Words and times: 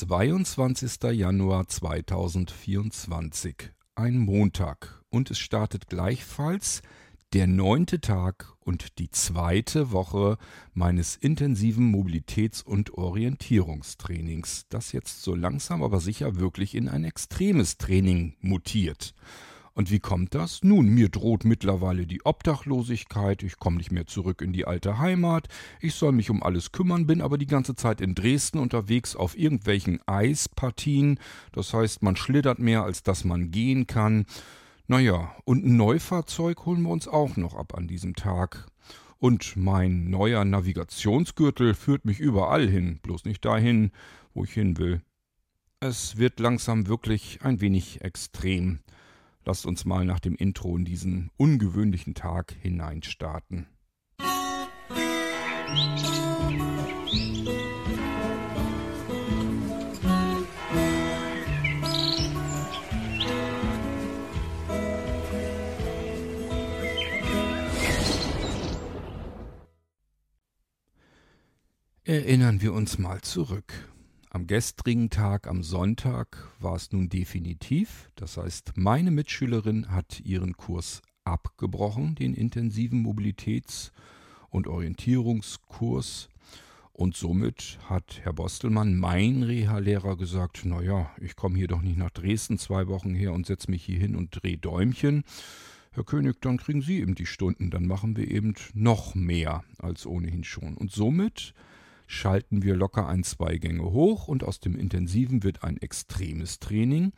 22. 0.00 1.12
Januar 1.12 1.68
2024, 1.68 3.70
ein 3.96 4.16
Montag, 4.16 5.02
und 5.10 5.30
es 5.30 5.38
startet 5.38 5.88
gleichfalls 5.88 6.80
der 7.34 7.46
neunte 7.46 8.00
Tag 8.00 8.50
und 8.60 8.98
die 8.98 9.10
zweite 9.10 9.92
Woche 9.92 10.38
meines 10.72 11.16
intensiven 11.16 11.94
Mobilitäts- 11.94 12.64
und 12.64 12.94
Orientierungstrainings, 12.94 14.64
das 14.70 14.92
jetzt 14.92 15.22
so 15.22 15.34
langsam 15.34 15.82
aber 15.82 16.00
sicher 16.00 16.36
wirklich 16.36 16.74
in 16.74 16.88
ein 16.88 17.04
extremes 17.04 17.76
Training 17.76 18.36
mutiert. 18.40 19.12
Und 19.80 19.90
wie 19.90 19.98
kommt 19.98 20.34
das? 20.34 20.62
Nun, 20.62 20.90
mir 20.90 21.08
droht 21.08 21.46
mittlerweile 21.46 22.06
die 22.06 22.20
Obdachlosigkeit, 22.26 23.42
ich 23.42 23.58
komme 23.58 23.78
nicht 23.78 23.90
mehr 23.90 24.06
zurück 24.06 24.42
in 24.42 24.52
die 24.52 24.66
alte 24.66 24.98
Heimat, 24.98 25.48
ich 25.80 25.94
soll 25.94 26.12
mich 26.12 26.28
um 26.28 26.42
alles 26.42 26.72
kümmern, 26.72 27.06
bin 27.06 27.22
aber 27.22 27.38
die 27.38 27.46
ganze 27.46 27.74
Zeit 27.74 28.02
in 28.02 28.14
Dresden 28.14 28.58
unterwegs 28.58 29.16
auf 29.16 29.38
irgendwelchen 29.38 30.06
Eispartien, 30.06 31.18
das 31.52 31.72
heißt, 31.72 32.02
man 32.02 32.14
schlittert 32.14 32.58
mehr, 32.58 32.82
als 32.82 33.02
dass 33.02 33.24
man 33.24 33.52
gehen 33.52 33.86
kann. 33.86 34.26
Naja, 34.86 35.34
und 35.46 35.64
ein 35.64 35.78
Neufahrzeug 35.78 36.66
holen 36.66 36.82
wir 36.82 36.90
uns 36.90 37.08
auch 37.08 37.38
noch 37.38 37.54
ab 37.54 37.72
an 37.74 37.88
diesem 37.88 38.14
Tag. 38.14 38.66
Und 39.16 39.56
mein 39.56 40.10
neuer 40.10 40.44
Navigationsgürtel 40.44 41.72
führt 41.72 42.04
mich 42.04 42.20
überall 42.20 42.68
hin, 42.68 42.98
bloß 43.00 43.24
nicht 43.24 43.46
dahin, 43.46 43.92
wo 44.34 44.44
ich 44.44 44.52
hin 44.52 44.76
will. 44.76 45.00
Es 45.80 46.18
wird 46.18 46.38
langsam 46.38 46.86
wirklich 46.86 47.38
ein 47.40 47.62
wenig 47.62 48.02
extrem. 48.02 48.80
Lasst 49.44 49.66
uns 49.66 49.84
mal 49.84 50.04
nach 50.04 50.20
dem 50.20 50.34
Intro 50.34 50.76
in 50.76 50.84
diesen 50.84 51.30
ungewöhnlichen 51.36 52.14
Tag 52.14 52.54
hineinstarten. 52.60 53.66
Erinnern 72.04 72.60
wir 72.60 72.72
uns 72.72 72.98
mal 72.98 73.20
zurück. 73.20 73.72
Am 74.32 74.46
gestrigen 74.46 75.10
Tag, 75.10 75.48
am 75.48 75.64
Sonntag, 75.64 76.52
war 76.60 76.76
es 76.76 76.92
nun 76.92 77.08
definitiv. 77.08 78.12
Das 78.14 78.36
heißt, 78.36 78.74
meine 78.76 79.10
Mitschülerin 79.10 79.90
hat 79.90 80.20
ihren 80.20 80.56
Kurs 80.56 81.02
abgebrochen, 81.24 82.14
den 82.14 82.34
intensiven 82.34 83.04
Mobilitäts- 83.04 83.90
und 84.48 84.68
Orientierungskurs. 84.68 86.28
Und 86.92 87.16
somit 87.16 87.80
hat 87.88 88.20
Herr 88.22 88.32
Bostelmann, 88.32 88.96
mein 88.96 89.42
Reha-Lehrer, 89.42 90.16
gesagt, 90.16 90.64
naja, 90.64 91.10
ich 91.20 91.34
komme 91.34 91.58
hier 91.58 91.66
doch 91.66 91.82
nicht 91.82 91.98
nach 91.98 92.10
Dresden 92.10 92.56
zwei 92.56 92.86
Wochen 92.86 93.16
her 93.16 93.32
und 93.32 93.46
setze 93.46 93.68
mich 93.68 93.82
hier 93.82 93.98
hin 93.98 94.14
und 94.14 94.30
drehe 94.30 94.58
Däumchen. 94.58 95.24
Herr 95.90 96.04
König, 96.04 96.40
dann 96.40 96.58
kriegen 96.58 96.82
Sie 96.82 97.00
eben 97.00 97.16
die 97.16 97.26
Stunden, 97.26 97.70
dann 97.70 97.88
machen 97.88 98.16
wir 98.16 98.30
eben 98.30 98.54
noch 98.74 99.16
mehr 99.16 99.64
als 99.78 100.06
ohnehin 100.06 100.44
schon. 100.44 100.76
Und 100.76 100.92
somit 100.92 101.52
schalten 102.10 102.62
wir 102.62 102.74
locker 102.74 103.06
ein, 103.06 103.22
zwei 103.22 103.56
Gänge 103.56 103.84
hoch 103.84 104.28
und 104.28 104.44
aus 104.44 104.60
dem 104.60 104.76
Intensiven 104.76 105.42
wird 105.42 105.62
ein 105.62 105.76
extremes 105.76 106.58
Training. 106.58 107.12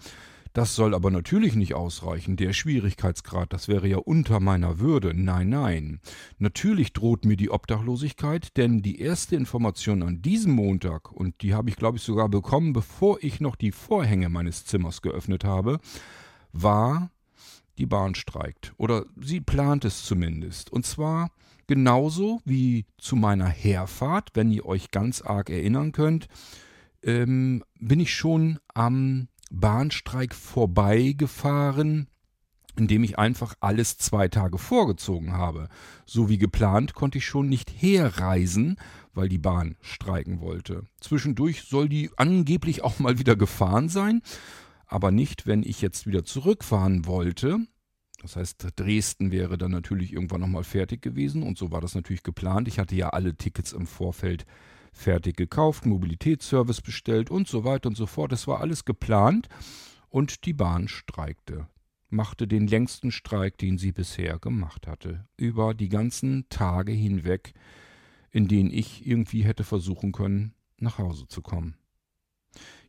Das 0.53 0.75
soll 0.75 0.95
aber 0.95 1.11
natürlich 1.11 1.55
nicht 1.55 1.73
ausreichen. 1.73 2.37
Der 2.37 2.53
Schwierigkeitsgrad, 2.53 3.55
das 3.55 3.69
wäre 3.69 3.89
ja 3.89 3.97
unter 3.97 4.39
meiner 4.39 4.79
Würde. 4.79 5.15
Nein, 5.15 5.49
nein. 5.49 6.01
Natürlich 6.39 6.93
droht 6.93 7.25
mir 7.25 7.39
die 7.39 7.49
Obdachlosigkeit, 7.49 8.55
denn 8.59 8.83
die 8.83 9.01
erste 9.01 9.35
Information 9.35 10.03
an 10.03 10.21
diesem 10.21 10.53
Montag, 10.53 11.11
und 11.11 11.41
die 11.41 11.55
habe 11.55 11.71
ich, 11.71 11.77
glaube 11.77 11.97
ich, 11.97 12.03
sogar 12.03 12.29
bekommen, 12.29 12.75
bevor 12.75 13.17
ich 13.23 13.41
noch 13.41 13.57
die 13.57 13.73
Vorhänge 13.73 14.29
meines 14.29 14.67
Zimmers 14.67 15.01
geöffnet 15.01 15.43
habe, 15.43 15.81
war, 16.53 17.11
die 17.79 17.87
Bahn 17.87 18.15
streikt. 18.15 18.75
Oder 18.77 19.07
sie 19.19 19.41
plant 19.41 19.87
es 19.87 20.05
zumindest. 20.05 20.71
Und 20.71 20.85
zwar 20.85 21.31
Genauso 21.67 22.41
wie 22.45 22.87
zu 22.99 23.17
meiner 23.17 23.49
Herfahrt, 23.49 24.31
wenn 24.35 24.51
ihr 24.51 24.67
euch 24.67 24.91
ganz 24.91 25.23
arg 25.23 25.51
erinnern 25.51 25.93
könnt, 25.93 26.29
ähm, 27.03 27.63
bin 27.79 28.01
ich 28.01 28.15
schon 28.15 28.59
am 28.75 29.29
Bahnstreik 29.51 30.35
vorbeigefahren, 30.35 32.09
indem 32.77 33.05
ich 33.05 33.19
einfach 33.19 33.55
alles 33.61 33.99
zwei 33.99 34.29
Tage 34.29 34.59
vorgezogen 34.59 35.33
habe. 35.33 35.69
So 36.07 36.29
wie 36.29 36.39
geplant 36.39 36.95
konnte 36.95 37.19
ich 37.19 37.27
schon 37.27 37.49
nicht 37.49 37.71
herreisen, 37.71 38.77
weil 39.13 39.29
die 39.29 39.39
Bahn 39.39 39.77
streiken 39.81 40.41
wollte. 40.41 40.85
Zwischendurch 41.01 41.63
soll 41.63 41.89
die 41.89 42.11
angeblich 42.17 42.83
auch 42.83 42.99
mal 42.99 43.19
wieder 43.19 43.37
gefahren 43.37 43.89
sein, 43.89 44.23
aber 44.87 45.11
nicht, 45.11 45.47
wenn 45.47 45.63
ich 45.63 45.83
jetzt 45.83 46.07
wieder 46.07 46.25
zurückfahren 46.25 47.07
wollte, 47.07 47.59
das 48.23 48.37
heißt, 48.37 48.69
Dresden 48.77 49.33
wäre 49.33 49.59
dann 49.59 49.73
natürlich 49.73 50.13
irgendwann 50.13 50.41
nochmal 50.41 50.65
fertig 50.65 51.03
gewesen 51.03 51.43
und 51.43 51.59
so 51.59 51.73
war 51.73 51.81
das 51.81 51.95
natürlich 51.95 52.23
geplant. 52.23 52.69
Ich 52.69 52.79
hatte 52.79 52.95
ja 52.95 53.11
alle 53.11 53.35
Tickets 53.35 53.73
im 53.73 53.87
Vorfeld 53.87 54.47
fertig 54.93 55.37
gekauft, 55.37 55.87
Mobilitätsservice 55.87 56.81
bestellt 56.81 57.31
und 57.31 57.49
so 57.49 57.65
weiter 57.65 57.89
und 57.89 57.97
so 57.97 58.07
fort. 58.07 58.31
Das 58.31 58.47
war 58.47 58.61
alles 58.61 58.85
geplant 58.85 59.49
und 60.09 60.47
die 60.47 60.53
Bahn 60.53 60.89
streikte. 60.89 61.67
Machte 62.11 62.47
den 62.47 62.67
längsten 62.67 63.11
Streik, 63.11 63.59
den 63.59 63.79
sie 63.79 63.91
bisher 63.91 64.39
gemacht 64.39 64.87
hatte. 64.87 65.27
Über 65.37 65.75
die 65.75 65.89
ganzen 65.89 66.47
Tage 66.51 66.93
hinweg, 66.93 67.55
in 68.31 68.49
denen 68.49 68.71
ich 68.71 69.07
irgendwie 69.07 69.45
hätte 69.45 69.65
versuchen 69.65 70.13
können, 70.13 70.55
nach 70.77 70.99
Hause 70.99 71.27
zu 71.27 71.41
kommen. 71.41 71.75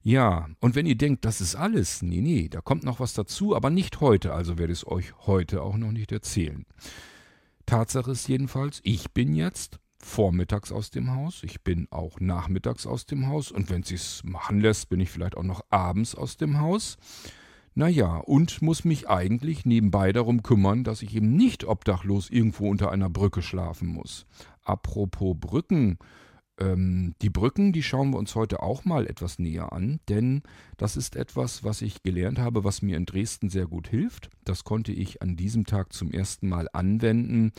Ja, 0.05 0.49
und 0.59 0.75
wenn 0.75 0.85
ihr 0.85 0.97
denkt, 0.97 1.23
das 1.23 1.39
ist 1.39 1.55
alles, 1.55 2.01
nee, 2.01 2.19
nee, 2.19 2.49
da 2.49 2.59
kommt 2.59 2.83
noch 2.83 2.99
was 2.99 3.13
dazu, 3.13 3.55
aber 3.55 3.69
nicht 3.69 4.01
heute, 4.01 4.33
also 4.33 4.57
werde 4.57 4.73
ich 4.73 4.79
es 4.79 4.87
euch 4.87 5.13
heute 5.25 5.61
auch 5.61 5.77
noch 5.77 5.93
nicht 5.93 6.11
erzählen. 6.11 6.65
Tatsache 7.65 8.11
ist 8.11 8.27
jedenfalls, 8.27 8.81
ich 8.83 9.11
bin 9.11 9.33
jetzt 9.33 9.79
vormittags 9.97 10.73
aus 10.73 10.91
dem 10.91 11.15
Haus, 11.15 11.41
ich 11.43 11.61
bin 11.61 11.87
auch 11.89 12.19
nachmittags 12.19 12.85
aus 12.85 13.05
dem 13.05 13.27
Haus 13.27 13.49
und 13.49 13.69
wenn 13.69 13.81
es 13.81 13.87
sich 13.87 14.23
machen 14.25 14.59
lässt, 14.59 14.89
bin 14.89 14.99
ich 14.99 15.09
vielleicht 15.09 15.37
auch 15.37 15.43
noch 15.43 15.63
abends 15.69 16.15
aus 16.15 16.35
dem 16.35 16.59
Haus. 16.59 16.97
Naja, 17.73 18.17
und 18.17 18.61
muss 18.61 18.83
mich 18.83 19.09
eigentlich 19.09 19.65
nebenbei 19.65 20.11
darum 20.11 20.43
kümmern, 20.43 20.83
dass 20.83 21.01
ich 21.01 21.15
eben 21.15 21.37
nicht 21.37 21.63
obdachlos 21.63 22.29
irgendwo 22.29 22.69
unter 22.69 22.91
einer 22.91 23.09
Brücke 23.09 23.41
schlafen 23.41 23.87
muss. 23.87 24.25
Apropos 24.63 25.37
Brücken, 25.39 25.97
ähm, 26.59 27.15
die 27.21 27.29
Brücken, 27.29 27.73
die 27.73 27.83
schauen 27.83 28.11
wir 28.11 28.17
uns 28.17 28.35
heute 28.35 28.61
auch 28.61 28.85
mal 28.85 29.07
etwas 29.07 29.39
näher 29.39 29.73
an, 29.73 29.99
denn 30.09 30.43
das 30.77 30.97
ist 30.97 31.15
etwas, 31.15 31.63
was 31.63 31.81
ich 31.81 32.03
gelernt 32.03 32.39
habe, 32.39 32.63
was 32.63 32.81
mir 32.81 32.97
in 32.97 33.05
Dresden 33.05 33.49
sehr 33.49 33.65
gut 33.65 33.87
hilft. 33.87 34.29
Das 34.45 34.63
konnte 34.63 34.91
ich 34.91 35.21
an 35.21 35.35
diesem 35.35 35.65
Tag 35.65 35.93
zum 35.93 36.11
ersten 36.11 36.49
Mal 36.49 36.67
anwenden. 36.73 37.51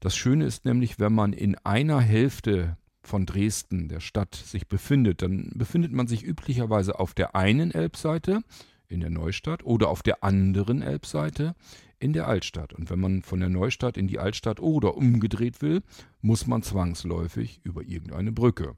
Das 0.00 0.16
Schöne 0.16 0.44
ist 0.44 0.64
nämlich, 0.64 1.00
wenn 1.00 1.12
man 1.12 1.32
in 1.32 1.56
einer 1.64 2.00
Hälfte 2.00 2.76
von 3.02 3.26
Dresden, 3.26 3.88
der 3.88 4.00
Stadt, 4.00 4.34
sich 4.34 4.68
befindet, 4.68 5.22
dann 5.22 5.50
befindet 5.54 5.92
man 5.92 6.06
sich 6.06 6.24
üblicherweise 6.24 6.98
auf 7.00 7.14
der 7.14 7.34
einen 7.34 7.70
Elbseite 7.70 8.42
in 8.88 9.00
der 9.00 9.10
Neustadt 9.10 9.64
oder 9.64 9.88
auf 9.88 10.02
der 10.02 10.22
anderen 10.22 10.82
Elbseite 10.82 11.54
in 11.98 12.12
der 12.12 12.28
Altstadt. 12.28 12.72
Und 12.72 12.90
wenn 12.90 13.00
man 13.00 13.22
von 13.22 13.40
der 13.40 13.48
Neustadt 13.48 13.96
in 13.96 14.06
die 14.06 14.18
Altstadt 14.18 14.60
oder 14.60 14.96
umgedreht 14.96 15.62
will, 15.62 15.82
muss 16.20 16.46
man 16.46 16.62
zwangsläufig 16.62 17.60
über 17.64 17.82
irgendeine 17.82 18.32
Brücke. 18.32 18.76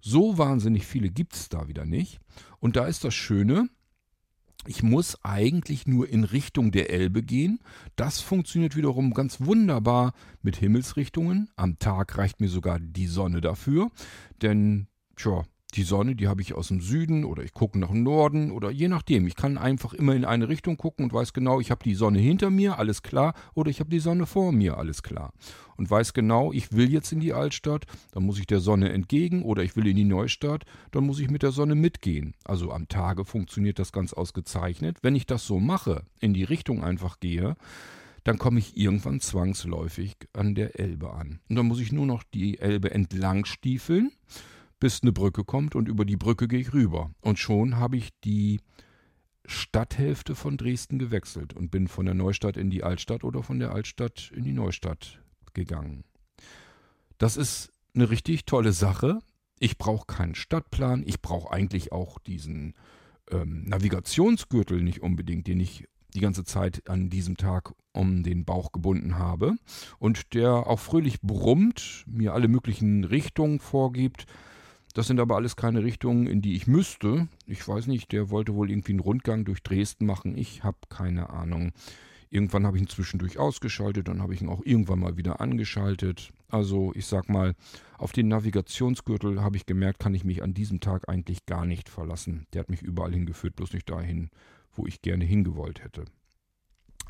So 0.00 0.38
wahnsinnig 0.38 0.86
viele 0.86 1.10
gibt 1.10 1.34
es 1.34 1.48
da 1.48 1.68
wieder 1.68 1.84
nicht. 1.84 2.20
Und 2.60 2.76
da 2.76 2.86
ist 2.86 3.04
das 3.04 3.14
Schöne, 3.14 3.68
ich 4.66 4.82
muss 4.82 5.24
eigentlich 5.24 5.86
nur 5.86 6.08
in 6.08 6.24
Richtung 6.24 6.72
der 6.72 6.90
Elbe 6.90 7.22
gehen. 7.22 7.60
Das 7.96 8.20
funktioniert 8.20 8.76
wiederum 8.76 9.14
ganz 9.14 9.40
wunderbar 9.40 10.12
mit 10.42 10.56
Himmelsrichtungen. 10.56 11.48
Am 11.56 11.78
Tag 11.78 12.18
reicht 12.18 12.40
mir 12.40 12.48
sogar 12.48 12.78
die 12.78 13.06
Sonne 13.06 13.40
dafür. 13.40 13.90
Denn, 14.42 14.88
tja, 15.16 15.44
die 15.74 15.82
Sonne, 15.82 16.16
die 16.16 16.28
habe 16.28 16.40
ich 16.40 16.54
aus 16.54 16.68
dem 16.68 16.80
Süden 16.80 17.24
oder 17.24 17.42
ich 17.42 17.52
gucke 17.52 17.78
nach 17.78 17.90
dem 17.90 18.02
Norden 18.02 18.50
oder 18.50 18.70
je 18.70 18.88
nachdem. 18.88 19.26
Ich 19.26 19.36
kann 19.36 19.58
einfach 19.58 19.92
immer 19.92 20.14
in 20.14 20.24
eine 20.24 20.48
Richtung 20.48 20.78
gucken 20.78 21.04
und 21.04 21.12
weiß 21.12 21.34
genau, 21.34 21.60
ich 21.60 21.70
habe 21.70 21.84
die 21.84 21.94
Sonne 21.94 22.18
hinter 22.18 22.48
mir, 22.48 22.78
alles 22.78 23.02
klar, 23.02 23.34
oder 23.54 23.70
ich 23.70 23.80
habe 23.80 23.90
die 23.90 23.98
Sonne 23.98 24.26
vor 24.26 24.52
mir, 24.52 24.78
alles 24.78 25.02
klar. 25.02 25.32
Und 25.76 25.90
weiß 25.90 26.14
genau, 26.14 26.52
ich 26.52 26.72
will 26.72 26.90
jetzt 26.90 27.12
in 27.12 27.20
die 27.20 27.34
Altstadt, 27.34 27.84
dann 28.12 28.24
muss 28.24 28.38
ich 28.38 28.46
der 28.46 28.60
Sonne 28.60 28.90
entgegen 28.92 29.42
oder 29.42 29.62
ich 29.62 29.76
will 29.76 29.86
in 29.86 29.96
die 29.96 30.04
Neustadt, 30.04 30.64
dann 30.90 31.04
muss 31.04 31.20
ich 31.20 31.30
mit 31.30 31.42
der 31.42 31.52
Sonne 31.52 31.74
mitgehen. 31.74 32.34
Also 32.44 32.72
am 32.72 32.88
Tage 32.88 33.24
funktioniert 33.26 33.78
das 33.78 33.92
ganz 33.92 34.14
ausgezeichnet. 34.14 34.98
Wenn 35.02 35.14
ich 35.14 35.26
das 35.26 35.46
so 35.46 35.60
mache, 35.60 36.02
in 36.18 36.32
die 36.32 36.44
Richtung 36.44 36.82
einfach 36.82 37.20
gehe, 37.20 37.56
dann 38.24 38.38
komme 38.38 38.58
ich 38.58 38.76
irgendwann 38.76 39.20
zwangsläufig 39.20 40.16
an 40.32 40.54
der 40.54 40.80
Elbe 40.80 41.12
an. 41.12 41.40
Und 41.48 41.56
dann 41.56 41.66
muss 41.66 41.80
ich 41.80 41.92
nur 41.92 42.06
noch 42.06 42.22
die 42.22 42.58
Elbe 42.58 42.90
entlang 42.90 43.44
stiefeln 43.44 44.10
bis 44.80 45.02
eine 45.02 45.12
Brücke 45.12 45.44
kommt 45.44 45.74
und 45.74 45.88
über 45.88 46.04
die 46.04 46.16
Brücke 46.16 46.48
gehe 46.48 46.60
ich 46.60 46.72
rüber. 46.72 47.10
Und 47.20 47.38
schon 47.38 47.76
habe 47.76 47.96
ich 47.96 48.10
die 48.24 48.60
Stadthälfte 49.44 50.34
von 50.34 50.56
Dresden 50.56 50.98
gewechselt 50.98 51.54
und 51.54 51.70
bin 51.70 51.88
von 51.88 52.04
der 52.04 52.14
Neustadt 52.14 52.56
in 52.56 52.70
die 52.70 52.84
Altstadt 52.84 53.24
oder 53.24 53.42
von 53.42 53.58
der 53.58 53.72
Altstadt 53.72 54.30
in 54.34 54.44
die 54.44 54.52
Neustadt 54.52 55.20
gegangen. 55.54 56.04
Das 57.16 57.36
ist 57.36 57.72
eine 57.94 58.10
richtig 58.10 58.44
tolle 58.44 58.72
Sache, 58.72 59.20
Ich 59.60 59.76
brauche 59.76 60.06
keinen 60.06 60.36
Stadtplan. 60.36 61.02
Ich 61.04 61.20
brauche 61.20 61.52
eigentlich 61.52 61.90
auch 61.90 62.20
diesen 62.20 62.74
ähm, 63.30 63.64
Navigationsgürtel 63.64 64.82
nicht 64.82 65.02
unbedingt, 65.02 65.48
den 65.48 65.58
ich 65.58 65.88
die 66.14 66.20
ganze 66.20 66.44
Zeit 66.44 66.88
an 66.88 67.10
diesem 67.10 67.36
Tag 67.36 67.74
um 67.92 68.22
den 68.22 68.44
Bauch 68.44 68.72
gebunden 68.72 69.18
habe 69.18 69.56
und 69.98 70.34
der 70.34 70.68
auch 70.68 70.78
fröhlich 70.78 71.20
brummt, 71.20 72.04
mir 72.06 72.34
alle 72.34 72.48
möglichen 72.48 73.04
Richtungen 73.04 73.58
vorgibt. 73.58 74.26
Das 74.98 75.06
sind 75.06 75.20
aber 75.20 75.36
alles 75.36 75.54
keine 75.54 75.84
Richtungen, 75.84 76.26
in 76.26 76.42
die 76.42 76.56
ich 76.56 76.66
müsste. 76.66 77.28
Ich 77.46 77.68
weiß 77.68 77.86
nicht, 77.86 78.10
der 78.10 78.30
wollte 78.30 78.56
wohl 78.56 78.68
irgendwie 78.68 78.90
einen 78.90 78.98
Rundgang 78.98 79.44
durch 79.44 79.62
Dresden 79.62 80.06
machen. 80.06 80.36
Ich 80.36 80.64
habe 80.64 80.78
keine 80.88 81.30
Ahnung. 81.30 81.70
Irgendwann 82.30 82.66
habe 82.66 82.76
ich 82.76 82.82
ihn 82.82 82.88
zwischendurch 82.88 83.38
ausgeschaltet, 83.38 84.08
dann 84.08 84.20
habe 84.20 84.34
ich 84.34 84.42
ihn 84.42 84.48
auch 84.48 84.60
irgendwann 84.64 84.98
mal 84.98 85.16
wieder 85.16 85.40
angeschaltet. 85.40 86.32
Also 86.48 86.90
ich 86.96 87.06
sag 87.06 87.28
mal, 87.28 87.54
auf 87.96 88.10
den 88.10 88.26
Navigationsgürtel 88.26 89.40
habe 89.40 89.56
ich 89.56 89.66
gemerkt, 89.66 90.00
kann 90.00 90.14
ich 90.14 90.24
mich 90.24 90.42
an 90.42 90.52
diesem 90.52 90.80
Tag 90.80 91.08
eigentlich 91.08 91.46
gar 91.46 91.64
nicht 91.64 91.88
verlassen. 91.88 92.48
Der 92.52 92.58
hat 92.62 92.68
mich 92.68 92.82
überall 92.82 93.12
hingeführt, 93.12 93.54
bloß 93.54 93.74
nicht 93.74 93.88
dahin, 93.88 94.30
wo 94.72 94.84
ich 94.84 95.00
gerne 95.00 95.24
hingewollt 95.24 95.84
hätte. 95.84 96.06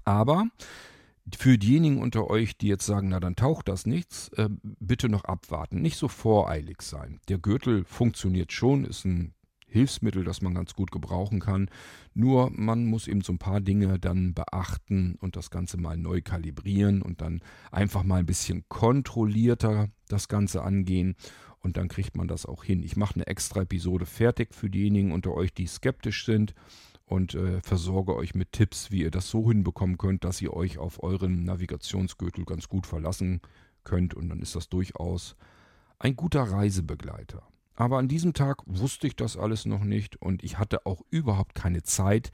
Aber 0.04 0.44
für 1.36 1.58
diejenigen 1.58 2.00
unter 2.00 2.28
euch, 2.28 2.56
die 2.56 2.68
jetzt 2.68 2.86
sagen, 2.86 3.08
na 3.08 3.20
dann 3.20 3.36
taucht 3.36 3.68
das 3.68 3.86
nichts, 3.86 4.28
äh, 4.30 4.48
bitte 4.62 5.08
noch 5.08 5.24
abwarten, 5.24 5.82
nicht 5.82 5.96
so 5.96 6.08
voreilig 6.08 6.82
sein. 6.82 7.20
Der 7.28 7.38
Gürtel 7.38 7.84
funktioniert 7.84 8.52
schon, 8.52 8.84
ist 8.84 9.04
ein 9.04 9.34
Hilfsmittel, 9.68 10.24
das 10.24 10.40
man 10.40 10.54
ganz 10.54 10.74
gut 10.74 10.90
gebrauchen 10.90 11.40
kann. 11.40 11.70
Nur 12.14 12.50
man 12.50 12.86
muss 12.86 13.06
eben 13.06 13.20
so 13.20 13.32
ein 13.32 13.38
paar 13.38 13.60
Dinge 13.60 13.98
dann 13.98 14.32
beachten 14.32 15.16
und 15.20 15.36
das 15.36 15.50
Ganze 15.50 15.76
mal 15.76 15.96
neu 15.96 16.22
kalibrieren 16.22 17.02
und 17.02 17.20
dann 17.20 17.40
einfach 17.70 18.02
mal 18.02 18.20
ein 18.20 18.26
bisschen 18.26 18.64
kontrollierter 18.68 19.88
das 20.08 20.28
Ganze 20.28 20.62
angehen 20.62 21.16
und 21.60 21.76
dann 21.76 21.88
kriegt 21.88 22.16
man 22.16 22.28
das 22.28 22.46
auch 22.46 22.64
hin. 22.64 22.82
Ich 22.82 22.96
mache 22.96 23.16
eine 23.16 23.26
extra 23.26 23.62
Episode 23.62 24.06
fertig 24.06 24.54
für 24.54 24.70
diejenigen 24.70 25.12
unter 25.12 25.34
euch, 25.34 25.52
die 25.52 25.66
skeptisch 25.66 26.24
sind 26.24 26.54
und 27.08 27.34
äh, 27.34 27.60
versorge 27.62 28.14
euch 28.14 28.34
mit 28.34 28.52
Tipps, 28.52 28.90
wie 28.90 29.02
ihr 29.02 29.10
das 29.10 29.28
so 29.30 29.48
hinbekommen 29.48 29.98
könnt, 29.98 30.24
dass 30.24 30.40
ihr 30.42 30.52
euch 30.52 30.78
auf 30.78 31.02
euren 31.02 31.44
Navigationsgürtel 31.44 32.44
ganz 32.44 32.68
gut 32.68 32.86
verlassen 32.86 33.40
könnt 33.84 34.14
und 34.14 34.28
dann 34.28 34.40
ist 34.40 34.54
das 34.54 34.68
durchaus 34.68 35.36
ein 35.98 36.16
guter 36.16 36.42
Reisebegleiter. 36.42 37.42
Aber 37.74 37.98
an 37.98 38.08
diesem 38.08 38.34
Tag 38.34 38.62
wusste 38.66 39.06
ich 39.06 39.16
das 39.16 39.36
alles 39.36 39.64
noch 39.64 39.84
nicht 39.84 40.20
und 40.20 40.42
ich 40.44 40.58
hatte 40.58 40.84
auch 40.84 41.00
überhaupt 41.10 41.54
keine 41.54 41.82
Zeit, 41.82 42.30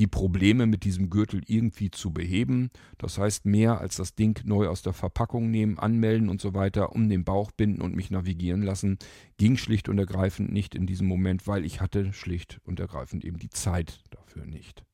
die 0.00 0.06
Probleme 0.06 0.66
mit 0.66 0.84
diesem 0.84 1.10
Gürtel 1.10 1.42
irgendwie 1.46 1.90
zu 1.90 2.10
beheben. 2.10 2.70
Das 2.96 3.18
heißt, 3.18 3.44
mehr 3.44 3.82
als 3.82 3.96
das 3.96 4.14
Ding 4.14 4.40
neu 4.46 4.66
aus 4.66 4.80
der 4.80 4.94
Verpackung 4.94 5.50
nehmen, 5.50 5.78
anmelden 5.78 6.30
und 6.30 6.40
so 6.40 6.54
weiter, 6.54 6.92
um 6.92 7.10
den 7.10 7.22
Bauch 7.22 7.50
binden 7.50 7.82
und 7.82 7.94
mich 7.94 8.10
navigieren 8.10 8.62
lassen, 8.62 8.98
ging 9.36 9.58
schlicht 9.58 9.90
und 9.90 9.98
ergreifend 9.98 10.50
nicht 10.52 10.74
in 10.74 10.86
diesem 10.86 11.06
Moment, 11.06 11.46
weil 11.46 11.66
ich 11.66 11.82
hatte 11.82 12.14
schlicht 12.14 12.60
und 12.64 12.80
ergreifend 12.80 13.26
eben 13.26 13.38
die 13.38 13.50
Zeit 13.50 14.00
dafür 14.10 14.46
nicht. 14.46 14.84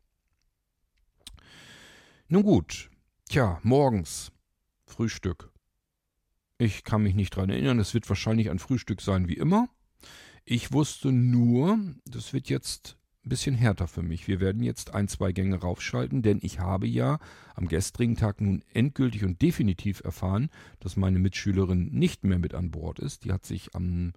Nun 2.27 2.43
gut, 2.43 2.91
tja, 3.29 3.61
morgens 3.63 4.33
Frühstück. 4.87 5.53
Ich 6.59 6.83
kann 6.83 7.05
mich 7.05 7.15
nicht 7.15 7.37
dran 7.37 7.51
erinnern, 7.51 7.79
es 7.79 7.95
wird 7.95 8.09
wahrscheinlich 8.09 8.51
ein 8.51 8.59
Frühstück 8.59 9.01
sein 9.01 9.29
wie 9.29 9.35
immer. 9.35 9.69
Ich 10.45 10.73
wusste 10.73 11.13
nur, 11.13 11.79
das 12.07 12.33
wird 12.33 12.49
jetzt 12.49 12.96
ein 13.27 13.29
bisschen 13.29 13.57
härter 13.57 13.89
für 13.89 14.03
mich. 14.03 14.29
Wir 14.29 14.41
werden 14.41 14.63
jetzt 14.63 14.95
ein, 14.95 15.09
zwei 15.09 15.33
Gänge 15.33 15.57
raufschalten, 15.57 16.23
denn 16.23 16.39
ich 16.43 16.61
habe 16.61 16.87
ja 16.87 17.19
am 17.55 17.67
gestrigen 17.67 18.17
Tag 18.17 18.41
nun 18.41 18.63
endgültig 18.73 19.25
und 19.25 19.43
definitiv 19.43 20.01
erfahren, 20.05 20.49
dass 20.79 20.97
meine 20.97 21.19
Mitschülerin 21.19 21.91
nicht 21.93 22.23
mehr 22.25 22.39
mit 22.39 22.55
an 22.55 22.71
Bord 22.71 23.01
ist. 23.01 23.25
Die 23.25 23.33
hat 23.33 23.45
sich 23.45 23.75
am 23.75 24.13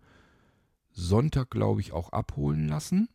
Sonntag, 0.91 1.49
glaube 1.49 1.81
ich, 1.81 1.91
auch 1.91 2.11
abholen 2.11 2.67
lassen. 2.67 3.09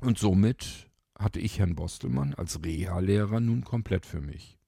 Und 0.00 0.18
somit 0.18 0.88
hatte 1.18 1.40
ich 1.40 1.58
Herrn 1.58 1.74
Bostelmann 1.74 2.34
als 2.34 2.62
Reha-Lehrer 2.64 3.40
nun 3.40 3.64
komplett 3.64 4.06
für 4.06 4.20
mich. 4.20 4.58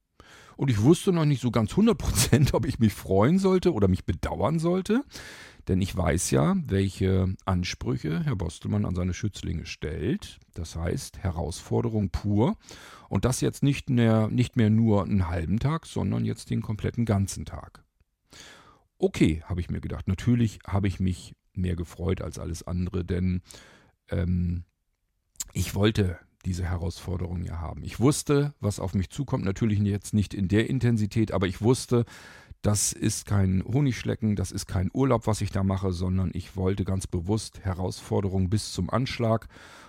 Und 0.57 0.71
ich 0.71 0.83
wusste 0.83 1.13
noch 1.13 1.27
nicht 1.27 1.43
so 1.43 1.51
ganz 1.51 1.73
100%, 1.73 2.51
ob 2.55 2.67
ich 2.67 2.79
mich 2.79 2.95
freuen 2.95 3.39
sollte 3.39 3.73
oder 3.73 3.89
mich 3.89 4.05
bedauern 4.05 4.59
sollte. 4.59 5.05
Denn 5.69 5.81
ich 5.81 5.97
weiß 5.97 6.31
ja, 6.31 6.57
welche 6.67 7.35
Ansprüche 7.45 8.23
Herr 8.25 8.37
Bostelmann 8.37 8.85
an 8.85 8.95
seine 8.95 9.15
Schützlinge 9.15 9.67
stellt. 9.67 10.39
Das 10.55 10.77
heißt, 10.77 11.19
Herausforderung 11.19 12.11
pur. 12.11 12.57
Und 13.09 13.25
das 13.25 13.41
jetzt 13.41 13.63
nicht 13.63 13.91
mehr, 13.91 14.29
nicht 14.29 14.57
mehr 14.57 14.71
nur 14.71 15.05
einen 15.05 15.29
halben 15.29 15.59
Tag, 15.59 15.87
sondern 15.87 16.25
jetzt 16.25 16.51
den 16.51 16.63
kompletten 16.63 17.05
ganzen 17.05 17.45
Tag. 17.45 17.85
Okay, 18.99 19.43
habe 19.45 19.61
ich 19.61 19.69
mir 19.69 19.81
gedacht. 19.81 20.09
Natürlich 20.09 20.61
habe 20.67 20.89
ich 20.89 21.01
mich 21.01 21.35
mehr 21.53 21.77
gefreut 21.77 22.23
als 22.23 22.39
alles 22.39 22.67
andere, 22.67 23.05
denn 23.05 23.43
ähm, 24.09 24.65
ich 25.53 25.75
wollte 25.75 26.19
diese 26.47 26.65
Herausforderung 26.65 27.43
ja 27.43 27.61
haben. 27.61 27.83
Ich 27.83 28.01
wusste, 28.01 28.55
was 28.61 28.81
auf 28.81 28.95
mich 28.95 29.11
zukommt. 29.11 29.45
Natürlich 29.45 29.81
jetzt 29.81 30.15
nicht 30.15 30.33
in 30.33 30.49
der 30.49 30.71
Intensität, 30.71 31.33
aber 31.33 31.47
ich 31.47 31.61
wusste, 31.61 32.07
das 32.63 32.93
ist 32.93 33.27
kein 33.27 33.63
Honigschlecken, 33.65 34.35
das 34.35 34.53
ist 34.53 34.67
kein 34.67 34.91
Urlaub, 34.93 35.27
was 35.27 35.41
ich 35.41 35.51
da 35.51 35.63
mache, 35.63 35.93
sondern 35.93 36.31
ich 36.33 36.57
wollte 36.57 36.85
ganz 36.85 37.07
bewusst 37.07 37.61
Herausforderungen 37.61 38.49
bis 38.49 38.73
zum 38.73 38.91
Anschlag 38.91 39.49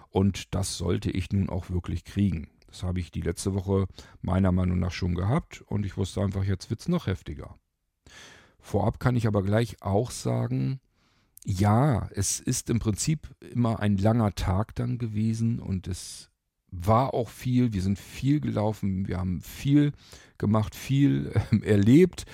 und 0.10 0.54
das 0.54 0.78
sollte 0.78 1.10
ich 1.12 1.32
nun 1.32 1.50
auch 1.50 1.70
wirklich 1.70 2.04
kriegen. 2.04 2.50
Das 2.68 2.84
habe 2.84 3.00
ich 3.00 3.12
die 3.12 3.22
letzte 3.22 3.54
Woche 3.54 3.88
meiner 4.22 4.52
Meinung 4.52 4.80
nach 4.80 4.92
schon 4.92 5.16
gehabt 5.16 5.62
und 5.68 5.86
ich 5.86 5.98
wusste 5.98 6.22
einfach, 6.22 6.44
jetzt 6.44 6.70
wird 6.70 6.82
es 6.82 6.88
noch 6.88 7.08
heftiger. 7.08 7.56
Vorab 8.60 9.00
kann 9.00 9.16
ich 9.16 9.28
aber 9.28 9.44
gleich 9.44 9.82
auch 9.82 10.12
sagen, 10.12 10.80
ja, 11.46 12.10
es 12.12 12.40
ist 12.40 12.70
im 12.70 12.80
Prinzip 12.80 13.34
immer 13.40 13.80
ein 13.80 13.98
langer 13.98 14.36
Tag 14.36 14.76
dann 14.76 14.98
gewesen 14.98 15.60
und 15.60 15.88
es 15.88 16.30
war 16.70 17.14
auch 17.14 17.30
viel, 17.30 17.74
wir 17.74 17.82
sind 17.82 17.98
viel 17.98 18.40
gelaufen, 18.40 19.08
wir 19.08 19.18
haben 19.18 19.42
viel 19.42 19.94
gemacht, 20.38 20.76
viel 20.76 21.32
äh, 21.52 21.66
erlebt 21.66 22.26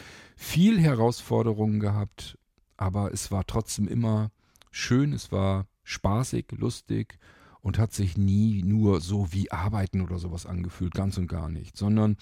viel 0.43 0.79
Herausforderungen 0.79 1.79
gehabt, 1.79 2.37
aber 2.77 3.13
es 3.13 3.31
war 3.31 3.45
trotzdem 3.45 3.87
immer 3.87 4.31
schön, 4.71 5.13
es 5.13 5.31
war 5.31 5.67
spaßig, 5.83 6.47
lustig 6.51 7.17
und 7.61 7.77
hat 7.77 7.93
sich 7.93 8.17
nie 8.17 8.61
nur 8.63 8.99
so 8.99 9.31
wie 9.31 9.51
Arbeiten 9.51 10.01
oder 10.01 10.19
sowas 10.19 10.45
angefühlt, 10.45 10.93
ganz 10.93 11.17
und 11.17 11.27
gar 11.27 11.49
nicht, 11.49 11.77
sondern 11.77 12.17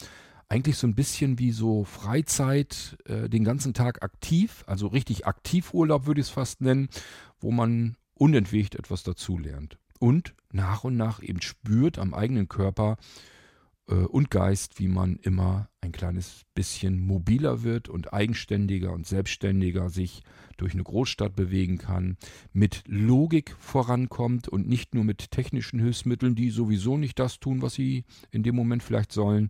eigentlich 0.49 0.77
so 0.77 0.85
ein 0.85 0.95
bisschen 0.95 1.39
wie 1.39 1.51
so 1.51 1.83
Freizeit, 1.83 2.97
äh, 3.05 3.27
den 3.27 3.43
ganzen 3.43 3.73
Tag 3.73 4.03
aktiv, 4.03 4.63
also 4.67 4.87
richtig 4.87 5.25
Aktivurlaub 5.25 6.05
würde 6.05 6.21
ich 6.21 6.27
es 6.27 6.33
fast 6.33 6.61
nennen, 6.61 6.89
wo 7.39 7.51
man 7.51 7.95
unentwegt 8.13 8.75
etwas 8.75 9.03
dazulernt 9.03 9.77
und 10.01 10.33
nach 10.51 10.83
und 10.83 10.97
nach 10.97 11.21
eben 11.21 11.41
spürt 11.41 11.99
am 11.99 12.13
eigenen 12.13 12.49
Körper, 12.49 12.97
äh, 13.91 13.93
und 13.93 14.31
Geist, 14.31 14.79
wie 14.79 14.87
man 14.87 15.17
immer 15.17 15.69
ein 15.81 15.91
kleines 15.91 16.43
bisschen 16.53 16.99
mobiler 16.99 17.63
wird 17.63 17.89
und 17.89 18.13
eigenständiger 18.13 18.91
und 18.91 19.05
selbstständiger 19.05 19.89
sich 19.89 20.23
durch 20.57 20.73
eine 20.73 20.83
Großstadt 20.83 21.35
bewegen 21.35 21.77
kann, 21.77 22.17
mit 22.53 22.83
Logik 22.87 23.55
vorankommt 23.59 24.47
und 24.47 24.67
nicht 24.67 24.93
nur 24.93 25.03
mit 25.03 25.31
technischen 25.31 25.79
Hilfsmitteln, 25.79 26.35
die 26.35 26.51
sowieso 26.51 26.97
nicht 26.97 27.19
das 27.19 27.39
tun, 27.39 27.61
was 27.61 27.73
sie 27.73 28.05
in 28.31 28.43
dem 28.43 28.55
Moment 28.55 28.83
vielleicht 28.83 29.11
sollen. 29.11 29.49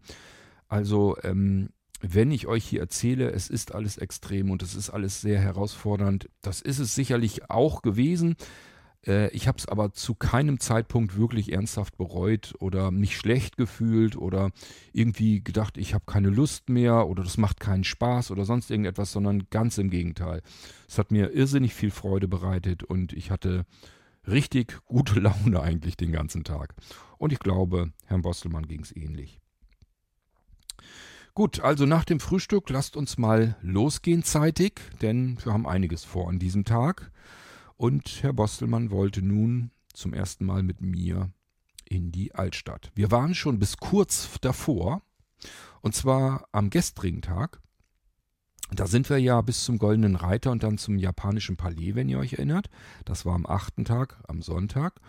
Also 0.67 1.17
ähm, 1.23 1.69
wenn 2.01 2.31
ich 2.31 2.47
euch 2.47 2.65
hier 2.65 2.79
erzähle, 2.79 3.31
es 3.31 3.49
ist 3.49 3.75
alles 3.75 3.97
extrem 3.97 4.49
und 4.49 4.63
es 4.63 4.73
ist 4.73 4.89
alles 4.89 5.21
sehr 5.21 5.39
herausfordernd, 5.39 6.29
das 6.41 6.61
ist 6.61 6.79
es 6.79 6.95
sicherlich 6.95 7.49
auch 7.49 7.81
gewesen. 7.83 8.35
Äh, 9.05 9.29
ich 9.29 9.47
habe 9.47 9.57
es 9.57 9.67
aber 9.67 9.93
zu 9.93 10.15
keinem 10.15 10.59
Zeitpunkt 10.59 11.17
wirklich 11.17 11.51
ernsthaft 11.51 11.97
bereut 11.97 12.53
oder 12.59 12.91
mich 12.91 13.17
schlecht 13.17 13.57
gefühlt 13.57 14.15
oder 14.15 14.51
irgendwie 14.93 15.43
gedacht, 15.43 15.77
ich 15.77 15.93
habe 15.93 16.05
keine 16.05 16.29
Lust 16.29 16.69
mehr 16.69 17.07
oder 17.07 17.23
das 17.23 17.37
macht 17.37 17.59
keinen 17.59 17.83
Spaß 17.83 18.31
oder 18.31 18.45
sonst 18.45 18.69
irgendetwas, 18.69 19.11
sondern 19.11 19.47
ganz 19.49 19.77
im 19.77 19.89
Gegenteil. 19.89 20.41
Es 20.87 20.97
hat 20.97 21.11
mir 21.11 21.31
irrsinnig 21.31 21.73
viel 21.73 21.91
Freude 21.91 22.27
bereitet 22.27 22.83
und 22.83 23.13
ich 23.13 23.31
hatte 23.31 23.65
richtig 24.27 24.79
gute 24.85 25.19
Laune 25.19 25.61
eigentlich 25.61 25.97
den 25.97 26.11
ganzen 26.11 26.43
Tag. 26.43 26.75
Und 27.17 27.33
ich 27.33 27.39
glaube, 27.39 27.91
Herrn 28.05 28.21
Bostelmann 28.21 28.67
ging 28.67 28.81
es 28.81 28.95
ähnlich. 28.95 29.39
Gut, 31.33 31.61
also 31.61 31.85
nach 31.85 32.03
dem 32.03 32.19
Frühstück 32.19 32.69
lasst 32.69 32.97
uns 32.97 33.17
mal 33.17 33.55
losgehen 33.61 34.21
zeitig, 34.21 34.81
denn 35.01 35.37
wir 35.45 35.53
haben 35.53 35.65
einiges 35.65 36.03
vor 36.03 36.27
an 36.27 36.39
diesem 36.39 36.65
Tag. 36.65 37.09
Und 37.81 38.21
Herr 38.21 38.31
Bostelmann 38.31 38.91
wollte 38.91 39.23
nun 39.23 39.71
zum 39.91 40.13
ersten 40.13 40.45
Mal 40.45 40.61
mit 40.61 40.81
mir 40.81 41.31
in 41.83 42.11
die 42.11 42.35
Altstadt. 42.35 42.91
Wir 42.93 43.09
waren 43.09 43.33
schon 43.33 43.57
bis 43.57 43.77
kurz 43.77 44.37
davor, 44.39 45.01
und 45.81 45.95
zwar 45.95 46.47
am 46.51 46.69
gestrigen 46.69 47.23
Tag. 47.23 47.59
Da 48.69 48.85
sind 48.85 49.09
wir 49.09 49.17
ja 49.17 49.41
bis 49.41 49.63
zum 49.63 49.79
Goldenen 49.79 50.15
Reiter 50.15 50.51
und 50.51 50.61
dann 50.61 50.77
zum 50.77 50.99
japanischen 50.99 51.57
Palais, 51.57 51.95
wenn 51.95 52.07
ihr 52.07 52.19
euch 52.19 52.33
erinnert. 52.33 52.69
Das 53.03 53.25
war 53.25 53.33
am 53.33 53.47
achten 53.47 53.83
Tag, 53.83 54.23
am 54.27 54.43
Sonntag. 54.43 55.01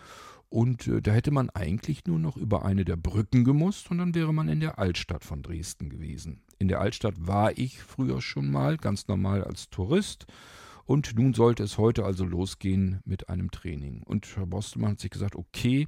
Und 0.48 0.86
äh, 0.86 1.02
da 1.02 1.12
hätte 1.12 1.30
man 1.30 1.50
eigentlich 1.50 2.06
nur 2.06 2.18
noch 2.18 2.38
über 2.38 2.64
eine 2.64 2.86
der 2.86 2.96
Brücken 2.96 3.44
gemusst 3.44 3.90
und 3.90 3.98
dann 3.98 4.14
wäre 4.14 4.32
man 4.32 4.48
in 4.48 4.60
der 4.60 4.78
Altstadt 4.78 5.24
von 5.24 5.42
Dresden 5.42 5.90
gewesen. 5.90 6.40
In 6.58 6.68
der 6.68 6.80
Altstadt 6.80 7.16
war 7.18 7.58
ich 7.58 7.82
früher 7.82 8.22
schon 8.22 8.50
mal, 8.50 8.78
ganz 8.78 9.08
normal 9.08 9.44
als 9.44 9.68
Tourist 9.68 10.26
Und 10.84 11.16
nun 11.16 11.34
sollte 11.34 11.62
es 11.62 11.78
heute 11.78 12.04
also 12.04 12.24
losgehen 12.24 13.00
mit 13.04 13.28
einem 13.28 13.50
Training. 13.50 14.02
Und 14.02 14.36
Herr 14.36 14.46
Bostelmann 14.46 14.92
hat 14.92 15.00
sich 15.00 15.10
gesagt, 15.10 15.36
okay, 15.36 15.86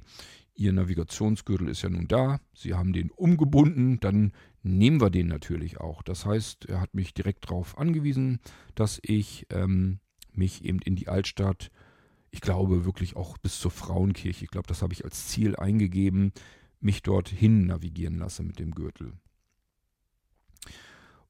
Ihr 0.57 0.71
Navigationsgürtel 0.71 1.67
ist 1.67 1.81
ja 1.81 1.89
nun 1.89 2.07
da, 2.07 2.39
Sie 2.53 2.73
haben 2.73 2.93
den 2.93 3.11
umgebunden, 3.11 3.99
dann 3.99 4.31
nehmen 4.63 5.01
wir 5.01 5.09
den 5.09 5.27
natürlich 5.27 5.81
auch. 5.81 6.01
Das 6.01 6.25
heißt, 6.25 6.65
er 6.65 6.79
hat 6.79 6.93
mich 6.93 7.13
direkt 7.13 7.45
darauf 7.45 7.77
angewiesen, 7.77 8.39
dass 8.73 8.99
ich 9.03 9.47
ähm, 9.49 9.99
mich 10.31 10.63
eben 10.63 10.79
in 10.79 10.95
die 10.95 11.09
Altstadt, 11.09 11.71
ich 12.31 12.39
glaube 12.39 12.85
wirklich 12.85 13.17
auch 13.17 13.37
bis 13.37 13.59
zur 13.59 13.71
Frauenkirche, 13.71 14.45
ich 14.45 14.51
glaube, 14.51 14.67
das 14.67 14.81
habe 14.81 14.93
ich 14.93 15.03
als 15.03 15.27
Ziel 15.27 15.57
eingegeben, 15.57 16.31
mich 16.79 17.03
dorthin 17.03 17.65
navigieren 17.65 18.17
lasse 18.17 18.43
mit 18.43 18.59
dem 18.59 18.71
Gürtel. 18.71 19.13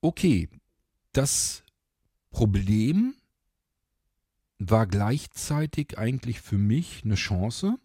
Okay, 0.02 0.50
das 1.14 1.64
Problem 2.30 3.16
war 4.60 4.88
gleichzeitig 4.88 5.98
eigentlich 5.98 6.42
für 6.42 6.58
mich 6.58 7.02
eine 7.04 7.16
Chance, 7.16 7.78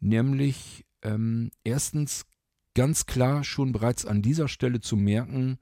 nämlich 0.00 0.84
ähm, 1.02 1.50
erstens 1.64 2.26
ganz 2.74 3.06
klar 3.06 3.44
schon 3.44 3.72
bereits 3.72 4.06
an 4.06 4.22
dieser 4.22 4.48
Stelle 4.48 4.80
zu 4.80 4.96
merken, 4.96 5.58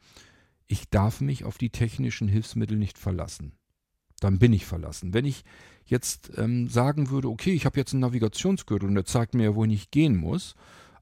ich 0.66 0.88
darf 0.88 1.20
mich 1.20 1.44
auf 1.44 1.58
die 1.58 1.70
technischen 1.70 2.28
Hilfsmittel 2.28 2.76
nicht 2.76 2.98
verlassen. 2.98 3.52
Dann 4.20 4.38
bin 4.38 4.52
ich 4.52 4.66
verlassen. 4.66 5.14
Wenn 5.14 5.24
ich 5.24 5.44
jetzt 5.86 6.30
ähm, 6.36 6.68
sagen 6.68 7.10
würde, 7.10 7.28
okay, 7.28 7.52
ich 7.52 7.64
habe 7.64 7.78
jetzt 7.78 7.92
einen 7.92 8.02
Navigationsgürtel 8.02 8.88
und 8.88 8.94
der 8.94 9.04
zeigt 9.04 9.34
mir, 9.34 9.56
wohin 9.56 9.70
ich 9.70 9.90
gehen 9.90 10.16
muss, 10.16 10.54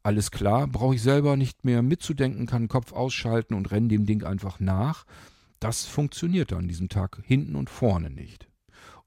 alles 0.03 0.31
klar, 0.31 0.67
brauche 0.67 0.95
ich 0.95 1.03
selber 1.03 1.37
nicht 1.37 1.65
mehr 1.65 1.83
mitzudenken, 1.83 2.47
kann 2.47 2.63
den 2.63 2.69
Kopf 2.69 2.93
ausschalten 2.93 3.55
und 3.55 3.71
renne 3.71 3.89
dem 3.89 4.07
Ding 4.07 4.25
einfach 4.25 4.61
nach. 4.61 5.05
Das 5.61 5.85
funktionierte 5.85 6.57
an 6.57 6.69
diesem 6.69 6.89
Tag 6.89 7.21
hinten 7.25 7.57
und 7.57 7.69
vorne 7.69 8.09
nicht. 8.09 8.48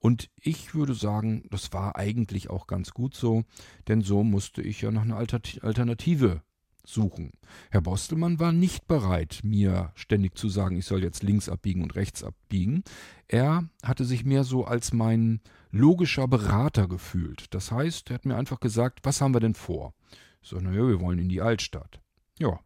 Und 0.01 0.31
ich 0.41 0.73
würde 0.73 0.95
sagen, 0.95 1.43
das 1.51 1.73
war 1.73 1.95
eigentlich 1.95 2.49
auch 2.49 2.65
ganz 2.65 2.91
gut 2.91 3.15
so, 3.15 3.43
denn 3.87 4.01
so 4.01 4.23
musste 4.23 4.63
ich 4.63 4.81
ja 4.81 4.89
nach 4.89 5.03
einer 5.03 5.17
Alternative 5.17 6.41
suchen. 6.83 7.33
Herr 7.69 7.81
Bostelmann 7.81 8.39
war 8.39 8.51
nicht 8.51 8.87
bereit, 8.87 9.41
mir 9.43 9.91
ständig 9.93 10.35
zu 10.35 10.49
sagen, 10.49 10.75
ich 10.75 10.85
soll 10.85 11.03
jetzt 11.03 11.21
links 11.21 11.49
abbiegen 11.49 11.83
und 11.83 11.95
rechts 11.95 12.23
abbiegen. 12.23 12.83
Er 13.27 13.69
hatte 13.83 14.03
sich 14.03 14.25
mehr 14.25 14.43
so 14.43 14.65
als 14.65 14.91
mein 14.91 15.39
logischer 15.69 16.27
Berater 16.27 16.87
gefühlt. 16.87 17.53
Das 17.53 17.71
heißt, 17.71 18.09
er 18.09 18.15
hat 18.15 18.25
mir 18.25 18.37
einfach 18.37 18.59
gesagt, 18.59 19.01
was 19.03 19.21
haben 19.21 19.35
wir 19.35 19.39
denn 19.39 19.53
vor? 19.53 19.93
Ich 20.41 20.49
sage, 20.49 20.63
naja, 20.63 20.87
wir 20.87 20.99
wollen 20.99 21.19
in 21.19 21.29
die 21.29 21.41
Altstadt. 21.41 22.01
Ja. 22.39 22.59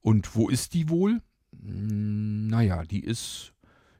Und 0.00 0.34
wo 0.34 0.48
ist 0.48 0.74
die 0.74 0.88
wohl? 0.88 1.22
Hm, 1.52 2.48
naja, 2.48 2.82
die 2.82 3.04
ist 3.04 3.54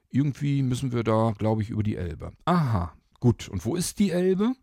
irgendwie 0.09 0.61
müssen 0.61 0.91
wir 0.91 1.03
da, 1.03 1.33
glaube 1.37 1.61
ich, 1.61 1.69
über 1.69 1.83
die 1.83 1.95
Elbe. 1.95 2.31
Aha, 2.45 2.93
gut. 3.19 3.49
Und 3.49 3.65
wo 3.65 3.75
ist 3.75 3.99
die 3.99 4.11
Elbe? 4.11 4.53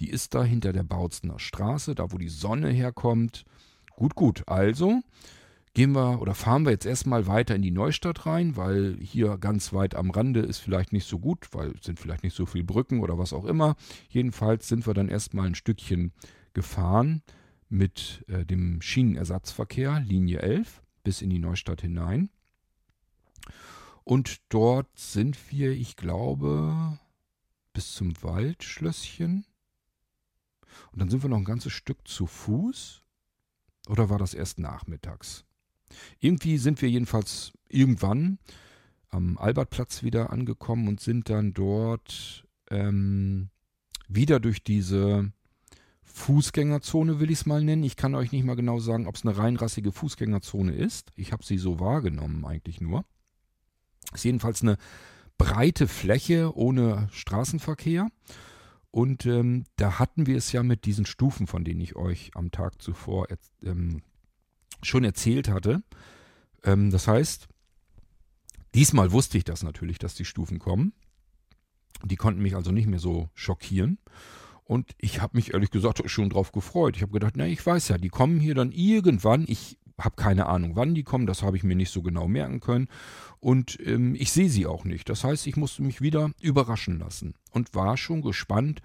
Die 0.00 0.10
ist 0.10 0.34
da 0.34 0.44
hinter 0.44 0.72
der 0.72 0.82
Bautzener 0.82 1.38
Straße, 1.38 1.94
da 1.94 2.12
wo 2.12 2.18
die 2.18 2.28
Sonne 2.28 2.70
herkommt. 2.70 3.44
Gut, 3.96 4.14
gut. 4.14 4.42
Also 4.46 5.00
gehen 5.74 5.92
wir 5.92 6.20
oder 6.20 6.34
fahren 6.34 6.64
wir 6.64 6.72
jetzt 6.72 6.86
erstmal 6.86 7.26
weiter 7.26 7.54
in 7.54 7.62
die 7.62 7.70
Neustadt 7.70 8.26
rein, 8.26 8.56
weil 8.56 8.96
hier 9.00 9.38
ganz 9.38 9.72
weit 9.72 9.94
am 9.94 10.10
Rande 10.10 10.40
ist 10.40 10.58
vielleicht 10.58 10.92
nicht 10.92 11.06
so 11.06 11.18
gut, 11.18 11.48
weil 11.52 11.72
es 11.72 11.84
sind 11.84 12.00
vielleicht 12.00 12.24
nicht 12.24 12.34
so 12.34 12.46
viele 12.46 12.64
Brücken 12.64 13.00
oder 13.00 13.18
was 13.18 13.32
auch 13.32 13.44
immer. 13.44 13.76
Jedenfalls 14.08 14.68
sind 14.68 14.86
wir 14.86 14.94
dann 14.94 15.08
erstmal 15.08 15.46
ein 15.46 15.54
Stückchen 15.54 16.12
gefahren 16.54 17.22
mit 17.68 18.24
äh, 18.28 18.44
dem 18.44 18.82
Schienenersatzverkehr, 18.82 20.00
Linie 20.00 20.40
11, 20.40 20.82
bis 21.04 21.22
in 21.22 21.30
die 21.30 21.38
Neustadt 21.38 21.82
hinein. 21.82 22.30
Und 24.10 24.40
dort 24.48 24.88
sind 24.98 25.38
wir, 25.52 25.70
ich 25.70 25.94
glaube, 25.94 26.98
bis 27.72 27.94
zum 27.94 28.20
Waldschlösschen. 28.24 29.46
Und 30.90 30.98
dann 30.98 31.08
sind 31.08 31.22
wir 31.22 31.30
noch 31.30 31.36
ein 31.36 31.44
ganzes 31.44 31.72
Stück 31.72 32.08
zu 32.08 32.26
Fuß. 32.26 33.04
Oder 33.88 34.10
war 34.10 34.18
das 34.18 34.34
erst 34.34 34.58
nachmittags? 34.58 35.44
Irgendwie 36.18 36.58
sind 36.58 36.82
wir 36.82 36.90
jedenfalls 36.90 37.52
irgendwann 37.68 38.40
am 39.10 39.38
Albertplatz 39.38 40.02
wieder 40.02 40.30
angekommen 40.30 40.88
und 40.88 40.98
sind 40.98 41.30
dann 41.30 41.54
dort 41.54 42.48
ähm, 42.68 43.50
wieder 44.08 44.40
durch 44.40 44.64
diese 44.64 45.32
Fußgängerzone, 46.02 47.20
will 47.20 47.30
ich 47.30 47.38
es 47.38 47.46
mal 47.46 47.62
nennen. 47.62 47.84
Ich 47.84 47.94
kann 47.94 48.16
euch 48.16 48.32
nicht 48.32 48.44
mal 48.44 48.56
genau 48.56 48.80
sagen, 48.80 49.06
ob 49.06 49.14
es 49.14 49.24
eine 49.24 49.38
reinrassige 49.38 49.92
Fußgängerzone 49.92 50.72
ist. 50.72 51.12
Ich 51.14 51.30
habe 51.30 51.44
sie 51.44 51.58
so 51.58 51.78
wahrgenommen 51.78 52.44
eigentlich 52.44 52.80
nur. 52.80 53.04
Ist 54.12 54.24
jedenfalls 54.24 54.62
eine 54.62 54.76
breite 55.38 55.88
Fläche 55.88 56.54
ohne 56.56 57.08
Straßenverkehr. 57.12 58.08
Und 58.90 59.24
ähm, 59.24 59.64
da 59.76 59.98
hatten 59.98 60.26
wir 60.26 60.36
es 60.36 60.52
ja 60.52 60.62
mit 60.62 60.84
diesen 60.84 61.06
Stufen, 61.06 61.46
von 61.46 61.64
denen 61.64 61.80
ich 61.80 61.96
euch 61.96 62.32
am 62.34 62.50
Tag 62.50 62.82
zuvor 62.82 63.28
ähm, 63.62 64.02
schon 64.82 65.04
erzählt 65.04 65.48
hatte. 65.48 65.82
Ähm, 66.64 66.90
das 66.90 67.06
heißt, 67.06 67.48
diesmal 68.74 69.12
wusste 69.12 69.38
ich 69.38 69.44
das 69.44 69.62
natürlich, 69.62 69.98
dass 69.98 70.14
die 70.14 70.24
Stufen 70.24 70.58
kommen. 70.58 70.92
Die 72.04 72.16
konnten 72.16 72.42
mich 72.42 72.56
also 72.56 72.72
nicht 72.72 72.86
mehr 72.86 72.98
so 72.98 73.28
schockieren. 73.34 73.98
Und 74.64 74.92
ich 74.98 75.20
habe 75.20 75.36
mich 75.36 75.52
ehrlich 75.52 75.70
gesagt 75.70 76.02
schon 76.08 76.30
drauf 76.30 76.52
gefreut. 76.52 76.96
Ich 76.96 77.02
habe 77.02 77.12
gedacht, 77.12 77.34
na, 77.36 77.46
ich 77.46 77.64
weiß 77.64 77.88
ja, 77.88 77.98
die 77.98 78.08
kommen 78.08 78.40
hier 78.40 78.54
dann 78.54 78.72
irgendwann. 78.72 79.44
Ich 79.48 79.78
habe 80.00 80.16
keine 80.16 80.46
Ahnung, 80.46 80.76
wann 80.76 80.94
die 80.94 81.04
kommen, 81.04 81.26
das 81.26 81.42
habe 81.42 81.56
ich 81.56 81.64
mir 81.64 81.76
nicht 81.76 81.92
so 81.92 82.02
genau 82.02 82.28
merken 82.28 82.60
können. 82.60 82.88
Und 83.38 83.78
ähm, 83.84 84.14
ich 84.14 84.32
sehe 84.32 84.48
sie 84.48 84.66
auch 84.66 84.84
nicht. 84.84 85.08
Das 85.08 85.24
heißt, 85.24 85.46
ich 85.46 85.56
musste 85.56 85.82
mich 85.82 86.00
wieder 86.00 86.30
überraschen 86.40 86.98
lassen 86.98 87.34
und 87.52 87.74
war 87.74 87.96
schon 87.96 88.22
gespannt, 88.22 88.82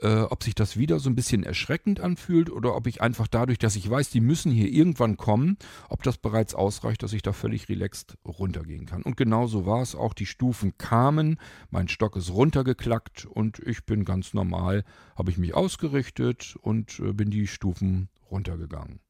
äh, 0.00 0.20
ob 0.20 0.44
sich 0.44 0.54
das 0.54 0.76
wieder 0.76 1.00
so 1.00 1.10
ein 1.10 1.16
bisschen 1.16 1.42
erschreckend 1.42 2.00
anfühlt 2.00 2.50
oder 2.50 2.74
ob 2.76 2.86
ich 2.86 3.00
einfach 3.00 3.26
dadurch, 3.26 3.58
dass 3.58 3.76
ich 3.76 3.88
weiß, 3.88 4.10
die 4.10 4.20
müssen 4.20 4.52
hier 4.52 4.70
irgendwann 4.70 5.16
kommen, 5.16 5.56
ob 5.88 6.02
das 6.02 6.18
bereits 6.18 6.54
ausreicht, 6.54 7.02
dass 7.02 7.12
ich 7.12 7.22
da 7.22 7.32
völlig 7.32 7.68
relaxed 7.68 8.16
runtergehen 8.24 8.86
kann. 8.86 9.02
Und 9.02 9.16
genau 9.16 9.46
so 9.46 9.66
war 9.66 9.82
es 9.82 9.94
auch. 9.94 10.14
Die 10.14 10.26
Stufen 10.26 10.76
kamen, 10.78 11.38
mein 11.70 11.88
Stock 11.88 12.16
ist 12.16 12.30
runtergeklackt 12.30 13.26
und 13.26 13.58
ich 13.60 13.84
bin 13.84 14.04
ganz 14.04 14.34
normal, 14.34 14.84
habe 15.16 15.30
ich 15.30 15.38
mich 15.38 15.54
ausgerichtet 15.54 16.56
und 16.60 17.00
äh, 17.00 17.12
bin 17.12 17.30
die 17.30 17.46
Stufen 17.46 18.08
runtergegangen. 18.30 19.00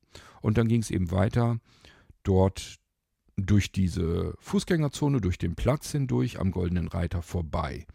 Und 0.41 0.59
dann 0.59 0.69
ging 0.69 0.81
es 0.81 0.91
eben 0.91 1.11
weiter 1.11 1.59
dort 2.23 2.79
durch 3.37 3.73
diese 3.73 4.35
Fußgängerzone, 4.41 5.21
durch 5.21 5.39
den 5.39 5.55
Platz 5.55 5.93
hindurch 5.93 6.41
am 6.41 6.51
Goldenen 6.51 6.89
Reiter 6.89 7.23
vorbei. 7.23 7.87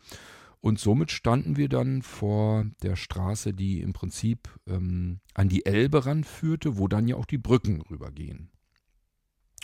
Und 0.61 0.79
somit 0.79 1.11
standen 1.11 1.57
wir 1.57 1.67
dann 1.67 2.01
vor 2.01 2.65
der 2.81 2.95
Straße, 2.95 3.53
die 3.53 3.81
im 3.81 3.91
Prinzip 3.91 4.47
ähm, 4.65 5.19
an 5.33 5.49
die 5.49 5.65
Elbe 5.65 6.05
ranführte, 6.05 6.77
wo 6.77 6.87
dann 6.87 7.07
ja 7.07 7.17
auch 7.17 7.25
die 7.25 7.37
Brücken 7.37 7.81
rübergehen. 7.81 8.49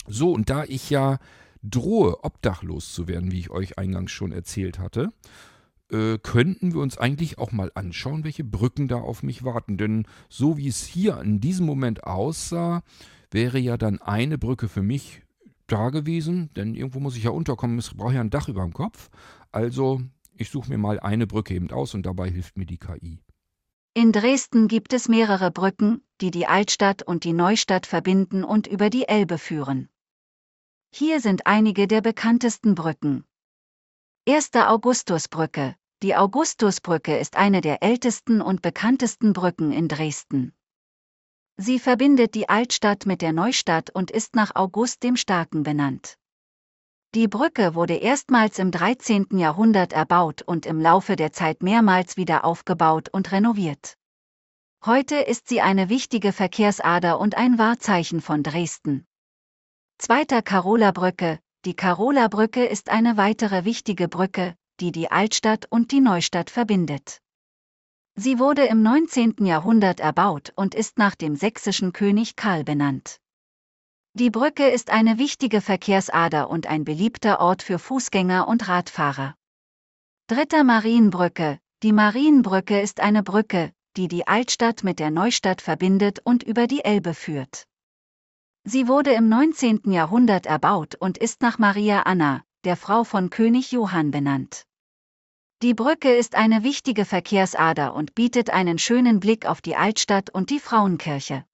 So, 0.06 0.32
und 0.32 0.50
da 0.50 0.64
ich 0.64 0.90
ja 0.90 1.18
drohe, 1.62 2.22
obdachlos 2.22 2.92
zu 2.92 3.08
werden, 3.08 3.32
wie 3.32 3.40
ich 3.40 3.50
euch 3.50 3.78
eingangs 3.78 4.12
schon 4.12 4.32
erzählt 4.32 4.78
hatte, 4.78 5.10
äh, 5.92 6.18
könnten 6.18 6.72
wir 6.72 6.80
uns 6.80 6.98
eigentlich 6.98 7.38
auch 7.38 7.52
mal 7.52 7.70
anschauen, 7.74 8.24
welche 8.24 8.44
Brücken 8.44 8.88
da 8.88 8.96
auf 8.96 9.22
mich 9.22 9.44
warten. 9.44 9.76
Denn 9.76 10.06
so 10.28 10.56
wie 10.56 10.68
es 10.68 10.84
hier 10.84 11.20
in 11.20 11.40
diesem 11.40 11.66
Moment 11.66 12.04
aussah, 12.04 12.82
wäre 13.30 13.58
ja 13.58 13.76
dann 13.76 14.00
eine 14.00 14.38
Brücke 14.38 14.68
für 14.68 14.82
mich 14.82 15.22
da 15.66 15.90
gewesen, 15.90 16.50
denn 16.56 16.74
irgendwo 16.74 17.00
muss 17.00 17.16
ich 17.16 17.24
ja 17.24 17.30
unterkommen, 17.30 17.78
ich 17.78 17.96
brauche 17.96 18.14
ja 18.14 18.20
ein 18.20 18.30
Dach 18.30 18.48
über 18.48 18.62
dem 18.62 18.72
Kopf. 18.72 19.08
Also 19.52 20.02
ich 20.36 20.50
suche 20.50 20.70
mir 20.70 20.78
mal 20.78 20.98
eine 21.00 21.26
Brücke 21.26 21.54
eben 21.54 21.70
aus 21.70 21.94
und 21.94 22.06
dabei 22.06 22.30
hilft 22.30 22.56
mir 22.56 22.66
die 22.66 22.78
KI. 22.78 23.20
In 23.92 24.12
Dresden 24.12 24.68
gibt 24.68 24.92
es 24.92 25.08
mehrere 25.08 25.50
Brücken, 25.50 26.02
die 26.20 26.30
die 26.30 26.46
Altstadt 26.46 27.02
und 27.02 27.24
die 27.24 27.32
Neustadt 27.32 27.86
verbinden 27.86 28.44
und 28.44 28.66
über 28.66 28.88
die 28.88 29.08
Elbe 29.08 29.38
führen. 29.38 29.88
Hier 30.92 31.20
sind 31.20 31.46
einige 31.46 31.86
der 31.86 32.00
bekanntesten 32.00 32.74
Brücken. 32.74 33.24
Erste 34.24 34.68
Augustusbrücke, 34.68 35.74
die 36.02 36.16
Augustusbrücke 36.16 37.18
ist 37.18 37.36
eine 37.36 37.60
der 37.60 37.82
ältesten 37.82 38.40
und 38.40 38.62
bekanntesten 38.62 39.34
Brücken 39.34 39.70
in 39.70 39.86
Dresden. 39.86 40.54
Sie 41.58 41.78
verbindet 41.78 42.34
die 42.34 42.48
Altstadt 42.48 43.04
mit 43.04 43.20
der 43.20 43.34
Neustadt 43.34 43.90
und 43.90 44.10
ist 44.10 44.34
nach 44.34 44.54
August 44.54 45.02
dem 45.02 45.16
Starken 45.16 45.62
benannt. 45.62 46.16
Die 47.14 47.28
Brücke 47.28 47.74
wurde 47.74 47.96
erstmals 47.96 48.58
im 48.58 48.70
13. 48.70 49.26
Jahrhundert 49.32 49.92
erbaut 49.92 50.40
und 50.40 50.64
im 50.64 50.80
Laufe 50.80 51.16
der 51.16 51.32
Zeit 51.32 51.62
mehrmals 51.62 52.16
wieder 52.16 52.46
aufgebaut 52.46 53.10
und 53.10 53.30
renoviert. 53.30 53.98
Heute 54.86 55.16
ist 55.16 55.48
sie 55.48 55.60
eine 55.60 55.90
wichtige 55.90 56.32
Verkehrsader 56.32 57.20
und 57.20 57.36
ein 57.36 57.58
Wahrzeichen 57.58 58.22
von 58.22 58.42
Dresden. 58.42 59.06
Zweiter 59.98 60.40
Karola-Brücke. 60.40 61.40
Die 61.66 61.74
Karola-Brücke 61.76 62.64
ist 62.64 62.88
eine 62.88 63.18
weitere 63.18 63.66
wichtige 63.66 64.08
Brücke, 64.08 64.56
die 64.80 64.92
die 64.92 65.10
Altstadt 65.10 65.66
und 65.70 65.92
die 65.92 66.00
Neustadt 66.00 66.50
verbindet. 66.50 67.20
Sie 68.16 68.38
wurde 68.38 68.64
im 68.64 68.82
19. 68.82 69.36
Jahrhundert 69.46 70.00
erbaut 70.00 70.52
und 70.56 70.74
ist 70.74 70.98
nach 70.98 71.14
dem 71.14 71.36
sächsischen 71.36 71.92
König 71.92 72.36
Karl 72.36 72.64
benannt. 72.64 73.20
Die 74.14 74.30
Brücke 74.30 74.68
ist 74.68 74.90
eine 74.90 75.18
wichtige 75.18 75.60
Verkehrsader 75.60 76.50
und 76.50 76.66
ein 76.66 76.84
beliebter 76.84 77.40
Ort 77.40 77.62
für 77.62 77.78
Fußgänger 77.78 78.48
und 78.48 78.68
Radfahrer. 78.68 79.36
Dritter 80.26 80.64
Marienbrücke. 80.64 81.58
Die 81.82 81.92
Marienbrücke 81.92 82.80
ist 82.80 83.00
eine 83.00 83.22
Brücke, 83.22 83.72
die 83.96 84.08
die 84.08 84.26
Altstadt 84.26 84.84
mit 84.84 84.98
der 84.98 85.10
Neustadt 85.10 85.62
verbindet 85.62 86.18
und 86.24 86.42
über 86.42 86.66
die 86.66 86.84
Elbe 86.84 87.14
führt. 87.14 87.66
Sie 88.64 88.88
wurde 88.88 89.12
im 89.12 89.28
19. 89.28 89.90
Jahrhundert 89.90 90.46
erbaut 90.46 90.94
und 90.94 91.16
ist 91.16 91.40
nach 91.40 91.58
Maria 91.58 92.02
Anna, 92.02 92.42
der 92.64 92.76
Frau 92.76 93.04
von 93.04 93.30
König 93.30 93.72
Johann 93.72 94.10
benannt. 94.10 94.66
Die 95.62 95.74
Brücke 95.74 96.16
ist 96.16 96.36
eine 96.36 96.64
wichtige 96.64 97.04
Verkehrsader 97.04 97.94
und 97.94 98.14
bietet 98.14 98.48
einen 98.48 98.78
schönen 98.78 99.20
Blick 99.20 99.44
auf 99.44 99.60
die 99.60 99.76
Altstadt 99.76 100.30
und 100.30 100.48
die 100.48 100.58
Frauenkirche. 100.58 101.44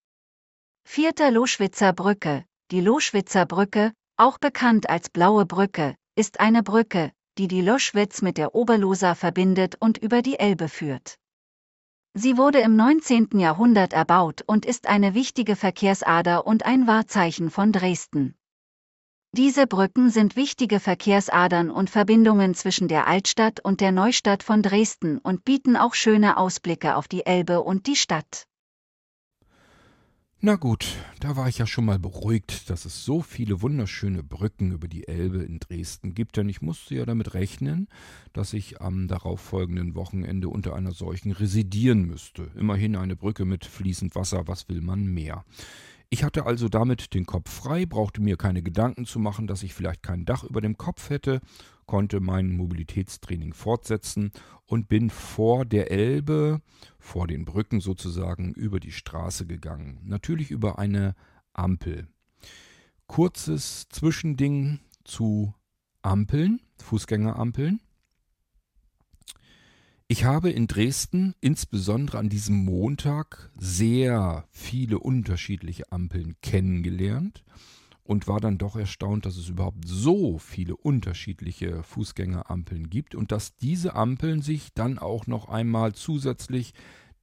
Vierter 0.85 1.33
Loschwitzer 1.33 1.93
Brücke. 1.93 2.45
Die 2.71 2.81
Loschwitzer 2.81 3.47
Brücke, 3.47 3.93
auch 4.17 4.39
bekannt 4.39 4.89
als 4.89 5.11
Blaue 5.11 5.45
Brücke, 5.45 5.97
ist 6.15 6.39
eine 6.39 6.63
Brücke, 6.63 7.11
die 7.37 7.49
die 7.49 7.63
Loschwitz 7.63 8.23
mit 8.23 8.39
der 8.39 8.55
Oberlosa 8.55 9.17
verbindet 9.17 9.75
und 9.81 9.99
über 9.99 10.23
die 10.23 10.39
Elbe 10.39 10.69
führt. 10.69 11.17
Sie 12.15 12.37
wurde 12.37 12.61
im 12.61 12.77
19. 12.77 13.41
Jahrhundert 13.41 13.93
erbaut 13.93 14.43
und 14.47 14.65
ist 14.67 14.87
eine 14.87 15.15
wichtige 15.15 15.57
Verkehrsader 15.57 16.47
und 16.47 16.65
ein 16.65 16.87
Wahrzeichen 16.87 17.51
von 17.51 17.73
Dresden. 17.73 18.37
Diese 19.37 19.67
Brücken 19.67 20.09
sind 20.09 20.35
wichtige 20.35 20.81
Verkehrsadern 20.81 21.71
und 21.71 21.91
Verbindungen 21.91 22.55
zwischen 22.55 22.89
der 22.89 23.07
Altstadt 23.07 23.61
und 23.61 23.83
der 23.83 23.93
Neustadt 23.93 24.43
von 24.43 24.63
Dresden 24.63 25.19
und 25.19 25.45
bieten 25.45 25.77
auch 25.77 25.93
schöne 25.93 26.39
Ausblicke 26.39 26.97
auf 26.97 27.07
die 27.07 27.27
Elbe 27.27 27.61
und 27.61 27.87
die 27.87 27.97
Stadt. 27.97 28.47
Na 30.41 30.57
gut, 30.57 30.87
da 31.21 31.37
war 31.37 31.49
ich 31.49 31.59
ja 31.59 31.67
schon 31.67 31.85
mal 31.85 31.99
beruhigt, 31.99 32.71
dass 32.71 32.87
es 32.87 33.05
so 33.05 33.21
viele 33.21 33.61
wunderschöne 33.61 34.23
Brücken 34.23 34.73
über 34.73 34.89
die 34.89 35.07
Elbe 35.07 35.43
in 35.43 35.59
Dresden 35.59 36.15
gibt, 36.15 36.39
denn 36.39 36.49
ich 36.49 36.63
musste 36.63 36.95
ja 36.95 37.05
damit 37.05 37.35
rechnen, 37.35 37.89
dass 38.33 38.55
ich 38.55 38.81
am 38.81 39.07
darauffolgenden 39.07 39.95
Wochenende 39.95 40.49
unter 40.49 40.75
einer 40.75 40.93
solchen 40.93 41.33
residieren 41.33 42.07
müsste. 42.07 42.51
Immerhin 42.55 42.97
eine 42.97 43.17
Brücke 43.17 43.45
mit 43.45 43.67
fließend 43.67 44.15
Wasser, 44.15 44.49
was 44.49 44.71
will 44.71 44.81
man 44.81 45.05
mehr? 45.05 45.45
Ich 46.09 46.23
hatte 46.25 46.47
also 46.47 46.69
damit 46.69 47.15
den 47.15 47.27
Kopf 47.27 47.51
frei, 47.51 47.85
brauchte 47.85 48.21
mir 48.21 48.37
keine 48.37 48.63
Gedanken 48.63 49.07
zu 49.07 49.19
machen, 49.19 49.47
dass 49.47 49.63
ich 49.63 49.75
vielleicht 49.75 50.03
kein 50.03 50.25
Dach 50.25 50.45
über 50.45 50.61
dem 50.61 50.77
Kopf 50.77 51.11
hätte 51.11 51.41
konnte 51.87 52.21
mein 52.21 52.51
Mobilitätstraining 52.51 53.55
fortsetzen 53.55 54.33
und 54.67 54.89
bin 54.89 55.11
vor 55.11 55.65
der 55.65 55.91
Elbe, 55.91 56.61
vor 56.99 57.27
den 57.27 57.45
Brücken 57.45 57.81
sozusagen, 57.81 58.53
über 58.53 58.81
die 58.81 58.93
Straße 58.93 59.47
gegangen. 59.47 60.01
Natürlich 60.03 60.51
über 60.51 60.79
eine 60.79 61.15
Ampel. 61.53 62.09
Kurzes 63.07 63.87
Zwischending 63.89 64.81
zu 65.05 65.55
Ampeln, 66.03 66.61
Fußgängerampeln. 66.83 67.81
Ich 70.09 70.25
habe 70.25 70.51
in 70.51 70.69
Dresden 70.69 71.35
insbesondere 71.41 72.19
an 72.19 72.29
diesem 72.29 72.65
Montag 72.65 73.51
sehr 73.59 74.45
viele 74.53 75.01
unterschiedliche 75.01 75.91
Ampeln 75.91 76.37
kennengelernt 76.43 77.43
und 78.05 78.29
war 78.29 78.39
dann 78.39 78.57
doch 78.57 78.77
erstaunt, 78.77 79.27
dass 79.27 79.37
es 79.37 79.49
überhaupt 79.49 79.83
so 79.85 80.39
viele 80.39 80.77
unterschiedliche 80.77 81.83
Fußgängerampeln 81.83 82.89
gibt 82.89 83.17
und 83.17 83.33
dass 83.33 83.57
diese 83.57 83.97
Ampeln 83.97 84.43
sich 84.43 84.73
dann 84.75 85.01
auch 85.01 85.27
noch 85.27 85.49
einmal 85.49 85.93
zusätzlich 85.93 86.73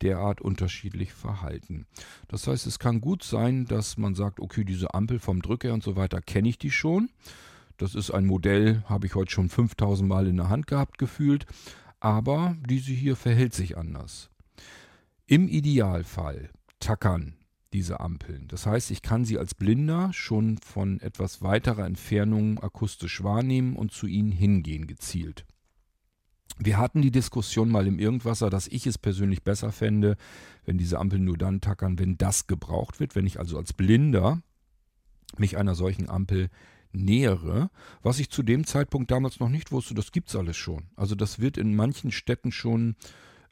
derart 0.01 0.41
unterschiedlich 0.41 1.13
verhalten. 1.13 1.85
Das 2.27 2.47
heißt, 2.47 2.67
es 2.67 2.79
kann 2.79 2.99
gut 2.99 3.23
sein, 3.23 3.63
dass 3.63 3.97
man 3.97 4.13
sagt, 4.13 4.41
okay, 4.41 4.65
diese 4.65 4.93
Ampel 4.93 5.19
vom 5.19 5.41
Drücker 5.41 5.73
und 5.73 5.83
so 5.83 5.95
weiter 5.95 6.19
kenne 6.19 6.49
ich 6.49 6.57
die 6.57 6.71
schon. 6.71 7.09
Das 7.77 7.95
ist 7.95 8.11
ein 8.11 8.25
Modell, 8.25 8.83
habe 8.89 9.07
ich 9.07 9.15
heute 9.15 9.31
schon 9.31 9.49
5000 9.49 10.07
Mal 10.07 10.27
in 10.27 10.37
der 10.37 10.49
Hand 10.49 10.67
gehabt 10.67 10.97
gefühlt, 10.97 11.45
aber 12.03 12.57
diese 12.67 12.91
hier 12.91 13.15
verhält 13.15 13.53
sich 13.53 13.77
anders. 13.77 14.29
Im 15.25 15.47
Idealfall 15.47 16.49
tackern 16.79 17.37
diese 17.71 18.01
Ampeln. 18.01 18.49
Das 18.49 18.65
heißt, 18.65 18.91
ich 18.91 19.01
kann 19.01 19.23
sie 19.23 19.39
als 19.39 19.55
Blinder 19.55 20.11
schon 20.11 20.57
von 20.57 20.99
etwas 20.99 21.41
weiterer 21.41 21.85
Entfernung 21.85 22.59
akustisch 22.59 23.23
wahrnehmen 23.23 23.77
und 23.77 23.93
zu 23.93 24.05
ihnen 24.05 24.33
hingehen 24.33 24.85
gezielt. 24.85 25.45
Wir 26.59 26.77
hatten 26.77 27.01
die 27.01 27.09
Diskussion 27.09 27.69
mal 27.69 27.87
im 27.87 27.97
Irgendwasser, 27.97 28.49
dass 28.49 28.67
ich 28.67 28.85
es 28.85 28.97
persönlich 28.97 29.43
besser 29.43 29.71
fände, 29.71 30.17
wenn 30.65 30.77
diese 30.77 30.99
Ampeln 30.99 31.23
nur 31.23 31.37
dann 31.37 31.61
tackern, 31.61 31.97
wenn 31.97 32.17
das 32.17 32.47
gebraucht 32.47 32.99
wird, 32.99 33.15
wenn 33.15 33.25
ich 33.25 33.39
also 33.39 33.57
als 33.57 33.71
Blinder 33.71 34.43
mich 35.37 35.57
einer 35.57 35.73
solchen 35.73 36.09
Ampel 36.09 36.49
nähere, 36.93 37.69
was 38.01 38.19
ich 38.19 38.29
zu 38.29 38.43
dem 38.43 38.65
Zeitpunkt 38.65 39.11
damals 39.11 39.39
noch 39.39 39.49
nicht 39.49 39.71
wusste, 39.71 39.93
das 39.93 40.11
gibt 40.11 40.29
es 40.29 40.35
alles 40.35 40.57
schon. 40.57 40.83
Also 40.95 41.15
das 41.15 41.39
wird 41.39 41.57
in 41.57 41.75
manchen 41.75 42.11
Städten 42.11 42.51
schon 42.51 42.95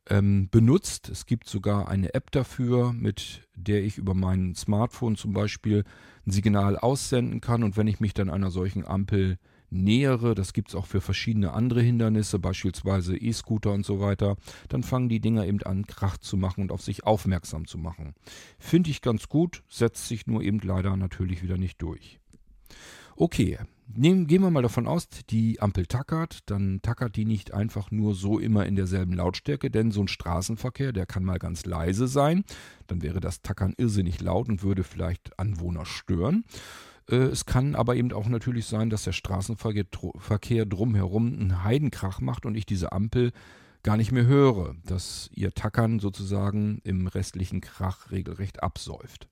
ähm, 0.10 0.50
benutzt. 0.50 1.10
Es 1.10 1.26
gibt 1.26 1.48
sogar 1.48 1.88
eine 1.88 2.14
App 2.14 2.32
dafür, 2.32 2.94
mit 2.94 3.48
der 3.56 3.84
ich 3.84 3.98
über 3.98 4.14
mein 4.14 4.56
Smartphone 4.56 5.16
zum 5.16 5.34
Beispiel 5.34 5.84
ein 6.26 6.32
Signal 6.32 6.78
aussenden 6.78 7.42
kann. 7.42 7.64
Und 7.64 7.78
wenn 7.78 7.88
ich 7.88 8.00
mich 8.00 8.14
dann 8.14 8.30
einer 8.30 8.52
solchen 8.52 8.86
Ampel 8.86 9.38
nähere, 9.70 10.36
das 10.36 10.54
gibt 10.54 10.70
es 10.70 10.76
auch 10.76 10.86
für 10.86 11.02
verschiedene 11.02 11.54
andere 11.54 11.82
Hindernisse, 11.82 12.40
beispielsweise 12.40 13.16
E-Scooter 13.16 13.72
und 13.72 13.86
so 13.86 14.02
weiter, 14.02 14.36
dann 14.68 14.84
fangen 14.84 15.10
die 15.10 15.22
Dinger 15.22 15.46
eben 15.46 15.62
an, 15.64 15.88
Krach 15.88 16.18
zu 16.18 16.36
machen 16.36 16.62
und 16.62 16.72
auf 16.72 16.82
sich 16.82 17.06
aufmerksam 17.06 17.66
zu 17.66 17.78
machen. 17.78 18.14
Finde 18.60 18.90
ich 18.90 19.02
ganz 19.02 19.30
gut, 19.30 19.64
setzt 19.70 20.08
sich 20.08 20.28
nur 20.28 20.42
eben 20.42 20.60
leider 20.60 20.98
natürlich 20.98 21.42
wieder 21.42 21.58
nicht 21.58 21.82
durch. 21.82 22.20
Okay, 23.22 23.60
Nehmen, 23.94 24.26
gehen 24.26 24.42
wir 24.42 24.50
mal 24.50 24.64
davon 24.64 24.88
aus, 24.88 25.08
die 25.30 25.62
Ampel 25.62 25.86
tackert, 25.86 26.40
dann 26.48 26.82
tackert 26.82 27.16
die 27.16 27.26
nicht 27.26 27.54
einfach 27.54 27.92
nur 27.92 28.16
so 28.16 28.40
immer 28.40 28.66
in 28.66 28.76
derselben 28.76 29.14
Lautstärke, 29.14 29.70
denn 29.70 29.92
so 29.92 30.02
ein 30.02 30.08
Straßenverkehr, 30.08 30.92
der 30.92 31.06
kann 31.06 31.24
mal 31.24 31.38
ganz 31.38 31.68
leise 31.68 32.08
sein, 32.08 32.44
dann 32.88 33.04
wäre 33.04 33.20
das 33.20 33.44
Tackern 33.44 33.76
irrsinnig 33.78 34.22
laut 34.22 34.50
und 34.50 34.64
würde 34.64 34.84
vielleicht 34.84 35.38
Anwohner 35.38 35.86
stören. 35.86 36.46
Äh, 37.12 37.18
es 37.18 37.46
kann 37.46 37.76
aber 37.76 37.96
eben 37.96 38.12
auch 38.12 38.28
natürlich 38.28 38.66
sein, 38.66 38.90
dass 38.90 39.04
der 39.04 39.12
Straßenverkehr 39.12 40.66
drumherum 40.66 41.28
einen 41.32 41.64
Heidenkrach 41.64 42.22
macht 42.22 42.48
und 42.48 42.56
ich 42.56 42.66
diese 42.66 42.92
Ampel 42.92 43.34
gar 43.84 43.98
nicht 43.98 44.12
mehr 44.12 44.26
höre, 44.26 44.74
dass 44.84 45.30
ihr 45.36 45.52
Tackern 45.52 46.00
sozusagen 46.00 46.80
im 46.84 47.06
restlichen 47.06 47.62
Krach 47.62 48.10
regelrecht 48.10 48.64
absäuft. 48.64 49.28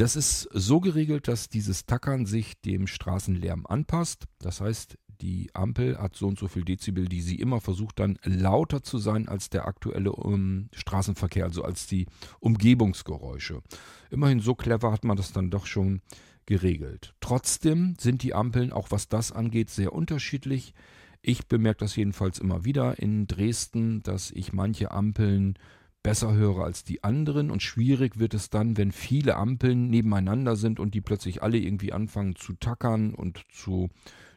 Das 0.00 0.16
ist 0.16 0.48
so 0.54 0.80
geregelt, 0.80 1.28
dass 1.28 1.50
dieses 1.50 1.84
Tackern 1.84 2.24
sich 2.24 2.58
dem 2.62 2.86
Straßenlärm 2.86 3.66
anpasst. 3.66 4.28
Das 4.38 4.62
heißt, 4.62 4.96
die 5.20 5.50
Ampel 5.52 5.98
hat 5.98 6.16
so 6.16 6.26
und 6.26 6.38
so 6.38 6.48
viel 6.48 6.64
Dezibel, 6.64 7.06
die 7.06 7.20
sie 7.20 7.34
immer 7.34 7.60
versucht 7.60 7.98
dann 7.98 8.18
lauter 8.24 8.82
zu 8.82 8.96
sein 8.96 9.28
als 9.28 9.50
der 9.50 9.66
aktuelle 9.66 10.12
um, 10.12 10.70
Straßenverkehr, 10.72 11.44
also 11.44 11.64
als 11.64 11.86
die 11.86 12.06
Umgebungsgeräusche. 12.38 13.60
Immerhin 14.08 14.40
so 14.40 14.54
clever 14.54 14.90
hat 14.90 15.04
man 15.04 15.18
das 15.18 15.34
dann 15.34 15.50
doch 15.50 15.66
schon 15.66 16.00
geregelt. 16.46 17.12
Trotzdem 17.20 17.94
sind 18.00 18.22
die 18.22 18.32
Ampeln, 18.32 18.72
auch 18.72 18.90
was 18.90 19.10
das 19.10 19.32
angeht, 19.32 19.68
sehr 19.68 19.92
unterschiedlich. 19.92 20.72
Ich 21.20 21.46
bemerke 21.46 21.80
das 21.80 21.94
jedenfalls 21.94 22.38
immer 22.38 22.64
wieder 22.64 22.98
in 22.98 23.26
Dresden, 23.26 24.02
dass 24.02 24.30
ich 24.30 24.54
manche 24.54 24.92
Ampeln 24.92 25.58
besser 26.02 26.32
höre 26.32 26.64
als 26.64 26.84
die 26.84 27.04
anderen 27.04 27.50
und 27.50 27.62
schwierig 27.62 28.18
wird 28.18 28.34
es 28.34 28.50
dann, 28.50 28.76
wenn 28.76 28.92
viele 28.92 29.36
Ampeln 29.36 29.88
nebeneinander 29.88 30.56
sind 30.56 30.80
und 30.80 30.94
die 30.94 31.00
plötzlich 31.00 31.42
alle 31.42 31.58
irgendwie 31.58 31.92
anfangen 31.92 32.36
zu 32.36 32.54
tackern 32.54 33.14
und 33.14 33.44
zu 33.52 33.90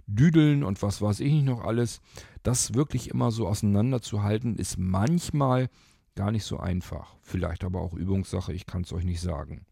düdeln 0.08 0.64
und 0.64 0.82
was 0.82 1.02
weiß 1.02 1.22
ich 1.22 1.32
nicht 1.32 1.46
noch 1.46 1.64
alles. 1.64 2.02
Das 2.44 2.74
wirklich 2.74 3.10
immer 3.10 3.32
so 3.32 3.48
auseinanderzuhalten, 3.48 4.58
ist 4.58 4.78
manchmal 4.78 5.70
gar 6.16 6.32
nicht 6.32 6.44
so 6.44 6.60
einfach. 6.60 7.16
Vielleicht 7.22 7.64
aber 7.64 7.82
auch 7.82 7.94
Übungssache, 7.94 8.54
ich 8.54 8.66
kann 8.66 8.84
es 8.84 8.94
euch 8.94 9.06
nicht 9.06 9.22
sagen. 9.22 9.66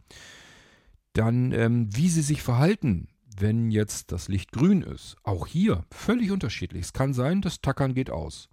Dann, 1.13 1.51
ähm, 1.51 1.89
wie 1.95 2.07
sie 2.07 2.21
sich 2.21 2.41
verhalten, 2.41 3.09
wenn 3.37 3.71
jetzt 3.71 4.11
das 4.11 4.27
Licht 4.27 4.51
grün 4.51 4.81
ist. 4.81 5.17
Auch 5.23 5.47
hier 5.47 5.85
völlig 5.91 6.31
unterschiedlich. 6.31 6.85
Es 6.85 6.93
kann 6.93 7.13
sein, 7.13 7.41
das 7.41 7.61
Tackern 7.61 7.93
geht 7.93 8.09
aus. 8.09 8.49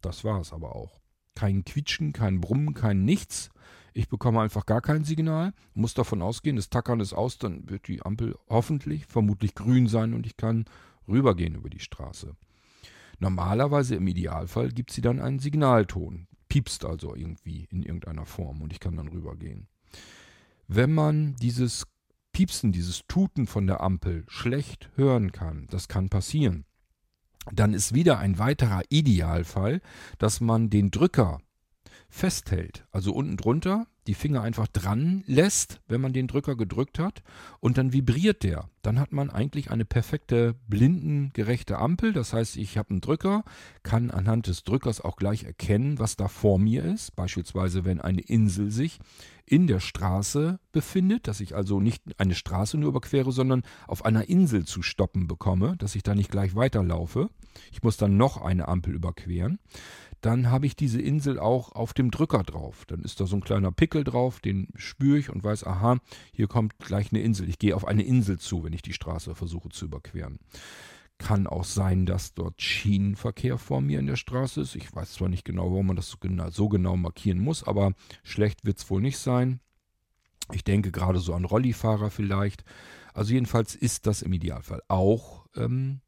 Das 0.00 0.24
war 0.24 0.40
es 0.40 0.52
aber 0.52 0.74
auch. 0.74 0.97
Kein 1.38 1.64
Quietschen, 1.64 2.12
kein 2.12 2.40
Brummen, 2.40 2.74
kein 2.74 3.04
Nichts. 3.04 3.50
Ich 3.94 4.08
bekomme 4.08 4.40
einfach 4.40 4.66
gar 4.66 4.80
kein 4.80 5.04
Signal. 5.04 5.52
Muss 5.72 5.94
davon 5.94 6.20
ausgehen, 6.20 6.56
das 6.56 6.68
Tackern 6.68 6.98
ist 6.98 7.12
aus, 7.12 7.38
dann 7.38 7.70
wird 7.70 7.86
die 7.86 8.02
Ampel 8.02 8.34
hoffentlich, 8.48 9.06
vermutlich 9.06 9.54
grün 9.54 9.86
sein 9.86 10.14
und 10.14 10.26
ich 10.26 10.36
kann 10.36 10.64
rübergehen 11.06 11.54
über 11.54 11.70
die 11.70 11.78
Straße. 11.78 12.34
Normalerweise 13.20 13.94
im 13.94 14.08
Idealfall 14.08 14.72
gibt 14.72 14.90
sie 14.90 15.00
dann 15.00 15.20
einen 15.20 15.38
Signalton. 15.38 16.26
Piepst 16.48 16.84
also 16.84 17.14
irgendwie 17.14 17.68
in 17.70 17.84
irgendeiner 17.84 18.26
Form 18.26 18.60
und 18.60 18.72
ich 18.72 18.80
kann 18.80 18.96
dann 18.96 19.06
rübergehen. 19.06 19.68
Wenn 20.66 20.92
man 20.92 21.36
dieses 21.36 21.86
Piepsen, 22.32 22.72
dieses 22.72 23.06
Tuten 23.06 23.46
von 23.46 23.68
der 23.68 23.80
Ampel 23.80 24.24
schlecht 24.26 24.90
hören 24.96 25.30
kann, 25.30 25.68
das 25.70 25.86
kann 25.86 26.08
passieren, 26.08 26.64
dann 27.52 27.74
ist 27.74 27.94
wieder 27.94 28.18
ein 28.18 28.38
weiterer 28.38 28.82
Idealfall, 28.88 29.80
dass 30.18 30.40
man 30.40 30.70
den 30.70 30.90
Drücker 30.90 31.40
festhält. 32.08 32.86
Also 32.90 33.12
unten 33.12 33.36
drunter 33.36 33.86
die 34.08 34.14
Finger 34.14 34.40
einfach 34.40 34.66
dran 34.66 35.22
lässt, 35.26 35.80
wenn 35.86 36.00
man 36.00 36.14
den 36.14 36.28
Drücker 36.28 36.56
gedrückt 36.56 36.98
hat 36.98 37.22
und 37.60 37.76
dann 37.76 37.92
vibriert 37.92 38.42
der. 38.42 38.70
Dann 38.80 38.98
hat 38.98 39.12
man 39.12 39.28
eigentlich 39.28 39.70
eine 39.70 39.84
perfekte 39.84 40.54
blindengerechte 40.66 41.76
Ampel. 41.76 42.14
Das 42.14 42.32
heißt, 42.32 42.56
ich 42.56 42.78
habe 42.78 42.90
einen 42.90 43.00
Drücker, 43.02 43.44
kann 43.82 44.10
anhand 44.10 44.46
des 44.46 44.64
Drückers 44.64 45.02
auch 45.02 45.16
gleich 45.16 45.44
erkennen, 45.44 45.98
was 45.98 46.16
da 46.16 46.26
vor 46.26 46.58
mir 46.58 46.84
ist. 46.84 47.16
Beispielsweise, 47.16 47.84
wenn 47.84 48.00
eine 48.00 48.22
Insel 48.22 48.70
sich 48.70 48.98
in 49.44 49.66
der 49.66 49.80
Straße 49.80 50.58
befindet, 50.72 51.28
dass 51.28 51.40
ich 51.40 51.54
also 51.54 51.78
nicht 51.78 52.02
eine 52.18 52.34
Straße 52.34 52.78
nur 52.78 52.88
überquere, 52.88 53.30
sondern 53.30 53.62
auf 53.86 54.06
einer 54.06 54.28
Insel 54.28 54.64
zu 54.64 54.82
stoppen 54.82 55.26
bekomme, 55.26 55.76
dass 55.76 55.94
ich 55.94 56.02
da 56.02 56.14
nicht 56.14 56.30
gleich 56.30 56.54
weiterlaufe. 56.54 57.28
Ich 57.72 57.82
muss 57.82 57.98
dann 57.98 58.16
noch 58.16 58.40
eine 58.40 58.68
Ampel 58.68 58.94
überqueren. 58.94 59.58
Dann 60.20 60.50
habe 60.50 60.66
ich 60.66 60.74
diese 60.74 61.00
Insel 61.00 61.38
auch 61.38 61.72
auf 61.72 61.94
dem 61.94 62.10
Drücker 62.10 62.42
drauf. 62.42 62.84
Dann 62.86 63.02
ist 63.02 63.20
da 63.20 63.26
so 63.26 63.36
ein 63.36 63.44
kleiner 63.44 63.70
Pickel 63.70 64.04
drauf, 64.04 64.40
den 64.40 64.68
spüre 64.74 65.18
ich 65.18 65.30
und 65.30 65.44
weiß, 65.44 65.64
aha, 65.64 65.98
hier 66.32 66.48
kommt 66.48 66.78
gleich 66.78 67.12
eine 67.12 67.22
Insel. 67.22 67.48
Ich 67.48 67.58
gehe 67.58 67.76
auf 67.76 67.86
eine 67.86 68.02
Insel 68.02 68.38
zu, 68.38 68.64
wenn 68.64 68.72
ich 68.72 68.82
die 68.82 68.92
Straße 68.92 69.34
versuche 69.34 69.68
zu 69.68 69.84
überqueren. 69.84 70.38
Kann 71.18 71.46
auch 71.46 71.64
sein, 71.64 72.06
dass 72.06 72.34
dort 72.34 72.62
Schienenverkehr 72.62 73.58
vor 73.58 73.80
mir 73.80 73.98
in 73.98 74.06
der 74.06 74.16
Straße 74.16 74.60
ist. 74.60 74.76
Ich 74.76 74.94
weiß 74.94 75.14
zwar 75.14 75.28
nicht 75.28 75.44
genau, 75.44 75.70
warum 75.70 75.88
man 75.88 75.96
das 75.96 76.10
so 76.10 76.16
genau, 76.18 76.50
so 76.50 76.68
genau 76.68 76.96
markieren 76.96 77.38
muss, 77.38 77.64
aber 77.64 77.92
schlecht 78.22 78.64
wird 78.64 78.78
es 78.78 78.88
wohl 78.90 79.00
nicht 79.00 79.18
sein. 79.18 79.60
Ich 80.52 80.64
denke 80.64 80.90
gerade 80.90 81.18
so 81.18 81.34
an 81.34 81.44
Rollifahrer 81.44 82.10
vielleicht. 82.10 82.64
Also 83.14 83.34
jedenfalls 83.34 83.74
ist 83.74 84.06
das 84.06 84.22
im 84.22 84.32
Idealfall 84.32 84.82
auch 84.88 85.46
ähm, 85.56 86.00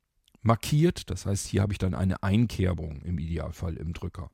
markiert. 0.43 1.11
Das 1.11 1.27
heißt, 1.27 1.47
hier 1.47 1.63
habe 1.63 1.73
ich 1.73 1.79
dann 1.79 1.95
eine 1.95 2.23
Einkerbung 2.23 3.03
im 3.03 3.19
Idealfall 3.19 3.77
im 3.77 3.93
Drücker. 3.93 4.31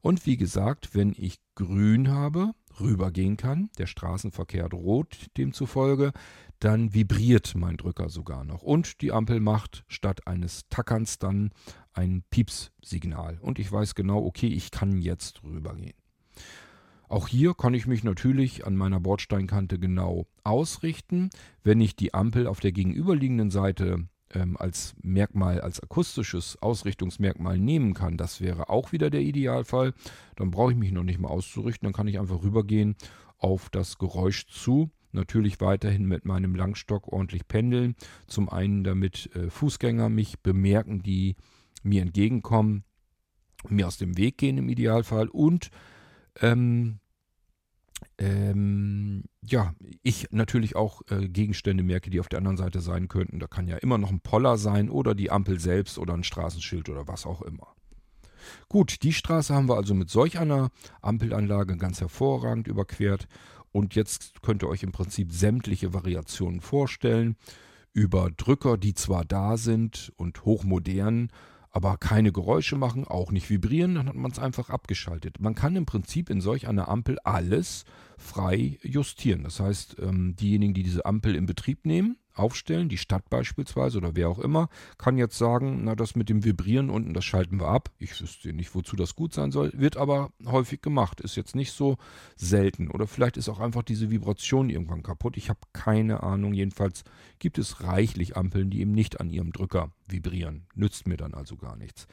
Und 0.00 0.26
wie 0.26 0.36
gesagt, 0.36 0.94
wenn 0.94 1.14
ich 1.16 1.38
grün 1.54 2.08
habe, 2.08 2.52
rübergehen 2.78 3.36
kann, 3.36 3.70
der 3.78 3.86
Straßenverkehr 3.86 4.66
rot 4.68 5.26
demzufolge, 5.36 6.12
dann 6.58 6.94
vibriert 6.94 7.54
mein 7.54 7.76
Drücker 7.76 8.08
sogar 8.08 8.44
noch. 8.44 8.62
Und 8.62 9.00
die 9.02 9.12
Ampel 9.12 9.40
macht 9.40 9.84
statt 9.88 10.26
eines 10.26 10.68
Tackerns 10.68 11.18
dann 11.18 11.50
ein 11.92 12.22
Piepssignal. 12.30 13.38
Und 13.40 13.58
ich 13.58 13.70
weiß 13.70 13.94
genau, 13.94 14.24
okay, 14.24 14.48
ich 14.48 14.70
kann 14.70 14.98
jetzt 14.98 15.42
rübergehen. 15.42 15.94
Auch 17.08 17.26
hier 17.26 17.54
kann 17.54 17.74
ich 17.74 17.86
mich 17.86 18.04
natürlich 18.04 18.66
an 18.66 18.76
meiner 18.76 19.00
Bordsteinkante 19.00 19.80
genau 19.80 20.28
ausrichten. 20.44 21.30
Wenn 21.64 21.80
ich 21.80 21.96
die 21.96 22.14
Ampel 22.14 22.46
auf 22.46 22.60
der 22.60 22.70
gegenüberliegenden 22.72 23.50
Seite 23.50 24.06
ähm, 24.34 24.56
als 24.56 24.94
Merkmal, 25.02 25.60
als 25.60 25.80
akustisches 25.80 26.60
Ausrichtungsmerkmal 26.62 27.58
nehmen 27.58 27.94
kann, 27.94 28.16
das 28.16 28.40
wäre 28.40 28.68
auch 28.68 28.92
wieder 28.92 29.10
der 29.10 29.20
Idealfall. 29.22 29.94
Dann 30.36 30.50
brauche 30.50 30.72
ich 30.72 30.78
mich 30.78 30.92
noch 30.92 31.04
nicht 31.04 31.18
mal 31.18 31.28
auszurichten, 31.28 31.86
dann 31.86 31.92
kann 31.92 32.08
ich 32.08 32.18
einfach 32.18 32.42
rübergehen 32.42 32.96
auf 33.38 33.70
das 33.70 33.98
Geräusch 33.98 34.46
zu. 34.46 34.90
Natürlich 35.12 35.60
weiterhin 35.60 36.04
mit 36.04 36.24
meinem 36.24 36.54
Langstock 36.54 37.08
ordentlich 37.08 37.48
pendeln. 37.48 37.96
Zum 38.28 38.48
einen, 38.48 38.84
damit 38.84 39.34
äh, 39.34 39.50
Fußgänger 39.50 40.08
mich 40.08 40.38
bemerken, 40.40 41.02
die 41.02 41.34
mir 41.82 42.02
entgegenkommen, 42.02 42.84
mir 43.68 43.88
aus 43.88 43.98
dem 43.98 44.16
Weg 44.16 44.38
gehen 44.38 44.58
im 44.58 44.68
Idealfall 44.68 45.28
und 45.28 45.70
ähm, 46.40 46.99
ähm, 48.18 49.24
ja, 49.42 49.74
ich 50.02 50.28
natürlich 50.30 50.76
auch 50.76 51.02
äh, 51.10 51.28
Gegenstände 51.28 51.82
merke, 51.82 52.10
die 52.10 52.20
auf 52.20 52.28
der 52.28 52.38
anderen 52.38 52.56
Seite 52.56 52.80
sein 52.80 53.08
könnten. 53.08 53.40
Da 53.40 53.46
kann 53.46 53.68
ja 53.68 53.76
immer 53.76 53.98
noch 53.98 54.10
ein 54.10 54.20
Poller 54.20 54.58
sein 54.58 54.90
oder 54.90 55.14
die 55.14 55.30
Ampel 55.30 55.58
selbst 55.58 55.98
oder 55.98 56.14
ein 56.14 56.24
Straßenschild 56.24 56.88
oder 56.88 57.08
was 57.08 57.26
auch 57.26 57.42
immer. 57.42 57.74
Gut, 58.68 59.02
die 59.02 59.12
Straße 59.12 59.54
haben 59.54 59.68
wir 59.68 59.76
also 59.76 59.94
mit 59.94 60.10
solch 60.10 60.38
einer 60.38 60.70
Ampelanlage 61.02 61.76
ganz 61.76 62.00
hervorragend 62.00 62.68
überquert. 62.68 63.26
Und 63.72 63.94
jetzt 63.94 64.42
könnt 64.42 64.62
ihr 64.62 64.68
euch 64.68 64.82
im 64.82 64.92
Prinzip 64.92 65.32
sämtliche 65.32 65.94
Variationen 65.94 66.60
vorstellen 66.60 67.36
über 67.92 68.30
Drücker, 68.30 68.76
die 68.76 68.94
zwar 68.94 69.24
da 69.24 69.56
sind 69.56 70.12
und 70.16 70.44
hochmodern, 70.44 71.30
aber 71.70 71.96
keine 71.96 72.32
Geräusche 72.32 72.76
machen, 72.76 73.06
auch 73.06 73.30
nicht 73.30 73.48
vibrieren, 73.48 73.94
dann 73.94 74.08
hat 74.08 74.16
man 74.16 74.30
es 74.30 74.38
einfach 74.38 74.70
abgeschaltet. 74.70 75.40
Man 75.40 75.54
kann 75.54 75.76
im 75.76 75.86
Prinzip 75.86 76.30
in 76.30 76.40
solch 76.40 76.66
einer 76.66 76.88
Ampel 76.88 77.18
alles 77.24 77.84
frei 78.18 78.78
justieren. 78.82 79.44
Das 79.44 79.60
heißt, 79.60 79.96
ähm, 80.00 80.36
diejenigen, 80.36 80.74
die 80.74 80.82
diese 80.82 81.06
Ampel 81.06 81.34
in 81.34 81.46
Betrieb 81.46 81.86
nehmen, 81.86 82.16
aufstellen, 82.34 82.88
die 82.88 82.98
Stadt 82.98 83.28
beispielsweise 83.30 83.98
oder 83.98 84.16
wer 84.16 84.28
auch 84.28 84.38
immer, 84.38 84.68
kann 84.98 85.18
jetzt 85.18 85.38
sagen, 85.38 85.84
na 85.84 85.94
das 85.94 86.16
mit 86.16 86.28
dem 86.28 86.44
Vibrieren 86.44 86.90
unten, 86.90 87.14
das 87.14 87.24
schalten 87.24 87.60
wir 87.60 87.68
ab. 87.68 87.90
Ich 87.98 88.20
wüsste 88.20 88.52
nicht, 88.52 88.74
wozu 88.74 88.96
das 88.96 89.16
gut 89.16 89.34
sein 89.34 89.52
soll, 89.52 89.72
wird 89.74 89.96
aber 89.96 90.30
häufig 90.46 90.82
gemacht, 90.82 91.20
ist 91.20 91.36
jetzt 91.36 91.54
nicht 91.54 91.72
so 91.72 91.96
selten. 92.36 92.88
Oder 92.88 93.06
vielleicht 93.06 93.36
ist 93.36 93.48
auch 93.48 93.60
einfach 93.60 93.82
diese 93.82 94.10
Vibration 94.10 94.70
irgendwann 94.70 95.02
kaputt. 95.02 95.36
Ich 95.36 95.48
habe 95.48 95.60
keine 95.72 96.22
Ahnung. 96.22 96.54
Jedenfalls 96.54 97.04
gibt 97.38 97.58
es 97.58 97.82
reichlich 97.82 98.36
Ampeln, 98.36 98.70
die 98.70 98.80
eben 98.80 98.92
nicht 98.92 99.20
an 99.20 99.30
ihrem 99.30 99.52
Drücker 99.52 99.90
vibrieren. 100.06 100.66
Nützt 100.74 101.06
mir 101.06 101.16
dann 101.16 101.34
also 101.34 101.56
gar 101.56 101.76
nichts. 101.76 102.06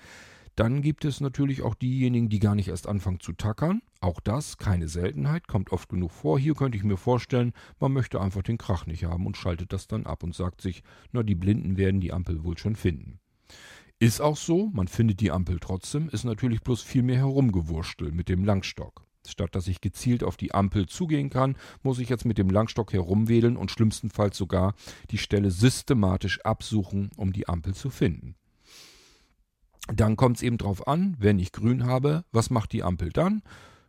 Dann 0.57 0.81
gibt 0.81 1.05
es 1.05 1.21
natürlich 1.21 1.61
auch 1.61 1.75
diejenigen, 1.75 2.29
die 2.29 2.39
gar 2.39 2.55
nicht 2.55 2.69
erst 2.69 2.87
anfangen 2.87 3.19
zu 3.19 3.31
tackern. 3.31 3.83
Auch 4.01 4.19
das, 4.19 4.57
keine 4.57 4.87
Seltenheit, 4.87 5.47
kommt 5.47 5.71
oft 5.71 5.87
genug 5.87 6.11
vor. 6.11 6.39
Hier 6.39 6.55
könnte 6.55 6.79
ich 6.79 6.83
mir 6.83 6.97
vorstellen, 6.97 7.53
man 7.79 7.93
möchte 7.93 8.19
einfach 8.19 8.41
den 8.41 8.57
Krach 8.57 8.87
nicht 8.87 9.05
haben 9.05 9.27
und 9.27 9.37
schaltet 9.37 9.71
das 9.71 9.87
dann 9.87 10.07
ab 10.07 10.23
und 10.23 10.33
sagt 10.33 10.61
sich, 10.61 10.81
na, 11.11 11.21
die 11.21 11.35
Blinden 11.35 11.77
werden 11.77 12.01
die 12.01 12.11
Ampel 12.11 12.43
wohl 12.43 12.57
schon 12.57 12.75
finden. 12.75 13.19
Ist 13.99 14.19
auch 14.19 14.35
so, 14.35 14.71
man 14.73 14.87
findet 14.87 15.19
die 15.19 15.29
Ampel 15.29 15.59
trotzdem, 15.59 16.09
ist 16.09 16.23
natürlich 16.23 16.63
bloß 16.63 16.81
viel 16.81 17.03
mehr 17.03 17.17
herumgewurschtelt 17.17 18.15
mit 18.15 18.27
dem 18.27 18.43
Langstock. 18.43 19.05
Statt 19.27 19.53
dass 19.53 19.67
ich 19.67 19.79
gezielt 19.79 20.23
auf 20.23 20.37
die 20.37 20.55
Ampel 20.55 20.87
zugehen 20.87 21.29
kann, 21.29 21.55
muss 21.83 21.99
ich 21.99 22.09
jetzt 22.09 22.25
mit 22.25 22.39
dem 22.39 22.49
Langstock 22.49 22.93
herumwedeln 22.93 23.57
und 23.57 23.69
schlimmstenfalls 23.69 24.35
sogar 24.35 24.73
die 25.11 25.19
Stelle 25.19 25.51
systematisch 25.51 26.41
absuchen, 26.41 27.11
um 27.15 27.31
die 27.31 27.47
Ampel 27.47 27.75
zu 27.75 27.91
finden. 27.91 28.33
Dann 29.93 30.15
kommt 30.15 30.37
es 30.37 30.43
eben 30.43 30.57
darauf 30.57 30.87
an, 30.87 31.15
wenn 31.19 31.39
ich 31.39 31.51
grün 31.51 31.85
habe, 31.85 32.25
was 32.31 32.49
macht 32.49 32.73
die 32.73 32.83
Ampel 32.83 33.09
dann? 33.09 33.41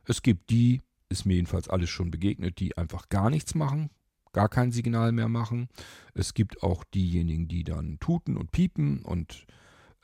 Es 0.05 0.23
gibt 0.23 0.51
die, 0.51 0.83
ist 1.09 1.27
mir 1.27 1.35
jedenfalls 1.35 1.69
alles 1.69 1.91
schon 1.91 2.11
begegnet, 2.11 2.61
die 2.61 2.77
einfach 2.77 3.09
gar 3.09 3.31
nichts 3.31 3.55
machen, 3.55 3.91
gar 4.33 4.49
kein 4.49 4.73
Signal 4.73 5.13
mehr 5.13 5.29
machen. 5.29 5.69
Es 6.15 6.35
gibt 6.35 6.63
auch 6.63 6.85
diejenigen, 6.85 7.49
die 7.49 7.65
dann 7.65 7.99
tuten 7.99 8.37
und 8.37 8.53
piepen 8.53 9.03
und 9.03 9.47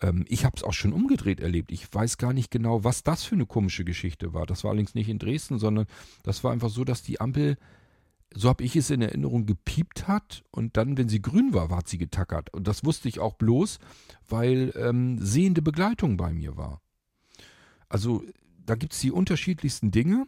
ähm, 0.00 0.24
ich 0.28 0.44
habe 0.44 0.56
es 0.56 0.64
auch 0.64 0.72
schon 0.72 0.92
umgedreht 0.92 1.40
erlebt. 1.40 1.70
Ich 1.70 1.92
weiß 1.92 2.18
gar 2.18 2.32
nicht 2.32 2.50
genau, 2.50 2.84
was 2.84 3.02
das 3.02 3.24
für 3.24 3.34
eine 3.34 3.46
komische 3.46 3.84
Geschichte 3.84 4.34
war. 4.34 4.46
Das 4.46 4.64
war 4.64 4.70
allerdings 4.70 4.94
nicht 4.94 5.08
in 5.08 5.18
Dresden, 5.18 5.58
sondern 5.58 5.86
das 6.22 6.42
war 6.44 6.52
einfach 6.52 6.70
so, 6.70 6.84
dass 6.84 7.02
die 7.02 7.20
Ampel 7.20 7.56
so 8.34 8.48
habe 8.48 8.64
ich 8.64 8.76
es 8.76 8.90
in 8.90 9.00
Erinnerung, 9.00 9.46
gepiept 9.46 10.08
hat 10.08 10.44
und 10.50 10.76
dann, 10.76 10.96
wenn 10.96 11.08
sie 11.08 11.22
grün 11.22 11.54
war, 11.54 11.70
hat 11.70 11.88
sie 11.88 11.98
getackert. 11.98 12.52
Und 12.52 12.66
das 12.66 12.84
wusste 12.84 13.08
ich 13.08 13.20
auch 13.20 13.34
bloß, 13.34 13.78
weil 14.28 14.72
ähm, 14.76 15.18
sehende 15.20 15.62
Begleitung 15.62 16.16
bei 16.16 16.32
mir 16.32 16.56
war. 16.56 16.80
Also 17.88 18.24
da 18.66 18.74
gibt 18.74 18.92
es 18.92 19.00
die 19.00 19.12
unterschiedlichsten 19.12 19.90
Dinge, 19.90 20.26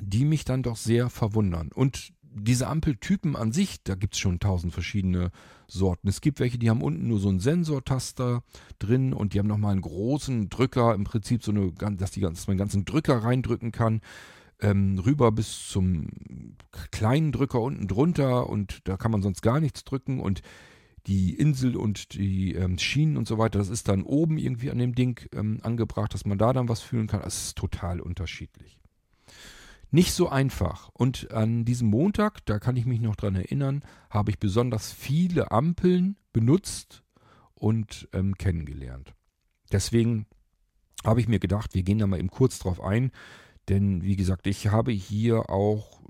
die 0.00 0.24
mich 0.24 0.44
dann 0.44 0.62
doch 0.62 0.76
sehr 0.76 1.10
verwundern. 1.10 1.70
Und 1.72 2.12
diese 2.22 2.66
Ampeltypen 2.66 3.36
an 3.36 3.52
sich, 3.52 3.84
da 3.84 3.94
gibt 3.94 4.14
es 4.14 4.20
schon 4.20 4.40
tausend 4.40 4.72
verschiedene 4.72 5.30
Sorten. 5.68 6.08
Es 6.08 6.20
gibt 6.20 6.40
welche, 6.40 6.58
die 6.58 6.68
haben 6.68 6.82
unten 6.82 7.06
nur 7.06 7.20
so 7.20 7.28
einen 7.28 7.38
Sensortaster 7.38 8.42
drin 8.80 9.12
und 9.12 9.32
die 9.32 9.38
haben 9.38 9.46
nochmal 9.46 9.72
einen 9.72 9.82
großen 9.82 10.48
Drücker, 10.48 10.94
im 10.94 11.04
Prinzip 11.04 11.44
so 11.44 11.52
eine, 11.52 11.72
dass, 11.72 12.10
die, 12.10 12.20
dass 12.20 12.48
man 12.48 12.56
den 12.56 12.58
ganzen 12.58 12.84
Drücker 12.84 13.18
reindrücken 13.18 13.70
kann 13.70 14.00
ähm, 14.60 14.98
rüber 14.98 15.32
bis 15.32 15.68
zum 15.68 16.08
kleinen 16.90 17.32
Drücker 17.32 17.60
unten 17.60 17.88
drunter 17.88 18.48
und 18.48 18.80
da 18.84 18.96
kann 18.96 19.10
man 19.10 19.22
sonst 19.22 19.42
gar 19.42 19.60
nichts 19.60 19.84
drücken 19.84 20.20
und 20.20 20.42
die 21.06 21.34
Insel 21.34 21.76
und 21.76 22.14
die 22.14 22.54
ähm, 22.54 22.78
Schienen 22.78 23.16
und 23.16 23.28
so 23.28 23.36
weiter, 23.36 23.58
das 23.58 23.68
ist 23.68 23.88
dann 23.88 24.02
oben 24.02 24.38
irgendwie 24.38 24.70
an 24.70 24.78
dem 24.78 24.94
Ding 24.94 25.20
ähm, 25.34 25.58
angebracht, 25.62 26.14
dass 26.14 26.24
man 26.24 26.38
da 26.38 26.52
dann 26.52 26.68
was 26.68 26.80
fühlen 26.80 27.06
kann. 27.06 27.20
Das 27.20 27.46
ist 27.46 27.58
total 27.58 28.00
unterschiedlich. 28.00 28.78
Nicht 29.90 30.12
so 30.12 30.28
einfach. 30.28 30.88
Und 30.94 31.30
an 31.30 31.64
diesem 31.64 31.88
Montag, 31.88 32.44
da 32.46 32.58
kann 32.58 32.76
ich 32.76 32.86
mich 32.86 33.00
noch 33.00 33.16
dran 33.16 33.36
erinnern, 33.36 33.84
habe 34.10 34.30
ich 34.30 34.38
besonders 34.38 34.92
viele 34.92 35.50
Ampeln 35.50 36.16
benutzt 36.32 37.02
und 37.54 38.08
ähm, 38.12 38.36
kennengelernt. 38.36 39.14
Deswegen 39.72 40.26
habe 41.04 41.20
ich 41.20 41.28
mir 41.28 41.38
gedacht, 41.38 41.74
wir 41.74 41.82
gehen 41.82 41.98
da 41.98 42.06
mal 42.06 42.18
eben 42.18 42.30
kurz 42.30 42.58
drauf 42.58 42.82
ein, 42.82 43.12
denn 43.68 44.02
wie 44.02 44.16
gesagt, 44.16 44.46
ich 44.46 44.68
habe 44.68 44.92
hier 44.92 45.50
auch 45.50 46.00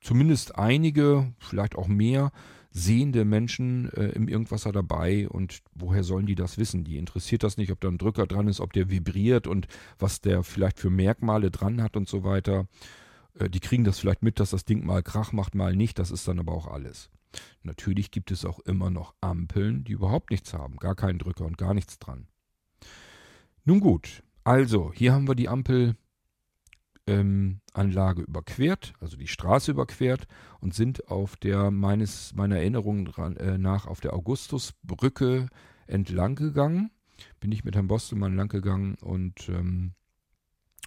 zumindest 0.00 0.56
einige, 0.56 1.32
vielleicht 1.38 1.76
auch 1.76 1.88
mehr 1.88 2.32
sehende 2.70 3.24
Menschen 3.24 3.90
äh, 3.92 4.08
im 4.10 4.28
Irgendwasser 4.28 4.72
dabei 4.72 5.28
und 5.28 5.62
woher 5.74 6.04
sollen 6.04 6.26
die 6.26 6.34
das 6.34 6.58
wissen? 6.58 6.84
Die 6.84 6.98
interessiert 6.98 7.42
das 7.42 7.56
nicht, 7.56 7.72
ob 7.72 7.80
da 7.80 7.88
ein 7.88 7.98
Drücker 7.98 8.26
dran 8.26 8.48
ist, 8.48 8.60
ob 8.60 8.72
der 8.72 8.90
vibriert 8.90 9.46
und 9.46 9.66
was 9.98 10.20
der 10.20 10.42
vielleicht 10.42 10.78
für 10.78 10.90
Merkmale 10.90 11.50
dran 11.50 11.82
hat 11.82 11.96
und 11.96 12.08
so 12.08 12.24
weiter. 12.24 12.66
Äh, 13.38 13.50
die 13.50 13.60
kriegen 13.60 13.84
das 13.84 13.98
vielleicht 13.98 14.22
mit, 14.22 14.38
dass 14.38 14.50
das 14.50 14.64
Ding 14.64 14.84
mal 14.84 15.02
Krach 15.02 15.32
macht, 15.32 15.54
mal 15.54 15.74
nicht. 15.74 15.98
Das 15.98 16.10
ist 16.10 16.28
dann 16.28 16.38
aber 16.38 16.52
auch 16.52 16.66
alles. 16.66 17.10
Natürlich 17.62 18.10
gibt 18.10 18.30
es 18.30 18.44
auch 18.44 18.58
immer 18.60 18.90
noch 18.90 19.14
Ampeln, 19.20 19.84
die 19.84 19.92
überhaupt 19.92 20.30
nichts 20.30 20.54
haben, 20.54 20.76
gar 20.76 20.94
keinen 20.94 21.18
Drücker 21.18 21.44
und 21.44 21.58
gar 21.58 21.74
nichts 21.74 21.98
dran. 21.98 22.26
Nun 23.64 23.80
gut, 23.80 24.22
also 24.44 24.92
hier 24.94 25.12
haben 25.12 25.28
wir 25.28 25.34
die 25.34 25.48
Ampel 25.48 25.96
ähm, 27.08 27.60
Anlage 27.72 28.22
überquert, 28.22 28.92
also 29.00 29.16
die 29.16 29.28
Straße 29.28 29.70
überquert 29.70 30.26
und 30.60 30.74
sind 30.74 31.08
auf 31.08 31.36
der 31.36 31.70
meines 31.70 32.34
meiner 32.34 32.56
Erinnerung 32.56 33.04
dran, 33.04 33.36
äh, 33.36 33.58
nach 33.58 33.86
auf 33.86 34.00
der 34.00 34.14
Augustusbrücke 34.14 35.48
entlang 35.86 36.34
gegangen. 36.34 36.90
Bin 37.40 37.50
ich 37.50 37.64
mit 37.64 37.74
Herrn 37.74 37.88
Bostelmann 37.88 38.36
lang 38.36 38.48
gegangen 38.48 38.96
und 39.00 39.48
ähm, 39.48 39.92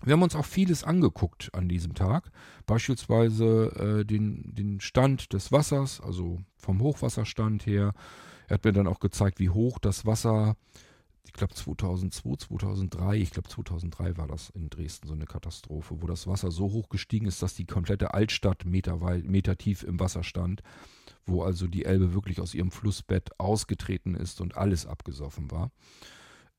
wir 0.03 0.13
haben 0.13 0.23
uns 0.23 0.35
auch 0.35 0.45
vieles 0.45 0.83
angeguckt 0.83 1.53
an 1.53 1.69
diesem 1.69 1.93
Tag. 1.93 2.31
Beispielsweise 2.65 3.99
äh, 4.01 4.05
den, 4.05 4.55
den 4.55 4.79
Stand 4.79 5.33
des 5.33 5.51
Wassers, 5.51 6.01
also 6.01 6.39
vom 6.57 6.81
Hochwasserstand 6.81 7.65
her. 7.65 7.93
Er 8.47 8.55
hat 8.55 8.65
mir 8.65 8.71
dann 8.71 8.87
auch 8.87 8.99
gezeigt, 8.99 9.39
wie 9.39 9.49
hoch 9.49 9.77
das 9.77 10.05
Wasser 10.05 10.55
ich 11.23 11.33
glaube 11.33 11.53
2002, 11.53 12.35
2003, 12.47 13.17
ich 13.17 13.31
glaube 13.31 13.49
2003 13.49 14.17
war 14.17 14.27
das 14.27 14.49
in 14.49 14.69
Dresden 14.69 15.07
so 15.07 15.13
eine 15.13 15.25
Katastrophe, 15.25 16.01
wo 16.01 16.07
das 16.07 16.27
Wasser 16.27 16.51
so 16.51 16.71
hoch 16.71 16.89
gestiegen 16.89 17.27
ist, 17.27 17.41
dass 17.41 17.53
die 17.55 17.65
komplette 17.65 18.13
Altstadt 18.13 18.65
Meter, 18.65 19.01
weit, 19.01 19.25
Meter 19.25 19.57
tief 19.57 19.83
im 19.83 19.99
Wasser 19.99 20.23
stand, 20.23 20.61
wo 21.25 21.43
also 21.43 21.67
die 21.67 21.85
Elbe 21.85 22.13
wirklich 22.13 22.41
aus 22.41 22.53
ihrem 22.53 22.71
Flussbett 22.71 23.39
ausgetreten 23.39 24.15
ist 24.15 24.41
und 24.41 24.57
alles 24.57 24.85
abgesoffen 24.85 25.51
war. 25.51 25.71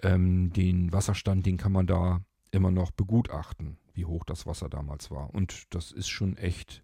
Ähm, 0.01 0.53
den 0.53 0.93
Wasserstand, 0.93 1.45
den 1.45 1.57
kann 1.57 1.73
man 1.73 1.87
da 1.87 2.25
immer 2.51 2.71
noch 2.71 2.91
begutachten, 2.93 3.79
wie 3.95 4.05
hoch 4.05 4.25
das 4.25 4.47
Wasser 4.47 4.69
damals 4.69 5.11
war. 5.11 5.35
Und 5.35 5.75
das 5.75 5.91
ist 5.91 6.09
schon 6.09 6.37
echt 6.37 6.83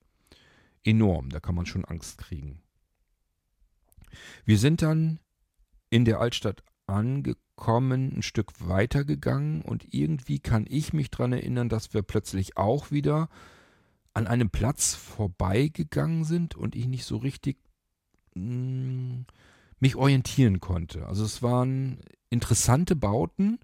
enorm, 0.84 1.30
da 1.30 1.40
kann 1.40 1.54
man 1.54 1.66
schon 1.66 1.84
Angst 1.84 2.18
kriegen. 2.18 2.62
Wir 4.44 4.58
sind 4.58 4.82
dann 4.82 5.20
in 5.90 6.04
der 6.04 6.20
Altstadt 6.20 6.62
angekommen, 6.88 8.12
ein 8.16 8.22
Stück 8.22 8.68
weiter 8.68 9.05
gegangen 9.05 9.62
und 9.62 9.92
irgendwie 9.92 10.38
kann 10.38 10.66
ich 10.68 10.92
mich 10.92 11.11
daran 11.11 11.33
erinnern, 11.33 11.68
dass 11.68 11.94
wir 11.94 12.03
plötzlich 12.03 12.57
auch 12.57 12.90
wieder 12.90 13.29
an 14.14 14.27
einem 14.27 14.51
Platz 14.51 14.94
vorbeigegangen 14.94 16.24
sind 16.24 16.57
und 16.57 16.74
ich 16.74 16.87
nicht 16.87 17.05
so 17.05 17.18
richtig 17.18 17.59
mh, 18.35 18.42
hm, 18.42 19.24
mich 19.81 19.96
orientieren 19.96 20.61
konnte. 20.61 21.07
Also 21.07 21.24
es 21.24 21.42
waren 21.42 21.98
interessante 22.31 22.96
Bauten. 22.96 23.59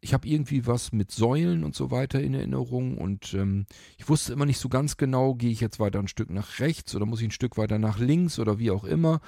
Ich 0.00 0.14
habe 0.14 0.26
irgendwie 0.26 0.66
was 0.66 0.92
mit 0.92 1.10
Säulen 1.10 1.62
und 1.64 1.74
so 1.74 1.90
weiter 1.90 2.20
in 2.22 2.32
Erinnerung 2.32 2.96
und 2.96 3.34
ähm, 3.34 3.66
ich 3.98 4.08
wusste 4.08 4.32
immer 4.32 4.46
nicht 4.46 4.58
so 4.58 4.70
ganz 4.70 4.96
genau, 4.96 5.34
gehe 5.34 5.50
ich 5.50 5.60
jetzt 5.60 5.78
weiter 5.78 5.98
ein 5.98 6.08
Stück 6.08 6.30
nach 6.30 6.58
rechts 6.60 6.94
oder 6.94 7.04
muss 7.04 7.20
ich 7.20 7.28
ein 7.28 7.32
Stück 7.32 7.58
weiter 7.58 7.78
nach 7.78 7.98
links 7.98 8.38
oder 8.38 8.58
wie 8.58 8.70
auch 8.70 8.84
immer. 8.84 9.20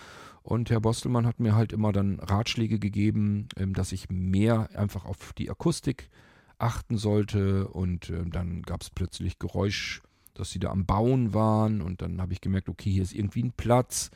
Und 0.42 0.70
Herr 0.70 0.80
Bostelmann 0.80 1.26
hat 1.26 1.40
mir 1.40 1.54
halt 1.54 1.72
immer 1.72 1.92
dann 1.92 2.18
Ratschläge 2.18 2.78
gegeben, 2.78 3.48
ähm, 3.56 3.74
dass 3.74 3.92
ich 3.92 4.10
mehr 4.10 4.70
einfach 4.74 5.04
auf 5.04 5.32
die 5.34 5.50
Akustik 5.50 6.10
achten 6.58 6.96
sollte. 6.96 7.68
Und 7.68 8.10
ähm, 8.10 8.30
dann 8.30 8.62
gab 8.62 8.82
es 8.82 8.90
plötzlich 8.90 9.38
Geräusch, 9.38 10.02
dass 10.34 10.50
sie 10.50 10.58
da 10.58 10.70
am 10.70 10.86
Bauen 10.86 11.32
waren. 11.32 11.80
Und 11.80 12.02
dann 12.02 12.20
habe 12.20 12.32
ich 12.32 12.40
gemerkt, 12.40 12.68
okay, 12.68 12.90
hier 12.90 13.02
ist 13.02 13.14
irgendwie 13.14 13.44
ein 13.44 13.52
Platz. 13.52 14.10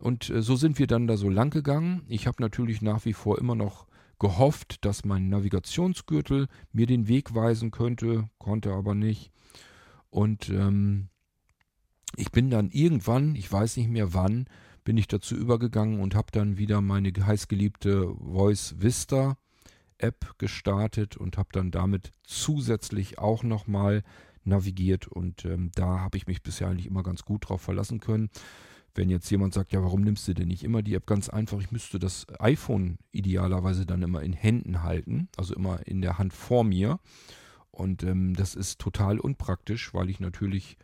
Und 0.00 0.28
äh, 0.30 0.42
so 0.42 0.56
sind 0.56 0.78
wir 0.78 0.86
dann 0.86 1.06
da 1.06 1.16
so 1.16 1.28
lang 1.28 1.50
gegangen. 1.50 2.02
Ich 2.08 2.26
habe 2.26 2.42
natürlich 2.42 2.82
nach 2.82 3.04
wie 3.04 3.14
vor 3.14 3.38
immer 3.38 3.54
noch 3.54 3.86
gehofft, 4.18 4.84
dass 4.84 5.04
mein 5.04 5.28
Navigationsgürtel 5.28 6.46
mir 6.72 6.86
den 6.86 7.08
Weg 7.08 7.34
weisen 7.34 7.70
könnte, 7.70 8.28
konnte 8.38 8.72
aber 8.72 8.94
nicht. 8.94 9.30
Und 10.10 10.48
ähm, 10.50 11.08
ich 12.16 12.30
bin 12.30 12.50
dann 12.50 12.70
irgendwann, 12.70 13.34
ich 13.34 13.50
weiß 13.50 13.76
nicht 13.76 13.90
mehr 13.90 14.14
wann, 14.14 14.46
bin 14.84 14.96
ich 14.96 15.08
dazu 15.08 15.34
übergegangen 15.34 16.00
und 16.00 16.14
habe 16.14 16.28
dann 16.30 16.58
wieder 16.58 16.80
meine 16.80 17.12
heißgeliebte 17.12 18.14
Voice 18.16 18.76
Vista 18.78 19.36
App 19.98 20.34
gestartet 20.38 21.16
und 21.16 21.38
habe 21.38 21.48
dann 21.52 21.70
damit 21.70 22.12
zusätzlich 22.22 23.18
auch 23.18 23.42
nochmal 23.42 24.02
navigiert 24.44 25.08
und 25.08 25.44
ähm, 25.44 25.70
da 25.74 26.00
habe 26.00 26.18
ich 26.18 26.26
mich 26.26 26.42
bisher 26.42 26.68
eigentlich 26.68 26.86
immer 26.86 27.02
ganz 27.02 27.24
gut 27.24 27.48
drauf 27.48 27.62
verlassen 27.62 28.00
können. 28.00 28.28
Wenn 28.94 29.10
jetzt 29.10 29.30
jemand 29.30 29.54
sagt, 29.54 29.72
ja, 29.72 29.82
warum 29.82 30.02
nimmst 30.02 30.28
du 30.28 30.34
denn 30.34 30.48
nicht 30.48 30.62
immer 30.62 30.82
die 30.82 30.94
App? 30.94 31.06
Ganz 31.06 31.28
einfach, 31.28 31.58
ich 31.60 31.72
müsste 31.72 31.98
das 31.98 32.26
iPhone 32.38 32.98
idealerweise 33.10 33.86
dann 33.86 34.02
immer 34.02 34.22
in 34.22 34.32
Händen 34.32 34.82
halten, 34.82 35.28
also 35.36 35.54
immer 35.54 35.84
in 35.86 36.00
der 36.00 36.18
Hand 36.18 36.32
vor 36.32 36.62
mir. 36.62 37.00
Und 37.70 38.04
ähm, 38.04 38.34
das 38.34 38.54
ist 38.54 38.78
total 38.78 39.18
unpraktisch, 39.18 39.94
weil 39.94 40.10
ich 40.10 40.20
natürlich 40.20 40.76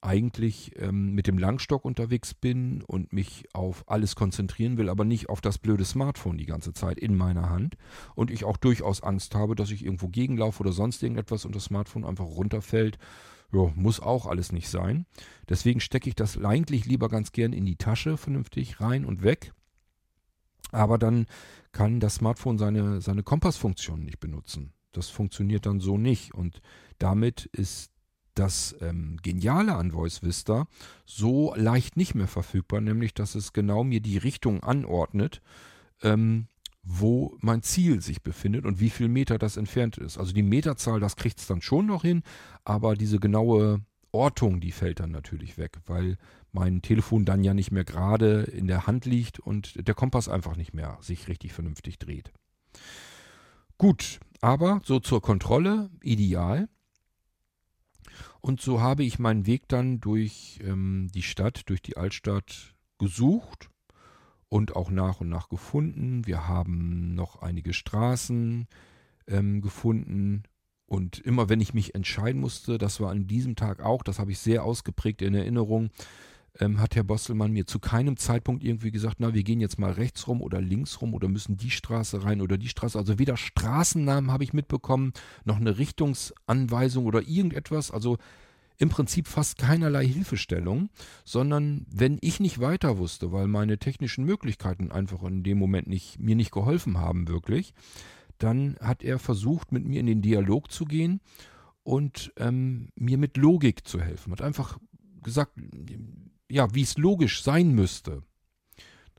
eigentlich 0.00 0.72
ähm, 0.76 1.12
mit 1.12 1.26
dem 1.26 1.38
Langstock 1.38 1.84
unterwegs 1.84 2.34
bin 2.34 2.82
und 2.82 3.12
mich 3.12 3.46
auf 3.52 3.84
alles 3.88 4.14
konzentrieren 4.14 4.76
will, 4.76 4.88
aber 4.88 5.04
nicht 5.04 5.28
auf 5.28 5.40
das 5.40 5.58
blöde 5.58 5.84
Smartphone 5.84 6.38
die 6.38 6.46
ganze 6.46 6.72
Zeit 6.72 6.98
in 6.98 7.16
meiner 7.16 7.50
Hand. 7.50 7.76
Und 8.14 8.30
ich 8.30 8.44
auch 8.44 8.56
durchaus 8.56 9.02
Angst 9.02 9.34
habe, 9.34 9.54
dass 9.54 9.70
ich 9.70 9.84
irgendwo 9.84 10.08
gegenlaufe 10.08 10.60
oder 10.60 10.72
sonst 10.72 11.02
irgendetwas 11.02 11.44
und 11.44 11.54
das 11.54 11.64
Smartphone 11.64 12.04
einfach 12.04 12.26
runterfällt. 12.26 12.98
Ja, 13.52 13.72
muss 13.74 13.98
auch 13.98 14.26
alles 14.26 14.52
nicht 14.52 14.68
sein. 14.68 15.06
Deswegen 15.48 15.80
stecke 15.80 16.08
ich 16.08 16.14
das 16.14 16.36
eigentlich 16.36 16.84
lieber 16.84 17.08
ganz 17.08 17.32
gern 17.32 17.52
in 17.52 17.64
die 17.64 17.76
Tasche 17.76 18.16
vernünftig 18.16 18.80
rein 18.80 19.04
und 19.04 19.22
weg. 19.22 19.52
Aber 20.70 20.98
dann 20.98 21.26
kann 21.72 21.98
das 21.98 22.16
Smartphone 22.16 22.58
seine, 22.58 23.00
seine 23.00 23.22
Kompassfunktion 23.22 24.04
nicht 24.04 24.20
benutzen. 24.20 24.74
Das 24.92 25.08
funktioniert 25.08 25.66
dann 25.66 25.80
so 25.80 25.96
nicht. 25.96 26.34
Und 26.34 26.60
damit 26.98 27.46
ist 27.46 27.90
das 28.38 28.76
ähm, 28.80 29.18
Geniale 29.22 29.74
an 29.74 29.92
Voice 29.92 30.22
Vista 30.22 30.66
so 31.04 31.54
leicht 31.56 31.96
nicht 31.96 32.14
mehr 32.14 32.28
verfügbar, 32.28 32.80
nämlich 32.80 33.14
dass 33.14 33.34
es 33.34 33.52
genau 33.52 33.84
mir 33.84 34.00
die 34.00 34.18
Richtung 34.18 34.62
anordnet, 34.62 35.40
ähm, 36.02 36.46
wo 36.82 37.36
mein 37.40 37.62
Ziel 37.62 38.00
sich 38.00 38.22
befindet 38.22 38.64
und 38.64 38.80
wie 38.80 38.90
viel 38.90 39.08
Meter 39.08 39.38
das 39.38 39.56
entfernt 39.56 39.98
ist. 39.98 40.18
Also 40.18 40.32
die 40.32 40.42
Meterzahl, 40.42 41.00
das 41.00 41.16
kriegt 41.16 41.38
es 41.38 41.46
dann 41.46 41.60
schon 41.60 41.86
noch 41.86 42.02
hin, 42.02 42.22
aber 42.64 42.94
diese 42.94 43.18
genaue 43.18 43.80
Ortung, 44.10 44.60
die 44.60 44.72
fällt 44.72 45.00
dann 45.00 45.10
natürlich 45.10 45.58
weg, 45.58 45.78
weil 45.86 46.16
mein 46.52 46.80
Telefon 46.80 47.24
dann 47.24 47.44
ja 47.44 47.52
nicht 47.52 47.70
mehr 47.70 47.84
gerade 47.84 48.42
in 48.42 48.66
der 48.66 48.86
Hand 48.86 49.04
liegt 49.04 49.38
und 49.38 49.86
der 49.86 49.94
Kompass 49.94 50.28
einfach 50.28 50.56
nicht 50.56 50.72
mehr 50.72 50.96
sich 51.02 51.28
richtig 51.28 51.52
vernünftig 51.52 51.98
dreht. 51.98 52.32
Gut, 53.76 54.18
aber 54.40 54.80
so 54.84 54.98
zur 54.98 55.20
Kontrolle 55.20 55.90
ideal. 56.02 56.68
Und 58.48 58.62
so 58.62 58.80
habe 58.80 59.04
ich 59.04 59.18
meinen 59.18 59.44
Weg 59.44 59.68
dann 59.68 60.00
durch 60.00 60.58
ähm, 60.64 61.08
die 61.12 61.20
Stadt, 61.20 61.68
durch 61.68 61.82
die 61.82 61.98
Altstadt 61.98 62.74
gesucht 62.96 63.68
und 64.48 64.74
auch 64.74 64.90
nach 64.90 65.20
und 65.20 65.28
nach 65.28 65.50
gefunden. 65.50 66.26
Wir 66.26 66.48
haben 66.48 67.14
noch 67.14 67.42
einige 67.42 67.74
Straßen 67.74 68.66
ähm, 69.26 69.60
gefunden. 69.60 70.44
Und 70.86 71.18
immer 71.18 71.50
wenn 71.50 71.60
ich 71.60 71.74
mich 71.74 71.94
entscheiden 71.94 72.40
musste, 72.40 72.78
das 72.78 73.00
war 73.00 73.10
an 73.10 73.26
diesem 73.26 73.54
Tag 73.54 73.82
auch, 73.82 74.02
das 74.02 74.18
habe 74.18 74.32
ich 74.32 74.38
sehr 74.38 74.64
ausgeprägt 74.64 75.20
in 75.20 75.34
Erinnerung, 75.34 75.90
ähm, 76.60 76.80
hat 76.80 76.96
Herr 76.96 77.04
Bostelmann 77.04 77.52
mir 77.52 77.66
zu 77.66 77.78
keinem 77.78 78.16
Zeitpunkt 78.16 78.64
irgendwie 78.64 78.90
gesagt, 78.90 79.16
na, 79.18 79.34
wir 79.34 79.42
gehen 79.42 79.60
jetzt 79.60 79.78
mal 79.78 79.92
rechts 79.92 80.26
rum 80.26 80.42
oder 80.42 80.60
links 80.60 81.00
rum 81.00 81.14
oder 81.14 81.28
müssen 81.28 81.56
die 81.56 81.70
Straße 81.70 82.24
rein 82.24 82.40
oder 82.40 82.58
die 82.58 82.68
Straße. 82.68 82.98
Also 82.98 83.18
weder 83.18 83.36
Straßennamen 83.36 84.30
habe 84.30 84.44
ich 84.44 84.52
mitbekommen, 84.52 85.12
noch 85.44 85.56
eine 85.56 85.78
Richtungsanweisung 85.78 87.06
oder 87.06 87.22
irgendetwas. 87.22 87.90
Also 87.90 88.18
im 88.78 88.88
Prinzip 88.88 89.26
fast 89.26 89.58
keinerlei 89.58 90.06
Hilfestellung, 90.06 90.88
sondern 91.24 91.84
wenn 91.90 92.18
ich 92.20 92.38
nicht 92.38 92.60
weiter 92.60 92.98
wusste, 92.98 93.32
weil 93.32 93.48
meine 93.48 93.78
technischen 93.78 94.24
Möglichkeiten 94.24 94.92
einfach 94.92 95.22
in 95.24 95.42
dem 95.42 95.58
Moment 95.58 95.88
nicht, 95.88 96.20
mir 96.20 96.36
nicht 96.36 96.52
geholfen 96.52 96.98
haben 96.98 97.28
wirklich, 97.28 97.74
dann 98.38 98.76
hat 98.80 99.02
er 99.02 99.18
versucht, 99.18 99.72
mit 99.72 99.84
mir 99.84 99.98
in 99.98 100.06
den 100.06 100.22
Dialog 100.22 100.70
zu 100.70 100.84
gehen 100.84 101.20
und 101.82 102.32
ähm, 102.36 102.90
mir 102.94 103.18
mit 103.18 103.36
Logik 103.36 103.86
zu 103.86 104.00
helfen. 104.00 104.30
Hat 104.32 104.42
einfach 104.42 104.78
gesagt, 105.24 105.52
ja, 106.50 106.74
wie 106.74 106.82
es 106.82 106.98
logisch 106.98 107.42
sein 107.42 107.72
müsste. 107.72 108.22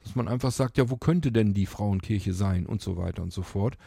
Dass 0.04 0.16
man 0.16 0.28
einfach 0.28 0.52
sagt, 0.52 0.78
ja, 0.78 0.90
wo 0.90 0.98
könnte 0.98 1.32
denn 1.32 1.54
die 1.54 1.66
Frauenkirche 1.66 2.34
sein 2.34 2.66
und 2.66 2.82
so 2.82 2.98
weiter 2.98 3.22
und 3.22 3.34
so 3.34 3.42
fort. 3.42 3.78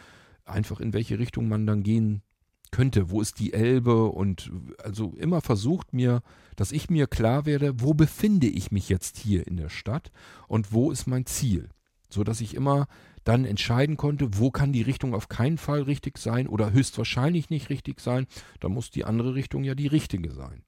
Einfach 0.44 0.80
in 0.80 0.92
welche 0.92 1.18
Richtung 1.18 1.48
man 1.48 1.66
dann 1.66 1.82
gehen 1.82 2.22
könnte. 2.70 3.10
Wo 3.10 3.20
ist 3.20 3.38
die 3.38 3.52
Elbe? 3.52 4.06
Und 4.06 4.50
also 4.82 5.14
immer 5.16 5.40
versucht 5.40 5.92
mir, 5.92 6.22
dass 6.56 6.72
ich 6.72 6.90
mir 6.90 7.06
klar 7.06 7.46
werde, 7.46 7.80
wo 7.80 7.94
befinde 7.94 8.48
ich 8.48 8.72
mich 8.72 8.88
jetzt 8.88 9.16
hier 9.16 9.46
in 9.46 9.56
der 9.56 9.68
Stadt 9.68 10.10
und 10.48 10.72
wo 10.72 10.90
ist 10.90 11.06
mein 11.06 11.26
Ziel. 11.26 11.68
So 12.08 12.24
dass 12.24 12.40
ich 12.40 12.54
immer 12.54 12.88
dann 13.24 13.44
entscheiden 13.44 13.96
konnte, 13.96 14.38
wo 14.38 14.50
kann 14.50 14.72
die 14.72 14.82
Richtung 14.82 15.14
auf 15.14 15.28
keinen 15.28 15.58
Fall 15.58 15.82
richtig 15.82 16.18
sein 16.18 16.48
oder 16.48 16.72
höchstwahrscheinlich 16.72 17.50
nicht 17.50 17.70
richtig 17.70 18.00
sein. 18.00 18.26
Da 18.60 18.68
muss 18.68 18.90
die 18.90 19.04
andere 19.04 19.34
Richtung 19.34 19.64
ja 19.64 19.74
die 19.74 19.86
richtige 19.86 20.32
sein. 20.32 20.64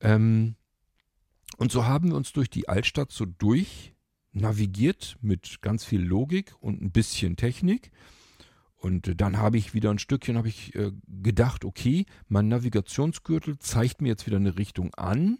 Ähm, 0.00 0.56
und 1.58 1.72
so 1.72 1.84
haben 1.84 2.10
wir 2.10 2.16
uns 2.16 2.32
durch 2.32 2.48
die 2.48 2.68
Altstadt 2.68 3.10
so 3.12 3.26
durch 3.26 3.92
navigiert 4.32 5.18
mit 5.20 5.60
ganz 5.60 5.84
viel 5.84 6.00
Logik 6.00 6.54
und 6.60 6.80
ein 6.80 6.92
bisschen 6.92 7.36
Technik. 7.36 7.90
Und 8.76 9.20
dann 9.20 9.38
habe 9.38 9.58
ich 9.58 9.74
wieder 9.74 9.90
ein 9.90 9.98
Stückchen 9.98 10.36
habe 10.36 10.46
ich 10.46 10.72
äh, 10.76 10.92
gedacht, 11.08 11.64
okay, 11.64 12.06
mein 12.28 12.46
Navigationsgürtel 12.46 13.58
zeigt 13.58 14.00
mir 14.00 14.08
jetzt 14.08 14.26
wieder 14.26 14.36
eine 14.36 14.56
Richtung 14.56 14.94
an. 14.94 15.38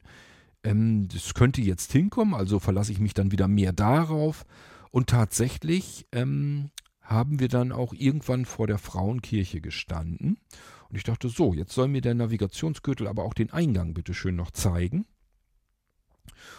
Ähm, 0.64 1.06
das 1.06 1.34
könnte 1.34 1.62
jetzt 1.62 1.92
hinkommen, 1.92 2.34
also 2.34 2.58
verlasse 2.58 2.90
ich 2.90 2.98
mich 2.98 3.14
dann 3.14 3.30
wieder 3.30 3.46
mehr 3.46 3.72
darauf. 3.72 4.44
Und 4.90 5.08
tatsächlich 5.08 6.08
ähm, 6.10 6.70
haben 7.00 7.38
wir 7.38 7.46
dann 7.46 7.70
auch 7.70 7.94
irgendwann 7.94 8.44
vor 8.44 8.66
der 8.66 8.78
Frauenkirche 8.78 9.60
gestanden. 9.60 10.40
Und 10.88 10.96
ich 10.96 11.04
dachte, 11.04 11.28
so, 11.28 11.54
jetzt 11.54 11.74
soll 11.74 11.86
mir 11.86 12.00
der 12.00 12.14
Navigationsgürtel 12.14 13.06
aber 13.06 13.22
auch 13.22 13.34
den 13.34 13.52
Eingang 13.52 13.94
bitte 13.94 14.14
schön 14.14 14.34
noch 14.34 14.50
zeigen. 14.50 15.06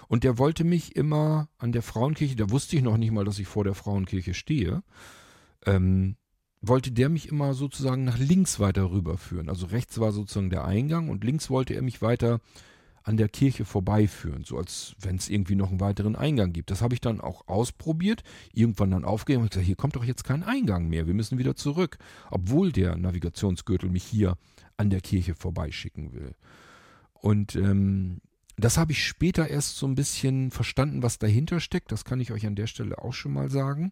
Und 0.08 0.24
der 0.24 0.38
wollte 0.38 0.64
mich 0.64 0.96
immer 0.96 1.50
an 1.58 1.72
der 1.72 1.82
Frauenkirche, 1.82 2.36
da 2.36 2.50
wusste 2.50 2.76
ich 2.76 2.82
noch 2.82 2.98
nicht 2.98 3.12
mal, 3.12 3.26
dass 3.26 3.40
ich 3.40 3.48
vor 3.48 3.64
der 3.64 3.76
Frauenkirche 3.76 4.34
stehe, 4.34 4.84
ähm, 5.66 6.16
wollte 6.62 6.92
der 6.92 7.10
mich 7.10 7.30
immer 7.30 7.54
sozusagen 7.54 8.04
nach 8.04 8.18
links 8.18 8.60
weiter 8.60 8.92
rüberführen. 8.92 9.50
Also 9.50 9.68
rechts 9.68 10.00
war 10.00 10.12
sozusagen 10.12 10.50
der 10.50 10.66
Eingang 10.66 11.10
und 11.10 11.24
links 11.24 11.50
wollte 11.50 11.74
er 11.74 11.82
mich 11.82 12.02
weiter 12.02 12.40
an 13.04 13.18
der 13.18 13.30
Kirche 13.30 13.66
vorbeiführen, 13.66 14.44
so 14.44 14.58
als 14.58 14.96
wenn 15.00 15.16
es 15.16 15.30
irgendwie 15.30 15.56
noch 15.56 15.70
einen 15.70 15.80
weiteren 15.80 16.16
Eingang 16.16 16.54
gibt. 16.54 16.70
Das 16.70 16.82
habe 16.82 16.94
ich 16.94 17.02
dann 17.02 17.22
auch 17.22 17.48
ausprobiert, 17.48 18.24
irgendwann 18.54 18.92
dann 18.92 19.06
aufgegeben 19.06 19.44
und 19.44 19.52
gesagt, 19.52 19.66
hier 19.66 19.76
kommt 19.76 19.96
doch 19.96 20.04
jetzt 20.04 20.24
kein 20.24 20.44
Eingang 20.44 20.88
mehr, 20.88 21.08
wir 21.08 21.14
müssen 21.14 21.38
wieder 21.38 21.56
zurück, 21.56 21.98
obwohl 22.30 22.72
der 22.72 22.98
Navigationsgürtel 22.98 23.90
mich 23.90 24.04
hier 24.04 24.38
an 24.78 24.90
der 24.90 25.02
Kirche 25.02 25.34
vorbeischicken 25.34 26.14
will. 26.14 26.36
Und 27.14 27.56
ähm, 27.56 28.22
das 28.64 28.78
habe 28.78 28.92
ich 28.92 29.06
später 29.06 29.48
erst 29.48 29.78
so 29.78 29.88
ein 29.88 29.96
bisschen 29.96 30.52
verstanden, 30.52 31.04
was 31.04 31.20
dahinter 31.20 31.60
steckt. 31.60 31.92
Das 31.92 32.06
kann 32.06 32.20
ich 32.20 32.32
euch 32.32 32.46
an 32.46 32.56
der 32.56 32.68
Stelle 32.68 32.98
auch 33.00 33.14
schon 33.14 33.34
mal 33.34 33.50
sagen. 33.50 33.92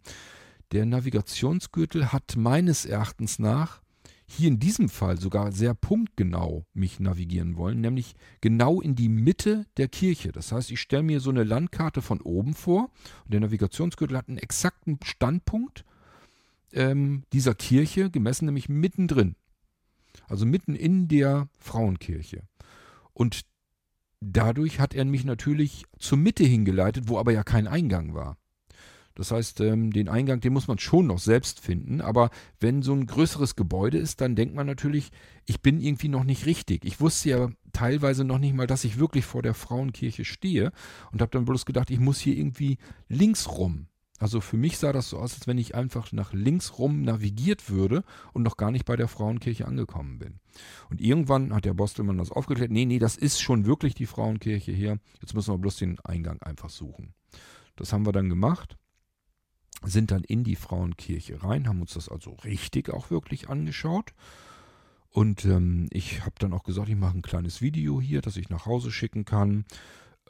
Der 0.72 0.86
Navigationsgürtel 0.86 2.12
hat 2.12 2.36
meines 2.36 2.86
Erachtens 2.86 3.40
nach 3.40 3.82
hier 4.30 4.50
in 4.50 4.60
diesem 4.60 4.90
Fall 4.90 5.18
sogar 5.18 5.54
sehr 5.54 5.74
punktgenau 5.74 6.66
mich 6.74 7.00
navigieren 7.00 7.56
wollen, 7.56 7.80
nämlich 7.80 8.16
genau 8.42 8.82
in 8.82 8.94
die 8.94 9.08
Mitte 9.08 9.66
der 9.78 9.88
Kirche. 9.88 10.34
Das 10.34 10.52
heißt, 10.52 10.70
ich 10.70 10.82
stelle 10.82 11.04
mir 11.04 11.22
so 11.22 11.30
eine 11.30 11.46
Landkarte 11.46 12.02
von 12.02 12.20
oben 12.20 12.54
vor 12.54 12.92
und 13.24 13.34
der 13.34 13.40
Navigationsgürtel 13.40 14.18
hat 14.18 14.28
einen 14.28 14.38
exakten 14.38 15.00
Standpunkt 15.04 15.86
ähm, 16.74 17.24
dieser 17.32 17.56
Kirche, 17.56 18.12
gemessen 18.12 18.46
nämlich 18.46 18.68
mittendrin. 18.68 19.36
Also 20.28 20.46
mitten 20.46 20.76
in 20.76 21.08
der 21.08 21.48
Frauenkirche. 21.58 22.44
Und 23.14 23.46
dadurch 24.22 24.80
hat 24.80 24.94
er 24.94 25.06
mich 25.06 25.26
natürlich 25.26 25.86
zur 26.00 26.18
Mitte 26.18 26.44
hingeleitet, 26.44 27.08
wo 27.08 27.18
aber 27.18 27.32
ja 27.32 27.44
kein 27.44 27.68
Eingang 27.68 28.14
war. 28.14 28.38
Das 29.18 29.32
heißt, 29.32 29.62
ähm, 29.62 29.92
den 29.92 30.10
Eingang, 30.10 30.42
den 30.42 30.54
muss 30.54 30.68
man 30.68 30.78
schon 30.78 31.08
noch 31.08 31.18
selbst 31.18 31.60
finden. 31.60 32.02
Aber 32.02 32.30
wenn 32.60 32.84
so 32.84 32.94
ein 32.94 33.08
größeres 33.08 33.56
Gebäude 33.56 33.98
ist, 33.98 34.22
dann 34.22 34.36
denkt 34.36 34.54
man 34.54 34.68
natürlich, 34.68 35.12
ich 35.46 35.60
bin 35.64 35.80
irgendwie 35.80 36.08
noch 36.08 36.24
nicht 36.24 36.46
richtig. 36.46 36.86
Ich 36.86 37.02
wusste 37.02 37.30
ja 37.30 37.50
teilweise 37.74 38.24
noch 38.24 38.38
nicht 38.38 38.54
mal, 38.54 38.68
dass 38.68 38.84
ich 38.84 39.00
wirklich 39.00 39.26
vor 39.26 39.42
der 39.42 39.56
Frauenkirche 39.56 40.24
stehe 40.24 40.72
und 41.12 41.22
habe 41.22 41.32
dann 41.32 41.46
bloß 41.46 41.66
gedacht, 41.66 41.90
ich 41.90 42.00
muss 42.00 42.20
hier 42.20 42.38
irgendwie 42.38 42.78
links 43.08 43.50
rum. 43.50 43.88
Also 44.20 44.42
für 44.42 44.58
mich 44.58 44.78
sah 44.78 44.92
das 44.94 45.10
so 45.10 45.18
aus, 45.18 45.36
als 45.36 45.48
wenn 45.48 45.58
ich 45.58 45.76
einfach 45.76 46.12
nach 46.12 46.34
links 46.34 46.80
rum 46.80 47.04
navigiert 47.04 47.70
würde 47.70 48.04
und 48.34 48.44
noch 48.44 48.58
gar 48.58 48.72
nicht 48.72 48.86
bei 48.86 48.96
der 48.96 49.08
Frauenkirche 49.08 49.68
angekommen 49.68 50.18
bin. 50.18 50.40
Und 50.90 51.02
irgendwann 51.02 51.54
hat 51.54 51.66
der 51.66 51.76
Bostelmann 51.76 52.18
das 52.18 52.32
aufgeklärt. 52.32 52.72
Nee, 52.72 52.86
nee, 52.86 53.00
das 53.00 53.16
ist 53.16 53.40
schon 53.40 53.66
wirklich 53.66 53.94
die 53.94 54.08
Frauenkirche 54.08 54.72
hier. 54.72 55.00
Jetzt 55.22 55.36
müssen 55.36 55.54
wir 55.54 55.60
bloß 55.60 55.78
den 55.78 56.00
Eingang 56.00 56.42
einfach 56.42 56.70
suchen. 56.70 57.14
Das 57.76 57.94
haben 57.94 58.06
wir 58.06 58.12
dann 58.12 58.30
gemacht 58.30 58.78
sind 59.84 60.12
dann 60.12 60.24
in 60.24 60.44
die 60.44 60.56
Frauenkirche 60.56 61.44
rein, 61.44 61.68
haben 61.68 61.82
uns 61.82 61.94
das 61.94 62.10
also 62.10 62.32
richtig 62.44 62.90
auch 62.90 63.12
wirklich 63.12 63.50
angeschaut. 63.50 64.14
Und 65.10 65.46
ähm, 65.46 65.88
ich 65.92 66.22
habe 66.26 66.36
dann 66.40 66.54
auch 66.54 66.64
gesagt, 66.64 66.90
ich 66.90 66.96
mache 66.96 67.18
ein 67.18 67.22
kleines 67.22 67.62
Video 67.62 68.02
hier, 68.02 68.22
das 68.22 68.38
ich 68.38 68.50
nach 68.50 68.66
Hause 68.66 68.92
schicken 68.92 69.26
kann 69.26 69.66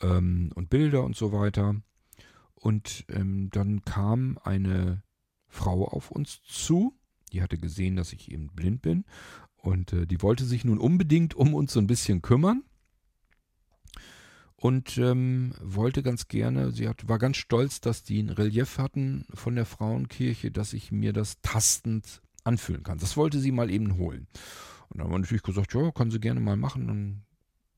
ähm, 0.02 0.52
und 0.56 0.69
Bilder 0.69 1.04
und 1.04 1.15
so 1.15 1.32
weiter. 1.32 1.76
Und 2.60 3.06
ähm, 3.10 3.50
dann 3.52 3.84
kam 3.84 4.39
eine 4.43 5.04
Frau 5.48 5.88
auf 5.88 6.12
uns 6.12 6.41
zu, 6.43 6.93
die 7.32 7.41
hatte 7.41 7.58
gesehen, 7.58 7.96
dass 7.96 8.13
ich 8.13 8.32
eben 8.32 8.48
blind 8.48 8.82
bin 8.82 9.06
und 9.58 9.93
äh, 9.93 10.06
die 10.06 10.22
wollte 10.22 10.46
sich 10.46 10.65
nun 10.65 10.80
unbedingt 10.80 11.34
um 11.36 11.54
uns 11.54 11.74
so 11.74 11.80
ein 11.80 11.88
bisschen 11.88 12.22
kümmern 12.22 12.63
und 14.56 14.98
ähm, 14.98 15.54
wollte 15.62 16.02
ganz 16.02 16.28
gerne, 16.28 16.72
sie 16.72 16.88
hat, 16.88 17.08
war 17.08 17.20
ganz 17.20 17.38
stolz, 17.38 17.80
dass 17.80 18.04
die 18.04 18.22
ein 18.22 18.30
Relief 18.30 18.80
hatten 18.80 19.26
von 19.34 19.56
der 19.56 19.65
Frauenkirche, 19.65 20.52
dass 20.52 20.74
ich 20.74 20.91
mir 20.91 21.13
das 21.13 21.39
tastend 21.41 22.22
anfühlen 22.43 22.84
kann. 22.84 22.98
Das 22.98 23.17
wollte 23.17 23.39
sie 23.39 23.52
mal 23.52 23.70
eben 23.70 23.98
holen. 23.98 24.28
Und 24.89 24.98
dann 24.98 25.08
haben 25.08 25.13
wir 25.13 25.20
natürlich 25.20 25.43
gesagt, 25.43 25.74
ja, 25.74 25.91
kann 25.91 26.10
sie 26.10 26.20
gerne 26.20 26.39
mal 26.39 26.58
machen, 26.58 26.88
dann, 26.88 27.24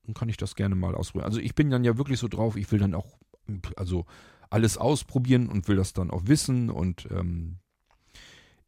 dann 0.04 0.14
kann 0.14 0.28
ich 0.28 0.38
das 0.38 0.54
gerne 0.54 0.74
mal 0.74 0.94
ausprobieren. 0.94 1.26
Also 1.26 1.40
ich 1.40 1.54
bin 1.54 1.70
dann 1.70 1.84
ja 1.84 1.98
wirklich 1.98 2.18
so 2.18 2.28
drauf, 2.28 2.56
ich 2.56 2.70
will 2.72 2.78
dann 2.78 2.94
auch, 2.94 3.18
also 3.76 4.06
alles 4.50 4.76
ausprobieren 4.76 5.48
und 5.48 5.68
will 5.68 5.76
das 5.76 5.92
dann 5.92 6.10
auch 6.10 6.22
wissen 6.26 6.70
und 6.70 7.08
ähm, 7.10 7.58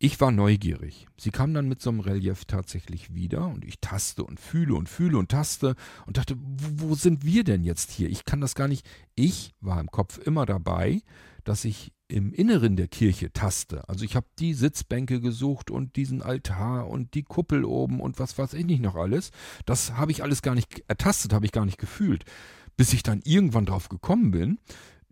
ich 0.05 0.21
war 0.21 0.33
neugierig. 0.33 1.07
Sie 1.17 1.31
kam 1.31 1.55
dann 1.55 1.69
mit 1.69 1.81
so 1.81 1.91
einem 1.91 2.01
Relief 2.01 2.45
tatsächlich 2.45 3.15
wieder 3.15 3.47
und 3.47 3.65
ich 3.65 3.79
taste 3.81 4.25
und 4.25 4.41
fühle 4.41 4.75
und 4.75 4.89
fühle 4.89 5.17
und 5.17 5.29
taste 5.31 5.77
und 6.07 6.17
dachte, 6.17 6.35
wo, 6.37 6.89
wo 6.89 6.95
sind 6.97 7.25
wir 7.25 7.45
denn 7.45 7.63
jetzt 7.63 7.93
hier? 7.93 8.11
Ich 8.11 8.25
kann 8.25 8.41
das 8.41 8.57
gar 8.57 8.67
nicht. 8.67 8.85
Ich 9.15 9.55
war 9.61 9.79
im 9.81 9.93
Kopf 9.93 10.19
immer 10.19 10.45
dabei, 10.45 11.03
dass 11.45 11.65
ich 11.65 11.93
im 12.09 12.33
Inneren 12.33 12.75
der 12.75 12.89
Kirche 12.89 13.33
taste. 13.33 13.89
Also 13.89 14.05
ich 14.05 14.17
habe 14.17 14.27
die 14.41 14.55
Sitzbänke 14.55 15.21
gesucht 15.21 15.71
und 15.71 15.95
diesen 15.95 16.21
Altar 16.21 16.89
und 16.89 17.15
die 17.15 17.23
Kuppel 17.23 17.65
oben 17.65 18.01
und 18.01 18.19
was 18.19 18.37
weiß 18.37 18.55
ich 18.55 18.67
nicht 18.67 18.83
noch 18.83 18.97
alles. 18.97 19.31
Das 19.67 19.93
habe 19.93 20.11
ich 20.11 20.25
alles 20.25 20.43
gar 20.43 20.57
nicht 20.57 20.83
ertastet, 20.89 21.33
habe 21.33 21.47
ich 21.47 21.53
gar 21.53 21.65
nicht 21.65 21.79
gefühlt. 21.79 22.25
Bis 22.77 22.93
ich 22.93 23.05
dann 23.05 23.21
irgendwann 23.23 23.67
drauf 23.67 23.89
gekommen 23.89 24.33
bin, 24.33 24.59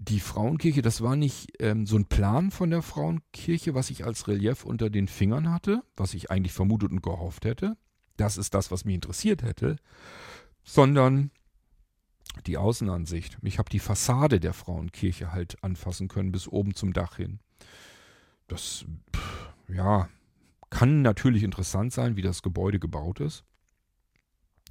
die 0.03 0.21
Frauenkirche, 0.21 0.81
das 0.81 1.03
war 1.03 1.15
nicht 1.15 1.53
ähm, 1.61 1.87
so 1.87 1.97
ein 1.97 2.07
Plan 2.07 2.51
von 2.51 2.71
der 2.71 2.81
Frauenkirche, 2.81 3.75
was 3.75 3.91
ich 3.91 4.07
als 4.07 4.29
Relief 4.29 4.65
unter 4.65 4.89
den 4.89 5.09
Fingern 5.09 5.53
hatte, 5.53 5.83
was 5.95 6.15
ich 6.15 6.31
eigentlich 6.31 6.55
vermutet 6.55 6.91
und 6.91 7.03
gehofft 7.03 7.45
hätte. 7.45 7.77
Das 8.17 8.39
ist 8.39 8.55
das, 8.55 8.71
was 8.71 8.87
mich 8.87 8.95
interessiert 8.95 9.43
hätte, 9.43 9.77
sondern 10.65 11.31
die 12.47 12.57
Außenansicht. 12.57 13.37
Ich 13.43 13.59
habe 13.59 13.69
die 13.69 13.79
Fassade 13.79 14.41
der 14.41 14.55
Frauenkirche 14.55 15.33
halt 15.33 15.63
anfassen 15.63 16.09
können, 16.09 16.33
bis 16.33 16.49
oben 16.49 16.75
zum 16.75 16.95
Dach 16.95 17.17
hin. 17.17 17.39
Das, 18.49 18.87
ja, 19.69 20.09
kann 20.71 21.03
natürlich 21.03 21.43
interessant 21.43 21.93
sein, 21.93 22.17
wie 22.17 22.23
das 22.23 22.43
Gebäude 22.43 22.81
gebaut 22.81 23.21
ist. 23.21 23.45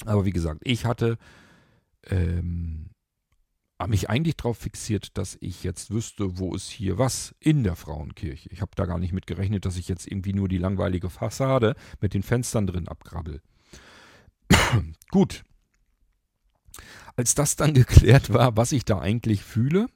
Aber 0.05 0.25
wie 0.25 0.31
gesagt, 0.31 0.61
ich 0.63 0.85
hatte 0.85 1.19
ähm, 2.07 2.89
mich 3.87 4.09
eigentlich 4.09 4.35
darauf 4.35 4.57
fixiert, 4.57 5.17
dass 5.17 5.37
ich 5.39 5.63
jetzt 5.63 5.91
wüsste, 5.91 6.37
wo 6.37 6.53
ist 6.53 6.69
hier 6.69 6.97
was 6.97 7.33
in 7.39 7.63
der 7.63 7.75
Frauenkirche. 7.75 8.49
Ich 8.51 8.61
habe 8.61 8.71
da 8.75 8.85
gar 8.85 8.99
nicht 8.99 9.13
mit 9.13 9.25
gerechnet, 9.25 9.65
dass 9.65 9.77
ich 9.77 9.87
jetzt 9.87 10.05
irgendwie 10.05 10.33
nur 10.33 10.49
die 10.49 10.57
langweilige 10.57 11.09
Fassade 11.09 11.75
mit 12.01 12.13
den 12.13 12.23
Fenstern 12.23 12.67
drin 12.67 12.87
abgrabbel. 12.87 13.41
Gut. 15.11 15.43
Als 17.15 17.35
das 17.35 17.55
dann 17.55 17.73
geklärt 17.73 18.33
war, 18.33 18.57
was 18.57 18.71
ich 18.71 18.85
da 18.85 18.99
eigentlich 18.99 19.43
fühle, 19.43 19.87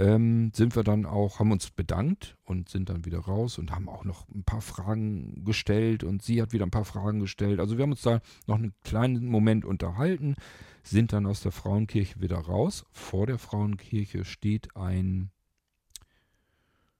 ähm, 0.00 0.50
sind 0.54 0.74
wir 0.76 0.82
dann 0.82 1.04
auch, 1.04 1.38
haben 1.38 1.52
uns 1.52 1.70
bedankt 1.70 2.36
und 2.44 2.70
sind 2.70 2.88
dann 2.88 3.04
wieder 3.04 3.18
raus 3.18 3.58
und 3.58 3.70
haben 3.70 3.88
auch 3.88 4.04
noch 4.04 4.26
ein 4.30 4.44
paar 4.44 4.62
Fragen 4.62 5.44
gestellt 5.44 6.02
und 6.04 6.22
sie 6.22 6.40
hat 6.40 6.52
wieder 6.52 6.64
ein 6.64 6.70
paar 6.70 6.86
Fragen 6.86 7.20
gestellt. 7.20 7.60
Also 7.60 7.76
wir 7.76 7.82
haben 7.82 7.92
uns 7.92 8.02
da 8.02 8.20
noch 8.46 8.56
einen 8.56 8.72
kleinen 8.82 9.26
Moment 9.26 9.66
unterhalten, 9.66 10.36
sind 10.82 11.12
dann 11.12 11.26
aus 11.26 11.42
der 11.42 11.52
Frauenkirche 11.52 12.20
wieder 12.20 12.38
raus. 12.38 12.86
Vor 12.92 13.26
der 13.26 13.38
Frauenkirche 13.38 14.24
steht 14.24 14.74
ein 14.74 15.30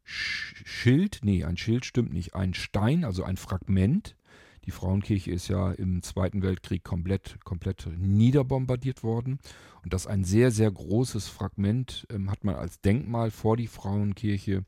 Schild, 0.04 1.20
nee, 1.22 1.44
ein 1.44 1.56
Schild 1.56 1.86
stimmt 1.86 2.12
nicht, 2.12 2.34
ein 2.34 2.52
Stein, 2.52 3.04
also 3.04 3.24
ein 3.24 3.38
Fragment 3.38 4.14
die 4.70 4.76
Frauenkirche 4.76 5.32
ist 5.32 5.48
ja 5.48 5.72
im 5.72 6.00
Zweiten 6.00 6.42
Weltkrieg 6.42 6.84
komplett, 6.84 7.44
komplett 7.44 7.88
niederbombardiert 7.98 9.02
worden. 9.02 9.40
Und 9.82 9.92
das 9.92 10.06
ein 10.06 10.22
sehr, 10.22 10.52
sehr 10.52 10.70
großes 10.70 11.26
Fragment 11.26 12.06
ähm, 12.08 12.30
hat 12.30 12.44
man 12.44 12.54
als 12.54 12.80
Denkmal 12.80 13.32
vor 13.32 13.56
die 13.56 13.66
Frauenkirche 13.66 14.64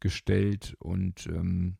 gestellt. 0.00 0.74
Und 0.78 1.26
ähm, 1.26 1.76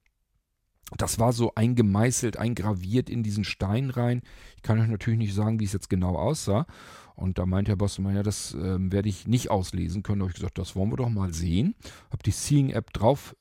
das 0.98 1.18
war 1.18 1.32
so 1.32 1.54
eingemeißelt, 1.54 2.36
eingraviert 2.36 3.08
in 3.08 3.22
diesen 3.22 3.44
Stein 3.44 3.88
rein. 3.88 4.20
Ich 4.56 4.62
kann 4.62 4.78
euch 4.78 4.88
natürlich 4.88 5.18
nicht 5.18 5.34
sagen, 5.34 5.58
wie 5.58 5.64
es 5.64 5.72
jetzt 5.72 5.88
genau 5.88 6.16
aussah. 6.16 6.66
Und 7.14 7.38
da 7.38 7.46
meint 7.46 7.68
Herr 7.68 7.76
Bosselmann, 7.76 8.16
ja, 8.16 8.22
das 8.22 8.52
ähm, 8.52 8.92
werde 8.92 9.08
ich 9.08 9.26
nicht 9.26 9.50
auslesen 9.50 10.02
können. 10.02 10.18
Da 10.18 10.24
habe 10.24 10.32
ich 10.32 10.36
gesagt, 10.36 10.58
das 10.58 10.76
wollen 10.76 10.90
wir 10.90 10.98
doch 10.98 11.08
mal 11.08 11.32
sehen. 11.32 11.74
Habe 12.10 12.22
die 12.22 12.32
Seeing-App 12.32 12.92
drauf 12.92 13.34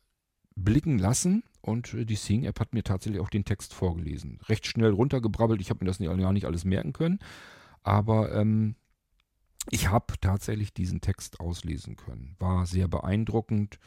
blicken 0.56 1.00
lassen 1.00 1.44
und 1.62 1.96
die 2.10 2.16
Sing-App 2.16 2.60
hat 2.60 2.74
mir 2.74 2.84
tatsächlich 2.84 3.22
auch 3.22 3.30
den 3.30 3.46
Text 3.46 3.74
vorgelesen. 3.74 4.40
Recht 4.48 4.66
schnell 4.66 4.92
runtergebrabbelt, 4.92 5.62
ich 5.62 5.70
habe 5.70 5.84
mir 5.84 5.92
das 5.92 6.00
gar 6.00 6.34
nicht 6.34 6.46
alles 6.46 6.66
merken 6.66 6.94
können, 6.94 7.20
aber 7.84 8.34
ähm, 8.34 8.76
ich 9.70 9.90
habe 9.90 10.16
tatsächlich 10.20 10.74
diesen 10.74 11.02
Text 11.02 11.40
auslesen 11.40 11.96
können. 11.96 12.36
War 12.40 12.66
sehr 12.66 12.88
beeindruckend. 12.88 13.80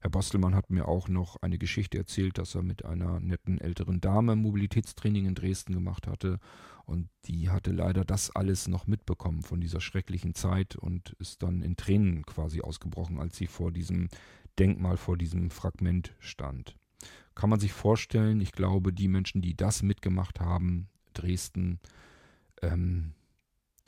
Herr 0.00 0.10
Bostelmann 0.10 0.54
hat 0.54 0.68
mir 0.68 0.86
auch 0.86 1.08
noch 1.08 1.36
eine 1.40 1.56
Geschichte 1.56 1.96
erzählt, 1.96 2.36
dass 2.36 2.54
er 2.54 2.62
mit 2.62 2.84
einer 2.84 3.20
netten 3.20 3.58
älteren 3.58 4.02
Dame 4.02 4.36
Mobilitätstraining 4.36 5.24
in 5.24 5.34
Dresden 5.34 5.72
gemacht 5.72 6.06
hatte. 6.06 6.40
Und 6.84 7.08
die 7.24 7.48
hatte 7.48 7.72
leider 7.72 8.04
das 8.04 8.30
alles 8.30 8.68
noch 8.68 8.86
mitbekommen 8.86 9.42
von 9.42 9.62
dieser 9.62 9.80
schrecklichen 9.80 10.34
Zeit 10.34 10.76
und 10.76 11.16
ist 11.18 11.42
dann 11.42 11.62
in 11.62 11.76
Tränen 11.76 12.26
quasi 12.26 12.60
ausgebrochen, 12.60 13.18
als 13.18 13.38
sie 13.38 13.46
vor 13.46 13.72
diesem 13.72 14.08
Denkmal, 14.58 14.98
vor 14.98 15.16
diesem 15.16 15.48
Fragment 15.48 16.14
stand. 16.18 16.76
Kann 17.34 17.50
man 17.50 17.60
sich 17.60 17.72
vorstellen, 17.72 18.40
ich 18.40 18.52
glaube, 18.52 18.92
die 18.92 19.08
Menschen, 19.08 19.42
die 19.42 19.56
das 19.56 19.82
mitgemacht 19.82 20.40
haben, 20.40 20.88
Dresden, 21.14 21.80
ähm, 22.62 23.14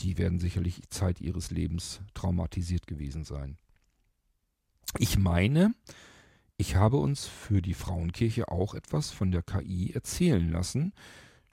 die 0.00 0.18
werden 0.18 0.38
sicherlich 0.38 0.82
Zeit 0.90 1.20
ihres 1.20 1.50
Lebens 1.50 2.00
traumatisiert 2.14 2.86
gewesen 2.86 3.24
sein. 3.24 3.56
Ich 4.98 5.18
meine, 5.18 5.74
ich 6.58 6.76
habe 6.76 6.96
uns 6.96 7.26
für 7.26 7.60
die 7.60 7.74
Frauenkirche 7.74 8.48
auch 8.48 8.74
etwas 8.74 9.10
von 9.10 9.30
der 9.30 9.42
KI 9.42 9.92
erzählen 9.92 10.50
lassen. 10.50 10.92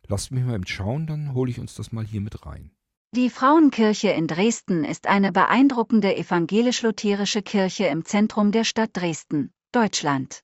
Lasst 0.08 0.32
mich 0.32 0.43
mal 0.43 0.56
eben 0.56 0.68
schauen, 0.68 1.08
dann 1.08 1.34
hole 1.34 1.51
ich 1.51 1.60
uns 1.60 1.76
das 1.76 1.91
mal 1.91 2.06
hier 2.06 2.22
mit 2.22 2.45
rein. 2.45 2.72
Die 3.16 3.30
Frauenkirche 3.30 4.10
in 4.10 4.28
Dresden 4.28 4.84
ist 4.84 5.08
eine 5.08 5.32
beeindruckende 5.32 6.16
evangelisch-lutherische 6.16 7.43
Kirche 7.43 7.86
im 7.86 8.06
Zentrum 8.06 8.51
der 8.51 8.64
Stadt 8.64 8.89
Dresden, 8.93 9.54
Deutschland. 9.72 10.43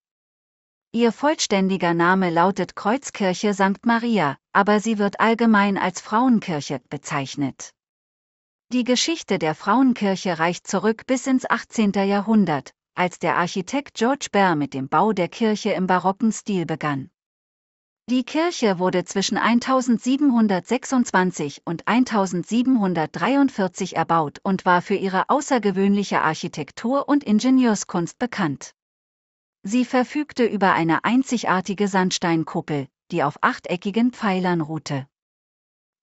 Ihr 0.91 1.11
vollständiger 1.11 1.93
Name 1.93 2.31
lautet 2.31 2.75
Kreuzkirche 2.75 3.53
St. 3.53 3.85
Maria, 3.85 4.37
aber 4.53 4.79
sie 4.79 4.97
wird 4.97 5.19
allgemein 5.19 5.77
als 5.77 6.01
Frauenkirche 6.01 6.81
bezeichnet. 6.89 7.75
Die 8.73 8.83
Geschichte 8.83 9.37
der 9.37 9.53
Frauenkirche 9.53 10.39
reicht 10.39 10.65
zurück 10.65 11.05
bis 11.05 11.27
ins 11.27 11.47
18. 11.47 11.91
Jahrhundert, 11.91 12.73
als 12.95 13.19
der 13.19 13.35
Architekt 13.35 13.93
George 13.93 14.29
Baer 14.31 14.55
mit 14.55 14.73
dem 14.73 14.89
Bau 14.89 15.13
der 15.13 15.27
Kirche 15.27 15.73
im 15.73 15.85
barocken 15.85 16.31
Stil 16.31 16.65
begann. 16.65 17.11
Die 18.09 18.23
Kirche 18.23 18.79
wurde 18.79 19.05
zwischen 19.05 19.37
1726 19.37 21.61
und 21.65 21.87
1743 21.87 23.95
erbaut 23.95 24.39
und 24.41 24.65
war 24.65 24.81
für 24.81 24.95
ihre 24.95 25.29
außergewöhnliche 25.29 26.21
Architektur 26.21 27.07
und 27.07 27.23
Ingenieurskunst 27.23 28.17
bekannt. 28.17 28.73
Sie 29.63 29.83
verfügte 29.83 30.45
über 30.45 30.73
eine 30.73 31.03
einzigartige 31.03 31.87
Sandsteinkuppel, 31.87 32.87
die 33.11 33.23
auf 33.23 33.37
achteckigen 33.41 34.11
Pfeilern 34.11 34.61
ruhte. 34.61 35.07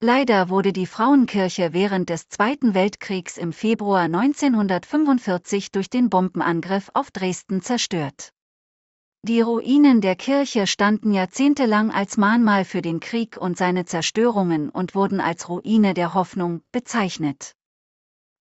Leider 0.00 0.50
wurde 0.50 0.74
die 0.74 0.86
Frauenkirche 0.86 1.72
während 1.72 2.10
des 2.10 2.28
Zweiten 2.28 2.74
Weltkriegs 2.74 3.38
im 3.38 3.54
Februar 3.54 4.02
1945 4.02 5.72
durch 5.72 5.88
den 5.88 6.10
Bombenangriff 6.10 6.90
auf 6.92 7.10
Dresden 7.10 7.62
zerstört. 7.62 8.34
Die 9.22 9.40
Ruinen 9.40 10.02
der 10.02 10.14
Kirche 10.14 10.66
standen 10.68 11.12
jahrzehntelang 11.12 11.90
als 11.90 12.18
Mahnmal 12.18 12.66
für 12.66 12.82
den 12.82 13.00
Krieg 13.00 13.38
und 13.38 13.56
seine 13.56 13.86
Zerstörungen 13.86 14.68
und 14.68 14.94
wurden 14.94 15.18
als 15.18 15.48
Ruine 15.48 15.94
der 15.94 16.12
Hoffnung 16.12 16.60
bezeichnet. 16.72 17.55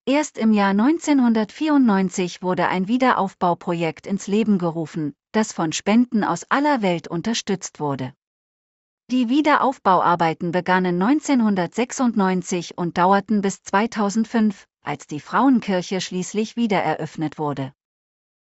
Erst 0.07 0.37
im 0.37 0.53
Jahr 0.53 0.69
1994 0.69 2.43
wurde 2.43 2.67
ein 2.67 2.87
Wiederaufbauprojekt 2.87 4.05
ins 4.05 4.27
Leben 4.27 4.59
gerufen, 4.59 5.15
das 5.31 5.51
von 5.51 5.71
Spenden 5.71 6.23
aus 6.23 6.45
aller 6.49 6.83
Welt 6.83 7.07
unterstützt 7.07 7.79
wurde. 7.79 8.13
Die 9.09 9.29
Wiederaufbauarbeiten 9.29 10.51
begannen 10.51 11.01
1996 11.01 12.77
und 12.77 12.99
dauerten 12.99 13.41
bis 13.41 13.63
2005, 13.63 14.67
als 14.83 15.07
die 15.07 15.19
Frauenkirche 15.19 15.99
schließlich 16.01 16.55
wiedereröffnet 16.55 17.39
wurde. 17.39 17.73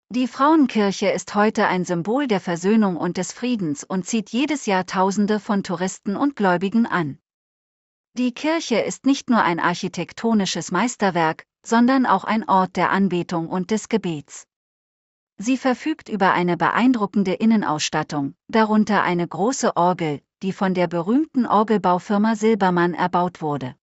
Die 0.10 0.28
Frauenkirche 0.28 1.10
ist 1.10 1.36
heute 1.36 1.68
ein 1.68 1.86
Symbol 1.86 2.26
der 2.26 2.40
Versöhnung 2.40 2.98
und 2.98 3.18
des 3.18 3.32
Friedens 3.32 3.84
und 3.84 4.08
zieht 4.08 4.32
jedes 4.32 4.66
Jahr 4.66 4.88
Tausende 4.88 5.40
von 5.40 5.62
Touristen 5.62 6.16
und 6.16 6.36
Gläubigen 6.36 6.88
an. 6.88 7.20
Die 8.16 8.32
Kirche 8.32 8.76
ist 8.76 9.08
nicht 9.08 9.32
nur 9.32 9.42
ein 9.42 9.60
architektonisches 9.60 10.72
Meisterwerk, 10.72 11.48
sondern 11.66 12.06
auch 12.06 12.26
ein 12.26 12.48
Ort 12.48 12.76
der 12.76 12.92
Anbetung 12.92 13.48
und 13.48 13.72
des 13.72 13.90
Gebets. 13.90 14.46
Sie 15.38 15.58
verfügt 15.58 16.10
über 16.10 16.32
eine 16.32 16.56
beeindruckende 16.56 17.34
Innenausstattung, 17.34 18.36
darunter 18.48 19.02
eine 19.02 19.28
große 19.28 19.76
Orgel, 19.76 20.22
die 20.44 20.54
von 20.54 20.76
der 20.76 20.86
berühmten 20.88 21.48
Orgelbaufirma 21.48 22.36
Silbermann 22.36 22.94
erbaut 22.94 23.42
wurde. 23.42 23.76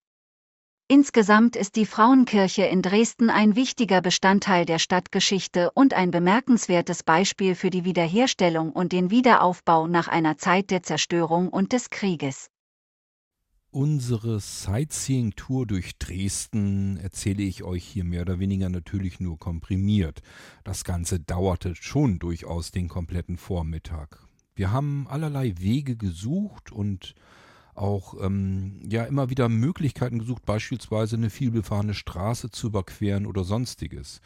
Insgesamt 0.87 1.57
ist 1.57 1.75
die 1.75 1.87
Frauenkirche 1.87 2.63
in 2.63 2.83
Dresden 2.83 3.31
ein 3.31 3.57
wichtiger 3.57 4.01
Bestandteil 4.01 4.65
der 4.65 4.79
Stadtgeschichte 4.79 5.73
und 5.73 5.93
ein 5.93 6.13
bemerkenswertes 6.13 7.03
Beispiel 7.03 7.57
für 7.57 7.71
die 7.71 7.85
Wiederherstellung 7.85 8.71
und 8.71 8.93
den 8.93 9.11
Wiederaufbau 9.11 9.89
nach 9.89 10.07
einer 10.07 10.39
Zeit 10.39 10.71
der 10.71 10.85
Zerstörung 10.85 11.49
und 11.49 11.73
des 11.73 11.91
Krieges. 11.91 12.49
Unsere 13.73 14.41
Sightseeing-Tour 14.41 15.65
durch 15.65 15.97
Dresden 15.97 16.97
erzähle 16.97 17.45
ich 17.45 17.63
euch 17.63 17.85
hier 17.85 18.03
mehr 18.03 18.23
oder 18.23 18.41
weniger 18.41 18.69
natürlich 18.69 19.21
nur 19.21 19.39
komprimiert. 19.39 20.23
Das 20.65 20.83
Ganze 20.83 21.21
dauerte 21.21 21.77
schon 21.77 22.19
durchaus 22.19 22.73
den 22.73 22.89
kompletten 22.89 23.37
Vormittag. 23.37 24.27
Wir 24.57 24.73
haben 24.73 25.07
allerlei 25.09 25.55
Wege 25.61 25.97
gesucht 25.97 26.73
und 26.73 27.15
auch 27.77 28.15
ähm, 28.21 28.81
ja 28.91 29.05
immer 29.05 29.31
wieder 29.31 29.49
Möglichkeiten 29.49 30.19
gesucht, 30.19 30.45
beispielsweise 30.45 31.15
eine 31.15 31.31
vielbefahrene 31.31 31.95
Straße 31.95 32.51
zu 32.51 32.67
überqueren 32.67 33.25
oder 33.25 33.45
sonstiges. 33.45 34.21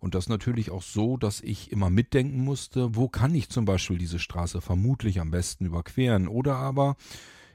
Und 0.00 0.16
das 0.16 0.28
natürlich 0.28 0.72
auch 0.72 0.82
so, 0.82 1.16
dass 1.16 1.40
ich 1.40 1.70
immer 1.70 1.88
mitdenken 1.88 2.42
musste, 2.42 2.96
wo 2.96 3.08
kann 3.08 3.32
ich 3.36 3.48
zum 3.48 3.64
Beispiel 3.64 3.98
diese 3.98 4.18
Straße 4.18 4.60
vermutlich 4.60 5.20
am 5.20 5.30
besten 5.30 5.66
überqueren. 5.66 6.26
Oder 6.26 6.56
aber 6.56 6.96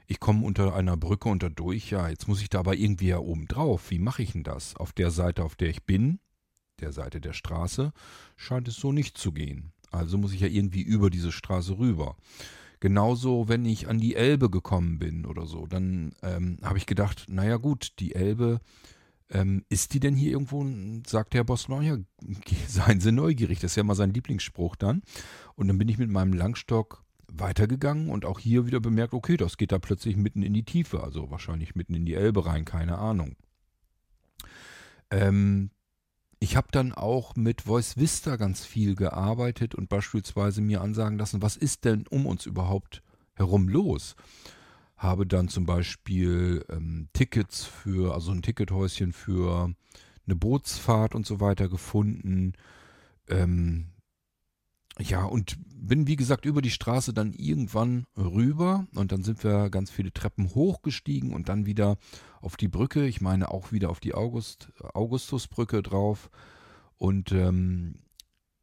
ich 0.06 0.20
komme 0.20 0.44
unter 0.44 0.74
einer 0.74 0.96
Brücke 0.96 1.28
unter 1.28 1.50
durch, 1.50 1.90
ja, 1.90 2.08
jetzt 2.08 2.28
muss 2.28 2.42
ich 2.42 2.48
da 2.48 2.60
aber 2.60 2.74
irgendwie 2.74 3.08
ja 3.08 3.18
oben 3.18 3.46
drauf. 3.46 3.90
Wie 3.90 3.98
mache 3.98 4.22
ich 4.22 4.32
denn 4.32 4.42
das? 4.42 4.76
Auf 4.76 4.92
der 4.92 5.10
Seite, 5.10 5.44
auf 5.44 5.56
der 5.56 5.70
ich 5.70 5.84
bin, 5.84 6.18
der 6.80 6.92
Seite 6.92 7.20
der 7.20 7.32
Straße, 7.32 7.92
scheint 8.36 8.68
es 8.68 8.76
so 8.76 8.92
nicht 8.92 9.16
zu 9.16 9.32
gehen. 9.32 9.72
Also 9.90 10.18
muss 10.18 10.32
ich 10.32 10.40
ja 10.40 10.48
irgendwie 10.48 10.82
über 10.82 11.08
diese 11.08 11.32
Straße 11.32 11.78
rüber. 11.78 12.16
Genauso, 12.80 13.48
wenn 13.48 13.64
ich 13.64 13.88
an 13.88 13.98
die 13.98 14.14
Elbe 14.14 14.50
gekommen 14.50 14.98
bin 14.98 15.24
oder 15.24 15.46
so, 15.46 15.66
dann 15.66 16.12
ähm, 16.22 16.58
habe 16.62 16.78
ich 16.78 16.86
gedacht, 16.86 17.26
naja 17.28 17.56
gut, 17.56 17.92
die 17.98 18.14
Elbe, 18.14 18.60
ähm, 19.30 19.64
ist 19.68 19.94
die 19.94 20.00
denn 20.00 20.14
hier 20.14 20.32
irgendwo? 20.32 20.66
Sagt 21.06 21.32
der 21.32 21.44
Boss, 21.44 21.68
ja, 21.68 21.96
seien 22.68 23.00
Sie 23.00 23.12
neugierig, 23.12 23.60
das 23.60 23.72
ist 23.72 23.76
ja 23.76 23.84
mal 23.84 23.94
sein 23.94 24.12
Lieblingsspruch 24.12 24.76
dann. 24.76 25.02
Und 25.54 25.68
dann 25.68 25.78
bin 25.78 25.88
ich 25.88 25.98
mit 25.98 26.10
meinem 26.10 26.34
Langstock 26.34 27.03
weitergegangen 27.36 28.10
und 28.10 28.24
auch 28.24 28.38
hier 28.38 28.66
wieder 28.66 28.80
bemerkt, 28.80 29.14
okay, 29.14 29.36
das 29.36 29.56
geht 29.56 29.72
da 29.72 29.78
plötzlich 29.78 30.16
mitten 30.16 30.42
in 30.42 30.54
die 30.54 30.64
Tiefe, 30.64 31.02
also 31.02 31.30
wahrscheinlich 31.30 31.74
mitten 31.74 31.94
in 31.94 32.04
die 32.04 32.14
Elbe 32.14 32.46
rein, 32.46 32.64
keine 32.64 32.98
Ahnung. 32.98 33.36
Ähm, 35.10 35.70
ich 36.40 36.56
habe 36.56 36.68
dann 36.70 36.92
auch 36.92 37.36
mit 37.36 37.62
Voice 37.62 37.96
Vista 37.96 38.36
ganz 38.36 38.64
viel 38.64 38.96
gearbeitet 38.96 39.74
und 39.74 39.88
beispielsweise 39.88 40.60
mir 40.60 40.82
ansagen 40.82 41.18
lassen, 41.18 41.42
was 41.42 41.56
ist 41.56 41.84
denn 41.84 42.06
um 42.08 42.26
uns 42.26 42.46
überhaupt 42.46 43.02
herum 43.34 43.68
los? 43.68 44.16
Habe 44.96 45.26
dann 45.26 45.48
zum 45.48 45.66
Beispiel 45.66 46.64
ähm, 46.68 47.08
Tickets 47.12 47.64
für, 47.64 48.14
also 48.14 48.30
ein 48.30 48.42
Tickethäuschen 48.42 49.12
für 49.12 49.74
eine 50.26 50.36
Bootsfahrt 50.36 51.14
und 51.14 51.26
so 51.26 51.40
weiter 51.40 51.68
gefunden. 51.68 52.52
Ähm, 53.28 53.86
ja, 55.00 55.24
und 55.24 55.56
bin 55.76 56.06
wie 56.06 56.16
gesagt 56.16 56.44
über 56.46 56.62
die 56.62 56.70
Straße 56.70 57.12
dann 57.12 57.32
irgendwann 57.32 58.06
rüber 58.16 58.86
und 58.94 59.12
dann 59.12 59.22
sind 59.22 59.44
wir 59.44 59.68
ganz 59.68 59.90
viele 59.90 60.12
Treppen 60.12 60.54
hochgestiegen 60.54 61.34
und 61.34 61.48
dann 61.48 61.66
wieder 61.66 61.98
auf 62.40 62.56
die 62.56 62.68
Brücke, 62.68 63.06
ich 63.06 63.20
meine 63.20 63.50
auch 63.50 63.72
wieder 63.72 63.90
auf 63.90 64.00
die 64.00 64.14
August, 64.14 64.72
Augustusbrücke 64.94 65.82
drauf. 65.82 66.30
Und 66.96 67.32
ähm, 67.32 67.96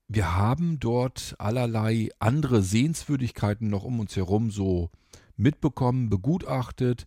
wir 0.07 0.35
haben 0.35 0.79
dort 0.79 1.35
allerlei 1.37 2.09
andere 2.19 2.61
Sehenswürdigkeiten 2.61 3.69
noch 3.69 3.83
um 3.83 3.99
uns 3.99 4.15
herum 4.15 4.51
so 4.51 4.89
mitbekommen, 5.35 6.09
begutachtet. 6.09 7.05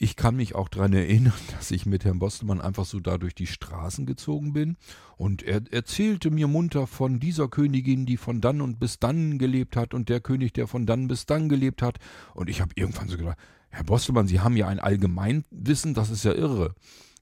Ich 0.00 0.14
kann 0.14 0.36
mich 0.36 0.54
auch 0.54 0.68
daran 0.68 0.92
erinnern, 0.92 1.32
dass 1.56 1.72
ich 1.72 1.84
mit 1.84 2.04
Herrn 2.04 2.20
Bostelmann 2.20 2.60
einfach 2.60 2.84
so 2.84 3.00
da 3.00 3.18
durch 3.18 3.34
die 3.34 3.48
Straßen 3.48 4.06
gezogen 4.06 4.52
bin 4.52 4.76
und 5.16 5.42
er 5.42 5.60
erzählte 5.72 6.30
mir 6.30 6.46
munter 6.46 6.86
von 6.86 7.18
dieser 7.18 7.48
Königin, 7.48 8.06
die 8.06 8.16
von 8.16 8.40
dann 8.40 8.60
und 8.60 8.78
bis 8.78 9.00
dann 9.00 9.38
gelebt 9.38 9.74
hat 9.74 9.94
und 9.94 10.08
der 10.08 10.20
König, 10.20 10.52
der 10.52 10.68
von 10.68 10.86
dann 10.86 11.08
bis 11.08 11.26
dann 11.26 11.48
gelebt 11.48 11.82
hat. 11.82 11.98
Und 12.34 12.48
ich 12.48 12.60
habe 12.60 12.70
irgendwann 12.76 13.08
so 13.08 13.16
gedacht, 13.16 13.38
Herr 13.70 13.82
Bostelmann, 13.82 14.28
Sie 14.28 14.38
haben 14.40 14.56
ja 14.56 14.68
ein 14.68 14.78
Allgemeinwissen, 14.78 15.94
das 15.94 16.10
ist 16.10 16.24
ja 16.24 16.32
irre. 16.32 16.76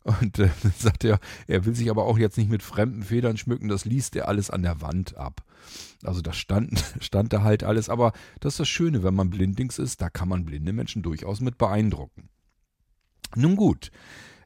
Und 0.04 0.38
äh, 0.38 0.50
dann 0.62 0.72
sagt 0.78 1.02
er, 1.04 1.18
er 1.46 1.64
will 1.64 1.74
sich 1.74 1.90
aber 1.90 2.04
auch 2.04 2.18
jetzt 2.18 2.36
nicht 2.36 2.50
mit 2.50 2.62
fremden 2.62 3.02
Federn 3.02 3.38
schmücken, 3.38 3.68
das 3.68 3.86
liest 3.86 4.16
er 4.16 4.28
alles 4.28 4.50
an 4.50 4.60
der 4.62 4.82
Wand 4.82 5.16
ab. 5.16 5.42
Also 6.04 6.20
das 6.20 6.36
stand, 6.36 6.84
stand 7.00 7.32
da 7.32 7.42
halt 7.42 7.64
alles, 7.64 7.88
aber 7.88 8.12
das 8.40 8.54
ist 8.54 8.60
das 8.60 8.68
Schöne, 8.68 9.02
wenn 9.02 9.14
man 9.14 9.30
blindlings 9.30 9.78
ist, 9.78 10.02
da 10.02 10.10
kann 10.10 10.28
man 10.28 10.44
blinde 10.44 10.74
Menschen 10.74 11.02
durchaus 11.02 11.40
mit 11.40 11.56
beeindrucken. 11.56 12.28
Nun 13.34 13.56
gut, 13.56 13.90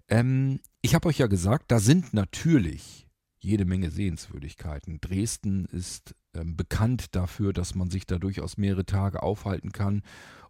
ähm, 0.08 0.60
ich 0.82 0.94
habe 0.94 1.08
euch 1.08 1.18
ja 1.18 1.26
gesagt, 1.26 1.70
da 1.70 1.78
sind 1.78 2.14
natürlich 2.14 3.06
jede 3.38 3.64
Menge 3.64 3.90
Sehenswürdigkeiten. 3.90 5.00
Dresden 5.00 5.66
ist 5.66 6.14
ähm, 6.34 6.56
bekannt 6.56 7.14
dafür, 7.14 7.52
dass 7.52 7.74
man 7.74 7.90
sich 7.90 8.06
da 8.06 8.18
durchaus 8.18 8.56
mehrere 8.56 8.84
Tage 8.84 9.22
aufhalten 9.22 9.72
kann 9.72 10.02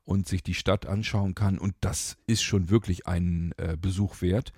und 0.05 0.27
sich 0.27 0.43
die 0.43 0.55
Stadt 0.55 0.87
anschauen 0.87 1.35
kann. 1.35 1.59
Und 1.59 1.75
das 1.81 2.17
ist 2.27 2.43
schon 2.43 2.71
wirklich 2.71 3.07
einen 3.07 3.53
äh, 3.59 3.77
Besuch 3.81 4.23
wert. 4.23 4.53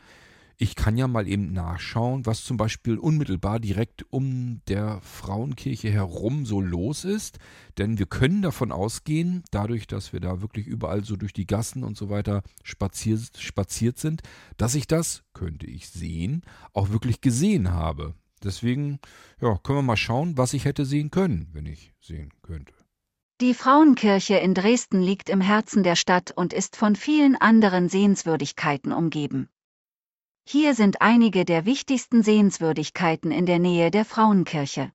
Ich 0.63 0.77
kann 0.77 0.97
ja 0.97 1.09
mal 1.09 1.27
eben 1.27 1.53
nachschauen, 1.53 2.25
was 2.25 2.45
zum 2.45 2.57
Beispiel 2.57 2.97
unmittelbar 2.97 3.59
direkt 3.59 4.05
um 4.11 4.61
der 4.69 5.01
Frauenkirche 5.01 5.91
herum 5.91 6.47
so 6.47 6.61
los 6.61 7.05
ist. 7.05 7.41
Denn 7.79 7.99
wir 7.99 8.07
können 8.07 8.43
davon 8.43 8.71
ausgehen, 8.71 9.43
dadurch, 9.51 9.89
dass 9.89 10.13
wir 10.13 10.21
da 10.21 10.41
wirklich 10.41 10.69
überall 10.69 11.03
so 11.03 11.17
durch 11.17 11.33
die 11.33 11.49
Gassen 11.49 11.83
und 11.83 11.97
so 11.97 12.11
weiter 12.11 12.45
spaziert, 12.63 13.39
spaziert 13.39 13.99
sind, 13.99 14.23
dass 14.57 14.77
ich 14.77 14.87
das, 14.87 15.25
könnte 15.35 15.67
ich 15.67 15.89
sehen, 15.89 16.43
auch 16.73 16.91
wirklich 16.91 17.21
gesehen 17.21 17.73
habe. 17.73 18.15
Deswegen 18.45 19.01
ja, 19.41 19.59
können 19.65 19.79
wir 19.79 19.83
mal 19.83 19.97
schauen, 19.97 20.39
was 20.39 20.55
ich 20.55 20.65
hätte 20.65 20.87
sehen 20.87 21.11
können, 21.11 21.49
wenn 21.53 21.67
ich 21.67 21.93
sehen 22.01 22.31
könnte. 22.41 22.73
Die 23.41 23.55
Frauenkirche 23.55 24.37
in 24.37 24.55
Dresden 24.55 25.03
liegt 25.03 25.29
im 25.29 25.41
Herzen 25.41 25.83
der 25.83 25.97
Stadt 25.97 26.31
und 26.31 26.53
ist 26.53 26.77
von 26.77 26.95
vielen 26.95 27.35
anderen 27.35 27.89
Sehenswürdigkeiten 27.89 28.93
umgeben. 28.93 29.49
Hier 30.45 30.75
sind 30.75 31.01
einige 31.01 31.45
der 31.45 31.65
wichtigsten 31.65 32.23
Sehenswürdigkeiten 32.23 33.31
in 33.31 33.47
der 33.47 33.59
Nähe 33.59 33.91
der 33.91 34.05
Frauenkirche. 34.05 34.93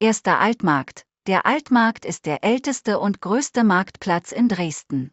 Erster 0.00 0.40
Altmarkt. 0.40 1.04
Der 1.26 1.46
Altmarkt 1.46 2.04
ist 2.04 2.26
der 2.26 2.42
älteste 2.42 2.98
und 2.98 3.20
größte 3.20 3.62
Marktplatz 3.62 4.32
in 4.32 4.48
Dresden. 4.48 5.12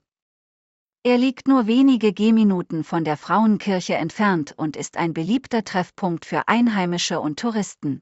Er 1.04 1.20
liegt 1.20 1.48
nur 1.48 1.68
wenige 1.68 2.14
Gehminuten 2.14 2.84
von 2.84 3.04
der 3.04 3.16
Frauenkirche 3.16 3.93
entfernt 3.93 4.56
und 4.58 4.76
ist 4.76 4.98
ein 4.98 5.14
beliebter 5.14 5.64
Treffpunkt 5.64 6.26
für 6.26 6.48
Einheimische 6.48 7.20
und 7.20 7.38
Touristen. 7.39 8.02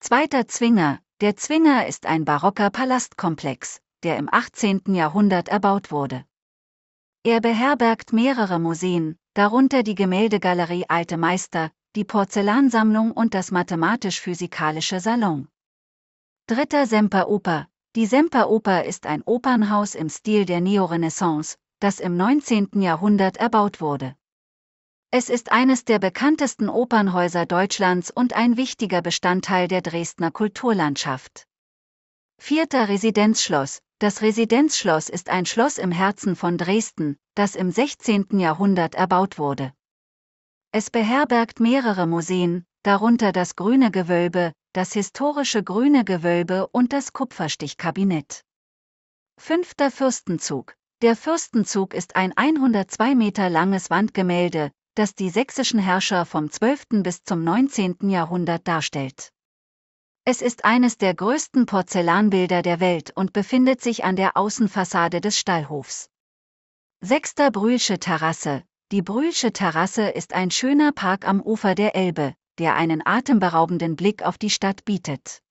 Zweiter 0.00 0.48
Zwinger. 0.48 0.98
Der 1.20 1.36
Zwinger 1.36 1.86
ist 1.86 2.06
ein 2.06 2.24
barocker 2.24 2.70
Palastkomplex, 2.70 3.80
der 4.02 4.16
im 4.16 4.28
18. 4.32 4.94
Jahrhundert 4.94 5.48
erbaut 5.48 5.92
wurde. 5.92 6.24
Er 7.22 7.40
beherbergt 7.40 8.12
mehrere 8.12 8.58
Museen, 8.58 9.19
darunter 9.34 9.82
die 9.82 9.94
Gemäldegalerie 9.94 10.86
Alte 10.88 11.16
Meister, 11.16 11.70
die 11.96 12.04
Porzellansammlung 12.04 13.12
und 13.12 13.34
das 13.34 13.50
mathematisch-physikalische 13.50 15.00
Salon. 15.00 15.48
Dritter 16.46 16.86
Semperoper. 16.86 17.68
Die 17.96 18.06
Semperoper 18.06 18.84
ist 18.84 19.06
ein 19.06 19.22
Opernhaus 19.22 19.94
im 19.94 20.08
Stil 20.08 20.44
der 20.44 20.60
Neorenaissance, 20.60 21.56
das 21.80 21.98
im 21.98 22.16
19. 22.16 22.82
Jahrhundert 22.82 23.36
erbaut 23.36 23.80
wurde. 23.80 24.14
Es 25.10 25.28
ist 25.28 25.50
eines 25.50 25.84
der 25.84 25.98
bekanntesten 25.98 26.68
Opernhäuser 26.68 27.46
Deutschlands 27.46 28.12
und 28.12 28.32
ein 28.34 28.56
wichtiger 28.56 29.02
Bestandteil 29.02 29.66
der 29.66 29.82
Dresdner 29.82 30.30
Kulturlandschaft. 30.30 31.48
Vierter 32.38 32.88
Residenzschloss. 32.88 33.82
Das 34.00 34.22
Residenzschloss 34.22 35.10
ist 35.10 35.28
ein 35.28 35.44
Schloss 35.44 35.76
im 35.76 35.92
Herzen 35.92 36.34
von 36.34 36.56
Dresden, 36.56 37.18
das 37.34 37.54
im 37.54 37.70
16. 37.70 38.38
Jahrhundert 38.38 38.94
erbaut 38.94 39.38
wurde. 39.38 39.74
Es 40.72 40.88
beherbergt 40.88 41.60
mehrere 41.60 42.06
Museen, 42.06 42.64
darunter 42.82 43.30
das 43.30 43.56
Grüne 43.56 43.90
Gewölbe, 43.90 44.54
das 44.72 44.94
historische 44.94 45.62
Grüne 45.62 46.06
Gewölbe 46.06 46.66
und 46.68 46.94
das 46.94 47.12
Kupferstichkabinett. 47.12 48.40
Fünfter 49.38 49.90
Fürstenzug. 49.90 50.74
Der 51.02 51.14
Fürstenzug 51.14 51.92
ist 51.92 52.16
ein 52.16 52.32
102 52.34 53.14
Meter 53.14 53.50
langes 53.50 53.90
Wandgemälde, 53.90 54.72
das 54.94 55.14
die 55.14 55.28
sächsischen 55.28 55.78
Herrscher 55.78 56.24
vom 56.24 56.50
12. 56.50 57.02
bis 57.02 57.22
zum 57.22 57.44
19. 57.44 58.08
Jahrhundert 58.08 58.66
darstellt. 58.66 59.30
Es 60.32 60.42
ist 60.42 60.64
eines 60.64 60.96
der 60.96 61.12
größten 61.12 61.66
Porzellanbilder 61.66 62.62
der 62.62 62.78
Welt 62.78 63.10
und 63.16 63.32
befindet 63.32 63.80
sich 63.80 64.04
an 64.04 64.14
der 64.14 64.36
Außenfassade 64.36 65.20
des 65.20 65.36
Stallhofs. 65.36 66.08
Sechster 67.00 67.50
Brühlsche 67.50 67.98
Terrasse. 67.98 68.62
Die 68.92 69.02
Brühlsche 69.02 69.52
Terrasse 69.52 70.08
ist 70.08 70.32
ein 70.32 70.52
schöner 70.52 70.92
Park 70.92 71.26
am 71.26 71.40
Ufer 71.40 71.74
der 71.74 71.96
Elbe, 71.96 72.34
der 72.60 72.76
einen 72.76 73.04
atemberaubenden 73.04 73.96
Blick 73.96 74.22
auf 74.22 74.38
die 74.38 74.50
Stadt 74.50 74.84
bietet. 74.84 75.42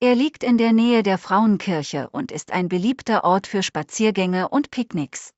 Er 0.00 0.16
liegt 0.16 0.42
in 0.42 0.58
der 0.58 0.72
Nähe 0.72 1.04
der 1.04 1.16
Frauenkirche 1.16 2.10
und 2.10 2.32
ist 2.32 2.50
ein 2.50 2.68
beliebter 2.68 3.22
Ort 3.22 3.46
für 3.46 3.62
Spaziergänge 3.62 4.48
und 4.48 4.72
Picknicks. 4.72 5.32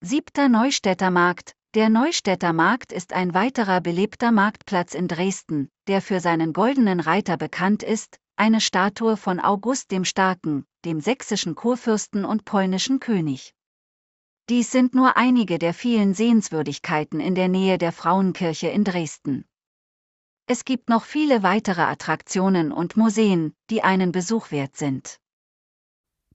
Siebter 0.00 0.48
Neustädter 0.48 1.10
Markt. 1.10 1.52
Der 1.78 1.90
Neustädter 1.90 2.52
Markt 2.52 2.90
ist 2.90 3.12
ein 3.12 3.34
weiterer 3.34 3.80
belebter 3.80 4.32
Marktplatz 4.32 4.94
in 4.94 5.06
Dresden, 5.06 5.68
der 5.86 6.02
für 6.02 6.18
seinen 6.18 6.52
goldenen 6.52 6.98
Reiter 6.98 7.36
bekannt 7.36 7.84
ist, 7.84 8.18
eine 8.34 8.60
Statue 8.60 9.16
von 9.16 9.38
August 9.38 9.92
dem 9.92 10.04
Starken, 10.04 10.64
dem 10.84 11.00
sächsischen 11.00 11.54
Kurfürsten 11.54 12.24
und 12.24 12.44
polnischen 12.44 12.98
König. 12.98 13.54
Dies 14.48 14.72
sind 14.72 14.96
nur 14.96 15.16
einige 15.16 15.60
der 15.60 15.72
vielen 15.72 16.14
Sehenswürdigkeiten 16.14 17.20
in 17.20 17.36
der 17.36 17.46
Nähe 17.46 17.78
der 17.78 17.92
Frauenkirche 17.92 18.66
in 18.66 18.82
Dresden. 18.82 19.44
Es 20.46 20.64
gibt 20.64 20.88
noch 20.88 21.04
viele 21.04 21.44
weitere 21.44 21.82
Attraktionen 21.82 22.72
und 22.72 22.96
Museen, 22.96 23.54
die 23.70 23.84
einen 23.84 24.10
Besuch 24.10 24.50
wert 24.50 24.76
sind. 24.76 25.20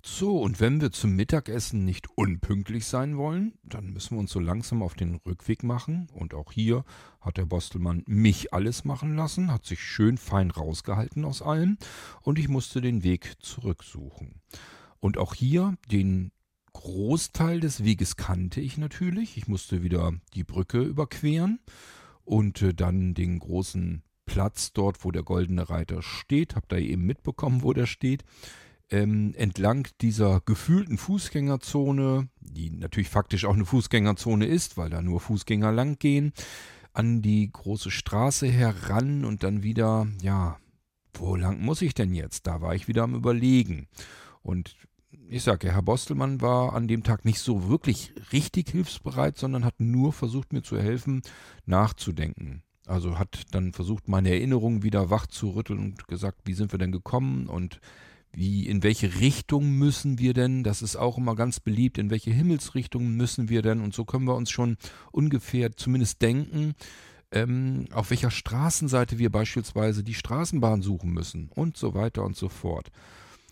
So, 0.06 0.42
und 0.42 0.60
wenn 0.60 0.82
wir 0.82 0.92
zum 0.92 1.16
Mittagessen 1.16 1.86
nicht 1.86 2.10
unpünktlich 2.18 2.86
sein 2.86 3.16
wollen, 3.16 3.54
dann 3.64 3.94
müssen 3.94 4.18
wir 4.18 4.20
uns 4.20 4.32
so 4.32 4.40
langsam 4.42 4.84
auf 4.84 4.96
den 4.96 5.16
Rückweg 5.16 5.64
machen. 5.64 6.10
Und 6.12 6.34
auch 6.34 6.52
hier 6.52 6.84
hat 7.22 7.38
der 7.38 7.46
Bostelmann 7.46 8.04
mich 8.06 8.54
alles 8.54 8.84
machen 8.84 9.16
lassen, 9.16 9.50
hat 9.50 9.66
sich 9.66 9.80
schön 9.80 10.18
fein 10.18 10.52
rausgehalten 10.52 11.24
aus 11.24 11.42
allem 11.42 11.78
und 12.22 12.38
ich 12.38 12.50
musste 12.50 12.82
den 12.82 13.04
Weg 13.04 13.36
zurücksuchen. 13.40 14.42
Und 15.00 15.18
auch 15.18 15.36
hier 15.36 15.78
den 15.90 16.34
Großteil 16.74 17.62
des 17.62 17.86
Weges 17.86 18.18
kannte 18.18 18.60
ich 18.60 18.78
natürlich. 18.78 19.38
Ich 19.38 19.48
musste 19.48 19.84
wieder 19.84 20.12
die 20.34 20.44
Brücke 20.44 20.82
überqueren 20.82 21.60
und 22.26 22.62
äh, 22.62 22.74
dann 22.74 23.14
den 23.14 23.40
großen 23.40 24.04
Platz 24.26 24.74
dort, 24.74 25.06
wo 25.06 25.12
der 25.12 25.24
goldene 25.24 25.70
Reiter 25.70 26.02
steht, 26.02 26.56
Hab 26.56 26.68
da 26.68 26.78
eben 26.78 27.06
mitbekommen, 27.06 27.64
wo 27.64 27.72
der 27.72 27.86
steht, 27.86 28.26
ähm, 28.94 29.34
entlang 29.36 29.88
dieser 30.02 30.42
gefühlten 30.46 31.00
Fußgängerzone, 31.00 32.30
die 32.40 32.70
natürlich 32.70 33.10
faktisch 33.10 33.46
auch 33.46 33.56
eine 33.56 33.66
Fußgängerzone 33.66 34.46
ist, 34.46 34.78
weil 34.78 34.92
da 34.92 35.02
nur 35.02 35.20
Fußgänger 35.20 35.72
lang 35.72 35.98
gehen, 35.98 36.32
an 36.94 37.24
die 37.24 37.52
große 37.52 37.90
Straße 37.90 38.48
heran 38.48 39.26
und 39.26 39.42
dann 39.42 39.64
wieder, 39.64 40.08
ja, 40.22 40.58
wo 41.16 41.36
lang 41.36 41.60
muss 41.60 41.82
ich 41.82 41.96
denn 41.96 42.14
jetzt? 42.14 42.46
Da 42.46 42.62
war 42.62 42.76
ich 42.76 42.88
wieder 42.88 43.02
am 43.02 43.16
Überlegen. 43.16 43.88
Und 44.44 44.76
ich 45.28 45.42
sage 45.42 45.68
ja, 45.68 45.74
Herr 45.74 45.82
Bostelmann 45.82 46.42
war 46.42 46.74
an 46.74 46.88
dem 46.88 47.02
Tag 47.02 47.26
nicht 47.26 47.40
so 47.40 47.68
wirklich 47.68 48.14
richtig 48.32 48.70
hilfsbereit, 48.70 49.40
sondern 49.40 49.66
hat 49.66 49.80
nur 49.80 50.14
versucht, 50.14 50.54
mir 50.54 50.62
zu 50.62 50.80
helfen, 50.80 51.24
nachzudenken. 51.66 52.62
Also 52.86 53.18
hat 53.18 53.42
dann 53.52 53.74
versucht, 53.74 54.08
meine 54.08 54.30
Erinnerungen 54.30 54.84
wieder 54.84 55.10
wach 55.10 55.26
zu 55.26 55.50
rütteln 55.52 55.80
und 55.80 56.08
gesagt, 56.08 56.42
wie 56.46 56.54
sind 56.54 56.72
wir 56.72 56.80
denn 56.80 56.92
gekommen 56.92 57.48
und 57.48 57.80
wie, 58.34 58.68
in 58.68 58.82
welche 58.82 59.20
Richtung 59.20 59.78
müssen 59.78 60.18
wir 60.18 60.34
denn? 60.34 60.64
Das 60.64 60.82
ist 60.82 60.96
auch 60.96 61.18
immer 61.18 61.36
ganz 61.36 61.60
beliebt. 61.60 61.98
In 61.98 62.10
welche 62.10 62.32
Himmelsrichtung 62.32 63.16
müssen 63.16 63.48
wir 63.48 63.62
denn? 63.62 63.80
Und 63.80 63.94
so 63.94 64.06
können 64.06 64.26
wir 64.26 64.36
uns 64.36 64.50
schon 64.50 64.78
ungefähr 65.12 65.76
zumindest 65.78 66.22
denken, 66.22 66.74
ähm, 67.32 67.86
auf 67.92 68.10
welcher 68.10 68.32
Straßenseite 68.32 69.20
wir 69.20 69.32
beispielsweise 69.32 70.04
die 70.04 70.16
Straßenbahn 70.16 70.82
suchen 70.82 71.12
müssen 71.12 71.50
und 71.50 71.78
so 71.78 71.94
weiter 71.94 72.24
und 72.24 72.36
so 72.36 72.50
fort. 72.50 72.92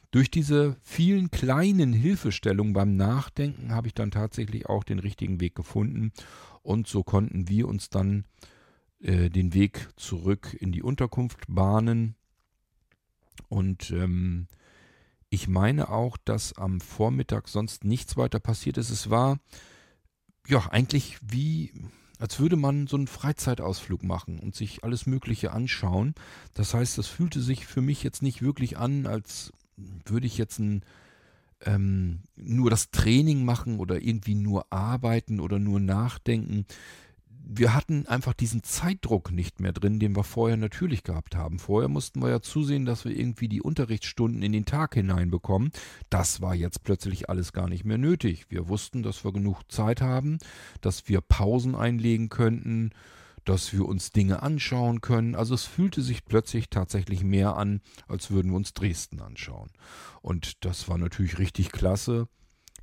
Durch 0.09 0.29
diese 0.29 0.75
vielen 0.81 1.31
kleinen 1.31 1.93
Hilfestellungen 1.93 2.73
beim 2.73 2.97
Nachdenken 2.97 3.73
habe 3.73 3.87
ich 3.87 3.93
dann 3.93 4.11
tatsächlich 4.11 4.67
auch 4.67 4.83
den 4.83 4.99
richtigen 4.99 5.39
Weg 5.39 5.55
gefunden 5.55 6.11
und 6.63 6.87
so 6.87 7.03
konnten 7.03 7.47
wir 7.47 7.67
uns 7.67 7.89
dann 7.89 8.25
äh, 8.99 9.29
den 9.29 9.53
Weg 9.53 9.89
zurück 9.95 10.55
in 10.59 10.71
die 10.71 10.83
Unterkunft 10.83 11.45
bahnen. 11.47 12.15
Und 13.47 13.91
ähm, 13.91 14.47
ich 15.31 15.47
meine 15.47 15.89
auch, 15.89 16.17
dass 16.17 16.53
am 16.57 16.81
Vormittag 16.81 17.47
sonst 17.47 17.85
nichts 17.85 18.17
weiter 18.17 18.39
passiert 18.39 18.77
ist. 18.77 18.89
Es 18.89 19.09
war 19.09 19.39
ja 20.45 20.67
eigentlich 20.69 21.17
wie, 21.21 21.71
als 22.19 22.39
würde 22.39 22.57
man 22.57 22.85
so 22.85 22.97
einen 22.97 23.07
Freizeitausflug 23.07 24.03
machen 24.03 24.39
und 24.39 24.55
sich 24.55 24.83
alles 24.83 25.05
Mögliche 25.05 25.53
anschauen. 25.53 26.15
Das 26.53 26.73
heißt, 26.73 26.97
das 26.97 27.07
fühlte 27.07 27.41
sich 27.41 27.65
für 27.65 27.81
mich 27.81 28.03
jetzt 28.03 28.21
nicht 28.21 28.41
wirklich 28.41 28.77
an, 28.77 29.07
als 29.07 29.53
würde 29.77 30.27
ich 30.27 30.37
jetzt 30.37 30.59
ein, 30.59 30.83
ähm, 31.61 32.23
nur 32.35 32.69
das 32.69 32.91
Training 32.91 33.45
machen 33.45 33.79
oder 33.79 34.01
irgendwie 34.01 34.35
nur 34.35 34.71
arbeiten 34.73 35.39
oder 35.39 35.59
nur 35.59 35.79
nachdenken. 35.79 36.65
Wir 37.53 37.73
hatten 37.73 38.07
einfach 38.07 38.31
diesen 38.31 38.63
Zeitdruck 38.63 39.33
nicht 39.33 39.59
mehr 39.59 39.73
drin, 39.73 39.99
den 39.99 40.15
wir 40.15 40.23
vorher 40.23 40.55
natürlich 40.55 41.03
gehabt 41.03 41.35
haben. 41.35 41.59
Vorher 41.59 41.89
mussten 41.89 42.21
wir 42.21 42.29
ja 42.29 42.39
zusehen, 42.39 42.85
dass 42.85 43.03
wir 43.03 43.13
irgendwie 43.13 43.49
die 43.49 43.61
Unterrichtsstunden 43.61 44.41
in 44.41 44.53
den 44.53 44.63
Tag 44.63 44.93
hineinbekommen. 44.93 45.71
Das 46.09 46.39
war 46.39 46.55
jetzt 46.55 46.85
plötzlich 46.85 47.29
alles 47.29 47.51
gar 47.51 47.67
nicht 47.67 47.83
mehr 47.83 47.97
nötig. 47.97 48.45
Wir 48.47 48.69
wussten, 48.69 49.03
dass 49.03 49.25
wir 49.25 49.33
genug 49.33 49.69
Zeit 49.69 49.99
haben, 49.99 50.37
dass 50.79 51.09
wir 51.09 51.19
Pausen 51.19 51.75
einlegen 51.75 52.29
könnten, 52.29 52.91
dass 53.43 53.73
wir 53.73 53.85
uns 53.85 54.11
Dinge 54.11 54.41
anschauen 54.41 55.01
können. 55.01 55.35
Also 55.35 55.53
es 55.53 55.65
fühlte 55.65 56.01
sich 56.01 56.23
plötzlich 56.23 56.69
tatsächlich 56.69 57.21
mehr 57.21 57.57
an, 57.57 57.81
als 58.07 58.31
würden 58.31 58.51
wir 58.51 58.55
uns 58.55 58.73
Dresden 58.73 59.19
anschauen. 59.19 59.71
Und 60.21 60.63
das 60.63 60.87
war 60.87 60.97
natürlich 60.97 61.37
richtig 61.37 61.73
klasse. 61.73 62.29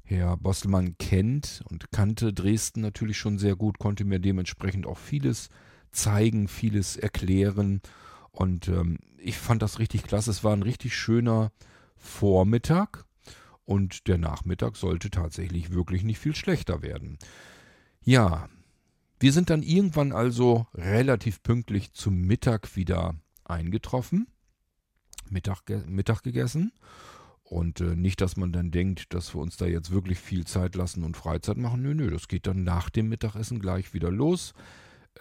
Herr 0.08 0.38
Bostelmann 0.38 0.96
kennt 0.96 1.62
und 1.68 1.90
kannte 1.90 2.32
Dresden 2.32 2.80
natürlich 2.80 3.18
schon 3.18 3.38
sehr 3.38 3.56
gut, 3.56 3.78
konnte 3.78 4.06
mir 4.06 4.18
dementsprechend 4.18 4.86
auch 4.86 4.96
vieles 4.96 5.50
zeigen, 5.92 6.48
vieles 6.48 6.96
erklären. 6.96 7.82
Und 8.30 8.68
ähm, 8.68 8.98
ich 9.18 9.36
fand 9.36 9.60
das 9.60 9.78
richtig 9.78 10.04
klasse. 10.04 10.30
Es 10.30 10.42
war 10.42 10.54
ein 10.54 10.62
richtig 10.62 10.96
schöner 10.96 11.52
Vormittag 11.96 13.04
und 13.66 14.08
der 14.08 14.16
Nachmittag 14.16 14.76
sollte 14.76 15.10
tatsächlich 15.10 15.72
wirklich 15.72 16.04
nicht 16.04 16.18
viel 16.18 16.34
schlechter 16.34 16.80
werden. 16.80 17.18
Ja, 18.02 18.48
wir 19.20 19.32
sind 19.32 19.50
dann 19.50 19.62
irgendwann 19.62 20.12
also 20.12 20.66
relativ 20.74 21.42
pünktlich 21.42 21.92
zum 21.92 22.22
Mittag 22.22 22.76
wieder 22.76 23.14
eingetroffen, 23.44 24.26
Mittag, 25.28 25.64
Mittag 25.86 26.22
gegessen. 26.22 26.72
Und 27.48 27.80
äh, 27.80 27.96
nicht, 27.96 28.20
dass 28.20 28.36
man 28.36 28.52
dann 28.52 28.70
denkt, 28.70 29.14
dass 29.14 29.34
wir 29.34 29.40
uns 29.40 29.56
da 29.56 29.64
jetzt 29.64 29.90
wirklich 29.90 30.18
viel 30.18 30.46
Zeit 30.46 30.74
lassen 30.74 31.02
und 31.02 31.16
Freizeit 31.16 31.56
machen. 31.56 31.80
Nö, 31.80 31.94
nö, 31.94 32.10
das 32.10 32.28
geht 32.28 32.46
dann 32.46 32.62
nach 32.62 32.90
dem 32.90 33.08
Mittagessen 33.08 33.58
gleich 33.58 33.94
wieder 33.94 34.10
los. 34.10 34.52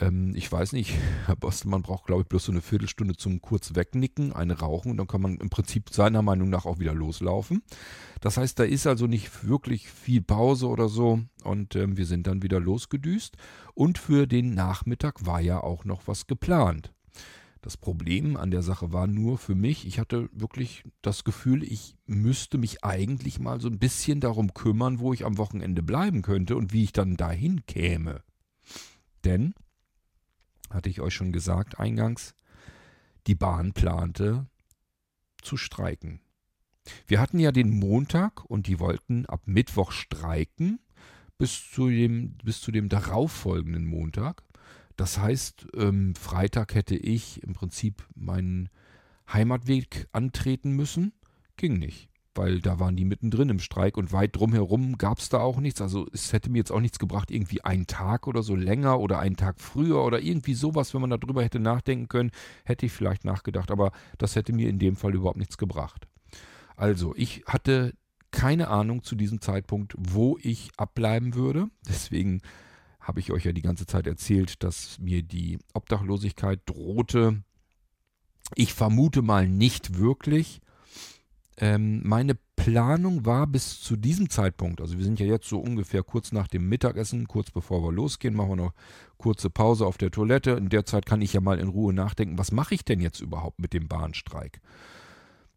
Ähm, 0.01 0.33
ich 0.35 0.51
weiß 0.51 0.73
nicht, 0.73 0.93
Herr 1.25 1.37
Bostelmann 1.37 1.83
braucht, 1.83 2.05
glaube 2.05 2.23
ich, 2.23 2.27
bloß 2.27 2.43
so 2.43 2.51
eine 2.51 2.59
Viertelstunde 2.59 3.15
zum 3.15 3.41
kurz 3.41 3.75
wegnicken, 3.75 4.33
eine 4.33 4.59
rauchen 4.59 4.91
und 4.91 4.97
dann 4.97 5.07
kann 5.07 5.21
man 5.21 5.37
im 5.37 5.49
Prinzip 5.49 5.89
seiner 5.89 6.21
Meinung 6.21 6.49
nach 6.49 6.65
auch 6.65 6.79
wieder 6.79 6.93
loslaufen. 6.93 7.63
Das 8.19 8.35
heißt, 8.35 8.59
da 8.59 8.65
ist 8.65 8.87
also 8.87 9.07
nicht 9.07 9.47
wirklich 9.47 9.89
viel 9.89 10.21
Pause 10.21 10.67
oder 10.67 10.89
so 10.89 11.21
und 11.45 11.77
ähm, 11.77 11.95
wir 11.95 12.05
sind 12.05 12.27
dann 12.27 12.43
wieder 12.43 12.59
losgedüst. 12.59 13.37
Und 13.73 13.99
für 13.99 14.27
den 14.27 14.53
Nachmittag 14.53 15.25
war 15.25 15.39
ja 15.39 15.61
auch 15.63 15.85
noch 15.85 16.07
was 16.07 16.27
geplant. 16.27 16.91
Das 17.61 17.77
Problem 17.77 18.37
an 18.37 18.51
der 18.51 18.61
Sache 18.61 18.93
war 18.93 19.07
nur 19.07 19.37
für 19.37 19.55
mich, 19.55 19.85
ich 19.87 19.99
hatte 19.99 20.29
wirklich 20.31 20.83
das 21.01 21.23
Gefühl, 21.23 21.63
ich 21.63 21.95
müsste 22.05 22.57
mich 22.57 22.83
eigentlich 22.83 23.39
mal 23.39 23.59
so 23.59 23.67
ein 23.67 23.79
bisschen 23.79 24.19
darum 24.19 24.53
kümmern, 24.53 24.99
wo 24.99 25.13
ich 25.13 25.25
am 25.25 25.37
Wochenende 25.37 25.83
bleiben 25.83 26.21
könnte 26.21 26.55
und 26.55 26.71
wie 26.73 26.83
ich 26.83 26.93
dann 26.93 27.17
dahin 27.17 27.65
käme. 27.65 28.23
Denn 29.23 29.53
hatte 30.69 30.89
ich 30.89 31.01
euch 31.01 31.13
schon 31.13 31.31
gesagt 31.31 31.79
eingangs, 31.79 32.35
die 33.25 33.35
Bahn 33.35 33.73
plante 33.73 34.47
zu 35.41 35.57
streiken. 35.57 36.21
Wir 37.05 37.19
hatten 37.19 37.39
ja 37.39 37.51
den 37.51 37.69
Montag 37.69 38.45
und 38.45 38.67
die 38.67 38.79
wollten 38.79 39.25
ab 39.25 39.41
Mittwoch 39.45 39.91
streiken 39.91 40.79
bis 41.37 41.69
zu 41.69 41.89
dem, 41.89 42.35
bis 42.43 42.61
zu 42.61 42.71
dem 42.71 42.89
darauffolgenden 42.89 43.85
Montag. 43.85 44.43
Das 44.97 45.17
heißt, 45.17 45.67
ähm, 45.75 46.13
Freitag 46.15 46.75
hätte 46.75 46.95
ich 46.95 47.41
im 47.43 47.53
Prinzip 47.53 48.05
meinen 48.15 48.69
Heimatweg 49.31 50.07
antreten 50.11 50.71
müssen. 50.71 51.13
Ging 51.55 51.79
nicht 51.79 52.09
weil 52.37 52.61
da 52.61 52.79
waren 52.79 52.95
die 52.95 53.05
mittendrin 53.05 53.49
im 53.49 53.59
Streik 53.59 53.97
und 53.97 54.13
weit 54.13 54.35
drumherum 54.35 54.97
gab 54.97 55.17
es 55.17 55.29
da 55.29 55.39
auch 55.39 55.59
nichts. 55.59 55.81
Also 55.81 56.07
es 56.13 56.31
hätte 56.31 56.49
mir 56.49 56.59
jetzt 56.59 56.71
auch 56.71 56.79
nichts 56.79 56.99
gebracht, 56.99 57.31
irgendwie 57.31 57.63
einen 57.63 57.87
Tag 57.87 58.27
oder 58.27 58.43
so 58.43 58.55
länger 58.55 58.99
oder 58.99 59.19
einen 59.19 59.35
Tag 59.35 59.59
früher 59.59 60.03
oder 60.03 60.21
irgendwie 60.21 60.53
sowas, 60.53 60.93
wenn 60.93 61.01
man 61.01 61.09
darüber 61.09 61.43
hätte 61.43 61.59
nachdenken 61.59 62.07
können, 62.07 62.31
hätte 62.63 62.85
ich 62.85 62.91
vielleicht 62.91 63.25
nachgedacht, 63.25 63.71
aber 63.71 63.91
das 64.17 64.35
hätte 64.35 64.53
mir 64.53 64.69
in 64.69 64.79
dem 64.79 64.95
Fall 64.95 65.15
überhaupt 65.15 65.37
nichts 65.37 65.57
gebracht. 65.57 66.07
Also 66.75 67.13
ich 67.17 67.43
hatte 67.47 67.93
keine 68.31 68.67
Ahnung 68.67 69.03
zu 69.03 69.15
diesem 69.15 69.41
Zeitpunkt, 69.41 69.95
wo 69.97 70.37
ich 70.41 70.69
abbleiben 70.77 71.33
würde. 71.33 71.69
Deswegen 71.87 72.41
habe 73.07 73.21
ich 73.21 73.31
euch 73.31 73.45
ja 73.45 73.53
die 73.53 73.61
ganze 73.61 73.85
Zeit 73.85 74.05
erzählt, 74.05 74.63
dass 74.63 74.99
mir 74.99 75.23
die 75.23 75.59
Obdachlosigkeit 75.73 76.59
drohte. 76.65 77.41
Ich 78.55 78.73
vermute 78.73 79.21
mal 79.21 79.47
nicht 79.47 79.97
wirklich. 79.97 80.59
Ähm, 81.59 82.01
meine 82.03 82.37
Planung 82.55 83.25
war 83.25 83.47
bis 83.47 83.81
zu 83.81 83.95
diesem 83.95 84.29
Zeitpunkt, 84.29 84.81
also 84.81 84.97
wir 84.97 85.05
sind 85.05 85.19
ja 85.19 85.25
jetzt 85.25 85.47
so 85.47 85.59
ungefähr 85.59 86.03
kurz 86.03 86.31
nach 86.31 86.47
dem 86.47 86.69
Mittagessen, 86.69 87.27
kurz 87.27 87.49
bevor 87.49 87.81
wir 87.81 87.91
losgehen, 87.91 88.35
machen 88.35 88.49
wir 88.49 88.55
noch 88.57 88.73
kurze 89.17 89.49
Pause 89.49 89.85
auf 89.85 89.97
der 89.97 90.11
Toilette. 90.11 90.51
In 90.51 90.69
der 90.69 90.85
Zeit 90.85 91.05
kann 91.05 91.21
ich 91.21 91.33
ja 91.33 91.41
mal 91.41 91.59
in 91.59 91.69
Ruhe 91.69 91.93
nachdenken, 91.93 92.37
was 92.37 92.51
mache 92.51 92.75
ich 92.75 92.83
denn 92.83 92.99
jetzt 92.99 93.21
überhaupt 93.21 93.59
mit 93.59 93.73
dem 93.73 93.87
Bahnstreik? 93.87 94.61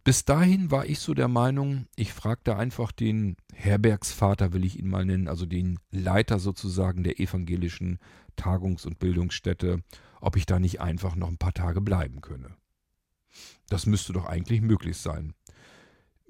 Bis 0.03 0.25
dahin 0.25 0.71
war 0.71 0.87
ich 0.87 0.99
so 0.99 1.13
der 1.13 1.29
Meinung, 1.29 1.87
ich 1.95 2.13
fragte 2.13 2.57
einfach 2.57 2.91
den 2.91 3.37
Herbergsvater, 3.53 4.53
will 4.53 4.65
ich 4.65 4.79
ihn 4.79 4.89
mal 4.89 5.05
nennen, 5.05 5.29
also 5.29 5.45
den 5.45 5.79
Leiter 5.91 6.39
sozusagen 6.39 7.05
der 7.05 7.21
evangelischen 7.21 7.99
Tagungs- 8.37 8.87
und 8.87 8.99
Bildungsstätte, 8.99 9.83
ob 10.21 10.37
ich 10.37 10.47
da 10.47 10.59
nicht 10.59 10.81
einfach 10.81 11.17
noch 11.17 11.29
ein 11.29 11.39
paar 11.39 11.53
Tage 11.53 11.81
bleiben 11.81 12.23
könne. 12.23 12.57
Das 13.69 13.87
müsste 13.87 14.13
doch 14.13 14.25
eigentlich 14.25 14.63
möglich 14.63 14.97
sein 14.97 15.35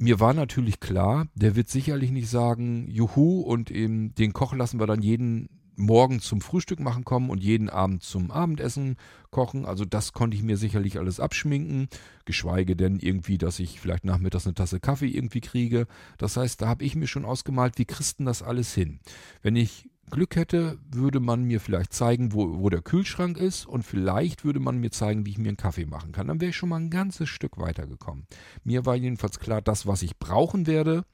mir 0.01 0.19
war 0.19 0.33
natürlich 0.33 0.81
klar, 0.81 1.29
der 1.35 1.57
wird 1.57 1.69
sicherlich 1.69 2.11
nicht 2.11 2.31
sagen, 2.31 2.89
juhu, 2.89 3.41
und 3.43 3.71
eben 3.71 4.15
den 4.15 4.33
Koch 4.33 4.55
lassen 4.55 4.81
wir 4.81 4.87
dann 4.87 5.03
jeden 5.03 5.60
Morgen 5.77 6.21
zum 6.21 6.41
Frühstück 6.41 6.81
machen 6.81 7.05
kommen 7.05 7.31
und 7.31 7.43
jeden 7.43 7.71
Abend 7.71 8.03
zum 8.03 8.31
Abendessen 8.31 8.97
kochen. 9.31 9.65
Also 9.65 9.85
das 9.85 10.13
konnte 10.13 10.37
ich 10.37 10.43
mir 10.43 10.57
sicherlich 10.57 10.99
alles 10.99 11.21
abschminken, 11.21 11.89
geschweige 12.25 12.77
denn 12.77 12.99
irgendwie, 12.99 13.39
dass 13.39 13.59
ich 13.59 13.81
vielleicht 13.81 14.05
nachmittags 14.05 14.47
eine 14.47 14.55
Tasse 14.55 14.81
Kaffee 14.81 15.09
irgendwie 15.09 15.41
kriege. 15.41 15.87
Das 16.19 16.37
heißt, 16.37 16.61
da 16.61 16.69
habe 16.69 16.85
ich 16.85 16.97
mir 16.97 17.07
schon 17.07 17.25
ausgemalt, 17.25 17.79
wie 17.79 17.85
Christen 17.87 18.27
das 18.27 18.43
alles 18.43 18.75
hin. 18.75 19.01
Wenn 19.43 19.57
ich 19.57 19.89
Glück 20.11 20.37
hätte, 20.37 20.79
würde 20.91 21.21
man 21.21 21.45
mir 21.45 21.61
vielleicht 21.61 21.93
zeigen, 21.93 22.33
wo, 22.33 22.59
wo 22.59 22.69
der 22.69 22.83
Kühlschrank 22.83 23.39
ist 23.39 23.65
und 23.65 23.85
vielleicht 23.85 24.45
würde 24.45 24.61
man 24.61 24.79
mir 24.79 24.91
zeigen, 24.91 25.25
wie 25.25 25.31
ich 25.31 25.39
mir 25.39 25.49
einen 25.49 25.57
Kaffee 25.57 25.87
machen 25.87 26.13
kann. 26.13 26.27
Dann 26.27 26.41
wäre 26.41 26.51
ich 26.51 26.57
schon 26.57 26.69
mal 26.69 26.81
ein 26.81 26.91
ganzes 26.91 27.29
Stück 27.29 27.59
weitergekommen. 27.59 28.27
Mir 28.65 28.85
war 28.85 28.97
jedenfalls 28.97 29.39
klar, 29.39 29.63
das, 29.63 29.87
was 29.87 30.03
ich 30.03 30.19
brauchen 30.19 30.67
werde, 30.67 31.05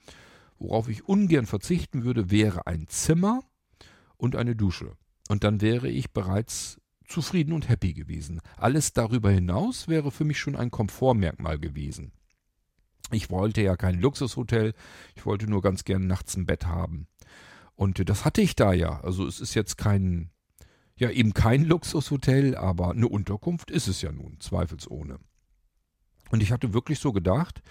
worauf 0.58 0.88
ich 0.88 1.06
ungern 1.06 1.46
verzichten 1.46 2.04
würde, 2.04 2.30
wäre 2.30 2.66
ein 2.66 2.86
Zimmer 2.88 3.42
und 4.16 4.36
eine 4.36 4.56
Dusche. 4.56 4.96
Und 5.28 5.44
dann 5.44 5.60
wäre 5.60 5.88
ich 5.88 6.12
bereits 6.12 6.80
zufrieden 7.06 7.52
und 7.52 7.68
happy 7.68 7.94
gewesen. 7.94 8.40
Alles 8.56 8.92
darüber 8.92 9.30
hinaus 9.30 9.88
wäre 9.88 10.10
für 10.10 10.24
mich 10.24 10.38
schon 10.38 10.56
ein 10.56 10.70
Komfortmerkmal 10.70 11.58
gewesen. 11.58 12.12
Ich 13.12 13.30
wollte 13.30 13.62
ja 13.62 13.76
kein 13.76 14.00
Luxushotel, 14.00 14.74
ich 15.14 15.26
wollte 15.26 15.48
nur 15.48 15.62
ganz 15.62 15.84
gern 15.84 16.06
nachts 16.06 16.36
ein 16.36 16.46
Bett 16.46 16.66
haben. 16.66 17.06
Und 17.76 18.08
das 18.08 18.24
hatte 18.24 18.40
ich 18.40 18.56
da 18.56 18.72
ja. 18.72 19.00
Also 19.00 19.26
es 19.26 19.40
ist 19.40 19.54
jetzt 19.54 19.76
kein, 19.76 20.30
ja 20.96 21.10
eben 21.10 21.32
kein 21.34 21.64
Luxushotel, 21.64 22.56
aber 22.56 22.90
eine 22.90 23.08
Unterkunft 23.08 23.70
ist 23.70 23.86
es 23.86 24.02
ja 24.02 24.10
nun, 24.10 24.40
zweifelsohne. 24.40 25.18
Und 26.30 26.42
ich 26.42 26.50
hatte 26.50 26.74
wirklich 26.74 26.98
so 26.98 27.12
gedacht, 27.12 27.62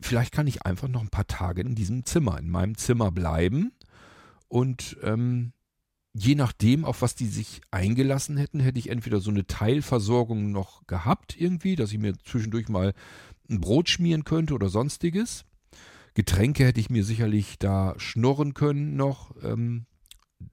vielleicht 0.00 0.32
kann 0.32 0.46
ich 0.46 0.64
einfach 0.64 0.88
noch 0.88 1.00
ein 1.00 1.08
paar 1.08 1.26
Tage 1.26 1.62
in 1.62 1.74
diesem 1.74 2.04
Zimmer, 2.04 2.38
in 2.38 2.48
meinem 2.48 2.76
Zimmer 2.76 3.10
bleiben. 3.10 3.72
Und 4.48 4.96
ähm, 5.02 5.52
je 6.14 6.34
nachdem, 6.34 6.84
auf 6.84 7.02
was 7.02 7.14
die 7.14 7.26
sich 7.26 7.60
eingelassen 7.70 8.36
hätten, 8.36 8.60
hätte 8.60 8.78
ich 8.78 8.88
entweder 8.88 9.20
so 9.20 9.30
eine 9.30 9.46
Teilversorgung 9.46 10.52
noch 10.52 10.86
gehabt 10.86 11.36
irgendwie, 11.38 11.76
dass 11.76 11.92
ich 11.92 11.98
mir 11.98 12.14
zwischendurch 12.24 12.68
mal 12.68 12.94
ein 13.50 13.60
Brot 13.60 13.88
schmieren 13.88 14.24
könnte 14.24 14.54
oder 14.54 14.68
sonstiges. 14.68 15.44
Getränke 16.14 16.64
hätte 16.64 16.80
ich 16.80 16.90
mir 16.90 17.04
sicherlich 17.04 17.58
da 17.58 17.94
schnurren 17.98 18.54
können 18.54 18.94
noch, 18.94 19.34
ähm, 19.42 19.86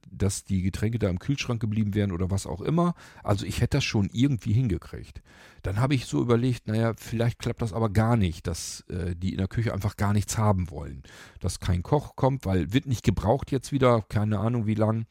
dass 0.10 0.44
die 0.44 0.62
Getränke 0.62 1.00
da 1.00 1.10
im 1.10 1.20
Kühlschrank 1.20 1.60
geblieben 1.60 1.94
wären 1.96 2.12
oder 2.12 2.30
was 2.30 2.46
auch 2.46 2.62
immer. 2.62 2.94
Also 3.24 3.46
ich 3.46 3.62
hätte 3.62 3.78
das 3.78 3.84
schon 3.84 4.10
irgendwie 4.12 4.54
hingekriegt. 4.54 5.22
Dann 5.64 5.80
habe 5.80 5.96
ich 5.96 6.06
so 6.06 6.22
überlegt, 6.22 6.68
naja, 6.68 6.94
vielleicht 6.96 7.40
klappt 7.40 7.62
das 7.62 7.74
aber 7.74 7.90
gar 7.90 8.18
nicht, 8.18 8.48
dass 8.48 8.82
äh, 8.90 9.16
die 9.16 9.32
in 9.32 9.38
der 9.38 9.48
Küche 9.48 9.74
einfach 9.74 9.98
gar 9.98 10.14
nichts 10.14 10.38
haben 10.38 10.70
wollen. 10.70 11.04
Dass 11.40 11.60
kein 11.60 11.84
Koch 11.84 12.16
kommt, 12.16 12.46
weil 12.46 12.74
wird 12.74 12.86
nicht 12.86 13.04
gebraucht 13.04 13.52
jetzt 13.52 13.72
wieder, 13.72 14.02
keine 14.08 14.40
Ahnung 14.40 14.66
wie 14.66 14.76
lang. 14.76 15.06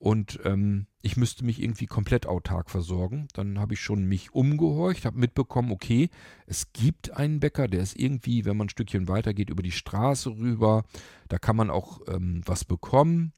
Und 0.00 0.40
ähm, 0.44 0.86
ich 1.02 1.18
müsste 1.18 1.44
mich 1.44 1.62
irgendwie 1.62 1.84
komplett 1.84 2.26
autark 2.26 2.70
versorgen. 2.70 3.28
Dann 3.34 3.58
habe 3.58 3.74
ich 3.74 3.80
schon 3.80 4.06
mich 4.06 4.32
umgehorcht, 4.32 5.04
habe 5.04 5.18
mitbekommen, 5.18 5.70
okay, 5.70 6.08
es 6.46 6.72
gibt 6.72 7.10
einen 7.10 7.38
Bäcker, 7.38 7.68
der 7.68 7.82
ist 7.82 7.96
irgendwie, 7.96 8.46
wenn 8.46 8.56
man 8.56 8.66
ein 8.66 8.70
Stückchen 8.70 9.08
weiter 9.08 9.34
geht, 9.34 9.50
über 9.50 9.62
die 9.62 9.72
Straße 9.72 10.30
rüber. 10.30 10.84
Da 11.28 11.38
kann 11.38 11.54
man 11.54 11.68
auch 11.68 12.00
ähm, 12.08 12.40
was 12.46 12.64
bekommen. 12.64 13.34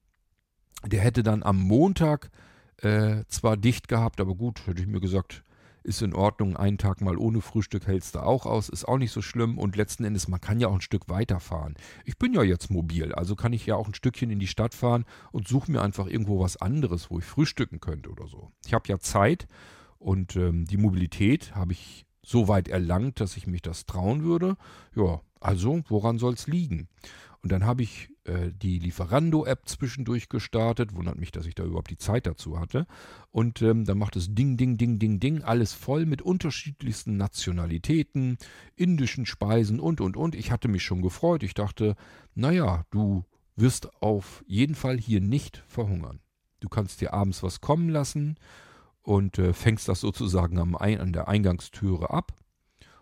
Der 0.87 1.01
hätte 1.01 1.22
dann 1.22 1.43
am 1.43 1.61
Montag 1.61 2.30
äh, 2.78 3.24
zwar 3.28 3.57
dicht 3.57 3.89
gehabt, 3.89 4.20
aber 4.20 4.35
gut, 4.35 4.66
hätte 4.66 4.83
ich 4.83 4.89
mir 4.89 5.01
gesagt, 5.01 5.45
ist 5.85 6.03
in 6.03 6.14
Ordnung. 6.14 6.57
Einen 6.57 6.78
Tag 6.78 7.01
mal 7.01 7.16
ohne 7.16 7.41
Frühstück 7.41 7.87
hältst 7.87 8.14
du 8.14 8.20
auch 8.20 8.47
aus, 8.47 8.68
ist 8.68 8.87
auch 8.87 8.99
nicht 8.99 9.12
so 9.12 9.22
schlimm. 9.22 9.59
Und 9.59 9.76
letzten 9.76 10.05
Endes, 10.05 10.28
man 10.28 10.41
kann 10.41 10.61
ja 10.61 10.68
auch 10.68 10.74
ein 10.74 10.80
Stück 10.80 11.09
weiterfahren. 11.09 11.74
Ich 12.05 12.18
bin 12.18 12.35
ja 12.35 12.43
jetzt 12.43 12.70
mobil, 12.70 13.12
also 13.14 13.37
kann 13.37 13.53
ich 13.53 13.66
ja 13.66 13.76
auch 13.76 13.89
ein 13.89 13.95
Stückchen 13.95 14.30
in 14.30 14.39
die 14.39 14.47
Stadt 14.47 14.74
fahren 14.74 15.05
und 15.33 15.49
suche 15.49 15.70
mir 15.70 15.83
einfach 15.83 16.07
irgendwo 16.07 16.41
was 16.41 16.57
anderes, 16.57 17.11
wo 17.11 17.18
ich 17.18 17.24
frühstücken 17.24 17.80
könnte 17.80 18.11
oder 18.11 18.26
so. 18.26 18.51
Ich 18.66 18.74
habe 18.74 18.89
ja 18.89 18.99
Zeit 18.99 19.49
und 19.99 20.37
ähm, 20.37 20.64
die 20.66 20.76
Mobilität 20.76 21.55
habe 21.55 21.72
ich 21.72 22.07
so 22.24 22.47
weit 22.49 22.68
erlangt, 22.68 23.20
dass 23.20 23.37
ich 23.37 23.47
mich 23.47 23.62
das 23.62 23.87
trauen 23.87 24.22
würde. 24.22 24.57
Ja, 24.95 25.20
also 25.41 25.83
woran 25.89 26.18
soll 26.18 26.35
es 26.35 26.47
liegen? 26.47 26.89
Und 27.43 27.51
dann 27.51 27.64
habe 27.64 27.83
ich 27.83 28.09
äh, 28.25 28.53
die 28.53 28.79
Lieferando-App 28.79 29.68
zwischendurch 29.68 30.29
gestartet. 30.29 30.95
Wundert 30.95 31.18
mich, 31.18 31.33
dass 31.33 31.47
ich 31.47 31.55
da 31.55 31.64
überhaupt 31.64 31.91
die 31.91 31.99
Zeit 31.99 32.27
dazu 32.27 32.59
hatte. 32.59 32.87
Und 33.31 33.62
ähm, 33.62 33.85
dann 33.85 33.99
macht 33.99 34.16
es 34.16 34.35
Ding, 34.35 34.57
Ding, 34.57 34.77
Ding, 34.77 34.99
Ding, 34.99 35.18
Ding. 35.18 35.43
Alles 35.43 35.73
voll 35.73 36.07
mit 36.07 36.23
unterschiedlichsten 36.23 37.16
Nationalitäten, 37.16 38.39
indischen 38.77 39.27
Speisen 39.27 39.81
und, 39.81 40.01
und, 40.01 40.16
und. 40.16 40.35
Ich 40.35 40.51
hatte 40.53 40.68
mich 40.68 40.85
schon 40.85 41.03
gefreut. 41.03 41.43
Ich 41.43 41.55
dachte, 41.55 41.97
naja, 42.35 42.85
du 42.91 43.25
wirst 43.57 43.91
auf 44.03 44.45
jeden 44.47 44.75
Fall 44.75 44.99
hier 44.99 45.20
nicht 45.20 45.62
verhungern. 45.66 46.20
Du 46.61 46.68
kannst 46.68 47.01
dir 47.01 47.12
abends 47.12 47.43
was 47.43 47.61
kommen 47.61 47.89
lassen 47.89 48.37
und 49.03 49.39
äh, 49.39 49.53
fängst 49.53 49.89
das 49.89 50.01
sozusagen 50.01 50.59
am, 50.59 50.77
an 50.77 51.12
der 51.12 51.29
Eingangstüre 51.29 52.11
ab. 52.11 52.33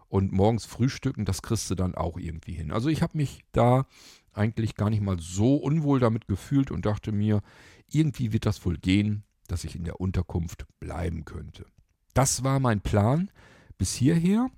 Und 0.09 0.33
morgens 0.33 0.64
frühstücken, 0.64 1.25
das 1.25 1.41
kriegst 1.41 1.71
du 1.71 1.77
dann 1.77 1.95
auch 1.95 2.18
irgendwie 2.18 2.55
hin. 2.55 2.73
Also 2.73 2.89
ich 2.89 3.01
habe 3.01 3.16
mich 3.16 3.45
da 3.53 3.87
eigentlich 4.33 4.74
gar 4.74 4.91
nicht 4.91 5.03
mal 5.03 5.18
so 5.18 5.57
unwohl 5.57 6.01
damit 6.01 6.26
gefühlt 6.26 6.70
und 6.70 6.87
dachte 6.87 7.12
mir, 7.12 7.43
irgendwie 7.89 8.33
wird 8.33 8.47
das 8.47 8.64
wohl 8.64 8.78
gehen, 8.78 9.24
dass 9.49 9.64
ich 9.64 9.74
in 9.74 9.85
der 9.85 10.01
Unterkunft 10.01 10.66
bleiben 10.78 11.24
könnte. 11.24 11.66
Das 12.14 12.45
war 12.45 12.61
mein 12.61 12.81
Plan 12.81 13.31
bis 13.78 13.95
hierher. 13.95 14.49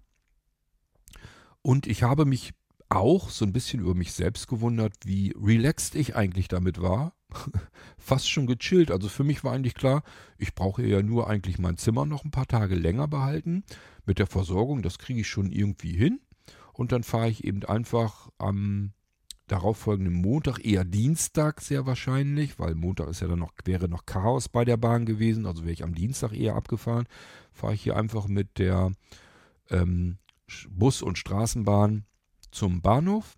Und 1.63 1.87
ich 1.87 2.03
habe 2.03 2.25
mich 2.25 2.53
auch 2.89 3.31
so 3.31 3.45
ein 3.45 3.53
bisschen 3.53 3.81
über 3.81 3.95
mich 3.95 4.13
selbst 4.13 4.49
gewundert, 4.49 4.95
wie 5.05 5.35
relaxed 5.41 5.95
ich 5.95 6.15
eigentlich 6.15 6.49
damit 6.49 6.83
war. 6.83 7.15
Fast 7.99 8.31
schon 8.31 8.47
gechillt. 8.47 8.91
Also 8.91 9.09
für 9.09 9.25
mich 9.25 9.45
war 9.45 9.53
eigentlich 9.53 9.75
klar, 9.75 10.03
ich 10.37 10.55
brauche 10.55 10.85
ja 10.87 11.03
nur 11.03 11.31
eigentlich 11.31 11.59
mein 11.59 11.79
Zimmer 11.79 12.05
noch 12.05 12.25
ein 12.25 12.31
paar 12.31 12.47
Tage 12.49 12.75
länger 12.75 13.09
behalten. 13.09 13.65
Mit 14.05 14.19
der 14.19 14.27
Versorgung, 14.27 14.83
das 14.83 14.99
kriege 14.99 15.21
ich 15.21 15.29
schon 15.29 15.51
irgendwie 15.51 15.97
hin. 15.97 16.21
Und 16.73 16.93
dann 16.93 17.03
fahre 17.03 17.31
ich 17.31 17.45
eben 17.45 17.65
einfach 17.65 18.29
am 18.39 18.93
darauffolgenden 19.53 20.15
Montag, 20.15 20.65
eher 20.65 20.85
Dienstag 20.85 21.61
sehr 21.61 21.85
wahrscheinlich, 21.85 22.59
weil 22.59 22.75
Montag 22.75 23.09
ist 23.09 23.21
ja 23.21 23.29
dann 23.29 23.41
noch, 23.41 23.53
wäre 23.65 23.87
noch 23.87 24.07
Chaos 24.07 24.49
bei 24.49 24.65
der 24.65 24.79
Bahn 24.79 25.05
gewesen, 25.05 25.45
also 25.45 25.63
wäre 25.63 25.75
ich 25.75 25.85
am 25.85 25.95
Dienstag 25.95 26.33
eher 26.33 26.57
abgefahren, 26.57 27.07
fahre 27.53 27.75
ich 27.75 27.83
hier 27.83 27.97
einfach 27.97 28.29
mit 28.29 28.59
der 28.59 28.93
ähm, 29.69 30.17
Bus- 30.71 31.03
und 31.03 31.19
Straßenbahn 31.19 32.07
zum 32.51 32.81
Bahnhof. 32.81 33.37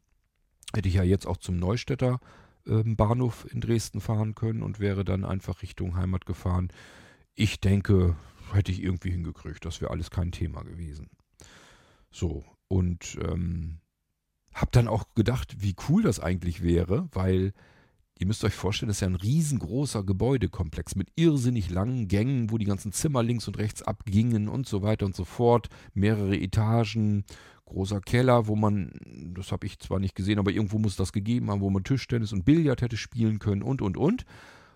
Hätte 0.72 0.88
ich 0.88 0.94
ja 0.94 1.02
jetzt 1.02 1.26
auch 1.26 1.36
zum 1.36 1.56
Neustädter 1.56 2.20
ähm, 2.64 2.94
Bahnhof 2.94 3.46
in 3.52 3.60
Dresden 3.60 4.00
fahren 4.00 4.36
können 4.36 4.62
und 4.62 4.78
wäre 4.78 5.04
dann 5.04 5.24
einfach 5.24 5.62
Richtung 5.62 5.96
Heimat 5.96 6.26
gefahren. 6.26 6.68
Ich 7.34 7.60
denke, 7.60 8.16
hätte 8.52 8.70
ich 8.70 8.80
irgendwie 8.80 9.10
hingekriegt. 9.10 9.64
Das 9.64 9.80
wäre 9.80 9.90
alles 9.90 10.10
kein 10.10 10.30
Thema 10.30 10.62
gewesen. 10.62 11.10
So, 12.12 12.44
und 12.68 13.18
ähm, 13.20 13.80
hab 14.54 14.72
dann 14.72 14.88
auch 14.88 15.04
gedacht, 15.14 15.56
wie 15.58 15.74
cool 15.88 16.02
das 16.02 16.20
eigentlich 16.20 16.62
wäre, 16.62 17.08
weil 17.12 17.52
ihr 18.18 18.26
müsst 18.26 18.44
euch 18.44 18.54
vorstellen, 18.54 18.88
das 18.88 18.98
ist 18.98 19.00
ja 19.00 19.08
ein 19.08 19.16
riesengroßer 19.16 20.04
Gebäudekomplex 20.04 20.94
mit 20.94 21.08
irrsinnig 21.16 21.70
langen 21.70 22.06
Gängen, 22.08 22.50
wo 22.50 22.58
die 22.58 22.64
ganzen 22.64 22.92
Zimmer 22.92 23.22
links 23.22 23.48
und 23.48 23.58
rechts 23.58 23.82
abgingen 23.82 24.48
und 24.48 24.66
so 24.66 24.82
weiter 24.82 25.06
und 25.06 25.16
so 25.16 25.24
fort. 25.24 25.68
Mehrere 25.92 26.36
Etagen, 26.36 27.24
großer 27.66 28.00
Keller, 28.00 28.46
wo 28.46 28.54
man, 28.54 28.92
das 29.34 29.50
habe 29.50 29.66
ich 29.66 29.78
zwar 29.80 29.98
nicht 29.98 30.14
gesehen, 30.14 30.38
aber 30.38 30.52
irgendwo 30.52 30.78
muss 30.78 30.96
das 30.96 31.12
gegeben 31.12 31.50
haben, 31.50 31.60
wo 31.60 31.70
man 31.70 31.84
Tischtennis 31.84 32.32
und 32.32 32.44
Billard 32.44 32.82
hätte 32.82 32.96
spielen 32.96 33.40
können 33.40 33.62
und, 33.62 33.82
und, 33.82 33.96
und. 33.96 34.24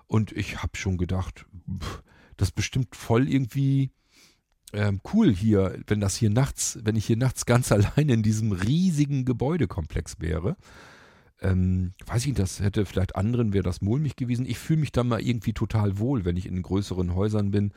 Und 0.09 0.33
ich 0.33 0.63
habe 0.63 0.77
schon 0.77 0.97
gedacht, 0.99 1.47
pff, 1.81 2.03
das 2.37 2.49
ist 2.49 2.55
bestimmt 2.55 2.97
voll 2.97 3.29
irgendwie 3.29 3.91
ähm, 4.73 5.01
cool 5.13 5.33
hier, 5.33 5.79
wenn 5.87 6.01
das 6.01 6.17
hier 6.17 6.31
nachts, 6.31 6.79
wenn 6.83 6.97
ich 6.97 7.07
hier 7.07 7.17
nachts 7.17 7.47
ganz 7.47 7.73
allein 7.73 8.09
in 8.09 8.23
diesem 8.23 8.53
riesigen 8.53 9.25
Gebäudekomplex 9.25 10.17
wäre. 10.21 10.57
Ähm, 11.41 11.93
weiß 12.07 12.23
ich 12.23 12.29
nicht, 12.29 12.39
das 12.41 12.61
hätte 12.61 12.85
vielleicht 12.85 13.15
anderen, 13.15 13.53
wäre 13.53 13.63
das 13.63 13.81
mulmig 13.81 14.17
gewesen. 14.17 14.45
Ich 14.45 14.59
fühle 14.59 14.81
mich 14.81 14.93
dann 14.93 15.09
mal 15.09 15.21
irgendwie 15.21 15.53
total 15.53 15.99
wohl, 15.99 16.25
wenn 16.25 16.37
ich 16.37 16.47
in 16.47 16.63
größeren 16.63 17.15
Häusern 17.15 17.53
bin 17.53 17.73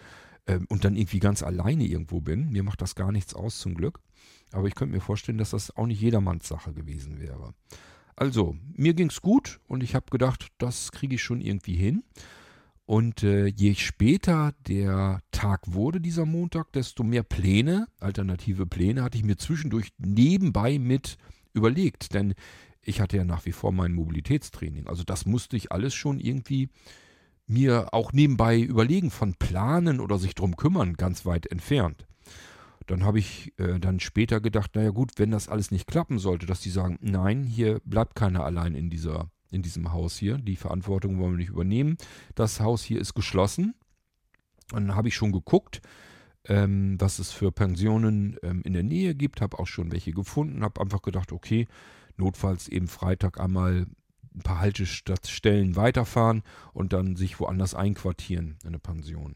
ähm, 0.48 0.66
und 0.70 0.84
dann 0.84 0.96
irgendwie 0.96 1.20
ganz 1.20 1.44
alleine 1.44 1.86
irgendwo 1.86 2.22
bin. 2.22 2.50
Mir 2.50 2.64
macht 2.64 2.82
das 2.82 2.96
gar 2.96 3.12
nichts 3.12 3.36
aus 3.36 3.60
zum 3.60 3.76
Glück. 3.76 4.00
Aber 4.52 4.68
ich 4.68 4.76
könnte 4.76 4.96
mir 4.96 5.02
vorstellen, 5.02 5.38
dass 5.38 5.52
das 5.52 5.76
auch 5.76 5.86
nicht 5.86 6.02
jedermanns 6.02 6.48
Sache 6.48 6.74
gewesen 6.74 7.20
wäre. 7.20 7.54
Also, 8.16 8.56
mir 8.76 8.94
ging 8.94 9.10
es 9.10 9.22
gut 9.22 9.60
und 9.68 9.82
ich 9.84 9.96
habe 9.96 10.06
gedacht, 10.12 10.48
das 10.58 10.92
kriege 10.92 11.16
ich 11.16 11.24
schon 11.24 11.42
irgendwie 11.42 11.76
hin. 11.76 12.04
Und 12.92 13.24
äh, 13.24 13.48
je 13.48 13.74
später 13.76 14.54
der 14.68 15.22
Tag 15.32 15.62
wurde, 15.72 16.02
dieser 16.02 16.26
Montag, 16.26 16.74
desto 16.74 17.06
mehr 17.06 17.24
Pläne, 17.24 17.88
alternative 18.02 18.66
Pläne, 18.66 19.02
hatte 19.02 19.18
ich 19.18 19.24
mir 19.24 19.38
zwischendurch 19.38 19.94
nebenbei 19.98 20.78
mit 20.78 21.18
überlegt. 21.54 22.14
Denn 22.14 22.34
ich 22.82 23.00
hatte 23.00 23.16
ja 23.16 23.24
nach 23.24 23.46
wie 23.46 23.54
vor 23.54 23.72
mein 23.72 23.94
Mobilitätstraining. 23.94 24.88
Also 24.88 25.04
das 25.06 25.26
musste 25.26 25.56
ich 25.56 25.72
alles 25.72 25.94
schon 25.94 26.20
irgendwie 26.20 26.68
mir 27.48 27.94
auch 27.94 28.12
nebenbei 28.12 28.60
überlegen, 28.60 29.10
von 29.10 29.36
planen 29.36 30.02
oder 30.02 30.18
sich 30.18 30.36
drum 30.36 30.58
kümmern, 30.58 30.96
ganz 30.96 31.26
weit 31.26 31.46
entfernt. 31.46 32.06
Dann 32.88 33.06
habe 33.06 33.20
ich 33.20 33.54
äh, 33.58 33.80
dann 33.80 34.02
später 34.02 34.42
gedacht, 34.42 34.76
naja 34.76 34.90
gut, 34.90 35.12
wenn 35.16 35.32
das 35.32 35.48
alles 35.48 35.72
nicht 35.72 35.88
klappen 35.88 36.20
sollte, 36.20 36.46
dass 36.46 36.60
die 36.60 36.70
sagen, 36.70 37.00
nein, 37.00 37.46
hier 37.46 37.80
bleibt 37.86 38.18
keiner 38.18 38.44
allein 38.44 38.76
in 38.76 38.90
dieser 38.90 39.30
in 39.52 39.62
diesem 39.62 39.92
Haus 39.92 40.18
hier. 40.18 40.38
Die 40.38 40.56
Verantwortung 40.56 41.20
wollen 41.20 41.34
wir 41.34 41.38
nicht 41.38 41.50
übernehmen. 41.50 41.98
Das 42.36 42.60
Haus 42.60 42.84
hier 42.84 43.00
ist 43.00 43.14
geschlossen. 43.14 43.76
Und 44.74 44.88
dann 44.88 44.96
habe 44.96 45.10
ich 45.10 45.16
schon 45.16 45.32
geguckt, 45.32 45.82
ähm, 46.46 46.96
was 47.00 47.20
es 47.20 47.32
für 47.32 47.52
Pensionen 47.52 48.38
ähm, 48.42 48.62
in 48.64 48.74
der 48.74 48.84
Nähe 48.84 49.14
gibt. 49.14 49.42
Habe 49.42 49.60
auch 49.60 49.68
schon 49.68 49.92
welche 49.92 50.12
gefunden. 50.12 50.64
Habe 50.64 50.82
einfach 50.82 51.02
gedacht, 51.02 51.32
okay, 51.32 51.68
notfalls 52.18 52.68
eben 52.68 52.88
Freitag 52.88 53.40
einmal 53.40 53.86
ein 54.34 54.42
paar 54.42 54.60
Haltestellen 54.60 55.76
weiterfahren 55.76 56.44
und 56.74 56.94
dann 56.94 57.16
sich 57.16 57.40
woanders 57.40 57.76
einquartieren 57.76 58.58
in 58.64 58.70
eine 58.70 58.80
Pension. 58.80 59.36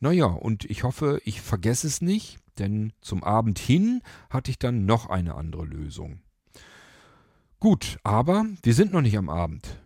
Naja, 0.00 0.26
und 0.26 0.64
ich 0.66 0.84
hoffe, 0.84 1.20
ich 1.24 1.40
vergesse 1.40 1.86
es 1.86 2.02
nicht, 2.02 2.38
denn 2.58 2.92
zum 3.00 3.24
Abend 3.24 3.58
hin 3.58 4.02
hatte 4.28 4.50
ich 4.50 4.58
dann 4.58 4.84
noch 4.84 5.08
eine 5.08 5.34
andere 5.34 5.64
Lösung. 5.64 6.20
Gut, 7.62 8.00
aber 8.02 8.44
wir 8.64 8.74
sind 8.74 8.92
noch 8.92 9.02
nicht 9.02 9.16
am 9.16 9.28
Abend. 9.28 9.80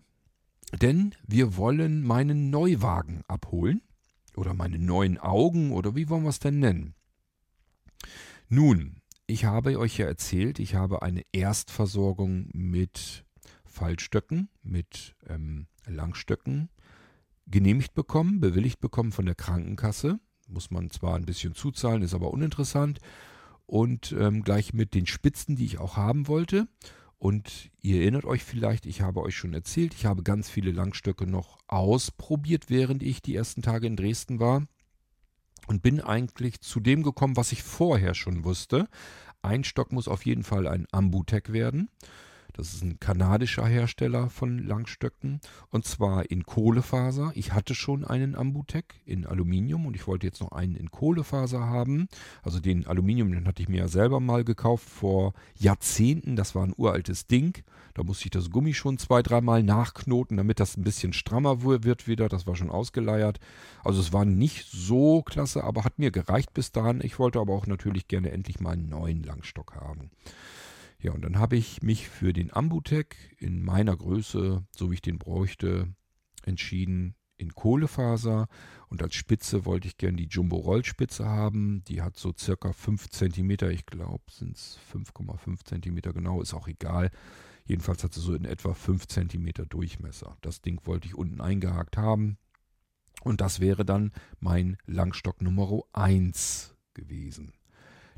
Denn 0.80 1.14
wir 1.26 1.58
wollen 1.58 2.02
meinen 2.02 2.48
Neuwagen 2.48 3.22
abholen. 3.28 3.82
Oder 4.34 4.54
meine 4.54 4.78
neuen 4.78 5.18
Augen 5.18 5.72
oder 5.72 5.94
wie 5.94 6.08
wollen 6.08 6.22
wir 6.22 6.30
es 6.30 6.38
denn 6.38 6.58
nennen? 6.58 6.94
Nun, 8.48 9.02
ich 9.26 9.44
habe 9.44 9.78
euch 9.78 9.98
ja 9.98 10.06
erzählt, 10.06 10.58
ich 10.58 10.74
habe 10.74 11.02
eine 11.02 11.20
Erstversorgung 11.32 12.48
mit 12.54 13.26
Fallstöcken, 13.66 14.48
mit 14.62 15.14
ähm, 15.28 15.66
Langstöcken 15.84 16.70
genehmigt 17.46 17.92
bekommen, 17.92 18.40
bewilligt 18.40 18.80
bekommen 18.80 19.12
von 19.12 19.26
der 19.26 19.34
Krankenkasse. 19.34 20.18
Muss 20.48 20.70
man 20.70 20.88
zwar 20.88 21.14
ein 21.16 21.26
bisschen 21.26 21.54
zuzahlen, 21.54 22.00
ist 22.00 22.14
aber 22.14 22.30
uninteressant. 22.30 23.00
Und 23.66 24.12
ähm, 24.18 24.44
gleich 24.44 24.72
mit 24.72 24.94
den 24.94 25.04
Spitzen, 25.04 25.56
die 25.56 25.66
ich 25.66 25.78
auch 25.78 25.98
haben 25.98 26.26
wollte. 26.26 26.68
Und 27.18 27.70
ihr 27.80 28.00
erinnert 28.00 28.24
euch 28.24 28.44
vielleicht, 28.44 28.86
ich 28.86 29.00
habe 29.00 29.22
euch 29.22 29.36
schon 29.36 29.54
erzählt, 29.54 29.94
ich 29.94 30.04
habe 30.06 30.22
ganz 30.22 30.50
viele 30.50 30.70
Langstöcke 30.70 31.26
noch 31.26 31.58
ausprobiert, 31.66 32.64
während 32.68 33.02
ich 33.02 33.22
die 33.22 33.34
ersten 33.34 33.62
Tage 33.62 33.86
in 33.86 33.96
Dresden 33.96 34.38
war. 34.38 34.66
Und 35.66 35.82
bin 35.82 36.00
eigentlich 36.00 36.60
zu 36.60 36.78
dem 36.78 37.02
gekommen, 37.02 37.36
was 37.36 37.52
ich 37.52 37.62
vorher 37.62 38.14
schon 38.14 38.44
wusste. 38.44 38.88
Ein 39.42 39.64
Stock 39.64 39.92
muss 39.92 40.06
auf 40.06 40.24
jeden 40.24 40.44
Fall 40.44 40.68
ein 40.68 40.86
Ambutec 40.92 41.52
werden. 41.52 41.88
Das 42.56 42.72
ist 42.72 42.82
ein 42.82 42.98
kanadischer 42.98 43.66
Hersteller 43.66 44.30
von 44.30 44.58
Langstöcken 44.58 45.40
und 45.68 45.84
zwar 45.84 46.30
in 46.30 46.44
Kohlefaser. 46.44 47.32
Ich 47.34 47.52
hatte 47.52 47.74
schon 47.74 48.04
einen 48.04 48.34
Ambutec 48.34 48.94
in 49.04 49.26
Aluminium 49.26 49.84
und 49.84 49.94
ich 49.94 50.06
wollte 50.06 50.26
jetzt 50.26 50.40
noch 50.40 50.52
einen 50.52 50.74
in 50.74 50.90
Kohlefaser 50.90 51.60
haben. 51.60 52.08
Also 52.42 52.58
den 52.58 52.86
Aluminium, 52.86 53.30
den 53.30 53.46
hatte 53.46 53.62
ich 53.62 53.68
mir 53.68 53.80
ja 53.80 53.88
selber 53.88 54.20
mal 54.20 54.42
gekauft 54.42 54.88
vor 54.88 55.34
Jahrzehnten. 55.58 56.34
Das 56.34 56.54
war 56.54 56.64
ein 56.64 56.72
uraltes 56.74 57.26
Ding. 57.26 57.62
Da 57.92 58.02
musste 58.02 58.24
ich 58.24 58.30
das 58.30 58.50
Gummi 58.50 58.72
schon 58.72 58.96
zwei, 58.96 59.22
dreimal 59.22 59.62
nachknoten, 59.62 60.38
damit 60.38 60.58
das 60.58 60.78
ein 60.78 60.84
bisschen 60.84 61.12
strammer 61.12 61.62
wird 61.62 62.08
wieder. 62.08 62.30
Das 62.30 62.46
war 62.46 62.56
schon 62.56 62.70
ausgeleiert. 62.70 63.38
Also 63.84 64.00
es 64.00 64.14
war 64.14 64.24
nicht 64.24 64.66
so 64.70 65.22
klasse, 65.22 65.62
aber 65.62 65.84
hat 65.84 65.98
mir 65.98 66.10
gereicht 66.10 66.54
bis 66.54 66.72
dahin. 66.72 67.02
Ich 67.02 67.18
wollte 67.18 67.38
aber 67.38 67.52
auch 67.52 67.66
natürlich 67.66 68.08
gerne 68.08 68.30
endlich 68.30 68.60
mal 68.60 68.72
einen 68.72 68.88
neuen 68.88 69.22
Langstock 69.22 69.74
haben. 69.74 70.10
Ja, 71.06 71.12
und 71.12 71.22
dann 71.22 71.38
habe 71.38 71.54
ich 71.54 71.82
mich 71.82 72.08
für 72.08 72.32
den 72.32 72.52
Ambutec 72.52 73.14
in 73.38 73.62
meiner 73.62 73.96
Größe, 73.96 74.66
so 74.76 74.90
wie 74.90 74.94
ich 74.94 75.02
den 75.02 75.20
bräuchte, 75.20 75.94
entschieden 76.42 77.14
in 77.36 77.54
Kohlefaser. 77.54 78.48
Und 78.88 79.04
als 79.04 79.14
Spitze 79.14 79.64
wollte 79.66 79.86
ich 79.86 79.98
gerne 79.98 80.16
die 80.16 80.26
Jumbo-Rollspitze 80.26 81.24
haben. 81.24 81.84
Die 81.84 82.02
hat 82.02 82.16
so 82.16 82.34
circa 82.36 82.72
5 82.72 83.08
cm, 83.08 83.50
ich 83.70 83.86
glaube, 83.86 84.24
sind 84.32 84.56
es 84.56 84.80
5,5 84.92 85.64
cm 85.64 86.12
genau, 86.12 86.42
ist 86.42 86.54
auch 86.54 86.66
egal. 86.66 87.12
Jedenfalls 87.66 88.02
hat 88.02 88.12
sie 88.12 88.20
so 88.20 88.34
in 88.34 88.44
etwa 88.44 88.74
5 88.74 89.06
cm 89.06 89.52
Durchmesser. 89.68 90.36
Das 90.40 90.60
Ding 90.60 90.80
wollte 90.86 91.06
ich 91.06 91.14
unten 91.14 91.40
eingehakt 91.40 91.96
haben. 91.96 92.36
Und 93.22 93.40
das 93.40 93.60
wäre 93.60 93.84
dann 93.84 94.10
mein 94.40 94.76
Langstock 94.86 95.40
Nummer 95.40 95.82
1 95.92 96.74
gewesen. 96.94 97.52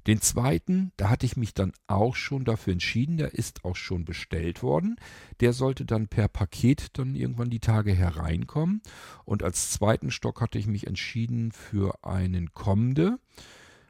Den 0.09 0.23
zweiten, 0.23 0.91
da 0.97 1.11
hatte 1.11 1.27
ich 1.27 1.37
mich 1.37 1.53
dann 1.53 1.73
auch 1.87 2.17
schon 2.17 2.45
dafür 2.45 2.73
entschieden, 2.73 3.19
der 3.19 3.35
ist 3.35 3.65
auch 3.65 3.77
schon 3.77 4.07
bestellt 4.07 4.63
worden. 4.63 4.97
Der 5.41 5.53
sollte 5.53 5.85
dann 5.85 6.09
per 6.09 6.29
Paket 6.29 6.99
dann 6.99 7.15
irgendwann 7.15 7.51
die 7.51 7.61
Tage 7.61 7.93
hereinkommen. 7.93 8.81
Und 9.27 9.43
als 9.43 9.71
zweiten 9.71 10.11
Stock 10.11 10.41
hatte 10.41 10.59
ich 10.59 10.67
mich 10.67 10.87
entschieden 10.87 11.53
für 11.53 12.03
einen 12.05 12.55
Komde. 12.55 13.19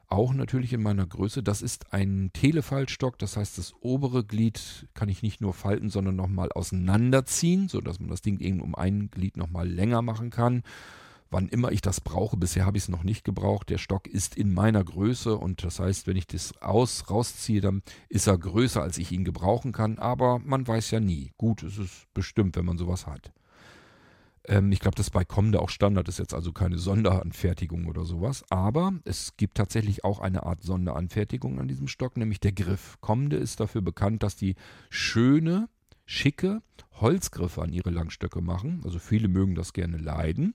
auch 0.09 0.33
natürlich 0.33 0.73
in 0.73 0.83
meiner 0.83 1.07
Größe. 1.07 1.43
Das 1.43 1.63
ist 1.63 1.93
ein 1.93 2.31
Telefaltstock, 2.33 3.19
das 3.19 3.37
heißt, 3.37 3.59
das 3.59 3.75
obere 3.81 4.25
Glied 4.25 4.89
kann 4.95 5.09
ich 5.09 5.23
nicht 5.23 5.41
nur 5.41 5.53
falten, 5.53 5.91
sondern 5.91 6.17
nochmal 6.17 6.51
auseinanderziehen, 6.51 7.69
sodass 7.69 8.01
man 8.01 8.09
das 8.09 8.23
Ding 8.23 8.41
eben 8.41 8.61
um 8.61 8.75
ein 8.75 9.11
Glied 9.11 9.37
nochmal 9.37 9.69
länger 9.69 10.03
machen 10.03 10.31
kann. 10.31 10.63
Wann 11.31 11.49
immer 11.49 11.73
ich 11.73 11.83
das 11.83 12.01
brauche, 12.01 12.37
bisher 12.37 12.65
habe 12.65 12.79
ich 12.79 12.85
es 12.85 12.89
noch 12.89 13.05
nicht 13.05 13.23
gebraucht. 13.23 13.69
Der 13.69 13.79
Stock 13.79 14.07
ist 14.07 14.37
in 14.37 14.55
meiner 14.55 14.83
Größe 14.83 15.37
und 15.37 15.63
das 15.63 15.79
heißt, 15.79 16.07
wenn 16.07 16.17
ich 16.17 16.27
das 16.27 16.57
aus, 16.63 17.11
rausziehe, 17.11 17.61
dann 17.61 17.83
ist 18.09 18.27
er 18.27 18.39
größer, 18.39 18.83
als 18.83 18.97
ich 18.97 19.13
ihn 19.13 19.25
gebrauchen 19.25 19.73
kann. 19.73 19.99
Aber 19.99 20.39
man 20.39 20.67
weiß 20.67 20.91
ja 20.91 21.01
nie. 21.01 21.33
Gut, 21.37 21.63
es 21.63 21.77
ist 21.77 22.07
bestimmt, 22.15 22.57
wenn 22.57 22.65
man 22.65 22.79
sowas 22.79 23.07
hat. 23.07 23.33
Ähm, 24.49 24.73
ich 24.73 24.81
glaube, 24.81 24.97
das 24.97 25.11
bei 25.11 25.25
Comde 25.25 25.61
auch 25.61 25.69
Standard, 25.69 26.09
ist 26.09 26.19
jetzt 26.19 26.35
also 26.35 26.53
keine 26.53 26.79
Sonderanfertigung 26.79 27.87
oder 27.87 28.05
sowas. 28.05 28.45
Aber 28.49 28.95
es 29.05 29.37
gibt 29.37 29.59
tatsächlich 29.59 30.05
auch 30.05 30.21
eine 30.21 30.45
Art 30.45 30.63
Sonderanfertigung 30.63 31.61
an 31.61 31.69
diesem 31.69 31.89
Stock, 31.89 32.17
nämlich 32.17 32.41
der 32.41 32.53
Griff. 32.53 32.97
Comde 33.01 33.37
ist 33.37 33.61
dafür 33.61 33.83
bekannt, 33.83 34.23
dass 34.23 34.35
die 34.35 34.55
schöne, 34.89 35.69
schicke 36.07 36.63
Holzgriffe 37.01 37.63
an 37.63 37.73
ihre 37.73 37.91
Langstöcke 37.91 38.41
machen. 38.41 38.81
Also 38.85 38.99
viele 38.99 39.29
mögen 39.29 39.55
das 39.55 39.75
gerne 39.75 39.99
leiden. 39.99 40.55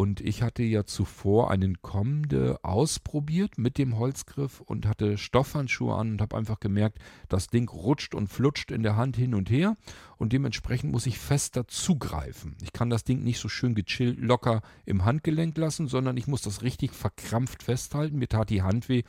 Und 0.00 0.22
ich 0.22 0.40
hatte 0.40 0.62
ja 0.62 0.86
zuvor 0.86 1.50
einen 1.50 1.82
Kommende 1.82 2.58
ausprobiert 2.62 3.58
mit 3.58 3.76
dem 3.76 3.98
Holzgriff 3.98 4.62
und 4.62 4.86
hatte 4.86 5.18
Stoffhandschuhe 5.18 5.94
an 5.94 6.12
und 6.12 6.22
habe 6.22 6.38
einfach 6.38 6.58
gemerkt, 6.58 6.98
das 7.28 7.48
Ding 7.48 7.68
rutscht 7.68 8.14
und 8.14 8.28
flutscht 8.28 8.70
in 8.70 8.82
der 8.82 8.96
Hand 8.96 9.18
hin 9.18 9.34
und 9.34 9.50
her 9.50 9.76
und 10.16 10.32
dementsprechend 10.32 10.90
muss 10.90 11.04
ich 11.04 11.18
fester 11.18 11.68
zugreifen. 11.68 12.56
Ich 12.62 12.72
kann 12.72 12.88
das 12.88 13.04
Ding 13.04 13.22
nicht 13.22 13.40
so 13.40 13.50
schön 13.50 13.74
gechillt 13.74 14.18
locker 14.18 14.62
im 14.86 15.04
Handgelenk 15.04 15.58
lassen, 15.58 15.86
sondern 15.86 16.16
ich 16.16 16.26
muss 16.26 16.40
das 16.40 16.62
richtig 16.62 16.94
verkrampft 16.94 17.62
festhalten. 17.62 18.16
Mir 18.16 18.28
tat 18.28 18.48
die 18.48 18.62
Hand 18.62 18.88
weh 18.88 19.02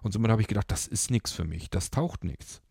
und 0.00 0.12
somit 0.12 0.30
habe 0.30 0.40
ich 0.40 0.48
gedacht, 0.48 0.70
das 0.70 0.86
ist 0.86 1.10
nichts 1.10 1.30
für 1.30 1.44
mich, 1.44 1.68
das 1.68 1.90
taucht 1.90 2.24
nichts. 2.24 2.62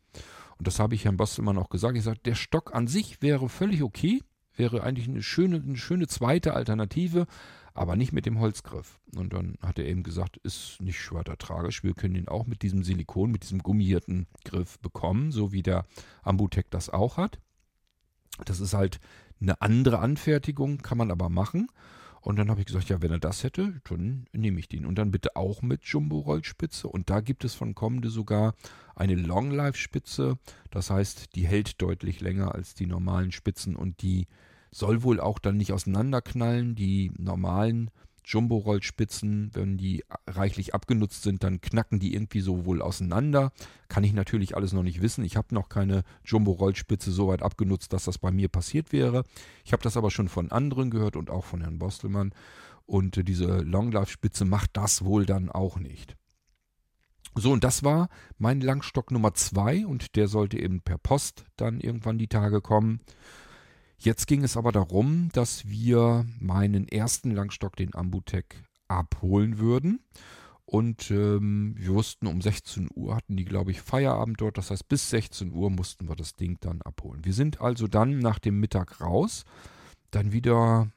Und 0.57 0.65
das 0.65 0.79
habe 0.79 0.95
ich 0.95 1.05
Herrn 1.05 1.17
Bostelmann 1.17 1.59
auch 1.59 1.69
gesagt. 1.69 1.95
Ich 1.95 2.05
sagte, 2.05 2.21
der 2.25 2.33
Stock 2.33 2.73
an 2.73 2.87
sich 2.87 3.21
wäre 3.21 3.49
völlig 3.49 3.83
okay, 3.83 4.23
wäre 4.55 4.81
eigentlich 4.81 5.07
eine 5.07 5.21
schöne, 5.21 5.57
eine 5.57 5.77
schöne 5.77 6.07
zweite 6.07 6.53
Alternative, 6.53 7.27
aber 7.77 7.95
nicht 7.95 8.11
mit 8.11 8.25
dem 8.25 8.39
Holzgriff. 8.39 8.99
Und 9.15 9.33
dann 9.33 9.57
hat 9.61 9.77
er 9.77 9.85
eben 9.85 10.03
gesagt, 10.03 10.37
ist 10.37 10.81
nicht 10.81 11.11
weiter 11.13 11.37
tragisch, 11.37 11.83
wir 11.83 11.93
können 11.93 12.15
ihn 12.15 12.27
auch 12.27 12.47
mit 12.47 12.61
diesem 12.63 12.83
Silikon, 12.83 13.31
mit 13.31 13.43
diesem 13.43 13.59
gummierten 13.59 14.27
Griff 14.43 14.79
bekommen, 14.79 15.31
so 15.31 15.51
wie 15.51 15.63
der 15.63 15.85
Ambutec 16.23 16.69
das 16.71 16.89
auch 16.89 17.17
hat. 17.17 17.39
Das 18.45 18.59
ist 18.59 18.73
halt 18.73 18.99
eine 19.39 19.61
andere 19.61 19.99
Anfertigung, 19.99 20.79
kann 20.79 20.97
man 20.97 21.11
aber 21.11 21.29
machen. 21.29 21.67
Und 22.21 22.37
dann 22.37 22.49
habe 22.49 22.59
ich 22.59 22.65
gesagt, 22.65 22.89
ja, 22.89 23.01
wenn 23.01 23.11
er 23.11 23.19
das 23.19 23.43
hätte, 23.43 23.79
dann 23.87 24.25
nehme 24.33 24.59
ich 24.59 24.67
den. 24.67 24.85
Und 24.85 24.95
dann 24.95 25.11
bitte 25.11 25.35
auch 25.35 25.61
mit 25.61 25.83
Jumbo-Rollspitze. 25.85 26.87
Und 26.87 27.09
da 27.09 27.21
gibt 27.21 27.45
es 27.45 27.53
von 27.53 27.75
Kommende 27.75 28.09
sogar 28.09 28.55
eine 28.95 29.15
Long-Life-Spitze. 29.15 30.37
Das 30.71 30.89
heißt, 30.89 31.35
die 31.35 31.47
hält 31.47 31.81
deutlich 31.81 32.19
länger 32.19 32.53
als 32.53 32.73
die 32.73 32.87
normalen 32.87 33.31
Spitzen 33.31 33.75
und 33.75 34.01
die 34.01 34.27
soll 34.77 35.01
wohl 35.01 35.19
auch 35.19 35.39
dann 35.39 35.57
nicht 35.57 35.73
auseinanderknallen. 35.73 36.75
Die 36.75 37.11
normalen 37.17 37.89
Jumbo-Rollspitzen, 38.23 39.51
wenn 39.53 39.77
die 39.77 40.03
reichlich 40.27 40.75
abgenutzt 40.75 41.23
sind, 41.23 41.43
dann 41.43 41.61
knacken 41.61 41.99
die 41.99 42.13
irgendwie 42.13 42.41
so 42.41 42.65
wohl 42.65 42.81
auseinander. 42.81 43.51
Kann 43.87 44.03
ich 44.03 44.13
natürlich 44.13 44.55
alles 44.55 44.73
noch 44.73 44.83
nicht 44.83 45.01
wissen. 45.01 45.23
Ich 45.23 45.35
habe 45.35 45.55
noch 45.55 45.69
keine 45.69 46.03
Jumbo-Rollspitze 46.25 47.11
so 47.11 47.29
weit 47.29 47.41
abgenutzt, 47.41 47.91
dass 47.93 48.05
das 48.05 48.19
bei 48.19 48.31
mir 48.31 48.49
passiert 48.49 48.91
wäre. 48.91 49.23
Ich 49.65 49.73
habe 49.73 49.81
das 49.81 49.97
aber 49.97 50.11
schon 50.11 50.29
von 50.29 50.51
anderen 50.51 50.91
gehört 50.91 51.15
und 51.15 51.29
auch 51.31 51.45
von 51.45 51.61
Herrn 51.61 51.79
Bostelmann. 51.79 52.33
Und 52.85 53.27
diese 53.27 53.61
Long-Life-Spitze 53.61 54.45
macht 54.45 54.71
das 54.73 55.03
wohl 55.03 55.25
dann 55.25 55.49
auch 55.49 55.79
nicht. 55.79 56.15
So, 57.33 57.51
und 57.51 57.63
das 57.63 57.83
war 57.83 58.09
mein 58.37 58.61
Langstock 58.61 59.09
Nummer 59.11 59.33
2 59.33 59.87
und 59.87 60.15
der 60.15 60.27
sollte 60.27 60.59
eben 60.59 60.81
per 60.81 60.97
Post 60.97 61.45
dann 61.55 61.79
irgendwann 61.79 62.17
die 62.17 62.27
Tage 62.27 62.61
kommen. 62.61 63.01
Jetzt 63.97 64.27
ging 64.27 64.43
es 64.43 64.55
aber 64.55 64.71
darum, 64.71 65.29
dass 65.33 65.67
wir 65.67 66.25
meinen 66.39 66.87
ersten 66.87 67.31
Langstock, 67.31 67.75
den 67.75 67.95
Ambutec, 67.95 68.63
abholen 68.87 69.57
würden. 69.57 69.99
Und 70.65 71.11
ähm, 71.11 71.75
wir 71.77 71.93
wussten, 71.93 72.27
um 72.27 72.41
16 72.41 72.89
Uhr 72.93 73.15
hatten 73.15 73.37
die, 73.37 73.45
glaube 73.45 73.71
ich, 73.71 73.81
Feierabend 73.81 74.41
dort. 74.41 74.57
Das 74.57 74.69
heißt, 74.69 74.87
bis 74.87 75.09
16 75.09 75.53
Uhr 75.53 75.69
mussten 75.69 76.09
wir 76.09 76.15
das 76.15 76.35
Ding 76.35 76.57
dann 76.59 76.81
abholen. 76.81 77.23
Wir 77.23 77.33
sind 77.33 77.61
also 77.61 77.87
dann 77.87 78.19
nach 78.19 78.37
dem 78.37 78.59
Mittag 78.59 78.99
raus. 78.99 79.45
Dann 80.11 80.31
wieder, 80.31 80.91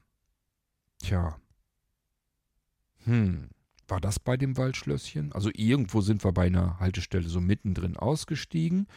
tja, 0.99 1.37
hm, 3.05 3.49
war 3.87 4.01
das 4.01 4.19
bei 4.19 4.37
dem 4.37 4.57
Waldschlösschen? 4.57 5.31
Also 5.31 5.49
irgendwo 5.53 6.01
sind 6.01 6.23
wir 6.23 6.33
bei 6.33 6.47
einer 6.47 6.79
Haltestelle 6.79 7.27
so 7.27 7.39
mittendrin 7.39 7.97
ausgestiegen. 7.97 8.87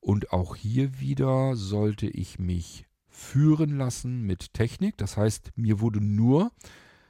Und 0.00 0.32
auch 0.32 0.56
hier 0.56 1.00
wieder 1.00 1.56
sollte 1.56 2.06
ich 2.06 2.38
mich 2.38 2.86
führen 3.12 3.76
lassen 3.76 4.22
mit 4.22 4.54
Technik. 4.54 4.96
Das 4.96 5.16
heißt, 5.16 5.52
mir 5.54 5.80
wurde 5.80 6.00
nur 6.00 6.50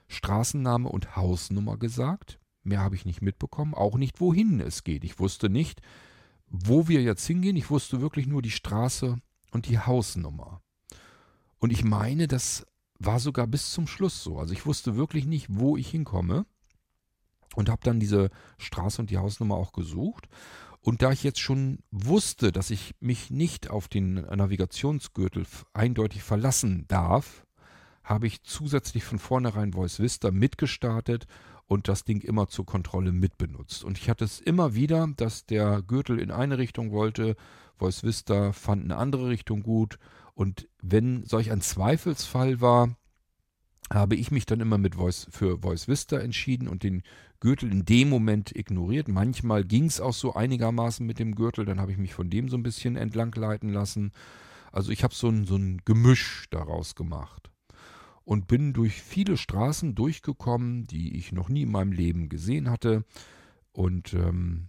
Straßenname 0.09 0.89
und 0.89 1.17
Hausnummer 1.17 1.79
gesagt. 1.79 2.39
Mehr 2.65 2.81
habe 2.81 2.97
ich 2.97 3.07
nicht 3.07 3.23
mitbekommen, 3.23 3.75
auch 3.75 3.97
nicht, 3.97 4.21
wohin 4.21 4.61
es 4.61 4.85
geht. 4.85 5.05
Ich 5.05 5.19
wusste 5.19 5.49
nicht, 5.49 5.81
wo 6.49 6.89
wir 6.89 7.03
jetzt 7.03 7.27
hingehen. 7.27 7.57
Ich 7.57 7.71
wusste 7.71 8.01
wirklich 8.01 8.27
nur 8.27 8.43
die 8.43 8.51
Straße 8.51 9.17
und 9.53 9.69
die 9.69 9.79
Hausnummer. 9.79 10.61
Und 11.59 11.73
ich 11.73 11.85
meine, 11.85 12.29
das 12.29 12.67
war 12.99 13.19
sogar 13.19 13.47
bis 13.47 13.73
zum 13.73 13.87
Schluss 13.87 14.23
so. 14.23 14.39
Also 14.39 14.53
ich 14.53 14.67
wusste 14.67 14.97
wirklich 14.97 15.27
nicht, 15.27 15.47
wo 15.51 15.77
ich 15.77 15.89
hinkomme. 15.89 16.47
Und 17.55 17.69
habe 17.69 17.83
dann 17.85 18.01
diese 18.01 18.31
Straße 18.59 19.03
und 19.03 19.11
die 19.11 19.19
Hausnummer 19.19 19.57
auch 19.57 19.73
gesucht. 19.73 20.29
Und 20.83 21.01
da 21.01 21.13
ich 21.13 21.23
jetzt 21.23 21.41
schon 21.41 21.79
wusste, 21.93 22.51
dass 22.51 22.71
ich 22.71 22.95
mich 22.99 23.31
nicht 23.31 23.71
auf 23.71 23.87
den 23.87 24.15
Navigationsgürtel 24.15 25.47
eindeutig 25.73 26.25
verlassen 26.25 26.87
darf, 26.89 27.47
habe 28.03 28.27
ich 28.27 28.43
zusätzlich 28.43 29.05
von 29.05 29.21
vornherein 29.21 29.75
Voice 29.75 30.01
Vista 30.01 30.33
mitgestartet 30.33 31.27
und 31.67 31.87
das 31.87 32.05
Ding 32.05 32.21
immer 32.21 32.49
zur 32.49 32.67
Kontrolle 32.67 33.13
mitbenutzt. 33.13 33.85
Und 33.85 33.97
ich 33.97 34.11
hatte 34.11 34.25
es 34.25 34.41
immer 34.41 34.75
wieder, 34.75 35.09
dass 35.17 35.47
der 35.47 35.83
Gürtel 35.83 36.19
in 36.19 36.33
eine 36.33 36.59
Richtung 36.59 36.91
wollte, 36.91 37.37
Voice 37.77 38.03
Vista 38.03 38.53
fand 38.53 38.85
eine 38.85 38.97
andere 38.97 39.29
Richtung 39.29 39.63
gut. 39.63 39.99
Und 40.35 40.69
wenn 40.81 41.25
solch 41.25 41.53
ein 41.53 41.61
Zweifelsfall 41.61 42.61
war, 42.61 42.97
habe 43.93 44.17
ich 44.17 44.31
mich 44.31 44.47
dann 44.47 44.61
immer 44.61 44.79
mit 44.79 44.97
Voice, 44.97 45.29
für 45.31 45.59
Voice 45.59 45.87
Vista 45.87 46.19
entschieden 46.19 46.67
und 46.67 46.83
den 46.83 47.03
Gürtel 47.43 47.73
in 47.73 47.85
dem 47.85 48.09
Moment 48.09 48.55
ignoriert. 48.55 49.09
Manchmal 49.09 49.65
ging 49.65 49.87
es 49.87 50.01
auch 50.01 50.15
so 50.15 50.33
einigermaßen 50.33 51.05
mit 51.05 51.19
dem 51.19 51.35
Gürtel, 51.35 51.65
dann 51.65 51.81
habe 51.81 51.91
ich 51.91 51.99
mich 51.99 52.15
von 52.15 52.31
dem 52.31 52.49
so 52.49 52.57
ein 52.57 52.63
bisschen 52.63 52.95
entlang 52.95 53.35
leiten 53.35 53.69
lassen. 53.69 54.13
Also 54.71 54.93
ich 54.93 55.03
habe 55.03 55.13
so 55.13 55.29
ein, 55.29 55.45
so 55.45 55.57
ein 55.57 55.83
Gemisch 55.85 56.47
daraus 56.51 56.95
gemacht 56.95 57.51
und 58.25 58.47
bin 58.47 58.73
durch 58.73 59.03
viele 59.03 59.37
Straßen 59.37 59.97
durchgekommen, 59.97 60.85
die 60.85 61.17
ich 61.17 61.33
noch 61.33 61.49
nie 61.49 61.63
in 61.63 61.73
meinem 61.73 61.91
Leben 61.91 62.29
gesehen 62.29 62.71
hatte 62.71 63.05
und 63.73 64.15
ähm, 64.15 64.69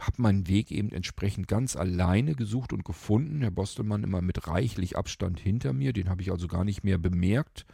habe 0.00 0.20
meinen 0.20 0.48
Weg 0.48 0.72
eben 0.72 0.90
entsprechend 0.90 1.46
ganz 1.46 1.76
alleine 1.76 2.34
gesucht 2.34 2.72
und 2.72 2.84
gefunden. 2.84 3.42
Herr 3.42 3.52
Bostelmann 3.52 4.02
immer 4.02 4.20
mit 4.20 4.48
reichlich 4.48 4.96
Abstand 4.98 5.38
hinter 5.38 5.72
mir, 5.72 5.92
den 5.92 6.08
habe 6.08 6.22
ich 6.22 6.32
also 6.32 6.48
gar 6.48 6.64
nicht 6.64 6.82
mehr 6.82 6.98
bemerkt. 6.98 7.66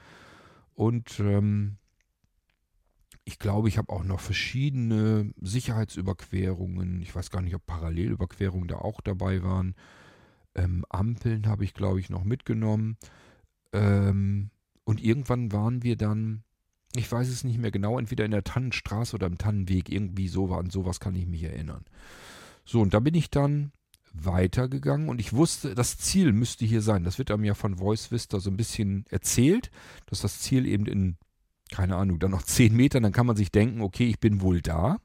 Und 0.74 1.20
ähm, 1.20 1.78
ich 3.24 3.38
glaube, 3.38 3.68
ich 3.68 3.78
habe 3.78 3.92
auch 3.92 4.04
noch 4.04 4.20
verschiedene 4.20 5.32
Sicherheitsüberquerungen. 5.40 7.02
Ich 7.02 7.14
weiß 7.14 7.30
gar 7.30 7.42
nicht, 7.42 7.54
ob 7.54 7.66
Parallelüberquerungen 7.66 8.68
da 8.68 8.76
auch 8.76 9.00
dabei 9.00 9.42
waren. 9.42 9.74
Ähm, 10.54 10.84
Ampeln 10.88 11.46
habe 11.46 11.64
ich, 11.64 11.74
glaube 11.74 12.00
ich, 12.00 12.10
noch 12.10 12.24
mitgenommen. 12.24 12.96
Ähm, 13.72 14.50
und 14.84 15.02
irgendwann 15.02 15.52
waren 15.52 15.82
wir 15.82 15.96
dann, 15.96 16.42
ich 16.94 17.10
weiß 17.10 17.28
es 17.28 17.44
nicht 17.44 17.58
mehr 17.58 17.70
genau, 17.70 17.98
entweder 17.98 18.24
in 18.24 18.32
der 18.32 18.42
Tannenstraße 18.42 19.14
oder 19.14 19.26
im 19.26 19.38
Tannenweg. 19.38 19.90
Irgendwie 19.90 20.28
so 20.28 20.50
war, 20.50 20.58
an 20.58 20.70
sowas 20.70 20.98
kann 20.98 21.14
ich 21.14 21.26
mich 21.26 21.44
erinnern. 21.44 21.84
So, 22.64 22.80
und 22.80 22.94
da 22.94 23.00
bin 23.00 23.14
ich 23.14 23.30
dann 23.30 23.72
weitergegangen 24.12 25.08
und 25.08 25.20
ich 25.20 25.32
wusste, 25.32 25.74
das 25.74 25.98
Ziel 25.98 26.32
müsste 26.32 26.64
hier 26.64 26.82
sein. 26.82 27.04
Das 27.04 27.18
wird 27.18 27.30
einem 27.30 27.44
ja 27.44 27.54
von 27.54 27.76
Voice 27.76 28.10
Vista 28.10 28.40
so 28.40 28.50
ein 28.50 28.56
bisschen 28.56 29.04
erzählt, 29.08 29.70
dass 30.06 30.20
das 30.20 30.40
Ziel 30.40 30.66
eben 30.66 30.86
in 30.86 31.16
keine 31.70 31.96
Ahnung, 31.96 32.18
dann 32.18 32.30
noch 32.30 32.42
zehn 32.42 32.74
Meter, 32.74 33.00
dann 33.00 33.12
kann 33.12 33.26
man 33.26 33.36
sich 33.36 33.50
denken, 33.50 33.80
okay, 33.80 34.08
ich 34.08 34.20
bin 34.20 34.40
wohl 34.40 34.60
da. 34.60 34.98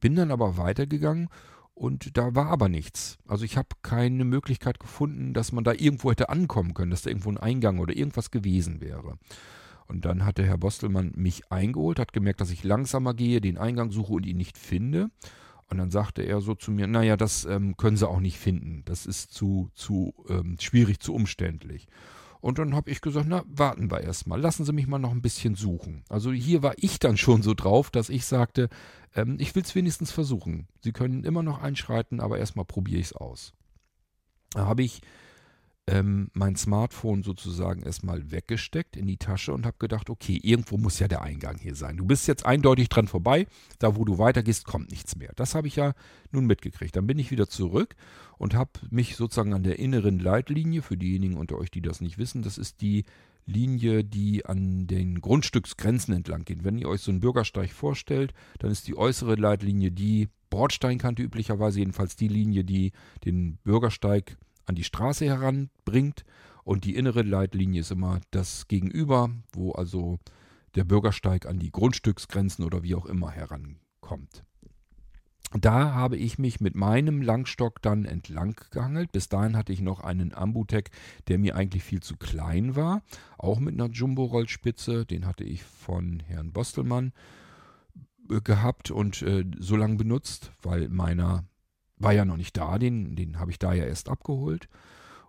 Bin 0.00 0.16
dann 0.16 0.30
aber 0.30 0.56
weitergegangen 0.56 1.28
und 1.74 2.16
da 2.16 2.34
war 2.34 2.48
aber 2.48 2.68
nichts. 2.68 3.18
Also 3.26 3.44
ich 3.44 3.56
habe 3.56 3.68
keine 3.82 4.24
Möglichkeit 4.24 4.80
gefunden, 4.80 5.32
dass 5.32 5.52
man 5.52 5.64
da 5.64 5.72
irgendwo 5.72 6.10
hätte 6.10 6.28
ankommen 6.28 6.74
können, 6.74 6.90
dass 6.90 7.02
da 7.02 7.10
irgendwo 7.10 7.30
ein 7.30 7.38
Eingang 7.38 7.78
oder 7.78 7.96
irgendwas 7.96 8.30
gewesen 8.30 8.80
wäre. 8.80 9.18
Und 9.86 10.04
dann 10.04 10.24
hat 10.24 10.38
der 10.38 10.46
Herr 10.46 10.58
Bostelmann 10.58 11.12
mich 11.16 11.50
eingeholt, 11.50 11.98
hat 11.98 12.12
gemerkt, 12.12 12.40
dass 12.40 12.50
ich 12.50 12.64
langsamer 12.64 13.14
gehe, 13.14 13.40
den 13.40 13.58
Eingang 13.58 13.90
suche 13.90 14.14
und 14.14 14.26
ihn 14.26 14.36
nicht 14.36 14.58
finde. 14.58 15.10
Und 15.68 15.78
dann 15.78 15.90
sagte 15.90 16.22
er 16.22 16.40
so 16.40 16.54
zu 16.54 16.70
mir, 16.70 16.86
naja, 16.86 17.16
das 17.16 17.44
ähm, 17.44 17.76
können 17.76 17.96
Sie 17.96 18.08
auch 18.08 18.20
nicht 18.20 18.38
finden. 18.38 18.82
Das 18.84 19.06
ist 19.06 19.32
zu, 19.32 19.70
zu 19.74 20.12
ähm, 20.28 20.56
schwierig, 20.60 21.00
zu 21.00 21.14
umständlich. 21.14 21.88
Und 22.42 22.58
dann 22.58 22.74
habe 22.74 22.90
ich 22.90 23.00
gesagt, 23.00 23.26
na, 23.28 23.44
warten 23.46 23.88
wir 23.92 24.00
erstmal, 24.00 24.40
lassen 24.40 24.64
Sie 24.64 24.72
mich 24.72 24.88
mal 24.88 24.98
noch 24.98 25.12
ein 25.12 25.22
bisschen 25.22 25.54
suchen. 25.54 26.02
Also 26.08 26.32
hier 26.32 26.64
war 26.64 26.74
ich 26.76 26.98
dann 26.98 27.16
schon 27.16 27.40
so 27.40 27.54
drauf, 27.54 27.88
dass 27.88 28.08
ich 28.08 28.26
sagte, 28.26 28.68
ähm, 29.14 29.36
ich 29.38 29.54
will 29.54 29.62
es 29.62 29.76
wenigstens 29.76 30.10
versuchen. 30.10 30.66
Sie 30.80 30.90
können 30.90 31.22
immer 31.22 31.44
noch 31.44 31.62
einschreiten, 31.62 32.18
aber 32.18 32.38
erstmal 32.38 32.64
probiere 32.64 32.98
ich 32.98 33.06
es 33.06 33.12
aus. 33.12 33.52
Da 34.50 34.66
habe 34.66 34.82
ich 34.82 35.02
ähm, 35.88 36.30
mein 36.32 36.54
Smartphone 36.54 37.24
sozusagen 37.24 37.82
erstmal 37.82 38.30
weggesteckt 38.30 38.96
in 38.96 39.06
die 39.06 39.16
Tasche 39.16 39.52
und 39.52 39.66
habe 39.66 39.76
gedacht, 39.78 40.10
okay, 40.10 40.38
irgendwo 40.40 40.76
muss 40.76 41.00
ja 41.00 41.08
der 41.08 41.22
Eingang 41.22 41.58
hier 41.58 41.74
sein. 41.74 41.96
Du 41.96 42.04
bist 42.04 42.28
jetzt 42.28 42.46
eindeutig 42.46 42.88
dran 42.88 43.08
vorbei, 43.08 43.46
da 43.80 43.96
wo 43.96 44.04
du 44.04 44.18
weitergehst, 44.18 44.64
kommt 44.64 44.90
nichts 44.90 45.16
mehr. 45.16 45.32
Das 45.34 45.54
habe 45.54 45.66
ich 45.66 45.76
ja 45.76 45.94
nun 46.30 46.46
mitgekriegt. 46.46 46.94
Dann 46.94 47.06
bin 47.06 47.18
ich 47.18 47.32
wieder 47.32 47.48
zurück 47.48 47.96
und 48.38 48.54
habe 48.54 48.70
mich 48.90 49.16
sozusagen 49.16 49.54
an 49.54 49.64
der 49.64 49.80
inneren 49.80 50.20
Leitlinie, 50.20 50.82
für 50.82 50.96
diejenigen 50.96 51.36
unter 51.36 51.58
euch, 51.58 51.70
die 51.70 51.82
das 51.82 52.00
nicht 52.00 52.16
wissen, 52.16 52.42
das 52.42 52.58
ist 52.58 52.80
die 52.80 53.04
Linie, 53.44 54.04
die 54.04 54.46
an 54.46 54.86
den 54.86 55.20
Grundstücksgrenzen 55.20 56.14
entlang 56.14 56.44
geht. 56.44 56.62
Wenn 56.62 56.78
ihr 56.78 56.88
euch 56.88 57.00
so 57.00 57.10
einen 57.10 57.20
Bürgersteig 57.20 57.72
vorstellt, 57.72 58.34
dann 58.60 58.70
ist 58.70 58.86
die 58.86 58.96
äußere 58.96 59.34
Leitlinie 59.34 59.90
die 59.90 60.28
Bordsteinkante 60.48 61.22
üblicherweise, 61.22 61.80
jedenfalls 61.80 62.14
die 62.14 62.28
Linie, 62.28 62.62
die 62.62 62.92
den 63.24 63.56
Bürgersteig 63.64 64.36
an 64.66 64.74
die 64.74 64.84
Straße 64.84 65.26
heranbringt. 65.26 66.24
Und 66.64 66.84
die 66.84 66.94
innere 66.94 67.22
Leitlinie 67.22 67.80
ist 67.80 67.90
immer 67.90 68.20
das 68.30 68.68
Gegenüber, 68.68 69.30
wo 69.52 69.72
also 69.72 70.18
der 70.74 70.84
Bürgersteig 70.84 71.46
an 71.46 71.58
die 71.58 71.72
Grundstücksgrenzen 71.72 72.64
oder 72.64 72.82
wie 72.82 72.94
auch 72.94 73.06
immer 73.06 73.30
herankommt. 73.30 74.44
Da 75.60 75.92
habe 75.92 76.16
ich 76.16 76.38
mich 76.38 76.60
mit 76.60 76.74
meinem 76.74 77.20
Langstock 77.20 77.82
dann 77.82 78.06
entlang 78.06 78.58
gehangelt. 78.70 79.12
Bis 79.12 79.28
dahin 79.28 79.56
hatte 79.56 79.72
ich 79.72 79.82
noch 79.82 80.00
einen 80.00 80.34
Ambutek, 80.34 80.90
der 81.28 81.38
mir 81.38 81.56
eigentlich 81.56 81.82
viel 81.82 82.00
zu 82.00 82.16
klein 82.16 82.74
war. 82.74 83.02
Auch 83.36 83.60
mit 83.60 83.74
einer 83.74 83.90
Jumbo-Rollspitze. 83.90 85.04
Den 85.04 85.26
hatte 85.26 85.44
ich 85.44 85.62
von 85.62 86.20
Herrn 86.20 86.52
Bostelmann 86.52 87.12
äh, 88.30 88.40
gehabt 88.40 88.90
und 88.90 89.20
äh, 89.22 89.44
so 89.58 89.76
lange 89.76 89.96
benutzt, 89.96 90.52
weil 90.62 90.88
meiner 90.88 91.44
war 92.02 92.12
ja 92.12 92.24
noch 92.24 92.36
nicht 92.36 92.56
da, 92.56 92.78
den, 92.78 93.16
den 93.16 93.38
habe 93.38 93.50
ich 93.50 93.58
da 93.58 93.72
ja 93.72 93.84
erst 93.84 94.08
abgeholt. 94.08 94.68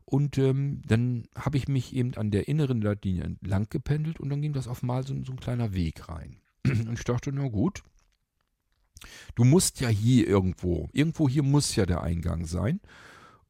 Und 0.05 0.37
ähm, 0.37 0.81
dann 0.85 1.23
habe 1.35 1.57
ich 1.57 1.67
mich 1.67 1.95
eben 1.95 2.13
an 2.15 2.29
der 2.29 2.47
inneren 2.47 2.81
Leitlinie 2.81 3.23
entlang 3.23 3.67
gependelt 3.69 4.19
und 4.19 4.29
dann 4.29 4.41
ging 4.41 4.53
das 4.53 4.67
auf 4.67 4.83
mal 4.83 5.05
so, 5.05 5.15
so 5.23 5.31
ein 5.31 5.39
kleiner 5.39 5.73
Weg 5.73 6.09
rein. 6.09 6.37
Und 6.65 6.93
ich 6.93 7.03
dachte, 7.03 7.31
na 7.31 7.47
gut, 7.47 7.83
du 9.35 9.43
musst 9.43 9.79
ja 9.81 9.89
hier 9.89 10.27
irgendwo, 10.27 10.89
irgendwo 10.93 11.27
hier 11.27 11.43
muss 11.43 11.75
ja 11.75 11.85
der 11.85 12.03
Eingang 12.03 12.45
sein. 12.45 12.79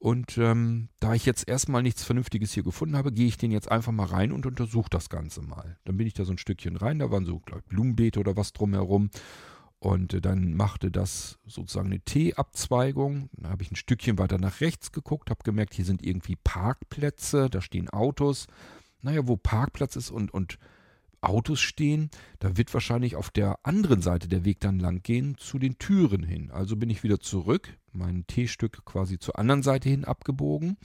Und 0.03 0.37
ähm, 0.37 0.89
da 0.99 1.13
ich 1.13 1.25
jetzt 1.25 1.47
erstmal 1.47 1.81
nichts 1.81 2.03
Vernünftiges 2.03 2.51
hier 2.51 2.63
gefunden 2.63 2.97
habe, 2.97 3.13
gehe 3.13 3.27
ich 3.27 3.37
den 3.37 3.51
jetzt 3.51 3.71
einfach 3.71 3.93
mal 3.93 4.07
rein 4.07 4.33
und 4.33 4.45
untersuche 4.45 4.89
das 4.89 5.09
Ganze 5.09 5.41
mal. 5.41 5.77
Dann 5.85 5.95
bin 5.95 6.07
ich 6.07 6.13
da 6.13 6.25
so 6.25 6.33
ein 6.33 6.37
Stückchen 6.37 6.75
rein, 6.75 6.99
da 6.99 7.09
waren 7.09 7.25
so 7.25 7.41
Blumenbeete 7.69 8.19
oder 8.19 8.35
was 8.35 8.51
drumherum. 8.51 9.11
Und 9.83 10.13
äh, 10.13 10.21
dann 10.21 10.53
machte 10.53 10.91
das 10.91 11.39
sozusagen 11.45 11.87
eine 11.87 11.99
T-Abzweigung. 11.99 13.29
Dann 13.33 13.51
habe 13.51 13.63
ich 13.63 13.71
ein 13.71 13.75
Stückchen 13.75 14.17
weiter 14.17 14.37
nach 14.37 14.61
rechts 14.61 14.93
geguckt, 14.93 15.29
habe 15.29 15.43
gemerkt, 15.43 15.73
hier 15.73 15.83
sind 15.83 16.01
irgendwie 16.01 16.37
Parkplätze, 16.37 17.49
da 17.49 17.59
stehen 17.59 17.89
Autos. 17.89 18.47
Naja, 19.01 19.27
wo 19.27 19.35
Parkplatz 19.35 19.97
ist 19.97 20.09
und, 20.09 20.33
und 20.33 20.57
Autos 21.19 21.59
stehen, 21.59 22.11
da 22.39 22.55
wird 22.55 22.73
wahrscheinlich 22.73 23.17
auf 23.17 23.29
der 23.29 23.59
anderen 23.63 24.01
Seite 24.01 24.29
der 24.29 24.45
Weg 24.45 24.61
dann 24.61 24.79
lang 24.79 25.03
gehen, 25.03 25.37
zu 25.37 25.59
den 25.59 25.77
Türen 25.79 26.23
hin. 26.23 26.49
Also 26.51 26.77
bin 26.77 26.89
ich 26.89 27.03
wieder 27.03 27.19
zurück, 27.19 27.77
mein 27.91 28.25
T-Stück 28.25 28.85
quasi 28.85 29.19
zur 29.19 29.37
anderen 29.37 29.63
Seite 29.63 29.89
hin 29.89 30.05
abgebogen, 30.05 30.77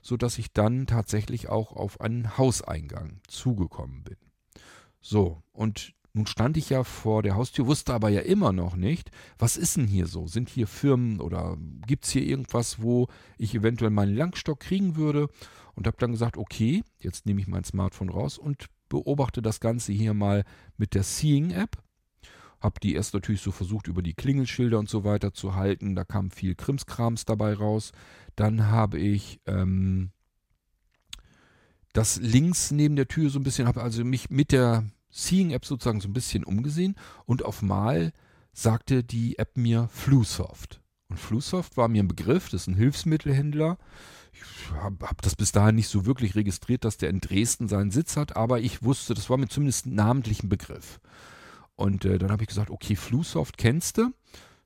sodass 0.00 0.38
ich 0.38 0.52
dann 0.52 0.86
tatsächlich 0.86 1.48
auch 1.48 1.72
auf 1.72 2.00
einen 2.00 2.38
Hauseingang 2.38 3.20
zugekommen 3.26 4.04
bin. 4.04 4.16
So, 5.00 5.42
und 5.52 5.92
nun 6.14 6.26
stand 6.26 6.56
ich 6.56 6.70
ja 6.70 6.84
vor 6.84 7.24
der 7.24 7.34
Haustür, 7.34 7.66
wusste 7.66 7.92
aber 7.92 8.08
ja 8.08 8.20
immer 8.20 8.52
noch 8.52 8.76
nicht, 8.76 9.10
was 9.36 9.56
ist 9.56 9.76
denn 9.76 9.88
hier 9.88 10.06
so? 10.06 10.28
Sind 10.28 10.48
hier 10.48 10.68
Firmen 10.68 11.20
oder 11.20 11.58
gibt 11.86 12.04
es 12.04 12.12
hier 12.12 12.22
irgendwas, 12.22 12.80
wo 12.80 13.08
ich 13.36 13.52
eventuell 13.52 13.90
meinen 13.90 14.14
Langstock 14.14 14.60
kriegen 14.60 14.94
würde? 14.94 15.28
Und 15.74 15.88
habe 15.88 15.96
dann 15.98 16.12
gesagt, 16.12 16.36
okay, 16.36 16.84
jetzt 17.00 17.26
nehme 17.26 17.40
ich 17.40 17.48
mein 17.48 17.64
Smartphone 17.64 18.10
raus 18.10 18.38
und 18.38 18.66
beobachte 18.88 19.42
das 19.42 19.58
Ganze 19.58 19.92
hier 19.92 20.14
mal 20.14 20.44
mit 20.76 20.94
der 20.94 21.02
Seeing-App. 21.02 21.82
Habe 22.60 22.78
die 22.80 22.94
erst 22.94 23.12
natürlich 23.12 23.40
so 23.40 23.50
versucht, 23.50 23.88
über 23.88 24.00
die 24.00 24.14
Klingelschilder 24.14 24.78
und 24.78 24.88
so 24.88 25.02
weiter 25.02 25.34
zu 25.34 25.56
halten. 25.56 25.96
Da 25.96 26.04
kam 26.04 26.30
viel 26.30 26.54
Krimskrams 26.54 27.24
dabei 27.24 27.54
raus. 27.54 27.90
Dann 28.36 28.68
habe 28.68 29.00
ich 29.00 29.40
ähm, 29.46 30.12
das 31.92 32.20
links 32.20 32.70
neben 32.70 32.94
der 32.94 33.08
Tür 33.08 33.30
so 33.30 33.40
ein 33.40 33.42
bisschen, 33.42 33.66
habe 33.66 33.82
also 33.82 34.04
mich 34.04 34.30
mit 34.30 34.52
der 34.52 34.84
Seeing-App 35.14 35.64
sozusagen 35.64 36.00
so 36.00 36.08
ein 36.08 36.12
bisschen 36.12 36.44
umgesehen 36.44 36.96
und 37.24 37.44
auf 37.44 37.62
Mal 37.62 38.12
sagte 38.52 39.04
die 39.04 39.38
App 39.38 39.56
mir 39.56 39.88
Flusoft. 39.92 40.80
Und 41.08 41.18
Flusoft 41.18 41.76
war 41.76 41.86
mir 41.88 42.02
ein 42.02 42.08
Begriff, 42.08 42.48
das 42.48 42.62
ist 42.62 42.66
ein 42.66 42.76
Hilfsmittelhändler. 42.76 43.78
Ich 44.32 44.72
habe 44.72 45.06
hab 45.06 45.22
das 45.22 45.36
bis 45.36 45.52
dahin 45.52 45.76
nicht 45.76 45.86
so 45.86 46.06
wirklich 46.06 46.34
registriert, 46.34 46.84
dass 46.84 46.96
der 46.96 47.10
in 47.10 47.20
Dresden 47.20 47.68
seinen 47.68 47.92
Sitz 47.92 48.16
hat, 48.16 48.36
aber 48.36 48.60
ich 48.60 48.82
wusste, 48.82 49.14
das 49.14 49.30
war 49.30 49.36
mir 49.36 49.48
zumindest 49.48 49.86
ein 49.86 49.94
namentlicher 49.94 50.48
Begriff. 50.48 50.98
Und 51.76 52.04
äh, 52.04 52.18
dann 52.18 52.32
habe 52.32 52.42
ich 52.42 52.48
gesagt, 52.48 52.70
okay, 52.70 52.96
Flusoft 52.96 53.56
kennst 53.56 53.98
du, 53.98 54.10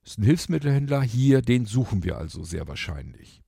ist 0.03 0.19
ein 0.19 0.25
Hilfsmittelhändler, 0.25 1.03
hier, 1.03 1.43
den 1.43 1.67
suchen 1.67 2.05
wir 2.05 2.17
also 2.17 2.43
sehr 2.45 2.67
wahrscheinlich. 2.67 3.43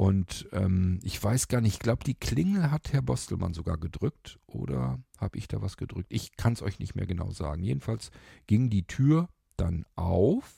Und 0.00 0.48
ähm, 0.52 0.98
ich 1.02 1.22
weiß 1.22 1.48
gar 1.48 1.60
nicht, 1.60 1.74
ich 1.74 1.78
glaube, 1.78 2.04
die 2.04 2.14
Klingel 2.14 2.70
hat 2.70 2.94
Herr 2.94 3.02
Bostelmann 3.02 3.52
sogar 3.52 3.76
gedrückt 3.76 4.38
oder 4.46 4.98
habe 5.18 5.36
ich 5.36 5.46
da 5.46 5.60
was 5.60 5.76
gedrückt? 5.76 6.06
Ich 6.08 6.38
kann 6.38 6.54
es 6.54 6.62
euch 6.62 6.78
nicht 6.78 6.94
mehr 6.94 7.04
genau 7.04 7.32
sagen. 7.32 7.62
Jedenfalls 7.62 8.10
ging 8.46 8.70
die 8.70 8.86
Tür 8.86 9.28
dann 9.58 9.84
auf 9.96 10.54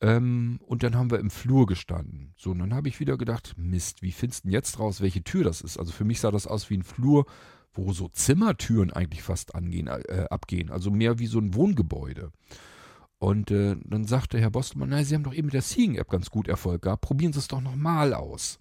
ähm, 0.00 0.58
und 0.62 0.82
dann 0.82 0.96
haben 0.96 1.10
wir 1.10 1.18
im 1.18 1.28
Flur 1.28 1.66
gestanden. 1.66 2.32
So, 2.38 2.52
und 2.52 2.60
dann 2.60 2.72
habe 2.72 2.88
ich 2.88 2.98
wieder 2.98 3.18
gedacht, 3.18 3.56
Mist, 3.58 4.00
wie 4.00 4.12
findest 4.12 4.44
du 4.44 4.48
denn 4.48 4.54
jetzt 4.54 4.78
raus, 4.78 5.02
welche 5.02 5.22
Tür 5.22 5.44
das 5.44 5.60
ist? 5.60 5.76
Also 5.76 5.92
für 5.92 6.04
mich 6.06 6.18
sah 6.18 6.30
das 6.30 6.46
aus 6.46 6.70
wie 6.70 6.78
ein 6.78 6.84
Flur, 6.84 7.26
wo 7.74 7.92
so 7.92 8.08
Zimmertüren 8.08 8.90
eigentlich 8.90 9.22
fast 9.22 9.54
angehen, 9.54 9.88
äh, 9.88 10.28
abgehen. 10.30 10.70
Also 10.70 10.90
mehr 10.90 11.18
wie 11.18 11.26
so 11.26 11.40
ein 11.40 11.52
Wohngebäude. 11.52 12.32
Und 13.22 13.52
äh, 13.52 13.76
dann 13.84 14.04
sagte 14.04 14.40
Herr 14.40 14.50
Bostmann, 14.50 14.88
nein, 14.88 15.04
Sie 15.04 15.14
haben 15.14 15.22
doch 15.22 15.32
eben 15.32 15.46
mit 15.46 15.54
der 15.54 15.62
Seeing-App 15.62 16.08
ganz 16.08 16.28
gut 16.28 16.48
Erfolg 16.48 16.82
gehabt. 16.82 17.02
Probieren 17.02 17.32
Sie 17.32 17.38
es 17.38 17.46
doch 17.46 17.60
nochmal 17.60 18.14
aus. 18.14 18.58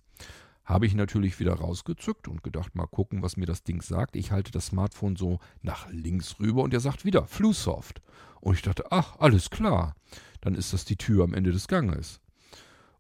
Habe 0.65 0.85
ich 0.85 0.93
natürlich 0.93 1.39
wieder 1.39 1.55
rausgezückt 1.55 2.27
und 2.27 2.43
gedacht, 2.43 2.75
mal 2.75 2.85
gucken, 2.85 3.23
was 3.23 3.37
mir 3.37 3.47
das 3.47 3.63
Ding 3.63 3.81
sagt. 3.81 4.15
Ich 4.15 4.31
halte 4.31 4.51
das 4.51 4.67
Smartphone 4.67 5.15
so 5.15 5.39
nach 5.63 5.89
links 5.89 6.39
rüber 6.39 6.61
und 6.61 6.75
er 6.75 6.79
sagt 6.79 7.05
wieder 7.05 7.25
Flusoft. 7.25 8.03
Und 8.39 8.53
ich 8.53 8.61
dachte, 8.61 8.91
ach, 8.91 9.17
alles 9.17 9.49
klar. 9.49 9.95
Dann 10.41 10.53
ist 10.53 10.73
das 10.73 10.85
die 10.85 10.95
Tür 10.95 11.23
am 11.23 11.33
Ende 11.33 11.51
des 11.51 11.67
Ganges. 11.67 12.21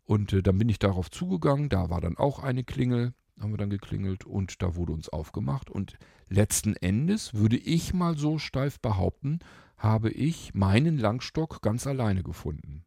Und 0.03 0.33
äh, 0.33 0.41
dann 0.41 0.57
bin 0.57 0.67
ich 0.67 0.79
darauf 0.79 1.11
zugegangen. 1.11 1.69
Da 1.69 1.91
war 1.91 2.01
dann 2.01 2.17
auch 2.17 2.39
eine 2.39 2.63
Klingel. 2.63 3.13
Haben 3.39 3.53
wir 3.53 3.57
dann 3.57 3.69
geklingelt 3.69 4.25
und 4.25 4.63
da 4.63 4.75
wurde 4.75 4.93
uns 4.93 5.09
aufgemacht. 5.09 5.69
Und 5.69 5.93
letzten 6.27 6.75
Endes 6.75 7.35
würde 7.35 7.57
ich 7.57 7.93
mal 7.93 8.17
so 8.17 8.39
steif 8.39 8.79
behaupten, 8.79 9.39
habe 9.81 10.11
ich 10.11 10.53
meinen 10.53 10.97
Langstock 10.97 11.61
ganz 11.61 11.87
alleine 11.87 12.21
gefunden. 12.21 12.85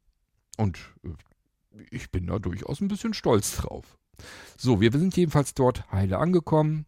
Und 0.57 0.79
äh, 1.03 1.09
ich 1.91 2.11
bin 2.11 2.29
da 2.29 2.39
durchaus 2.39 2.81
ein 2.81 2.89
bisschen 2.89 3.15
stolz 3.15 3.57
drauf. 3.57 3.99
So, 4.57 4.81
wir 4.81 4.93
sind 4.93 5.17
jedenfalls 5.17 5.55
dort 5.55 5.91
heile 5.91 6.19
angekommen, 6.19 6.87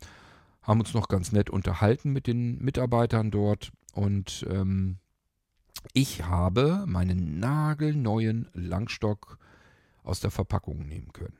haben 0.62 0.80
uns 0.80 0.94
noch 0.94 1.09
ganz 1.09 1.32
nett 1.32 1.50
unterhalten 1.50 2.12
mit 2.12 2.28
den 2.28 2.62
Mitarbeitern 2.62 3.32
dort 3.32 3.72
und 3.94 4.46
ähm, 4.48 4.98
ich 5.92 6.24
habe 6.24 6.84
meinen 6.86 7.40
nagelneuen 7.40 8.48
Langstock 8.52 9.38
aus 10.04 10.20
der 10.20 10.30
Verpackung 10.30 10.86
nehmen 10.86 11.12
können. 11.12 11.36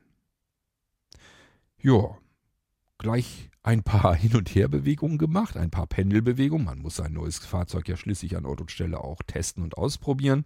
Ja, 1.81 2.19
gleich 2.99 3.51
ein 3.63 3.83
paar 3.83 4.15
Hin- 4.17 4.37
und 4.37 4.55
Herbewegungen 4.55 5.19
gemacht, 5.19 5.57
ein 5.57 5.71
paar 5.71 5.87
Pendelbewegungen. 5.87 6.67
Man 6.67 6.79
muss 6.79 6.97
sein 6.97 7.13
neues 7.13 7.39
Fahrzeug 7.39 7.89
ja 7.89 7.97
schließlich 7.97 8.37
an 8.37 8.47
Ort 8.47 8.61
und 8.61 8.71
Stelle 8.71 9.01
auch 9.01 9.23
testen 9.27 9.63
und 9.63 9.77
ausprobieren. 9.77 10.45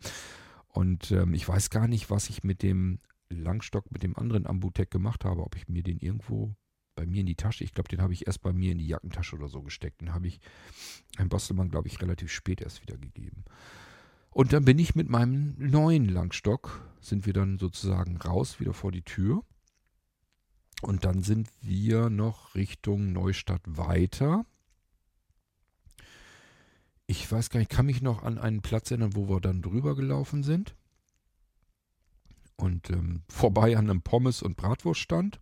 Und 0.69 1.11
ähm, 1.11 1.35
ich 1.35 1.49
weiß 1.49 1.71
gar 1.71 1.89
nicht, 1.89 2.11
was 2.11 2.31
ich 2.31 2.45
mit 2.45 2.63
dem 2.63 2.99
Langstock, 3.29 3.91
mit 3.91 4.03
dem 4.03 4.17
anderen 4.17 4.47
Ambutek 4.47 4.91
gemacht 4.91 5.25
habe, 5.25 5.43
ob 5.43 5.57
ich 5.57 5.69
mir 5.69 5.83
den 5.83 5.99
irgendwo 5.99 6.55
bei 6.97 7.07
mir 7.07 7.21
in 7.21 7.27
die 7.27 7.37
Tasche, 7.37 7.65
ich 7.65 7.73
glaube, 7.73 7.89
den 7.89 8.03
habe 8.03 8.13
ich 8.13 8.27
erst 8.27 8.43
bei 8.43 8.53
mir 8.53 8.73
in 8.73 8.79
die 8.79 8.87
Jackentasche 8.87 9.37
oder 9.37 9.49
so 9.49 9.63
gesteckt. 9.63 10.01
Den 10.01 10.13
habe 10.13 10.27
ich 10.27 10.41
Herrn 11.17 11.29
Bostelmann, 11.29 11.71
glaube 11.71 11.89
ich, 11.89 12.01
relativ 12.03 12.31
spät 12.31 12.61
erst 12.61 12.83
wieder 12.83 12.99
gegeben. 12.99 13.45
Und 14.31 14.53
dann 14.53 14.65
bin 14.65 14.79
ich 14.79 14.95
mit 14.95 15.09
meinem 15.09 15.55
neuen 15.59 16.09
Langstock, 16.09 16.87
sind 17.01 17.27
wir 17.27 17.33
dann 17.33 17.59
sozusagen 17.59 18.17
raus, 18.17 18.61
wieder 18.61 18.75
vor 18.75 18.93
die 18.93 19.03
Tür. 19.03 19.43
Und 20.81 21.05
dann 21.05 21.23
sind 21.23 21.49
wir 21.61 22.11
noch 22.11 22.55
Richtung 22.55 23.13
Neustadt 23.13 23.63
weiter. 23.67 24.47
Ich 27.07 27.31
weiß 27.31 27.51
gar 27.51 27.59
nicht, 27.59 27.71
kann 27.71 27.87
mich 27.87 28.03
noch 28.03 28.23
an 28.23 28.39
einen 28.39 28.63
Platz 28.63 28.91
erinnern, 28.91 29.17
wo 29.17 29.29
wir 29.29 29.41
dann 29.41 29.63
drüber 29.63 29.95
gelaufen 29.97 30.43
sind. 30.43 30.75
Und 32.57 32.91
ähm, 32.91 33.23
vorbei 33.29 33.77
an 33.77 33.91
einem 33.91 34.03
Pommes- 34.03 34.43
und 34.43 34.57
Bratwurststand. 34.57 35.41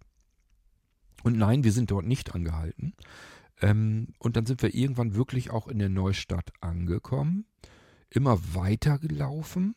Und 1.24 1.36
nein, 1.36 1.64
wir 1.64 1.72
sind 1.72 1.90
dort 1.90 2.06
nicht 2.06 2.34
angehalten. 2.34 2.94
Ähm, 3.60 4.14
und 4.18 4.36
dann 4.36 4.46
sind 4.46 4.62
wir 4.62 4.74
irgendwann 4.74 5.14
wirklich 5.14 5.50
auch 5.50 5.68
in 5.68 5.78
der 5.78 5.88
Neustadt 5.88 6.52
angekommen, 6.60 7.44
immer 8.08 8.54
weiter 8.54 8.98
gelaufen. 8.98 9.74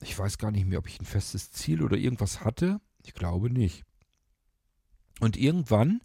Ich 0.00 0.18
weiß 0.18 0.38
gar 0.38 0.50
nicht 0.50 0.66
mehr, 0.66 0.78
ob 0.78 0.88
ich 0.88 1.00
ein 1.00 1.04
festes 1.04 1.52
Ziel 1.52 1.82
oder 1.82 1.96
irgendwas 1.96 2.42
hatte. 2.42 2.80
Ich 3.04 3.14
glaube 3.14 3.50
nicht. 3.50 3.84
Und 5.20 5.36
irgendwann 5.36 6.00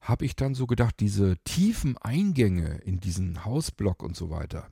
habe 0.00 0.24
ich 0.24 0.34
dann 0.34 0.54
so 0.54 0.66
gedacht, 0.66 0.96
diese 1.00 1.36
tiefen 1.44 1.96
Eingänge 1.98 2.78
in 2.84 3.00
diesen 3.00 3.44
Hausblock 3.44 4.02
und 4.02 4.16
so 4.16 4.30
weiter, 4.30 4.68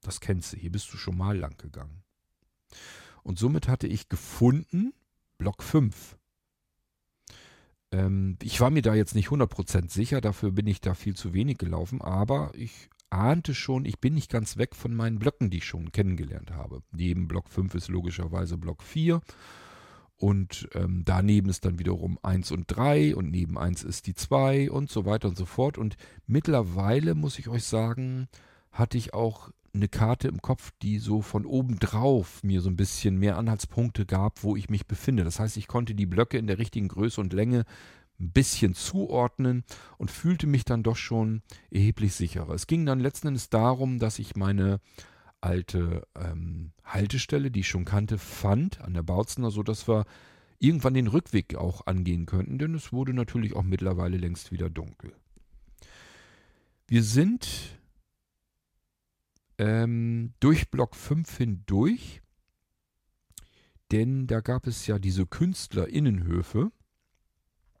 das 0.00 0.20
kennst 0.20 0.52
du, 0.52 0.56
hier 0.56 0.72
bist 0.72 0.92
du 0.92 0.96
schon 0.96 1.16
mal 1.16 1.36
lang 1.36 1.56
gegangen. 1.58 2.02
Und 3.22 3.38
somit 3.38 3.68
hatte 3.68 3.86
ich 3.86 4.08
gefunden 4.08 4.94
Block 5.38 5.62
5. 5.62 6.16
Ähm, 7.92 8.38
ich 8.42 8.60
war 8.60 8.70
mir 8.70 8.82
da 8.82 8.94
jetzt 8.94 9.14
nicht 9.14 9.28
100% 9.28 9.90
sicher, 9.90 10.20
dafür 10.20 10.50
bin 10.50 10.66
ich 10.66 10.80
da 10.80 10.94
viel 10.94 11.14
zu 11.14 11.34
wenig 11.34 11.58
gelaufen, 11.58 12.00
aber 12.00 12.50
ich 12.54 12.88
ahnte 13.10 13.54
schon, 13.54 13.84
ich 13.84 14.00
bin 14.00 14.14
nicht 14.14 14.30
ganz 14.30 14.56
weg 14.56 14.74
von 14.74 14.94
meinen 14.94 15.18
Blöcken, 15.18 15.50
die 15.50 15.58
ich 15.58 15.66
schon 15.66 15.92
kennengelernt 15.92 16.50
habe. 16.50 16.82
Neben 16.92 17.28
Block 17.28 17.50
5 17.50 17.74
ist 17.74 17.88
logischerweise 17.88 18.56
Block 18.56 18.82
4 18.82 19.20
und 20.22 20.68
ähm, 20.74 21.02
daneben 21.04 21.48
ist 21.48 21.64
dann 21.64 21.80
wiederum 21.80 22.16
1 22.22 22.52
und 22.52 22.66
3 22.68 23.16
und 23.16 23.32
neben 23.32 23.58
1 23.58 23.82
ist 23.82 24.06
die 24.06 24.14
2 24.14 24.70
und 24.70 24.88
so 24.88 25.04
weiter 25.04 25.26
und 25.26 25.36
so 25.36 25.46
fort. 25.46 25.78
Und 25.78 25.96
mittlerweile 26.28 27.16
muss 27.16 27.40
ich 27.40 27.48
euch 27.48 27.64
sagen, 27.64 28.28
hatte 28.70 28.96
ich 28.96 29.14
auch 29.14 29.50
eine 29.74 29.88
Karte 29.88 30.28
im 30.28 30.40
Kopf, 30.40 30.70
die 30.80 31.00
so 31.00 31.22
von 31.22 31.44
oben 31.44 31.80
drauf 31.80 32.44
mir 32.44 32.60
so 32.60 32.70
ein 32.70 32.76
bisschen 32.76 33.18
mehr 33.18 33.36
Anhaltspunkte 33.36 34.06
gab, 34.06 34.44
wo 34.44 34.54
ich 34.54 34.70
mich 34.70 34.86
befinde. 34.86 35.24
Das 35.24 35.40
heißt, 35.40 35.56
ich 35.56 35.66
konnte 35.66 35.96
die 35.96 36.06
Blöcke 36.06 36.38
in 36.38 36.46
der 36.46 36.58
richtigen 36.58 36.86
Größe 36.86 37.20
und 37.20 37.32
Länge 37.32 37.64
ein 38.20 38.30
bisschen 38.30 38.74
zuordnen 38.74 39.64
und 39.98 40.12
fühlte 40.12 40.46
mich 40.46 40.64
dann 40.64 40.84
doch 40.84 40.94
schon 40.94 41.42
erheblich 41.72 42.14
sicherer. 42.14 42.54
Es 42.54 42.68
ging 42.68 42.86
dann 42.86 43.00
letzten 43.00 43.26
Endes 43.26 43.50
darum, 43.50 43.98
dass 43.98 44.20
ich 44.20 44.36
meine 44.36 44.78
alte 45.42 46.06
ähm, 46.14 46.72
Haltestelle, 46.84 47.50
die 47.50 47.60
ich 47.60 47.68
schon 47.68 47.84
kannte, 47.84 48.18
fand 48.18 48.80
an 48.80 48.94
der 48.94 49.02
Bautzener, 49.02 49.50
sodass 49.50 49.88
wir 49.88 50.06
irgendwann 50.58 50.94
den 50.94 51.08
Rückweg 51.08 51.56
auch 51.56 51.86
angehen 51.86 52.26
könnten, 52.26 52.58
denn 52.58 52.74
es 52.74 52.92
wurde 52.92 53.12
natürlich 53.12 53.54
auch 53.54 53.64
mittlerweile 53.64 54.16
längst 54.16 54.52
wieder 54.52 54.70
dunkel. 54.70 55.12
Wir 56.86 57.02
sind 57.02 57.78
ähm, 59.58 60.34
durch 60.40 60.70
Block 60.70 60.94
5 60.94 61.36
hindurch, 61.36 62.22
denn 63.90 64.26
da 64.26 64.40
gab 64.40 64.66
es 64.66 64.86
ja 64.86 64.98
diese 64.98 65.26
Künstlerinnenhöfe 65.26 66.70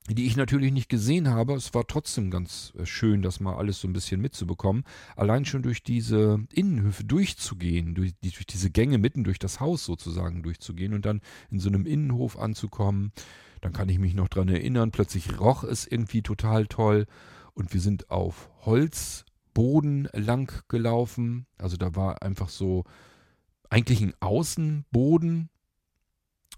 die 0.08 0.26
ich 0.26 0.36
natürlich 0.36 0.72
nicht 0.72 0.88
gesehen 0.88 1.28
habe. 1.28 1.54
Es 1.54 1.74
war 1.74 1.86
trotzdem 1.86 2.30
ganz 2.30 2.72
äh, 2.76 2.86
schön, 2.86 3.22
das 3.22 3.40
mal 3.40 3.56
alles 3.56 3.80
so 3.80 3.88
ein 3.88 3.92
bisschen 3.92 4.20
mitzubekommen. 4.20 4.84
Allein 5.16 5.44
schon 5.44 5.62
durch 5.62 5.82
diese 5.82 6.44
Innenhöfe 6.52 7.04
durchzugehen, 7.04 7.94
durch, 7.94 8.14
durch 8.20 8.46
diese 8.46 8.70
Gänge 8.70 8.98
mitten 8.98 9.24
durch 9.24 9.38
das 9.38 9.60
Haus 9.60 9.84
sozusagen 9.84 10.42
durchzugehen 10.42 10.94
und 10.94 11.06
dann 11.06 11.20
in 11.50 11.60
so 11.60 11.68
einem 11.68 11.86
Innenhof 11.86 12.38
anzukommen. 12.38 13.12
Dann 13.60 13.72
kann 13.72 13.88
ich 13.88 14.00
mich 14.00 14.14
noch 14.14 14.28
dran 14.28 14.48
erinnern, 14.48 14.90
plötzlich 14.90 15.38
roch 15.38 15.62
es 15.62 15.86
irgendwie 15.86 16.22
total 16.22 16.66
toll 16.66 17.06
und 17.54 17.72
wir 17.72 17.80
sind 17.80 18.10
auf 18.10 18.50
Holzboden 18.62 20.08
lang 20.12 20.64
gelaufen. 20.68 21.46
Also 21.58 21.76
da 21.76 21.94
war 21.94 22.22
einfach 22.22 22.48
so 22.48 22.84
eigentlich 23.70 24.00
ein 24.00 24.14
Außenboden 24.18 25.48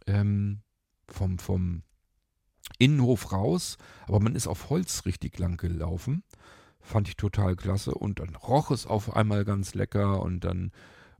ähm, 0.07 0.63
vom, 1.09 1.39
vom 1.39 1.83
Innenhof 2.85 3.32
raus, 3.32 3.78
aber 4.07 4.20
man 4.20 4.35
ist 4.35 4.47
auf 4.47 4.68
Holz 4.68 5.07
richtig 5.07 5.39
lang 5.39 5.57
gelaufen. 5.57 6.22
Fand 6.80 7.09
ich 7.09 7.16
total 7.16 7.57
klasse. 7.57 7.95
Und 7.95 8.20
dann 8.20 8.35
roch 8.37 8.70
es 8.70 8.87
auf 8.87 9.16
einmal 9.16 9.47
ganz 9.47 9.74
lecker 9.74 10.20
und 10.20 10.45
dann 10.45 10.70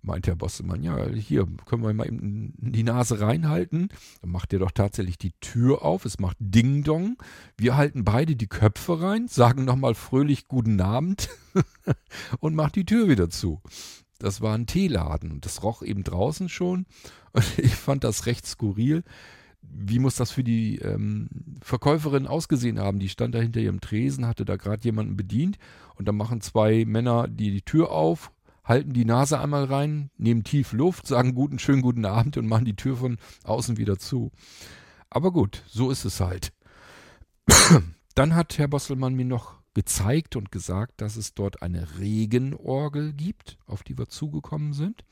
meint 0.03 0.27
der 0.27 0.35
Bossemann, 0.35 0.83
ja, 0.83 1.09
hier 1.09 1.47
können 1.65 1.83
wir 1.83 1.95
mal 1.95 2.07
eben 2.07 2.53
die 2.59 2.83
Nase 2.83 3.21
reinhalten. 3.21 3.89
Dann 4.21 4.31
macht 4.31 4.53
er 4.53 4.59
doch 4.59 4.73
tatsächlich 4.73 5.17
die 5.17 5.33
Tür 5.41 5.83
auf. 5.83 6.05
Es 6.05 6.19
macht 6.19 6.37
Ding 6.39 6.83
Dong. 6.85 7.17
Wir 7.57 7.77
halten 7.77 8.05
beide 8.05 8.37
die 8.37 8.47
Köpfe 8.47 9.01
rein, 9.01 9.27
sagen 9.27 9.65
nochmal 9.65 9.95
fröhlich 9.95 10.47
Guten 10.47 10.81
Abend 10.83 11.31
und 12.41 12.55
macht 12.55 12.77
die 12.77 12.85
Tür 12.85 13.09
wieder 13.09 13.31
zu. 13.31 13.63
Das 14.19 14.43
war 14.43 14.55
ein 14.55 14.67
Teeladen 14.67 15.33
und 15.33 15.47
das 15.47 15.63
roch 15.63 15.83
eben 15.83 16.05
draußen 16.05 16.51
schon. 16.51 16.85
Und 17.33 17.45
ich 17.59 17.75
fand 17.75 18.05
das 18.05 18.27
recht 18.27 18.47
skurril 18.47 19.03
wie 19.71 19.99
muss 19.99 20.17
das 20.17 20.31
für 20.31 20.45
die 20.45 20.79
ähm, 20.79 21.29
Verkäuferin 21.63 22.27
ausgesehen 22.27 22.79
haben? 22.79 22.99
Die 22.99 23.09
stand 23.09 23.35
da 23.35 23.41
hinter 23.41 23.61
ihrem 23.61 23.81
Tresen, 23.81 24.27
hatte 24.27 24.45
da 24.45 24.57
gerade 24.57 24.85
jemanden 24.85 25.17
bedient 25.17 25.59
und 25.97 26.07
dann 26.09 26.17
machen 26.17 26.41
zwei 26.41 26.85
Männer 26.85 27.29
die, 27.29 27.51
die 27.51 27.63
Tür 27.63 27.91
auf, 27.91 28.33
halten 28.65 28.93
die 28.93 29.05
Nase 29.05 29.39
einmal 29.39 29.65
rein, 29.65 30.11
nehmen 30.17 30.45
tief 30.45 30.73
Luft, 30.73 31.07
sagen 31.07 31.35
guten, 31.35 31.59
schönen 31.59 31.83
guten 31.83 32.05
Abend 32.05 32.37
und 32.37 32.47
machen 32.47 32.65
die 32.65 32.77
Tür 32.77 32.97
von 32.97 33.19
außen 33.45 33.77
wieder 33.77 33.99
zu. 33.99 34.31
Aber 35.11 35.33
gut, 35.33 35.63
so 35.67 35.91
ist 35.91 36.05
es 36.05 36.21
halt. 36.21 36.53
dann 38.15 38.35
hat 38.35 38.59
Herr 38.59 38.69
Bosselmann 38.69 39.15
mir 39.15 39.27
noch 39.27 39.55
gezeigt 39.75 40.37
und 40.37 40.53
gesagt, 40.53 41.01
dass 41.01 41.17
es 41.17 41.35
dort 41.35 41.63
eine 41.63 41.99
Regenorgel 41.99 43.13
gibt, 43.13 43.59
auf 43.67 43.83
die 43.83 43.99
wir 43.99 44.09
zugekommen 44.09 44.73
sind. 44.73 45.05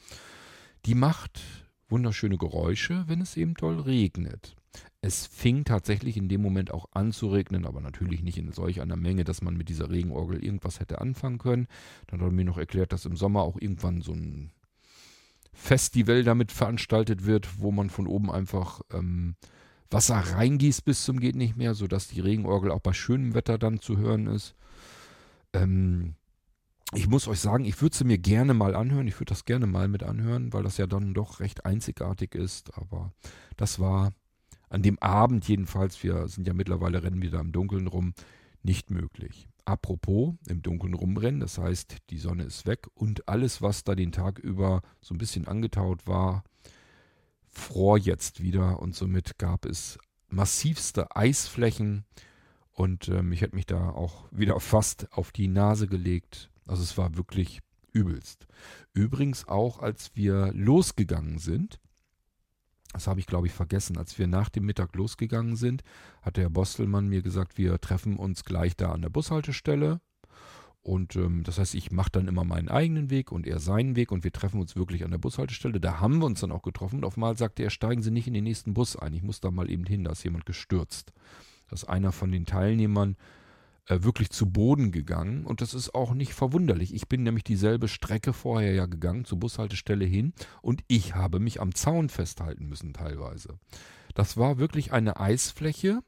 Die 0.86 0.94
macht 0.94 1.40
wunderschöne 1.92 2.38
Geräusche, 2.38 3.04
wenn 3.06 3.20
es 3.20 3.36
eben 3.36 3.54
toll 3.54 3.78
regnet. 3.78 4.56
Es 5.00 5.26
fing 5.26 5.64
tatsächlich 5.64 6.16
in 6.16 6.28
dem 6.28 6.42
Moment 6.42 6.72
auch 6.72 6.88
an 6.92 7.12
zu 7.12 7.28
regnen, 7.28 7.66
aber 7.66 7.80
natürlich 7.80 8.22
nicht 8.22 8.38
in 8.38 8.50
solch 8.52 8.80
einer 8.80 8.96
Menge, 8.96 9.24
dass 9.24 9.42
man 9.42 9.56
mit 9.56 9.68
dieser 9.68 9.90
Regenorgel 9.90 10.42
irgendwas 10.42 10.80
hätte 10.80 11.00
anfangen 11.00 11.38
können. 11.38 11.66
Dann 12.06 12.20
hat 12.20 12.28
er 12.28 12.32
mir 12.32 12.44
noch 12.44 12.58
erklärt, 12.58 12.92
dass 12.92 13.04
im 13.04 13.16
Sommer 13.16 13.42
auch 13.42 13.60
irgendwann 13.60 14.00
so 14.00 14.12
ein 14.12 14.50
Festival 15.52 16.24
damit 16.24 16.50
veranstaltet 16.50 17.26
wird, 17.26 17.60
wo 17.60 17.70
man 17.70 17.90
von 17.90 18.06
oben 18.06 18.30
einfach 18.30 18.80
ähm, 18.92 19.36
Wasser 19.90 20.16
reingießt 20.16 20.84
bis 20.84 21.04
zum 21.04 21.20
geht 21.20 21.36
nicht 21.36 21.56
mehr, 21.56 21.74
sodass 21.74 22.08
die 22.08 22.20
Regenorgel 22.20 22.70
auch 22.70 22.80
bei 22.80 22.92
schönem 22.94 23.34
Wetter 23.34 23.58
dann 23.58 23.80
zu 23.80 23.98
hören 23.98 24.26
ist. 24.26 24.54
Ähm, 25.52 26.14
ich 26.94 27.08
muss 27.08 27.26
euch 27.26 27.40
sagen, 27.40 27.64
ich 27.64 27.80
würde 27.80 27.96
sie 27.96 28.04
mir 28.04 28.18
gerne 28.18 28.52
mal 28.54 28.74
anhören. 28.74 29.06
Ich 29.06 29.14
würde 29.18 29.30
das 29.30 29.44
gerne 29.44 29.66
mal 29.66 29.88
mit 29.88 30.02
anhören, 30.02 30.52
weil 30.52 30.62
das 30.62 30.76
ja 30.76 30.86
dann 30.86 31.14
doch 31.14 31.40
recht 31.40 31.64
einzigartig 31.64 32.34
ist. 32.34 32.76
Aber 32.76 33.12
das 33.56 33.80
war 33.80 34.12
an 34.68 34.82
dem 34.82 34.98
Abend 34.98 35.46
jedenfalls, 35.48 36.02
wir 36.02 36.28
sind 36.28 36.46
ja 36.46 36.54
mittlerweile 36.54 37.02
rennen 37.02 37.22
wieder 37.22 37.40
im 37.40 37.52
Dunkeln 37.52 37.86
rum, 37.86 38.14
nicht 38.62 38.90
möglich. 38.90 39.48
Apropos 39.64 40.34
im 40.48 40.62
Dunkeln 40.62 40.94
rumrennen, 40.94 41.40
das 41.40 41.58
heißt, 41.58 41.96
die 42.10 42.18
Sonne 42.18 42.44
ist 42.44 42.66
weg 42.66 42.88
und 42.94 43.28
alles, 43.28 43.62
was 43.62 43.84
da 43.84 43.94
den 43.94 44.12
Tag 44.12 44.38
über 44.38 44.82
so 45.00 45.14
ein 45.14 45.18
bisschen 45.18 45.46
angetaut 45.46 46.06
war, 46.06 46.42
fror 47.46 47.96
jetzt 47.96 48.42
wieder 48.42 48.80
und 48.80 48.94
somit 48.96 49.38
gab 49.38 49.66
es 49.66 49.98
massivste 50.28 51.14
Eisflächen 51.14 52.04
und 52.72 53.08
ähm, 53.08 53.30
ich 53.30 53.42
hätte 53.42 53.54
mich 53.54 53.66
da 53.66 53.90
auch 53.90 54.26
wieder 54.32 54.58
fast 54.58 55.12
auf 55.12 55.30
die 55.30 55.48
Nase 55.48 55.86
gelegt 55.86 56.50
also 56.72 56.82
es 56.82 56.96
war 56.96 57.18
wirklich 57.18 57.60
übelst. 57.92 58.46
Übrigens 58.94 59.46
auch, 59.46 59.80
als 59.80 60.10
wir 60.14 60.50
losgegangen 60.54 61.38
sind, 61.38 61.78
das 62.94 63.06
habe 63.06 63.20
ich 63.20 63.26
glaube 63.26 63.46
ich 63.46 63.52
vergessen, 63.52 63.98
als 63.98 64.18
wir 64.18 64.26
nach 64.26 64.48
dem 64.48 64.64
Mittag 64.64 64.96
losgegangen 64.96 65.56
sind, 65.56 65.82
hat 66.22 66.38
der 66.38 66.48
Bostelmann 66.48 67.08
mir 67.08 67.20
gesagt, 67.20 67.58
wir 67.58 67.78
treffen 67.78 68.16
uns 68.16 68.46
gleich 68.46 68.74
da 68.74 68.90
an 68.92 69.02
der 69.02 69.10
Bushaltestelle. 69.10 70.00
Und 70.80 71.14
ähm, 71.14 71.44
das 71.44 71.58
heißt, 71.58 71.74
ich 71.74 71.90
mache 71.90 72.10
dann 72.10 72.26
immer 72.26 72.44
meinen 72.44 72.70
eigenen 72.70 73.10
Weg 73.10 73.32
und 73.32 73.46
er 73.46 73.60
seinen 73.60 73.94
Weg 73.94 74.10
und 74.10 74.24
wir 74.24 74.32
treffen 74.32 74.58
uns 74.58 74.74
wirklich 74.74 75.04
an 75.04 75.10
der 75.10 75.18
Bushaltestelle. 75.18 75.78
Da 75.78 76.00
haben 76.00 76.20
wir 76.20 76.26
uns 76.26 76.40
dann 76.40 76.52
auch 76.52 76.62
getroffen. 76.62 76.96
Und 76.96 77.04
auf 77.04 77.18
einmal 77.18 77.36
sagte 77.36 77.62
er, 77.62 77.70
steigen 77.70 78.02
Sie 78.02 78.10
nicht 78.10 78.28
in 78.28 78.34
den 78.34 78.44
nächsten 78.44 78.72
Bus 78.72 78.96
ein. 78.96 79.12
Ich 79.12 79.22
muss 79.22 79.40
da 79.40 79.50
mal 79.50 79.70
eben 79.70 79.84
hin, 79.84 80.04
da 80.04 80.12
ist 80.12 80.24
jemand 80.24 80.46
gestürzt. 80.46 81.12
Dass 81.68 81.84
einer 81.84 82.12
von 82.12 82.32
den 82.32 82.46
Teilnehmern 82.46 83.16
äh, 83.86 84.02
wirklich 84.02 84.30
zu 84.30 84.50
Boden 84.50 84.92
gegangen. 84.92 85.44
Und 85.44 85.60
das 85.60 85.74
ist 85.74 85.94
auch 85.94 86.14
nicht 86.14 86.34
verwunderlich. 86.34 86.94
Ich 86.94 87.08
bin 87.08 87.22
nämlich 87.22 87.44
dieselbe 87.44 87.88
Strecke 87.88 88.32
vorher 88.32 88.72
ja 88.74 88.86
gegangen, 88.86 89.24
zur 89.24 89.38
Bushaltestelle 89.38 90.04
hin. 90.04 90.32
Und 90.60 90.84
ich 90.86 91.14
habe 91.14 91.40
mich 91.40 91.60
am 91.60 91.74
Zaun 91.74 92.08
festhalten 92.08 92.68
müssen 92.68 92.92
teilweise. 92.92 93.58
Das 94.14 94.36
war 94.36 94.58
wirklich 94.58 94.92
eine 94.92 95.18
Eisfläche 95.18 96.00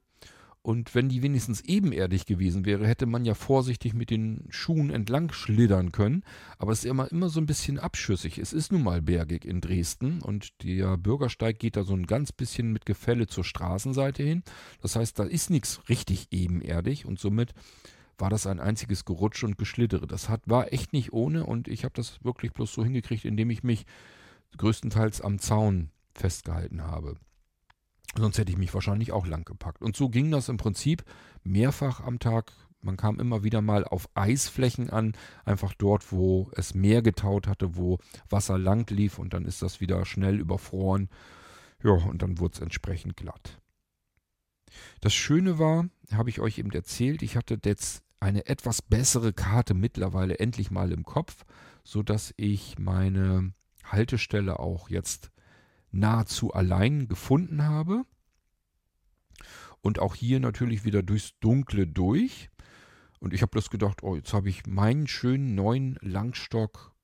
und 0.64 0.94
wenn 0.94 1.10
die 1.10 1.22
wenigstens 1.22 1.60
ebenerdig 1.60 2.24
gewesen 2.24 2.64
wäre, 2.64 2.86
hätte 2.86 3.04
man 3.04 3.26
ja 3.26 3.34
vorsichtig 3.34 3.92
mit 3.92 4.08
den 4.08 4.46
Schuhen 4.48 4.88
entlang 4.88 5.30
schlittern 5.30 5.92
können. 5.92 6.24
Aber 6.56 6.72
es 6.72 6.78
ist 6.78 6.90
immer, 6.90 7.12
immer 7.12 7.28
so 7.28 7.38
ein 7.38 7.44
bisschen 7.44 7.78
abschüssig. 7.78 8.38
Es 8.38 8.54
ist 8.54 8.72
nun 8.72 8.82
mal 8.82 9.02
bergig 9.02 9.44
in 9.44 9.60
Dresden 9.60 10.22
und 10.22 10.54
der 10.62 10.96
Bürgersteig 10.96 11.58
geht 11.58 11.76
da 11.76 11.84
so 11.84 11.92
ein 11.92 12.06
ganz 12.06 12.32
bisschen 12.32 12.72
mit 12.72 12.86
Gefälle 12.86 13.26
zur 13.26 13.44
Straßenseite 13.44 14.22
hin. 14.22 14.42
Das 14.80 14.96
heißt, 14.96 15.18
da 15.18 15.24
ist 15.24 15.50
nichts 15.50 15.86
richtig 15.90 16.28
ebenerdig 16.30 17.04
und 17.04 17.20
somit 17.20 17.52
war 18.16 18.30
das 18.30 18.46
ein 18.46 18.58
einziges 18.58 19.04
Gerutsch 19.04 19.44
und 19.44 19.58
Geschlittere. 19.58 20.06
Das 20.06 20.30
hat, 20.30 20.48
war 20.48 20.72
echt 20.72 20.94
nicht 20.94 21.12
ohne 21.12 21.44
und 21.44 21.68
ich 21.68 21.84
habe 21.84 21.92
das 21.94 22.24
wirklich 22.24 22.54
bloß 22.54 22.72
so 22.72 22.82
hingekriegt, 22.82 23.26
indem 23.26 23.50
ich 23.50 23.64
mich 23.64 23.84
größtenteils 24.56 25.20
am 25.20 25.38
Zaun 25.38 25.90
festgehalten 26.14 26.84
habe. 26.84 27.16
Sonst 28.16 28.38
hätte 28.38 28.52
ich 28.52 28.58
mich 28.58 28.72
wahrscheinlich 28.72 29.12
auch 29.12 29.26
lang 29.26 29.44
gepackt. 29.44 29.82
Und 29.82 29.96
so 29.96 30.08
ging 30.08 30.30
das 30.30 30.48
im 30.48 30.56
Prinzip 30.56 31.04
mehrfach 31.42 32.00
am 32.00 32.18
Tag. 32.18 32.52
Man 32.80 32.96
kam 32.96 33.18
immer 33.18 33.42
wieder 33.42 33.62
mal 33.62 33.84
auf 33.84 34.08
Eisflächen 34.14 34.90
an, 34.90 35.14
einfach 35.44 35.72
dort, 35.74 36.12
wo 36.12 36.50
es 36.54 36.74
mehr 36.74 37.02
getaut 37.02 37.48
hatte, 37.48 37.76
wo 37.76 37.98
Wasser 38.28 38.58
lang 38.58 38.88
lief 38.90 39.18
und 39.18 39.32
dann 39.32 39.46
ist 39.46 39.62
das 39.62 39.80
wieder 39.80 40.04
schnell 40.04 40.38
überfroren. 40.38 41.08
Ja, 41.82 41.92
und 41.92 42.22
dann 42.22 42.38
wurde 42.38 42.54
es 42.54 42.60
entsprechend 42.60 43.16
glatt. 43.16 43.60
Das 45.00 45.14
Schöne 45.14 45.58
war, 45.58 45.88
habe 46.12 46.30
ich 46.30 46.40
euch 46.40 46.58
eben 46.58 46.70
erzählt, 46.72 47.22
ich 47.22 47.36
hatte 47.36 47.58
jetzt 47.64 48.02
eine 48.20 48.46
etwas 48.46 48.82
bessere 48.82 49.32
Karte 49.32 49.74
mittlerweile 49.74 50.38
endlich 50.38 50.70
mal 50.70 50.92
im 50.92 51.04
Kopf, 51.04 51.44
so 51.84 52.02
dass 52.02 52.32
ich 52.36 52.78
meine 52.78 53.52
Haltestelle 53.84 54.58
auch 54.58 54.88
jetzt 54.88 55.30
nahezu 55.94 56.52
allein 56.52 57.08
gefunden 57.08 57.62
habe. 57.62 58.04
Und 59.80 59.98
auch 59.98 60.14
hier 60.14 60.40
natürlich 60.40 60.84
wieder 60.84 61.02
durchs 61.02 61.38
Dunkle 61.40 61.86
durch. 61.86 62.50
Und 63.20 63.32
ich 63.32 63.42
habe 63.42 63.50
bloß 63.50 63.70
gedacht, 63.70 64.02
oh, 64.02 64.16
jetzt 64.16 64.32
habe 64.32 64.48
ich 64.48 64.66
meinen 64.66 65.06
schönen 65.06 65.54
neuen 65.54 65.98
Langstock 66.00 66.94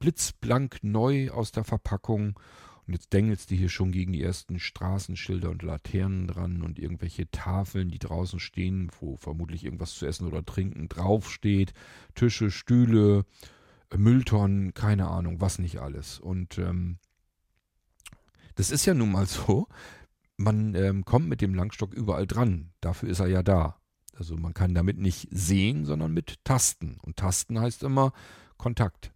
blitzblank 0.00 0.78
neu 0.82 1.30
aus 1.30 1.52
der 1.52 1.64
Verpackung. 1.64 2.38
Und 2.86 2.92
jetzt 2.92 3.12
dängelst 3.12 3.50
du 3.50 3.56
hier 3.56 3.68
schon 3.68 3.90
gegen 3.90 4.12
die 4.12 4.22
ersten 4.22 4.60
Straßenschilder 4.60 5.50
und 5.50 5.62
Laternen 5.62 6.28
dran 6.28 6.62
und 6.62 6.78
irgendwelche 6.78 7.28
Tafeln, 7.30 7.88
die 7.88 7.98
draußen 7.98 8.38
stehen, 8.38 8.90
wo 9.00 9.16
vermutlich 9.16 9.64
irgendwas 9.64 9.94
zu 9.94 10.06
essen 10.06 10.26
oder 10.26 10.44
trinken 10.44 10.88
draufsteht. 10.88 11.72
Tische, 12.14 12.52
Stühle, 12.52 13.24
Mülltonnen, 13.96 14.72
keine 14.72 15.08
Ahnung, 15.08 15.40
was 15.40 15.58
nicht 15.58 15.78
alles. 15.78 16.20
Und 16.20 16.58
ähm, 16.58 16.98
das 18.56 18.70
ist 18.70 18.86
ja 18.86 18.94
nun 18.94 19.12
mal 19.12 19.26
so, 19.26 19.68
man 20.36 20.74
ähm, 20.74 21.04
kommt 21.04 21.28
mit 21.28 21.40
dem 21.40 21.54
Langstock 21.54 21.94
überall 21.94 22.26
dran. 22.26 22.72
Dafür 22.80 23.08
ist 23.08 23.20
er 23.20 23.28
ja 23.28 23.42
da. 23.42 23.80
Also 24.18 24.36
man 24.36 24.54
kann 24.54 24.74
damit 24.74 24.98
nicht 24.98 25.28
sehen, 25.30 25.84
sondern 25.84 26.12
mit 26.12 26.42
Tasten. 26.44 26.98
Und 27.02 27.16
Tasten 27.16 27.60
heißt 27.60 27.82
immer 27.82 28.12
Kontakt. 28.56 29.12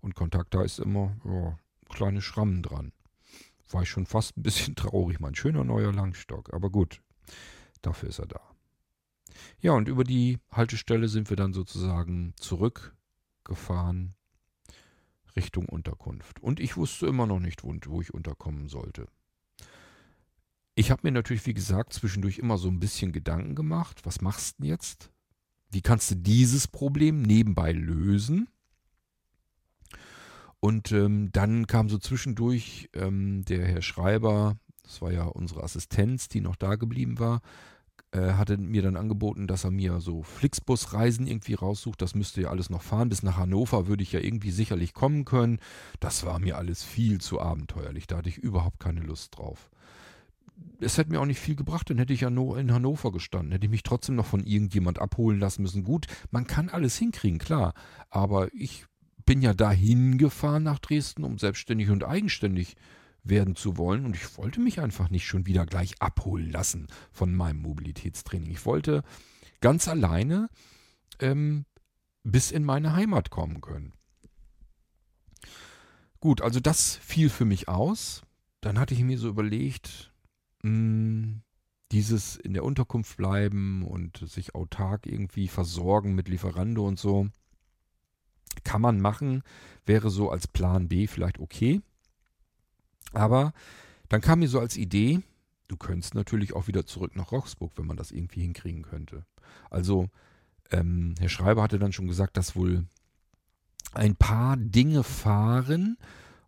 Und 0.00 0.14
Kontakt 0.14 0.54
heißt 0.54 0.78
immer 0.78 1.16
ja, 1.24 1.58
kleine 1.88 2.22
Schrammen 2.22 2.62
dran. 2.62 2.92
War 3.70 3.82
ich 3.82 3.90
schon 3.90 4.06
fast 4.06 4.36
ein 4.36 4.42
bisschen 4.42 4.76
traurig. 4.76 5.20
Mein 5.20 5.34
schöner 5.34 5.64
neuer 5.64 5.92
Langstock. 5.92 6.54
Aber 6.54 6.70
gut, 6.70 7.02
dafür 7.82 8.08
ist 8.08 8.20
er 8.20 8.26
da. 8.26 8.40
Ja, 9.60 9.72
und 9.72 9.88
über 9.88 10.04
die 10.04 10.38
Haltestelle 10.52 11.08
sind 11.08 11.30
wir 11.30 11.36
dann 11.36 11.52
sozusagen 11.52 12.32
zurückgefahren 12.36 14.14
Richtung 15.38 15.66
Unterkunft. 15.66 16.40
Und 16.40 16.58
ich 16.58 16.76
wusste 16.76 17.06
immer 17.06 17.26
noch 17.26 17.38
nicht, 17.38 17.62
wo, 17.62 17.72
wo 17.86 18.00
ich 18.00 18.12
unterkommen 18.12 18.68
sollte. 18.68 19.06
Ich 20.74 20.90
habe 20.90 21.02
mir 21.04 21.12
natürlich, 21.12 21.46
wie 21.46 21.54
gesagt, 21.54 21.92
zwischendurch 21.92 22.38
immer 22.38 22.58
so 22.58 22.68
ein 22.68 22.80
bisschen 22.80 23.12
Gedanken 23.12 23.54
gemacht. 23.54 24.00
Was 24.04 24.20
machst 24.20 24.58
du 24.58 24.62
denn 24.62 24.70
jetzt? 24.70 25.10
Wie 25.70 25.80
kannst 25.80 26.10
du 26.10 26.16
dieses 26.16 26.66
Problem 26.66 27.22
nebenbei 27.22 27.72
lösen? 27.72 28.48
Und 30.60 30.90
ähm, 30.90 31.30
dann 31.30 31.68
kam 31.68 31.88
so 31.88 31.98
zwischendurch 31.98 32.88
ähm, 32.94 33.44
der 33.44 33.64
Herr 33.64 33.82
Schreiber, 33.82 34.58
das 34.82 35.00
war 35.00 35.12
ja 35.12 35.24
unsere 35.24 35.62
Assistenz, 35.62 36.28
die 36.28 36.40
noch 36.40 36.56
da 36.56 36.74
geblieben 36.74 37.20
war, 37.20 37.42
äh, 38.12 38.32
hatte 38.32 38.56
mir 38.56 38.82
dann 38.82 38.96
angeboten, 38.96 39.46
dass 39.46 39.64
er 39.64 39.70
mir 39.70 40.00
so 40.00 40.22
Flixbus-Reisen 40.22 41.26
irgendwie 41.26 41.54
raussucht. 41.54 42.00
Das 42.00 42.14
müsste 42.14 42.40
ja 42.40 42.50
alles 42.50 42.70
noch 42.70 42.82
fahren. 42.82 43.10
Bis 43.10 43.22
nach 43.22 43.36
Hannover 43.36 43.86
würde 43.86 44.02
ich 44.02 44.12
ja 44.12 44.20
irgendwie 44.20 44.50
sicherlich 44.50 44.94
kommen 44.94 45.24
können. 45.24 45.58
Das 46.00 46.24
war 46.24 46.38
mir 46.38 46.56
alles 46.56 46.82
viel 46.82 47.20
zu 47.20 47.40
abenteuerlich. 47.40 48.06
Da 48.06 48.18
hatte 48.18 48.30
ich 48.30 48.38
überhaupt 48.38 48.80
keine 48.80 49.00
Lust 49.00 49.36
drauf. 49.36 49.70
Es 50.80 50.96
hätte 50.96 51.10
mir 51.10 51.20
auch 51.20 51.26
nicht 51.26 51.38
viel 51.38 51.54
gebracht, 51.54 51.90
dann 51.90 51.98
hätte 51.98 52.12
ich 52.12 52.22
ja 52.22 52.30
nur 52.30 52.58
in 52.58 52.72
Hannover 52.72 53.12
gestanden, 53.12 53.52
hätte 53.52 53.66
ich 53.66 53.70
mich 53.70 53.84
trotzdem 53.84 54.16
noch 54.16 54.26
von 54.26 54.44
irgendjemand 54.44 54.98
abholen 54.98 55.38
lassen 55.38 55.62
müssen. 55.62 55.84
Gut, 55.84 56.06
man 56.30 56.46
kann 56.46 56.68
alles 56.68 56.96
hinkriegen, 56.96 57.38
klar, 57.38 57.74
aber 58.10 58.52
ich 58.54 58.86
bin 59.24 59.42
ja 59.42 59.54
dahin 59.54 60.18
gefahren 60.18 60.64
nach 60.64 60.78
Dresden, 60.78 61.22
um 61.22 61.38
selbstständig 61.38 61.90
und 61.90 62.02
eigenständig 62.02 62.76
werden 63.28 63.56
zu 63.56 63.76
wollen. 63.76 64.04
Und 64.04 64.16
ich 64.16 64.36
wollte 64.38 64.60
mich 64.60 64.80
einfach 64.80 65.10
nicht 65.10 65.26
schon 65.26 65.46
wieder 65.46 65.66
gleich 65.66 66.00
abholen 66.00 66.50
lassen 66.50 66.88
von 67.12 67.34
meinem 67.34 67.62
Mobilitätstraining. 67.62 68.50
Ich 68.50 68.64
wollte 68.66 69.02
ganz 69.60 69.88
alleine 69.88 70.48
ähm, 71.20 71.64
bis 72.22 72.50
in 72.50 72.64
meine 72.64 72.94
Heimat 72.94 73.30
kommen 73.30 73.60
können. 73.60 73.92
Gut, 76.20 76.42
also 76.42 76.60
das 76.60 76.96
fiel 76.96 77.30
für 77.30 77.44
mich 77.44 77.68
aus. 77.68 78.22
Dann 78.60 78.78
hatte 78.78 78.94
ich 78.94 79.02
mir 79.02 79.18
so 79.18 79.28
überlegt, 79.28 80.12
mh, 80.62 80.70
hm, 80.70 81.42
dieses 81.92 82.36
in 82.36 82.52
der 82.52 82.64
Unterkunft 82.64 83.16
bleiben 83.16 83.82
und 83.84 84.18
sich 84.28 84.54
autark 84.54 85.06
irgendwie 85.06 85.48
versorgen 85.48 86.14
mit 86.14 86.28
Lieferando 86.28 86.86
und 86.86 86.98
so, 86.98 87.28
kann 88.64 88.82
man 88.82 89.00
machen, 89.00 89.42
wäre 89.86 90.10
so 90.10 90.30
als 90.30 90.46
Plan 90.46 90.88
B 90.88 91.06
vielleicht 91.06 91.38
okay. 91.38 91.80
Aber 93.12 93.52
dann 94.08 94.20
kam 94.20 94.40
mir 94.40 94.48
so 94.48 94.60
als 94.60 94.76
Idee, 94.76 95.20
du 95.68 95.76
könntest 95.76 96.14
natürlich 96.14 96.54
auch 96.54 96.66
wieder 96.66 96.86
zurück 96.86 97.16
nach 97.16 97.32
Roxburg, 97.32 97.72
wenn 97.76 97.86
man 97.86 97.96
das 97.96 98.10
irgendwie 98.10 98.40
hinkriegen 98.40 98.82
könnte. 98.82 99.24
Also 99.70 100.08
ähm, 100.70 101.14
Herr 101.18 101.28
Schreiber 101.28 101.62
hatte 101.62 101.78
dann 101.78 101.92
schon 101.92 102.08
gesagt, 102.08 102.36
dass 102.36 102.56
wohl 102.56 102.84
ein 103.92 104.16
paar 104.16 104.56
Dinge 104.56 105.02
fahren 105.02 105.96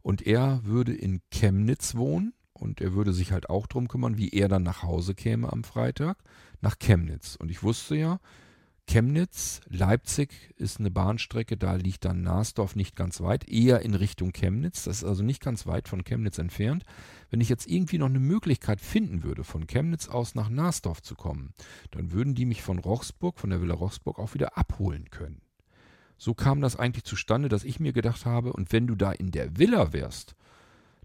und 0.03 0.27
er 0.27 0.65
würde 0.65 0.95
in 0.95 1.21
Chemnitz 1.31 1.95
wohnen 1.95 2.35
und 2.53 2.81
er 2.81 2.93
würde 2.93 3.13
sich 3.13 3.33
halt 3.33 3.49
auch 3.49 3.67
drum 3.67 3.89
kümmern, 3.89 4.19
wie 4.19 4.31
er 4.31 4.49
dann 4.49 4.63
nach 4.63 4.83
Hause 4.83 5.15
käme 5.15 5.53
am 5.53 5.65
Freitag, 5.65 6.19
nach 6.61 6.79
Chemnitz. 6.79 7.37
Und 7.37 7.51
ich 7.51 7.63
wusste 7.63 7.97
ja, 7.97 8.21
Chemnitz, 8.91 9.61
Leipzig 9.69 10.53
ist 10.57 10.81
eine 10.81 10.91
Bahnstrecke, 10.91 11.57
da 11.57 11.75
liegt 11.75 12.05
dann 12.05 12.23
Nasdorf 12.23 12.75
nicht 12.75 12.97
ganz 12.97 13.21
weit, 13.21 13.49
eher 13.49 13.83
in 13.83 13.95
Richtung 13.95 14.33
Chemnitz. 14.33 14.83
Das 14.83 14.97
ist 14.97 15.05
also 15.05 15.23
nicht 15.23 15.41
ganz 15.41 15.65
weit 15.69 15.87
von 15.87 16.03
Chemnitz 16.03 16.39
entfernt. 16.39 16.85
Wenn 17.31 17.41
ich 17.41 17.49
jetzt 17.49 17.69
irgendwie 17.69 17.99
noch 17.99 18.09
eine 18.09 18.19
Möglichkeit 18.19 18.81
finden 18.81 19.23
würde, 19.23 19.45
von 19.45 19.69
Chemnitz 19.69 20.09
aus 20.09 20.35
nach 20.35 20.49
Nasdorf 20.49 21.03
zu 21.03 21.15
kommen, 21.15 21.55
dann 21.93 22.11
würden 22.11 22.35
die 22.35 22.45
mich 22.45 22.63
von 22.63 22.81
Rochsburg, 22.81 23.39
von 23.39 23.51
der 23.51 23.63
Villa 23.63 23.75
Rochsburg 23.75 24.19
auch 24.19 24.35
wieder 24.35 24.59
abholen 24.59 25.09
können. 25.13 25.41
So 26.19 26.35
kam 26.35 26.61
das 26.61 26.75
eigentlich 26.75 27.05
zustande, 27.05 27.49
dass 27.49 27.63
ich 27.63 27.79
mir 27.79 27.93
gedacht 27.93 28.27
habe, 28.27 28.53
und 28.53 28.73
wenn 28.73 28.89
du 28.89 28.97
da 28.97 29.13
in 29.13 29.31
der 29.31 29.57
Villa 29.57 29.93
wärst, 29.93 30.35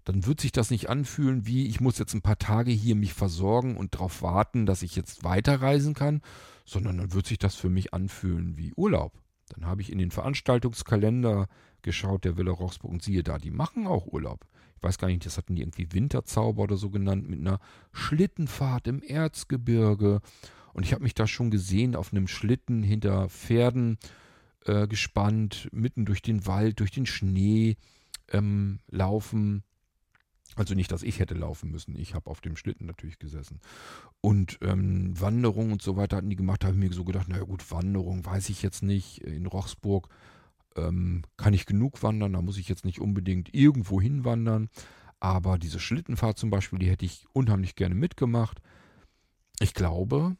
dann 0.06 0.24
wird 0.24 0.40
sich 0.40 0.52
das 0.52 0.70
nicht 0.70 0.88
anfühlen 0.88 1.46
wie, 1.46 1.66
ich 1.66 1.80
muss 1.80 1.98
jetzt 1.98 2.14
ein 2.14 2.22
paar 2.22 2.38
Tage 2.38 2.70
hier 2.70 2.94
mich 2.94 3.12
versorgen 3.12 3.76
und 3.76 3.94
darauf 3.94 4.22
warten, 4.22 4.64
dass 4.64 4.82
ich 4.82 4.94
jetzt 4.94 5.24
weiterreisen 5.24 5.94
kann, 5.94 6.22
sondern 6.64 6.98
dann 6.98 7.12
wird 7.12 7.26
sich 7.26 7.38
das 7.38 7.56
für 7.56 7.68
mich 7.68 7.92
anfühlen 7.92 8.56
wie 8.56 8.72
Urlaub. 8.74 9.12
Dann 9.48 9.66
habe 9.66 9.82
ich 9.82 9.90
in 9.90 9.98
den 9.98 10.12
Veranstaltungskalender 10.12 11.48
geschaut, 11.82 12.24
der 12.24 12.36
Villa 12.36 12.52
Rochsburg, 12.52 12.92
und 12.92 13.02
siehe 13.02 13.24
da, 13.24 13.38
die 13.38 13.50
machen 13.50 13.88
auch 13.88 14.06
Urlaub. 14.06 14.46
Ich 14.76 14.82
weiß 14.84 14.98
gar 14.98 15.08
nicht, 15.08 15.26
das 15.26 15.38
hatten 15.38 15.56
die 15.56 15.62
irgendwie 15.62 15.92
Winterzauber 15.92 16.62
oder 16.62 16.76
so 16.76 16.90
genannt, 16.90 17.28
mit 17.28 17.40
einer 17.40 17.58
Schlittenfahrt 17.92 18.86
im 18.86 19.02
Erzgebirge. 19.02 20.20
Und 20.72 20.84
ich 20.84 20.92
habe 20.92 21.02
mich 21.02 21.14
da 21.14 21.26
schon 21.26 21.50
gesehen 21.50 21.96
auf 21.96 22.12
einem 22.12 22.28
Schlitten 22.28 22.84
hinter 22.84 23.28
Pferden 23.28 23.98
äh, 24.66 24.86
gespannt, 24.86 25.68
mitten 25.72 26.04
durch 26.04 26.22
den 26.22 26.46
Wald, 26.46 26.78
durch 26.78 26.92
den 26.92 27.06
Schnee 27.06 27.76
ähm, 28.30 28.78
laufen. 28.88 29.64
Also 30.56 30.74
nicht, 30.74 30.90
dass 30.90 31.02
ich 31.02 31.20
hätte 31.20 31.34
laufen 31.34 31.70
müssen. 31.70 31.96
Ich 31.96 32.14
habe 32.14 32.30
auf 32.30 32.40
dem 32.40 32.56
Schlitten 32.56 32.86
natürlich 32.86 33.18
gesessen. 33.18 33.60
Und 34.22 34.58
ähm, 34.62 35.18
Wanderung 35.20 35.70
und 35.70 35.82
so 35.82 35.96
weiter 35.96 36.16
hatten 36.16 36.30
die 36.30 36.36
gemacht. 36.36 36.62
Da 36.62 36.68
habe 36.68 36.76
ich 36.76 36.82
mir 36.82 36.92
so 36.94 37.04
gedacht, 37.04 37.28
naja 37.28 37.44
gut, 37.44 37.70
Wanderung 37.70 38.24
weiß 38.24 38.48
ich 38.48 38.62
jetzt 38.62 38.82
nicht. 38.82 39.18
In 39.18 39.46
Rochsburg 39.46 40.08
ähm, 40.74 41.22
kann 41.36 41.52
ich 41.52 41.66
genug 41.66 42.02
wandern. 42.02 42.32
Da 42.32 42.40
muss 42.40 42.56
ich 42.56 42.68
jetzt 42.68 42.86
nicht 42.86 43.00
unbedingt 43.00 43.54
irgendwo 43.54 44.00
hinwandern. 44.00 44.70
Aber 45.20 45.58
diese 45.58 45.78
Schlittenfahrt 45.78 46.38
zum 46.38 46.48
Beispiel, 46.48 46.78
die 46.78 46.90
hätte 46.90 47.04
ich 47.04 47.26
unheimlich 47.34 47.74
gerne 47.74 47.94
mitgemacht. 47.94 48.60
Ich 49.60 49.74
glaube, 49.74 50.36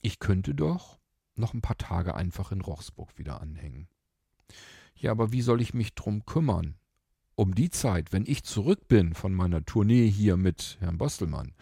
ich 0.00 0.18
könnte 0.18 0.54
doch 0.54 0.98
noch 1.34 1.52
ein 1.52 1.60
paar 1.60 1.76
Tage 1.76 2.14
einfach 2.14 2.52
in 2.52 2.62
Rochsburg 2.62 3.18
wieder 3.18 3.40
anhängen. 3.42 3.88
Ja, 4.94 5.10
aber 5.10 5.30
wie 5.30 5.42
soll 5.42 5.60
ich 5.60 5.74
mich 5.74 5.94
drum 5.94 6.24
kümmern? 6.24 6.76
Um 7.38 7.54
die 7.54 7.70
Zeit, 7.70 8.12
wenn 8.12 8.24
ich 8.26 8.42
zurück 8.42 8.88
bin 8.88 9.14
von 9.14 9.32
meiner 9.32 9.64
Tournee 9.64 10.10
hier 10.10 10.36
mit 10.36 10.76
Herrn 10.80 10.98
Bostelmann, 10.98 11.52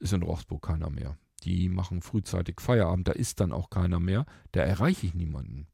ist 0.00 0.12
in 0.12 0.24
Rochsburg 0.24 0.62
keiner 0.62 0.90
mehr. 0.90 1.16
Die 1.44 1.68
machen 1.68 2.02
frühzeitig 2.02 2.60
Feierabend, 2.60 3.06
da 3.06 3.12
ist 3.12 3.38
dann 3.38 3.52
auch 3.52 3.70
keiner 3.70 4.00
mehr, 4.00 4.26
da 4.50 4.62
erreiche 4.62 5.06
ich 5.06 5.14
niemanden. 5.14 5.68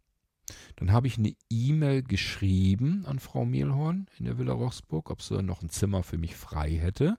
Dann 0.76 0.92
habe 0.92 1.06
ich 1.06 1.16
eine 1.16 1.34
E-Mail 1.48 2.02
geschrieben 2.02 3.06
an 3.06 3.20
Frau 3.20 3.46
Mehlhorn 3.46 4.06
in 4.18 4.26
der 4.26 4.36
Villa 4.36 4.52
Rochsburg, 4.52 5.10
ob 5.10 5.22
sie 5.22 5.42
noch 5.42 5.62
ein 5.62 5.70
Zimmer 5.70 6.02
für 6.02 6.18
mich 6.18 6.36
frei 6.36 6.70
hätte. 6.72 7.16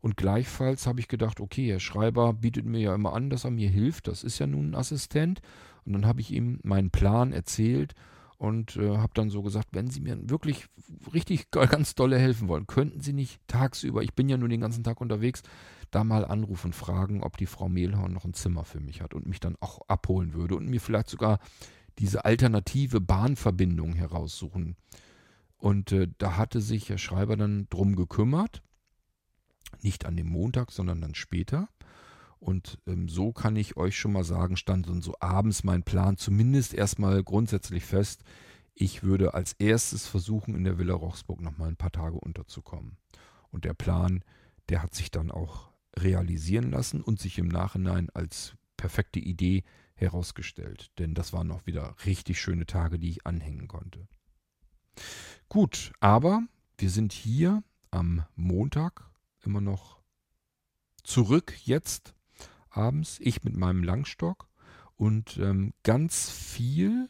Und 0.00 0.16
gleichfalls 0.16 0.86
habe 0.86 1.00
ich 1.00 1.08
gedacht, 1.08 1.38
okay, 1.38 1.68
Herr 1.70 1.80
Schreiber 1.80 2.32
bietet 2.32 2.64
mir 2.64 2.80
ja 2.80 2.94
immer 2.94 3.12
an, 3.12 3.28
dass 3.28 3.44
er 3.44 3.50
mir 3.50 3.68
hilft, 3.68 4.08
das 4.08 4.24
ist 4.24 4.38
ja 4.38 4.46
nun 4.46 4.70
ein 4.70 4.74
Assistent. 4.74 5.42
Und 5.84 5.92
dann 5.92 6.06
habe 6.06 6.22
ich 6.22 6.32
ihm 6.32 6.60
meinen 6.62 6.90
Plan 6.90 7.34
erzählt 7.34 7.94
und 8.38 8.76
äh, 8.76 8.96
habe 8.96 9.12
dann 9.14 9.30
so 9.30 9.42
gesagt, 9.42 9.68
wenn 9.72 9.90
Sie 9.90 10.00
mir 10.00 10.16
wirklich 10.30 10.66
richtig 11.12 11.50
ganz 11.50 11.94
dolle 11.94 12.18
helfen 12.18 12.48
wollen, 12.48 12.66
könnten 12.66 13.00
Sie 13.00 13.12
nicht 13.12 13.40
tagsüber, 13.48 14.02
ich 14.02 14.14
bin 14.14 14.28
ja 14.28 14.36
nur 14.36 14.48
den 14.48 14.60
ganzen 14.60 14.84
Tag 14.84 15.00
unterwegs, 15.00 15.42
da 15.90 16.04
mal 16.04 16.24
anrufen 16.24 16.68
und 16.68 16.74
fragen, 16.74 17.22
ob 17.22 17.36
die 17.36 17.46
Frau 17.46 17.68
Mehlhorn 17.68 18.12
noch 18.12 18.24
ein 18.24 18.34
Zimmer 18.34 18.64
für 18.64 18.80
mich 18.80 19.00
hat 19.02 19.14
und 19.14 19.26
mich 19.26 19.40
dann 19.40 19.56
auch 19.60 19.80
abholen 19.88 20.34
würde 20.34 20.54
und 20.54 20.68
mir 20.68 20.80
vielleicht 20.80 21.10
sogar 21.10 21.38
diese 21.98 22.24
alternative 22.24 23.00
Bahnverbindung 23.00 23.94
heraussuchen. 23.94 24.76
Und 25.56 25.90
äh, 25.90 26.08
da 26.18 26.36
hatte 26.36 26.60
sich 26.60 26.88
Herr 26.88 26.98
Schreiber 26.98 27.36
dann 27.36 27.66
drum 27.70 27.96
gekümmert. 27.96 28.62
Nicht 29.82 30.06
an 30.06 30.16
dem 30.16 30.28
Montag, 30.28 30.70
sondern 30.70 31.00
dann 31.00 31.14
später. 31.14 31.68
Und 32.40 32.78
ähm, 32.86 33.08
so 33.08 33.32
kann 33.32 33.56
ich 33.56 33.76
euch 33.76 33.98
schon 33.98 34.12
mal 34.12 34.24
sagen, 34.24 34.56
stand 34.56 34.88
dann 34.88 35.02
so 35.02 35.14
abends 35.20 35.64
mein 35.64 35.82
Plan 35.82 36.16
zumindest 36.16 36.74
erstmal 36.74 37.22
grundsätzlich 37.22 37.84
fest. 37.84 38.22
Ich 38.74 39.02
würde 39.02 39.34
als 39.34 39.54
erstes 39.54 40.06
versuchen, 40.06 40.54
in 40.54 40.64
der 40.64 40.78
Villa 40.78 40.94
Rochsburg 40.94 41.40
noch 41.40 41.58
mal 41.58 41.68
ein 41.68 41.76
paar 41.76 41.92
Tage 41.92 42.16
unterzukommen. 42.16 42.96
Und 43.50 43.64
der 43.64 43.74
Plan, 43.74 44.22
der 44.68 44.82
hat 44.82 44.94
sich 44.94 45.10
dann 45.10 45.30
auch 45.30 45.72
realisieren 45.96 46.70
lassen 46.70 47.02
und 47.02 47.18
sich 47.18 47.38
im 47.38 47.48
Nachhinein 47.48 48.08
als 48.10 48.54
perfekte 48.76 49.18
Idee 49.18 49.64
herausgestellt. 49.94 50.92
Denn 50.98 51.14
das 51.14 51.32
waren 51.32 51.48
noch 51.48 51.66
wieder 51.66 51.96
richtig 52.06 52.40
schöne 52.40 52.66
Tage, 52.66 52.98
die 53.00 53.10
ich 53.10 53.26
anhängen 53.26 53.66
konnte. 53.66 54.06
Gut, 55.48 55.92
aber 55.98 56.42
wir 56.76 56.90
sind 56.90 57.12
hier 57.12 57.64
am 57.90 58.24
Montag 58.36 59.10
immer 59.44 59.60
noch 59.60 59.98
zurück 61.02 61.54
jetzt 61.64 62.14
abends, 62.78 63.18
ich 63.20 63.44
mit 63.44 63.56
meinem 63.56 63.82
Langstock 63.82 64.48
und 64.96 65.38
ähm, 65.38 65.72
ganz 65.82 66.30
viel, 66.30 67.08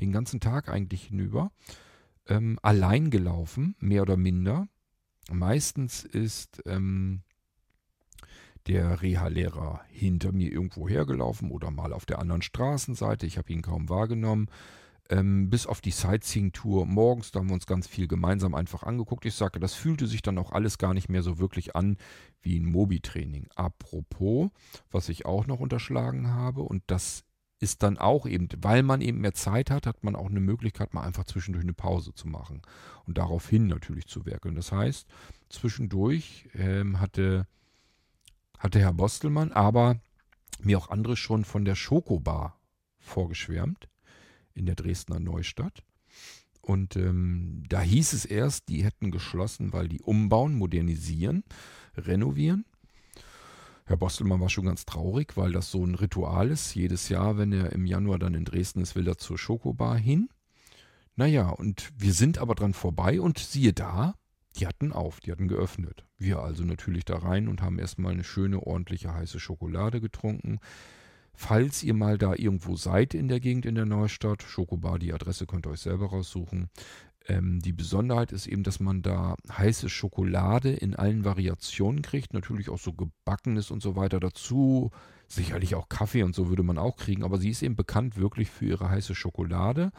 den 0.00 0.12
ganzen 0.12 0.40
Tag 0.40 0.68
eigentlich 0.68 1.04
hinüber, 1.04 1.52
ähm, 2.26 2.58
allein 2.62 3.10
gelaufen, 3.10 3.76
mehr 3.78 4.02
oder 4.02 4.16
minder. 4.16 4.68
Meistens 5.30 6.04
ist 6.04 6.62
ähm, 6.66 7.22
der 8.66 9.02
Reha-Lehrer 9.02 9.82
hinter 9.88 10.32
mir 10.32 10.50
irgendwo 10.50 10.88
hergelaufen 10.88 11.50
oder 11.50 11.70
mal 11.70 11.92
auf 11.92 12.06
der 12.06 12.18
anderen 12.18 12.42
Straßenseite. 12.42 13.26
Ich 13.26 13.38
habe 13.38 13.52
ihn 13.52 13.62
kaum 13.62 13.88
wahrgenommen. 13.88 14.48
Ähm, 15.10 15.50
bis 15.50 15.66
auf 15.66 15.80
die 15.80 15.90
Sightseeing-Tour 15.90 16.86
morgens, 16.86 17.32
da 17.32 17.40
haben 17.40 17.48
wir 17.48 17.54
uns 17.54 17.66
ganz 17.66 17.88
viel 17.88 18.06
gemeinsam 18.06 18.54
einfach 18.54 18.84
angeguckt. 18.84 19.26
Ich 19.26 19.34
sage, 19.34 19.58
das 19.58 19.74
fühlte 19.74 20.06
sich 20.06 20.22
dann 20.22 20.38
auch 20.38 20.52
alles 20.52 20.78
gar 20.78 20.94
nicht 20.94 21.08
mehr 21.08 21.24
so 21.24 21.40
wirklich 21.40 21.74
an 21.74 21.96
wie 22.40 22.58
ein 22.58 22.64
Mobi-Training. 22.64 23.48
Apropos, 23.56 24.50
was 24.92 25.08
ich 25.08 25.26
auch 25.26 25.48
noch 25.48 25.58
unterschlagen 25.58 26.28
habe, 26.28 26.62
und 26.62 26.84
das 26.86 27.24
ist 27.58 27.82
dann 27.82 27.98
auch 27.98 28.24
eben, 28.24 28.48
weil 28.58 28.84
man 28.84 29.00
eben 29.00 29.20
mehr 29.20 29.34
Zeit 29.34 29.72
hat, 29.72 29.84
hat 29.84 30.04
man 30.04 30.14
auch 30.14 30.30
eine 30.30 30.38
Möglichkeit, 30.38 30.94
mal 30.94 31.02
einfach 31.02 31.24
zwischendurch 31.24 31.64
eine 31.64 31.74
Pause 31.74 32.14
zu 32.14 32.28
machen 32.28 32.62
und 33.06 33.18
daraufhin 33.18 33.66
natürlich 33.66 34.06
zu 34.06 34.24
werkeln. 34.26 34.54
Das 34.54 34.70
heißt, 34.70 35.08
zwischendurch 35.48 36.48
ähm, 36.54 37.00
hatte, 37.00 37.48
hatte 38.58 38.78
Herr 38.78 38.94
Bostelmann 38.94 39.50
aber 39.50 40.00
mir 40.60 40.78
auch 40.78 40.88
andere 40.88 41.16
schon 41.16 41.44
von 41.44 41.64
der 41.64 41.74
Schokobar 41.74 42.60
vorgeschwärmt 42.98 43.88
in 44.54 44.66
der 44.66 44.74
Dresdner 44.74 45.20
Neustadt. 45.20 45.82
Und 46.60 46.96
ähm, 46.96 47.62
da 47.68 47.80
hieß 47.80 48.12
es 48.12 48.24
erst, 48.24 48.68
die 48.68 48.84
hätten 48.84 49.10
geschlossen, 49.10 49.72
weil 49.72 49.88
die 49.88 50.00
umbauen, 50.00 50.54
modernisieren, 50.54 51.42
renovieren. 51.96 52.64
Herr 53.86 53.96
Bostelmann 53.96 54.40
war 54.40 54.50
schon 54.50 54.66
ganz 54.66 54.84
traurig, 54.84 55.36
weil 55.36 55.52
das 55.52 55.70
so 55.70 55.84
ein 55.84 55.96
Ritual 55.96 56.50
ist. 56.50 56.74
Jedes 56.74 57.08
Jahr, 57.08 57.38
wenn 57.38 57.52
er 57.52 57.72
im 57.72 57.86
Januar 57.86 58.18
dann 58.20 58.34
in 58.34 58.44
Dresden 58.44 58.82
ist, 58.82 58.94
will 58.94 59.08
er 59.08 59.18
zur 59.18 59.36
Schokobar 59.36 59.96
hin. 59.96 60.28
Naja, 61.16 61.48
und 61.48 61.90
wir 61.96 62.12
sind 62.12 62.38
aber 62.38 62.54
dran 62.54 62.72
vorbei 62.72 63.20
und 63.20 63.38
siehe 63.38 63.72
da, 63.72 64.14
die 64.56 64.66
hatten 64.66 64.92
auf, 64.92 65.20
die 65.20 65.32
hatten 65.32 65.48
geöffnet. 65.48 66.04
Wir 66.18 66.38
also 66.38 66.64
natürlich 66.64 67.04
da 67.04 67.16
rein 67.16 67.48
und 67.48 67.62
haben 67.62 67.78
erstmal 67.78 68.12
eine 68.12 68.24
schöne, 68.24 68.60
ordentliche 68.60 69.12
heiße 69.12 69.40
Schokolade 69.40 70.00
getrunken. 70.00 70.60
Falls 71.34 71.82
ihr 71.82 71.94
mal 71.94 72.18
da 72.18 72.34
irgendwo 72.34 72.76
seid 72.76 73.14
in 73.14 73.28
der 73.28 73.40
Gegend 73.40 73.66
in 73.66 73.74
der 73.74 73.86
Neustadt, 73.86 74.42
Schokobar, 74.42 74.98
die 74.98 75.12
Adresse 75.12 75.46
könnt 75.46 75.66
ihr 75.66 75.70
euch 75.70 75.80
selber 75.80 76.06
raussuchen. 76.06 76.68
Ähm, 77.26 77.60
die 77.60 77.72
Besonderheit 77.72 78.32
ist 78.32 78.46
eben, 78.46 78.62
dass 78.62 78.80
man 78.80 79.02
da 79.02 79.36
heiße 79.50 79.88
Schokolade 79.88 80.70
in 80.72 80.96
allen 80.96 81.24
Variationen 81.24 82.02
kriegt. 82.02 82.34
Natürlich 82.34 82.68
auch 82.68 82.78
so 82.78 82.92
gebackenes 82.92 83.70
und 83.70 83.82
so 83.82 83.96
weiter 83.96 84.20
dazu. 84.20 84.90
Sicherlich 85.28 85.74
auch 85.74 85.88
Kaffee 85.88 86.22
und 86.24 86.34
so 86.34 86.48
würde 86.48 86.62
man 86.62 86.78
auch 86.78 86.96
kriegen, 86.96 87.22
aber 87.22 87.38
sie 87.38 87.50
ist 87.50 87.62
eben 87.62 87.76
bekannt 87.76 88.16
wirklich 88.16 88.50
für 88.50 88.66
ihre 88.66 88.90
heiße 88.90 89.14
Schokolade. 89.14 89.92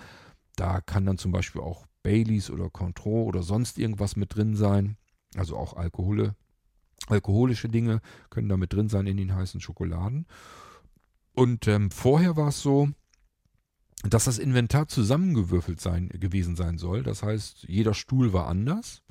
Da 0.57 0.81
kann 0.81 1.05
dann 1.05 1.17
zum 1.17 1.31
Beispiel 1.31 1.61
auch 1.61 1.85
Baileys 2.03 2.49
oder 2.49 2.69
Contro 2.69 3.23
oder 3.23 3.41
sonst 3.41 3.77
irgendwas 3.77 4.15
mit 4.15 4.35
drin 4.35 4.55
sein. 4.55 4.97
Also 5.35 5.55
auch 5.55 5.77
Alkohole, 5.77 6.35
alkoholische 7.07 7.69
Dinge 7.69 8.01
können 8.29 8.49
da 8.49 8.57
mit 8.57 8.73
drin 8.73 8.89
sein 8.89 9.07
in 9.07 9.17
den 9.17 9.33
heißen 9.33 9.61
Schokoladen. 9.61 10.25
Und 11.33 11.67
ähm, 11.67 11.91
vorher 11.91 12.35
war 12.35 12.49
es 12.49 12.61
so, 12.61 12.89
dass 14.03 14.25
das 14.25 14.39
Inventar 14.39 14.87
zusammengewürfelt 14.87 15.79
sein, 15.79 16.09
gewesen 16.09 16.55
sein 16.55 16.77
soll. 16.77 17.03
Das 17.03 17.23
heißt, 17.23 17.65
jeder 17.67 17.93
Stuhl 17.93 18.33
war 18.33 18.47
anders 18.47 19.03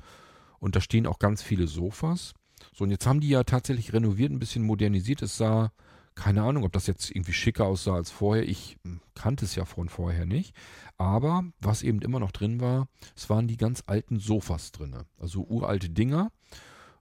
und 0.59 0.75
da 0.75 0.81
stehen 0.81 1.07
auch 1.07 1.19
ganz 1.19 1.41
viele 1.41 1.67
Sofas. 1.67 2.33
So, 2.73 2.83
und 2.83 2.91
jetzt 2.91 3.07
haben 3.07 3.21
die 3.21 3.29
ja 3.29 3.43
tatsächlich 3.43 3.93
renoviert, 3.93 4.31
ein 4.31 4.39
bisschen 4.39 4.63
modernisiert. 4.63 5.21
Es 5.21 5.37
sah, 5.37 5.71
keine 6.13 6.43
Ahnung, 6.43 6.63
ob 6.63 6.73
das 6.73 6.87
jetzt 6.87 7.09
irgendwie 7.09 7.33
schicker 7.33 7.65
aussah 7.65 7.95
als 7.95 8.11
vorher. 8.11 8.47
Ich 8.47 8.77
hm, 8.83 9.01
kannte 9.15 9.45
es 9.45 9.55
ja 9.55 9.65
von 9.65 9.89
vorher 9.89 10.25
nicht. 10.25 10.55
Aber 10.97 11.43
was 11.59 11.83
eben 11.83 12.01
immer 12.01 12.19
noch 12.19 12.31
drin 12.31 12.59
war, 12.59 12.87
es 13.15 13.29
waren 13.29 13.47
die 13.47 13.57
ganz 13.57 13.83
alten 13.87 14.19
Sofas 14.19 14.71
drin. 14.71 14.95
Also 15.17 15.43
uralte 15.43 15.89
Dinger. 15.89 16.31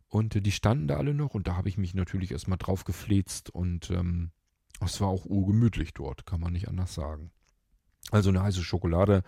Und 0.09 0.37
äh, 0.37 0.41
die 0.41 0.53
standen 0.53 0.89
da 0.89 0.97
alle 0.97 1.13
noch 1.13 1.35
und 1.35 1.47
da 1.47 1.57
habe 1.57 1.69
ich 1.69 1.77
mich 1.77 1.95
natürlich 1.95 2.33
erstmal 2.33 2.59
drauf 2.59 2.85
gefläzt 2.85 3.51
und 3.51 3.91
ähm, 3.91 4.31
es 4.87 5.01
war 5.01 5.09
auch 5.09 5.27
urgemütlich 5.27 5.95
dort, 5.95 6.27
kann 6.27 6.41
man 6.41 6.53
nicht 6.53 6.69
anders 6.69 6.95
sagen. 6.95 7.31
Also 8.11 8.31
eine 8.31 8.43
heiße 8.43 8.63
Schokolade, 8.63 9.23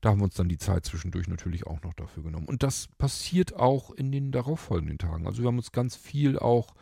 da 0.00 0.10
haben 0.10 0.20
wir 0.20 0.24
uns 0.24 0.34
dann 0.34 0.48
die 0.48 0.58
Zeit 0.58 0.84
zwischendurch 0.84 1.28
natürlich 1.28 1.66
auch 1.66 1.80
noch 1.82 1.94
dafür 1.94 2.24
genommen. 2.24 2.46
Und 2.46 2.62
das 2.62 2.88
passiert 2.98 3.54
auch 3.54 3.90
in 3.90 4.10
den 4.12 4.32
darauffolgenden 4.32 4.98
Tagen. 4.98 5.26
Also 5.26 5.42
wir 5.42 5.48
haben 5.48 5.58
uns 5.58 5.72
ganz 5.72 5.96
viel 5.96 6.38
auch 6.38 6.74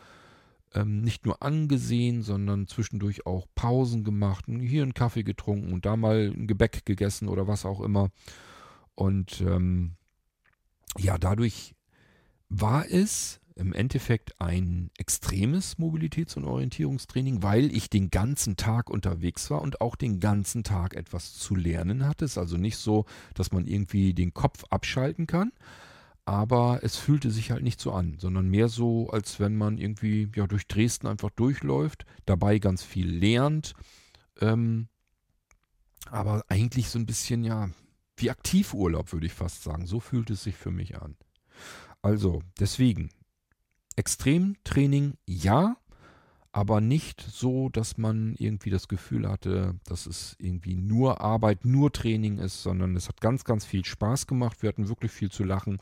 ähm, 0.74 1.02
nicht 1.02 1.26
nur 1.26 1.42
angesehen, 1.42 2.22
sondern 2.22 2.66
zwischendurch 2.66 3.26
auch 3.26 3.46
Pausen 3.54 4.04
gemacht, 4.04 4.46
hier 4.46 4.82
einen 4.82 4.94
Kaffee 4.94 5.22
getrunken 5.22 5.72
und 5.72 5.84
da 5.84 5.96
mal 5.96 6.32
ein 6.34 6.46
Gebäck 6.46 6.84
gegessen 6.86 7.28
oder 7.28 7.46
was 7.46 7.66
auch 7.66 7.80
immer. 7.80 8.10
Und 8.94 9.40
ähm, 9.40 9.96
ja, 10.98 11.18
dadurch 11.18 11.74
war 12.48 12.88
es 12.88 13.39
im 13.56 13.72
Endeffekt 13.72 14.40
ein 14.40 14.90
extremes 14.98 15.78
Mobilitäts- 15.78 16.36
und 16.36 16.44
Orientierungstraining, 16.44 17.42
weil 17.42 17.74
ich 17.74 17.90
den 17.90 18.10
ganzen 18.10 18.56
Tag 18.56 18.90
unterwegs 18.90 19.50
war 19.50 19.62
und 19.62 19.80
auch 19.80 19.96
den 19.96 20.20
ganzen 20.20 20.64
Tag 20.64 20.94
etwas 20.94 21.34
zu 21.34 21.54
lernen 21.54 22.06
hatte. 22.06 22.24
Es 22.24 22.32
ist 22.32 22.38
also 22.38 22.56
nicht 22.56 22.76
so, 22.76 23.06
dass 23.34 23.52
man 23.52 23.66
irgendwie 23.66 24.14
den 24.14 24.32
Kopf 24.32 24.64
abschalten 24.70 25.26
kann, 25.26 25.52
aber 26.24 26.80
es 26.82 26.96
fühlte 26.96 27.30
sich 27.30 27.50
halt 27.50 27.62
nicht 27.62 27.80
so 27.80 27.92
an, 27.92 28.16
sondern 28.18 28.48
mehr 28.48 28.68
so, 28.68 29.10
als 29.10 29.40
wenn 29.40 29.56
man 29.56 29.78
irgendwie 29.78 30.28
ja, 30.34 30.46
durch 30.46 30.66
Dresden 30.66 31.06
einfach 31.06 31.30
durchläuft, 31.30 32.06
dabei 32.26 32.58
ganz 32.58 32.82
viel 32.82 33.10
lernt, 33.10 33.74
ähm, 34.40 34.88
aber 36.10 36.44
eigentlich 36.48 36.88
so 36.88 36.98
ein 36.98 37.06
bisschen 37.06 37.44
ja 37.44 37.70
wie 38.20 38.30
Aktivurlaub, 38.30 39.12
würde 39.12 39.26
ich 39.26 39.32
fast 39.32 39.62
sagen. 39.62 39.86
So 39.86 40.00
fühlt 40.00 40.30
es 40.30 40.42
sich 40.42 40.56
für 40.56 40.70
mich 40.70 41.00
an. 41.00 41.16
Also, 42.02 42.42
deswegen, 42.58 43.10
Extremtraining 43.96 45.14
ja, 45.26 45.76
aber 46.52 46.80
nicht 46.80 47.20
so, 47.20 47.68
dass 47.68 47.96
man 47.96 48.34
irgendwie 48.38 48.70
das 48.70 48.88
Gefühl 48.88 49.28
hatte, 49.28 49.78
dass 49.84 50.06
es 50.06 50.34
irgendwie 50.38 50.74
nur 50.74 51.20
Arbeit, 51.20 51.64
nur 51.64 51.92
Training 51.92 52.38
ist, 52.38 52.62
sondern 52.62 52.96
es 52.96 53.08
hat 53.08 53.20
ganz, 53.20 53.44
ganz 53.44 53.64
viel 53.64 53.84
Spaß 53.84 54.26
gemacht. 54.26 54.62
Wir 54.62 54.68
hatten 54.68 54.88
wirklich 54.88 55.12
viel 55.12 55.30
zu 55.30 55.44
lachen 55.44 55.78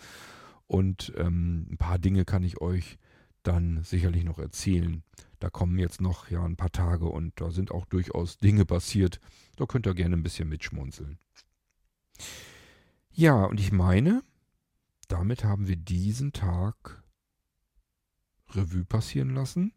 und 0.66 1.12
ähm, 1.16 1.66
ein 1.70 1.78
paar 1.78 1.98
Dinge 1.98 2.24
kann 2.24 2.42
ich 2.42 2.60
euch 2.60 2.98
dann 3.42 3.82
sicherlich 3.82 4.24
noch 4.24 4.38
erzählen. 4.38 5.02
Da 5.40 5.48
kommen 5.48 5.78
jetzt 5.78 6.00
noch 6.00 6.30
ja 6.30 6.44
ein 6.44 6.56
paar 6.56 6.72
Tage 6.72 7.06
und 7.06 7.40
da 7.40 7.50
sind 7.50 7.70
auch 7.70 7.86
durchaus 7.86 8.36
Dinge 8.36 8.66
passiert. 8.66 9.20
Da 9.56 9.64
könnt 9.64 9.86
ihr 9.86 9.94
gerne 9.94 10.16
ein 10.16 10.22
bisschen 10.22 10.48
mitschmunzeln. 10.48 11.18
Ja, 13.10 13.44
und 13.44 13.58
ich 13.58 13.72
meine, 13.72 14.22
damit 15.08 15.44
haben 15.44 15.66
wir 15.66 15.76
diesen 15.76 16.32
Tag 16.32 17.02
Revue 18.54 18.84
passieren 18.84 19.34
lassen 19.34 19.72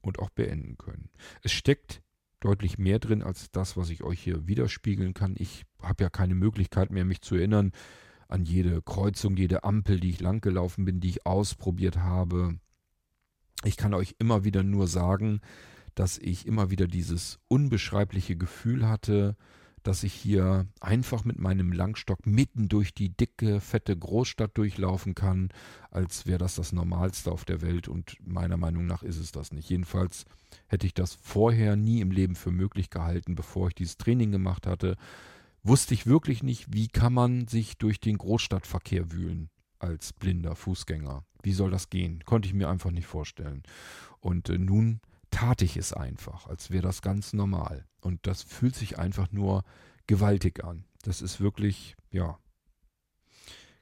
und 0.00 0.18
auch 0.18 0.30
beenden 0.30 0.76
können. 0.78 1.10
Es 1.42 1.52
steckt 1.52 2.02
deutlich 2.40 2.78
mehr 2.78 2.98
drin 2.98 3.22
als 3.22 3.50
das, 3.50 3.76
was 3.76 3.90
ich 3.90 4.02
euch 4.02 4.20
hier 4.20 4.46
widerspiegeln 4.46 5.14
kann. 5.14 5.34
Ich 5.38 5.64
habe 5.80 6.04
ja 6.04 6.10
keine 6.10 6.34
Möglichkeit 6.34 6.90
mehr, 6.90 7.04
mich 7.04 7.22
zu 7.22 7.36
erinnern 7.36 7.72
an 8.28 8.44
jede 8.44 8.82
Kreuzung, 8.82 9.36
jede 9.36 9.64
Ampel, 9.64 10.00
die 10.00 10.10
ich 10.10 10.20
langgelaufen 10.20 10.84
bin, 10.84 11.00
die 11.00 11.08
ich 11.08 11.26
ausprobiert 11.26 11.98
habe. 11.98 12.58
Ich 13.64 13.76
kann 13.76 13.94
euch 13.94 14.16
immer 14.18 14.44
wieder 14.44 14.62
nur 14.62 14.88
sagen, 14.88 15.40
dass 15.94 16.18
ich 16.18 16.46
immer 16.46 16.70
wieder 16.70 16.86
dieses 16.86 17.38
unbeschreibliche 17.48 18.36
Gefühl 18.36 18.88
hatte, 18.88 19.36
dass 19.84 20.02
ich 20.02 20.14
hier 20.14 20.66
einfach 20.80 21.24
mit 21.24 21.38
meinem 21.38 21.70
Langstock 21.70 22.26
mitten 22.26 22.68
durch 22.68 22.94
die 22.94 23.10
dicke, 23.10 23.60
fette 23.60 23.96
Großstadt 23.96 24.56
durchlaufen 24.56 25.14
kann, 25.14 25.50
als 25.90 26.26
wäre 26.26 26.38
das 26.38 26.56
das 26.56 26.72
Normalste 26.72 27.30
auf 27.30 27.44
der 27.44 27.60
Welt 27.62 27.86
und 27.86 28.16
meiner 28.26 28.56
Meinung 28.56 28.86
nach 28.86 29.02
ist 29.02 29.18
es 29.18 29.30
das 29.30 29.52
nicht. 29.52 29.68
Jedenfalls 29.68 30.24
hätte 30.66 30.86
ich 30.86 30.94
das 30.94 31.14
vorher 31.14 31.76
nie 31.76 32.00
im 32.00 32.10
Leben 32.10 32.34
für 32.34 32.50
möglich 32.50 32.90
gehalten, 32.90 33.34
bevor 33.34 33.68
ich 33.68 33.74
dieses 33.74 33.98
Training 33.98 34.32
gemacht 34.32 34.66
hatte. 34.66 34.96
Wusste 35.62 35.94
ich 35.94 36.06
wirklich 36.06 36.42
nicht, 36.42 36.72
wie 36.72 36.88
kann 36.88 37.12
man 37.12 37.46
sich 37.46 37.78
durch 37.78 38.00
den 38.00 38.18
Großstadtverkehr 38.18 39.12
wühlen 39.12 39.50
als 39.78 40.14
blinder 40.14 40.56
Fußgänger. 40.56 41.24
Wie 41.42 41.52
soll 41.52 41.70
das 41.70 41.90
gehen? 41.90 42.24
Konnte 42.24 42.48
ich 42.48 42.54
mir 42.54 42.70
einfach 42.70 42.90
nicht 42.90 43.06
vorstellen. 43.06 43.62
Und 44.20 44.48
äh, 44.48 44.56
nun 44.56 45.00
tat 45.34 45.62
ich 45.62 45.76
es 45.76 45.92
einfach, 45.92 46.46
als 46.46 46.70
wäre 46.70 46.84
das 46.84 47.02
ganz 47.02 47.32
normal. 47.32 47.84
Und 48.00 48.24
das 48.24 48.44
fühlt 48.44 48.76
sich 48.76 49.00
einfach 49.00 49.32
nur 49.32 49.64
gewaltig 50.06 50.62
an. 50.62 50.84
Das 51.02 51.22
ist 51.22 51.40
wirklich, 51.40 51.96
ja, 52.12 52.38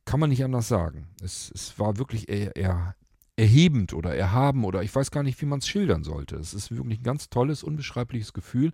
kann 0.07 0.19
man 0.19 0.31
nicht 0.31 0.43
anders 0.43 0.67
sagen. 0.67 1.09
Es, 1.23 1.53
es 1.55 1.79
war 1.79 1.99
wirklich 1.99 2.31
eher, 2.31 2.57
eher 2.57 2.97
erhebend 3.37 3.93
oder 3.93 4.17
erhaben 4.17 4.65
oder 4.65 4.83
ich 4.83 4.95
weiß 4.95 5.11
gar 5.11 5.23
nicht, 5.23 5.43
wie 5.43 5.47
man 5.47 5.59
es 5.59 5.69
schildern 5.69 6.05
sollte. 6.05 6.37
Es 6.37 6.55
ist 6.55 6.71
wirklich 6.75 7.01
ein 7.01 7.05
ganz 7.05 7.29
tolles, 7.29 7.63
unbeschreibliches 7.63 8.33
Gefühl, 8.33 8.73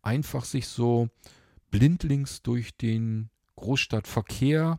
einfach 0.00 0.44
sich 0.44 0.68
so 0.68 1.08
blindlings 1.72 2.42
durch 2.42 2.76
den 2.76 3.30
Großstadtverkehr 3.56 4.78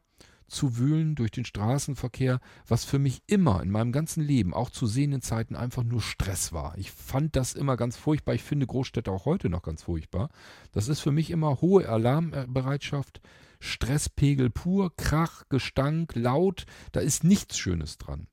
zu 0.51 0.77
wühlen 0.77 1.15
durch 1.15 1.31
den 1.31 1.45
Straßenverkehr, 1.45 2.39
was 2.67 2.85
für 2.85 2.99
mich 2.99 3.23
immer 3.27 3.63
in 3.63 3.71
meinem 3.71 3.91
ganzen 3.91 4.21
Leben, 4.21 4.53
auch 4.53 4.69
zu 4.69 4.85
sehenden 4.85 5.21
Zeiten, 5.21 5.55
einfach 5.55 5.83
nur 5.83 6.01
Stress 6.01 6.53
war. 6.53 6.77
Ich 6.77 6.91
fand 6.91 7.35
das 7.35 7.53
immer 7.53 7.77
ganz 7.77 7.97
furchtbar. 7.97 8.35
Ich 8.35 8.43
finde 8.43 8.67
Großstädte 8.67 9.11
auch 9.11 9.25
heute 9.25 9.49
noch 9.49 9.63
ganz 9.63 9.83
furchtbar. 9.83 10.29
Das 10.71 10.87
ist 10.87 10.99
für 10.99 11.11
mich 11.11 11.31
immer 11.31 11.61
hohe 11.61 11.87
Alarmbereitschaft, 11.87 13.21
Stresspegel 13.59 14.49
pur, 14.49 14.95
Krach, 14.95 15.43
Gestank, 15.49 16.15
laut. 16.15 16.65
Da 16.91 16.99
ist 16.99 17.23
nichts 17.23 17.57
Schönes 17.57 17.97
dran. 17.97 18.27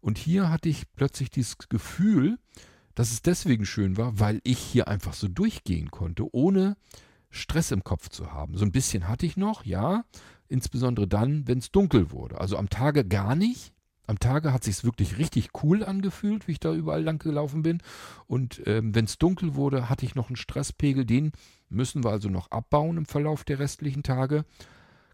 Und 0.00 0.18
hier 0.18 0.50
hatte 0.50 0.68
ich 0.68 0.92
plötzlich 0.94 1.30
dieses 1.30 1.58
Gefühl, 1.58 2.38
dass 2.94 3.12
es 3.12 3.22
deswegen 3.22 3.66
schön 3.66 3.96
war, 3.96 4.18
weil 4.18 4.40
ich 4.42 4.58
hier 4.58 4.88
einfach 4.88 5.14
so 5.14 5.28
durchgehen 5.28 5.90
konnte, 5.90 6.34
ohne 6.34 6.76
Stress 7.30 7.70
im 7.70 7.84
Kopf 7.84 8.08
zu 8.08 8.32
haben. 8.32 8.56
So 8.56 8.64
ein 8.64 8.72
bisschen 8.72 9.06
hatte 9.08 9.26
ich 9.26 9.36
noch, 9.36 9.64
ja, 9.64 10.04
insbesondere 10.48 11.06
dann, 11.06 11.46
wenn 11.46 11.58
es 11.58 11.70
dunkel 11.70 12.10
wurde. 12.10 12.40
Also 12.40 12.56
am 12.56 12.70
Tage 12.70 13.04
gar 13.04 13.34
nicht. 13.34 13.72
Am 14.06 14.18
Tage 14.18 14.54
hat 14.54 14.64
sich 14.64 14.84
wirklich 14.84 15.18
richtig 15.18 15.50
cool 15.62 15.84
angefühlt, 15.84 16.48
wie 16.48 16.52
ich 16.52 16.60
da 16.60 16.72
überall 16.72 17.02
lang 17.02 17.18
gelaufen 17.18 17.62
bin. 17.62 17.82
Und 18.26 18.62
ähm, 18.66 18.94
wenn 18.94 19.04
es 19.04 19.18
dunkel 19.18 19.54
wurde, 19.54 19.90
hatte 19.90 20.06
ich 20.06 20.14
noch 20.14 20.28
einen 20.28 20.36
Stresspegel. 20.36 21.04
Den 21.04 21.32
müssen 21.68 22.02
wir 22.04 22.10
also 22.10 22.30
noch 22.30 22.50
abbauen 22.50 22.96
im 22.96 23.04
Verlauf 23.04 23.44
der 23.44 23.58
restlichen 23.58 24.02
Tage. 24.02 24.46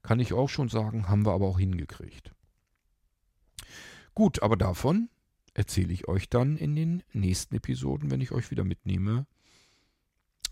Kann 0.02 0.20
ich 0.20 0.32
auch 0.32 0.48
schon 0.48 0.68
sagen, 0.68 1.08
haben 1.08 1.26
wir 1.26 1.32
aber 1.32 1.48
auch 1.48 1.58
hingekriegt. 1.58 2.32
Gut, 4.14 4.42
aber 4.42 4.56
davon 4.56 5.08
erzähle 5.54 5.92
ich 5.92 6.06
euch 6.06 6.28
dann 6.28 6.56
in 6.56 6.76
den 6.76 7.02
nächsten 7.12 7.56
Episoden, 7.56 8.12
wenn 8.12 8.20
ich 8.20 8.30
euch 8.30 8.52
wieder 8.52 8.64
mitnehme, 8.64 9.26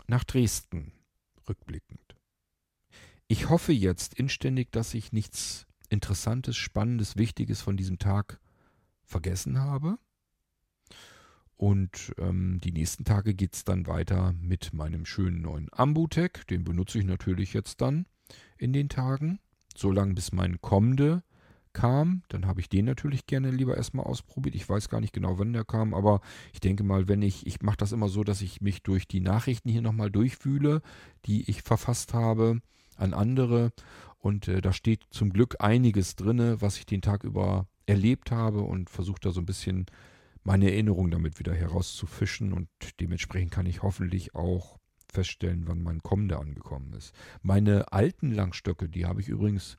nach 0.07 0.25
Dresden 0.25 0.91
rückblickend. 1.47 2.12
Ich 3.27 3.49
hoffe 3.49 3.71
jetzt 3.71 4.13
inständig, 4.15 4.71
dass 4.71 4.93
ich 4.93 5.11
nichts 5.11 5.65
Interessantes, 5.89 6.57
Spannendes, 6.57 7.17
Wichtiges 7.17 7.61
von 7.61 7.77
diesem 7.77 7.99
Tag 7.99 8.39
vergessen 9.03 9.59
habe. 9.59 9.97
Und 11.55 12.13
ähm, 12.17 12.59
die 12.61 12.71
nächsten 12.71 13.05
Tage 13.05 13.33
geht 13.33 13.53
es 13.53 13.63
dann 13.63 13.87
weiter 13.87 14.33
mit 14.41 14.73
meinem 14.73 15.05
schönen 15.05 15.41
neuen 15.41 15.69
Ambutec. 15.71 16.45
Den 16.47 16.63
benutze 16.63 16.99
ich 16.99 17.05
natürlich 17.05 17.53
jetzt 17.53 17.79
dann 17.79 18.05
in 18.57 18.73
den 18.73 18.89
Tagen. 18.89 19.39
Solange 19.75 20.13
bis 20.13 20.31
mein 20.31 20.59
kommende 20.61 21.23
kam, 21.71 22.23
dann 22.27 22.45
habe 22.45 22.59
ich 22.59 22.69
den 22.69 22.85
natürlich 22.85 23.25
gerne 23.25 23.49
lieber 23.49 23.77
erstmal 23.77 24.05
ausprobiert. 24.05 24.55
Ich 24.55 24.67
weiß 24.67 24.89
gar 24.89 24.99
nicht 24.99 25.13
genau, 25.13 25.39
wann 25.39 25.53
der 25.53 25.63
kam, 25.63 25.93
aber 25.93 26.21
ich 26.53 26.59
denke 26.59 26.83
mal, 26.83 27.07
wenn 27.07 27.21
ich, 27.21 27.47
ich 27.47 27.61
mache 27.61 27.77
das 27.77 27.91
immer 27.91 28.09
so, 28.09 28.23
dass 28.23 28.41
ich 28.41 28.61
mich 28.61 28.83
durch 28.83 29.07
die 29.07 29.21
Nachrichten 29.21 29.69
hier 29.69 29.81
nochmal 29.81 30.11
durchwühle, 30.11 30.81
die 31.25 31.49
ich 31.49 31.63
verfasst 31.63 32.13
habe 32.13 32.61
an 32.97 33.13
andere. 33.13 33.71
Und 34.19 34.47
äh, 34.47 34.61
da 34.61 34.73
steht 34.73 35.03
zum 35.09 35.31
Glück 35.31 35.57
einiges 35.59 36.15
drin, 36.15 36.57
was 36.59 36.77
ich 36.77 36.85
den 36.85 37.01
Tag 37.01 37.23
über 37.23 37.67
erlebt 37.85 38.31
habe 38.31 38.61
und 38.61 38.89
versuche 38.89 39.19
da 39.21 39.31
so 39.31 39.41
ein 39.41 39.45
bisschen 39.45 39.85
meine 40.43 40.71
Erinnerung 40.71 41.11
damit 41.11 41.39
wieder 41.39 41.53
herauszufischen. 41.53 42.53
Und 42.53 42.69
dementsprechend 42.99 43.51
kann 43.51 43.65
ich 43.65 43.81
hoffentlich 43.81 44.35
auch 44.35 44.77
feststellen, 45.11 45.67
wann 45.67 45.83
mein 45.83 46.01
Kommender 46.01 46.39
angekommen 46.39 46.93
ist. 46.93 47.13
Meine 47.41 47.91
alten 47.91 48.31
Langstöcke, 48.31 48.89
die 48.89 49.05
habe 49.05 49.21
ich 49.21 49.29
übrigens 49.29 49.77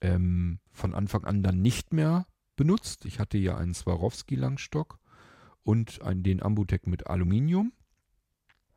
ähm, 0.00 0.60
von 0.72 0.94
Anfang 0.94 1.24
an 1.24 1.42
dann 1.42 1.62
nicht 1.62 1.92
mehr 1.92 2.26
benutzt. 2.54 3.04
Ich 3.04 3.18
hatte 3.18 3.38
ja 3.38 3.56
einen 3.56 3.74
Swarovski-Langstock 3.74 4.98
und 5.62 6.00
einen, 6.02 6.22
den 6.22 6.42
Ambutec 6.42 6.86
mit 6.86 7.06
Aluminium. 7.06 7.72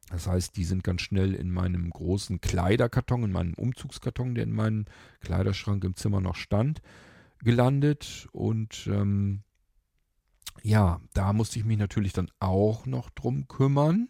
Das 0.09 0.27
heißt, 0.27 0.57
die 0.57 0.63
sind 0.63 0.83
ganz 0.83 1.01
schnell 1.01 1.33
in 1.35 1.51
meinem 1.51 1.89
großen 1.89 2.41
Kleiderkarton, 2.41 3.23
in 3.23 3.31
meinem 3.31 3.53
Umzugskarton, 3.53 4.35
der 4.35 4.43
in 4.43 4.53
meinem 4.53 4.85
Kleiderschrank 5.21 5.83
im 5.83 5.95
Zimmer 5.95 6.19
noch 6.19 6.35
stand, 6.35 6.81
gelandet. 7.43 8.27
Und 8.31 8.87
ähm, 8.91 9.43
ja, 10.63 10.99
da 11.13 11.33
musste 11.33 11.59
ich 11.59 11.65
mich 11.65 11.77
natürlich 11.77 12.13
dann 12.13 12.29
auch 12.39 12.85
noch 12.85 13.09
drum 13.11 13.47
kümmern, 13.47 14.07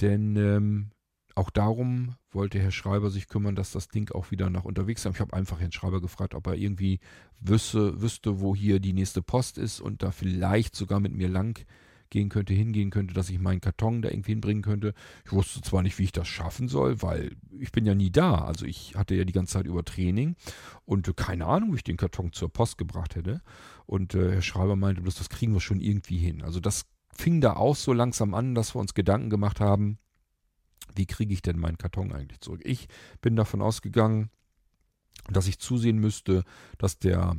denn 0.00 0.36
ähm, 0.36 0.90
auch 1.34 1.50
darum 1.50 2.16
wollte 2.32 2.58
Herr 2.58 2.72
Schreiber 2.72 3.10
sich 3.10 3.28
kümmern, 3.28 3.54
dass 3.54 3.70
das 3.70 3.88
Ding 3.88 4.10
auch 4.10 4.30
wieder 4.30 4.50
nach 4.50 4.64
unterwegs 4.64 5.04
ist. 5.04 5.14
Ich 5.14 5.20
habe 5.20 5.34
einfach 5.34 5.60
Herrn 5.60 5.72
Schreiber 5.72 6.00
gefragt, 6.00 6.34
ob 6.34 6.46
er 6.46 6.54
irgendwie 6.54 6.98
wüsste, 7.40 8.00
wüsste, 8.02 8.40
wo 8.40 8.56
hier 8.56 8.80
die 8.80 8.92
nächste 8.92 9.22
Post 9.22 9.56
ist 9.56 9.80
und 9.80 10.02
da 10.02 10.10
vielleicht 10.10 10.74
sogar 10.74 10.98
mit 10.98 11.12
mir 11.12 11.28
lang 11.28 11.64
gehen 12.10 12.28
könnte, 12.28 12.54
hingehen 12.54 12.90
könnte, 12.90 13.14
dass 13.14 13.30
ich 13.30 13.38
meinen 13.38 13.60
Karton 13.60 14.02
da 14.02 14.10
irgendwie 14.10 14.32
hinbringen 14.32 14.62
könnte. 14.62 14.94
Ich 15.24 15.32
wusste 15.32 15.60
zwar 15.60 15.82
nicht, 15.82 15.98
wie 15.98 16.04
ich 16.04 16.12
das 16.12 16.28
schaffen 16.28 16.68
soll, 16.68 17.02
weil 17.02 17.36
ich 17.58 17.72
bin 17.72 17.86
ja 17.86 17.94
nie 17.94 18.10
da. 18.10 18.36
Also 18.36 18.66
ich 18.66 18.94
hatte 18.96 19.14
ja 19.14 19.24
die 19.24 19.32
ganze 19.32 19.54
Zeit 19.54 19.66
über 19.66 19.84
Training 19.84 20.36
und 20.84 21.08
äh, 21.08 21.12
keine 21.14 21.46
Ahnung, 21.46 21.72
wie 21.72 21.76
ich 21.76 21.84
den 21.84 21.96
Karton 21.96 22.32
zur 22.32 22.52
Post 22.52 22.78
gebracht 22.78 23.16
hätte. 23.16 23.42
Und 23.86 24.14
äh, 24.14 24.32
Herr 24.32 24.42
Schreiber 24.42 24.76
meinte, 24.76 25.02
bloß 25.02 25.16
das 25.16 25.28
kriegen 25.28 25.52
wir 25.52 25.60
schon 25.60 25.80
irgendwie 25.80 26.18
hin. 26.18 26.42
Also 26.42 26.60
das 26.60 26.86
fing 27.12 27.40
da 27.40 27.54
auch 27.54 27.76
so 27.76 27.92
langsam 27.92 28.34
an, 28.34 28.54
dass 28.54 28.74
wir 28.74 28.80
uns 28.80 28.94
Gedanken 28.94 29.30
gemacht 29.30 29.60
haben, 29.60 29.98
wie 30.94 31.06
kriege 31.06 31.34
ich 31.34 31.42
denn 31.42 31.58
meinen 31.58 31.78
Karton 31.78 32.12
eigentlich 32.12 32.40
zurück? 32.40 32.60
Ich 32.64 32.88
bin 33.20 33.36
davon 33.36 33.60
ausgegangen, 33.60 34.30
dass 35.30 35.46
ich 35.46 35.58
zusehen 35.58 35.98
müsste, 35.98 36.44
dass 36.78 36.98
der 36.98 37.36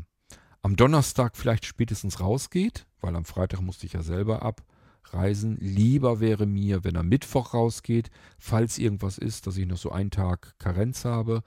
am 0.62 0.76
Donnerstag 0.76 1.38
vielleicht 1.38 1.66
spätestens 1.66 2.20
rausgeht, 2.20 2.86
weil 3.02 3.16
am 3.16 3.26
Freitag 3.26 3.62
musste 3.62 3.86
ich 3.86 3.94
ja 3.94 4.04
selber 4.04 4.42
abreisen. 4.42 5.58
Lieber 5.60 6.20
wäre 6.20 6.46
mir, 6.46 6.84
wenn 6.84 6.96
er 6.96 7.04
Mittwoch 7.04 7.54
rausgeht, 7.54 8.10
falls 8.38 8.78
irgendwas 8.78 9.18
ist, 9.18 9.48
dass 9.48 9.58
ich 9.58 9.68
noch 9.68 9.78
so 9.78 9.92
einen 9.92 10.12
Tag 10.12 10.56
Karenz 10.60 11.06
habe. 11.06 11.44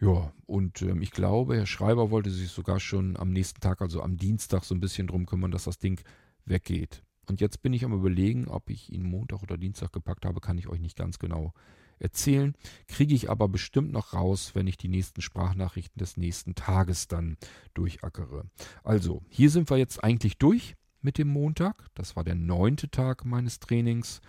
Ja, 0.00 0.32
und 0.46 0.82
ähm, 0.82 1.02
ich 1.02 1.10
glaube, 1.10 1.56
Herr 1.56 1.66
Schreiber 1.66 2.10
wollte 2.10 2.30
sich 2.30 2.50
sogar 2.50 2.78
schon 2.78 3.16
am 3.16 3.32
nächsten 3.32 3.60
Tag, 3.60 3.80
also 3.80 4.02
am 4.02 4.16
Dienstag, 4.16 4.64
so 4.64 4.74
ein 4.74 4.80
bisschen 4.80 5.08
drum 5.08 5.26
kümmern, 5.26 5.50
dass 5.50 5.64
das 5.64 5.78
Ding 5.78 6.00
weggeht. 6.44 7.02
Und 7.28 7.40
jetzt 7.40 7.62
bin 7.62 7.72
ich 7.72 7.84
am 7.84 7.92
Überlegen, 7.92 8.48
ob 8.48 8.70
ich 8.70 8.90
ihn 8.92 9.02
Montag 9.02 9.42
oder 9.42 9.58
Dienstag 9.58 9.92
gepackt 9.92 10.24
habe, 10.24 10.40
kann 10.40 10.56
ich 10.56 10.68
euch 10.68 10.80
nicht 10.80 10.96
ganz 10.96 11.18
genau 11.18 11.52
erzählen. 12.00 12.54
Kriege 12.86 13.14
ich 13.14 13.30
aber 13.30 13.48
bestimmt 13.48 13.92
noch 13.92 14.12
raus, 14.12 14.52
wenn 14.54 14.66
ich 14.66 14.76
die 14.76 14.88
nächsten 14.88 15.20
Sprachnachrichten 15.22 15.98
des 15.98 16.16
nächsten 16.16 16.54
Tages 16.54 17.08
dann 17.08 17.36
durchackere. 17.74 18.44
Also, 18.82 19.22
hier 19.28 19.50
sind 19.50 19.70
wir 19.70 19.76
jetzt 19.76 20.02
eigentlich 20.02 20.38
durch 20.38 20.74
mit 21.00 21.18
dem 21.18 21.28
Montag. 21.28 21.86
Das 21.94 22.16
war 22.16 22.24
der 22.24 22.34
neunte 22.34 22.90
Tag 22.90 23.24
meines 23.24 23.60
Trainings. 23.60 24.20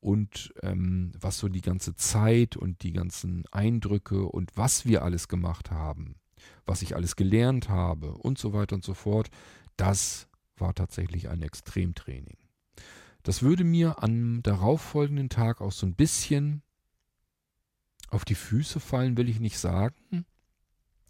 Und 0.00 0.54
ähm, 0.62 1.12
was 1.18 1.38
so 1.38 1.48
die 1.48 1.62
ganze 1.62 1.96
Zeit 1.96 2.56
und 2.56 2.82
die 2.82 2.92
ganzen 2.92 3.44
Eindrücke 3.50 4.24
und 4.26 4.56
was 4.56 4.86
wir 4.86 5.02
alles 5.02 5.26
gemacht 5.26 5.70
haben, 5.70 6.16
was 6.64 6.82
ich 6.82 6.94
alles 6.94 7.16
gelernt 7.16 7.68
habe 7.68 8.12
und 8.12 8.38
so 8.38 8.52
weiter 8.52 8.76
und 8.76 8.84
so 8.84 8.94
fort, 8.94 9.30
das 9.76 10.28
war 10.56 10.74
tatsächlich 10.74 11.28
ein 11.28 11.42
Extremtraining. 11.42 12.36
Das 13.22 13.42
würde 13.42 13.64
mir 13.64 14.02
am 14.02 14.42
darauffolgenden 14.42 15.28
Tag 15.28 15.60
auch 15.60 15.72
so 15.72 15.86
ein 15.86 15.96
bisschen 15.96 16.62
auf 18.08 18.24
die 18.24 18.34
Füße 18.34 18.80
fallen 18.80 19.16
will 19.16 19.28
ich 19.28 19.40
nicht 19.40 19.58
sagen. 19.58 20.24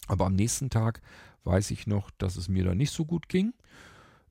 Aber 0.06 0.26
am 0.26 0.34
nächsten 0.34 0.70
Tag 0.70 1.00
weiß 1.44 1.70
ich 1.70 1.86
noch, 1.86 2.10
dass 2.12 2.36
es 2.36 2.48
mir 2.48 2.64
da 2.64 2.74
nicht 2.74 2.92
so 2.92 3.04
gut 3.04 3.28
ging. 3.28 3.54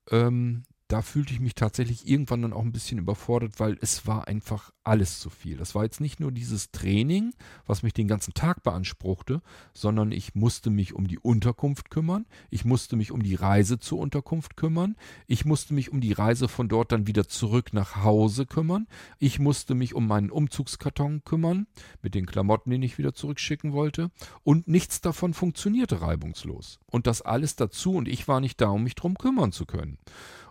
Ähm, 0.09 0.63
da 0.87 1.01
fühlte 1.01 1.33
ich 1.33 1.39
mich 1.39 1.55
tatsächlich 1.55 2.07
irgendwann 2.07 2.43
dann 2.43 2.53
auch 2.53 2.61
ein 2.61 2.71
bisschen 2.71 2.99
überfordert, 2.99 3.59
weil 3.59 3.77
es 3.81 4.05
war 4.05 4.27
einfach 4.27 4.71
alles 4.83 5.19
zu 5.19 5.31
viel. 5.31 5.57
Das 5.57 5.73
war 5.73 5.83
jetzt 5.83 5.99
nicht 5.99 6.19
nur 6.19 6.31
dieses 6.31 6.69
Training, 6.69 7.33
was 7.65 7.81
mich 7.81 7.93
den 7.93 8.07
ganzen 8.07 8.35
Tag 8.35 8.61
beanspruchte, 8.61 9.41
sondern 9.73 10.11
ich 10.11 10.35
musste 10.35 10.69
mich 10.69 10.93
um 10.93 11.07
die 11.07 11.17
Unterkunft 11.17 11.89
kümmern, 11.89 12.27
ich 12.51 12.65
musste 12.65 12.95
mich 12.95 13.11
um 13.11 13.23
die 13.23 13.33
Reise 13.33 13.79
zur 13.79 13.97
Unterkunft 13.97 14.57
kümmern, 14.57 14.95
ich 15.25 15.43
musste 15.43 15.73
mich 15.73 15.91
um 15.91 16.01
die 16.01 16.13
Reise 16.13 16.47
von 16.47 16.69
dort 16.69 16.91
dann 16.91 17.07
wieder 17.07 17.27
zurück 17.27 17.73
nach 17.73 18.03
Hause 18.03 18.45
kümmern, 18.45 18.87
ich 19.17 19.39
musste 19.39 19.73
mich 19.73 19.95
um 19.95 20.05
meinen 20.05 20.29
Umzugskarton 20.29 21.23
kümmern, 21.25 21.65
mit 22.03 22.13
den 22.13 22.27
Klamotten, 22.27 22.69
den 22.69 22.83
ich 22.83 22.99
wieder 22.99 23.15
zurückschicken 23.15 23.73
wollte, 23.73 24.11
und 24.43 24.67
nichts 24.67 25.01
davon 25.01 25.33
funktionierte 25.33 26.01
reibungslos. 26.01 26.79
Und 26.85 27.07
das 27.07 27.23
alles 27.23 27.55
dazu 27.55 27.93
und 27.93 28.07
ich 28.07 28.27
war 28.27 28.39
nicht 28.39 28.61
da, 28.61 28.67
um 28.69 28.83
mich 28.83 28.93
drum 28.93 29.17
kümmern 29.17 29.51
zu 29.51 29.65
können 29.65 29.97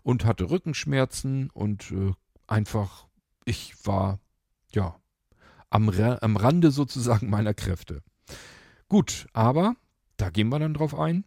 und 0.05 0.24
hatte 0.24 0.51
Rückenschmerzen 0.51 1.51
und 1.51 1.90
äh, 1.90 2.12
einfach, 2.47 3.09
ich 3.44 3.74
war, 3.85 4.20
ja, 4.72 4.94
am, 5.70 5.89
am 5.89 6.36
Rande 6.36 6.70
sozusagen 6.70 7.28
meiner 7.28 7.55
Kräfte. 7.55 8.02
Gut, 8.89 9.26
aber 9.32 9.74
da 10.16 10.31
gehen 10.31 10.51
wir 10.51 10.60
dann 10.60 10.74
drauf 10.74 10.97
ein, 10.97 11.24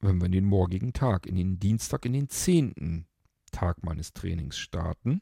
wenn 0.00 0.18
wir 0.18 0.26
in 0.26 0.32
den 0.32 0.46
morgigen 0.46 0.92
Tag, 0.94 1.26
in 1.26 1.36
den 1.36 1.60
Dienstag, 1.60 2.04
in 2.04 2.14
den 2.14 2.28
zehnten 2.28 3.06
Tag 3.52 3.84
meines 3.84 4.14
Trainings 4.14 4.58
starten. 4.58 5.20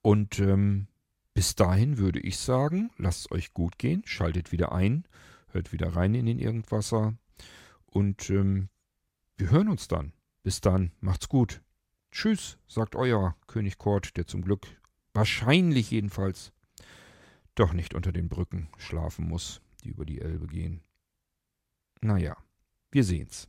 Und 0.00 0.40
ähm, 0.40 0.88
bis 1.34 1.54
dahin 1.54 1.98
würde 1.98 2.20
ich 2.20 2.38
sagen, 2.38 2.90
lasst 2.96 3.26
es 3.26 3.32
euch 3.32 3.52
gut 3.52 3.78
gehen, 3.78 4.02
schaltet 4.06 4.50
wieder 4.50 4.72
ein, 4.72 5.06
hört 5.48 5.72
wieder 5.72 5.94
rein 5.94 6.14
in 6.14 6.24
den 6.26 6.38
Irgendwasser 6.38 7.14
und 7.86 8.30
ähm, 8.30 8.70
wir 9.36 9.50
hören 9.50 9.68
uns 9.68 9.88
dann. 9.88 10.14
Bis 10.44 10.60
dann, 10.60 10.92
macht's 11.00 11.30
gut. 11.30 11.62
Tschüss, 12.12 12.58
sagt 12.68 12.94
euer 12.96 13.34
König 13.46 13.78
Kort, 13.78 14.16
der 14.18 14.26
zum 14.26 14.42
Glück, 14.42 14.66
wahrscheinlich 15.14 15.90
jedenfalls, 15.90 16.52
doch 17.54 17.72
nicht 17.72 17.94
unter 17.94 18.12
den 18.12 18.28
Brücken 18.28 18.68
schlafen 18.76 19.26
muss, 19.26 19.62
die 19.82 19.88
über 19.88 20.04
die 20.04 20.20
Elbe 20.20 20.46
gehen. 20.46 20.82
Naja, 22.02 22.36
wir 22.90 23.04
sehen's. 23.04 23.48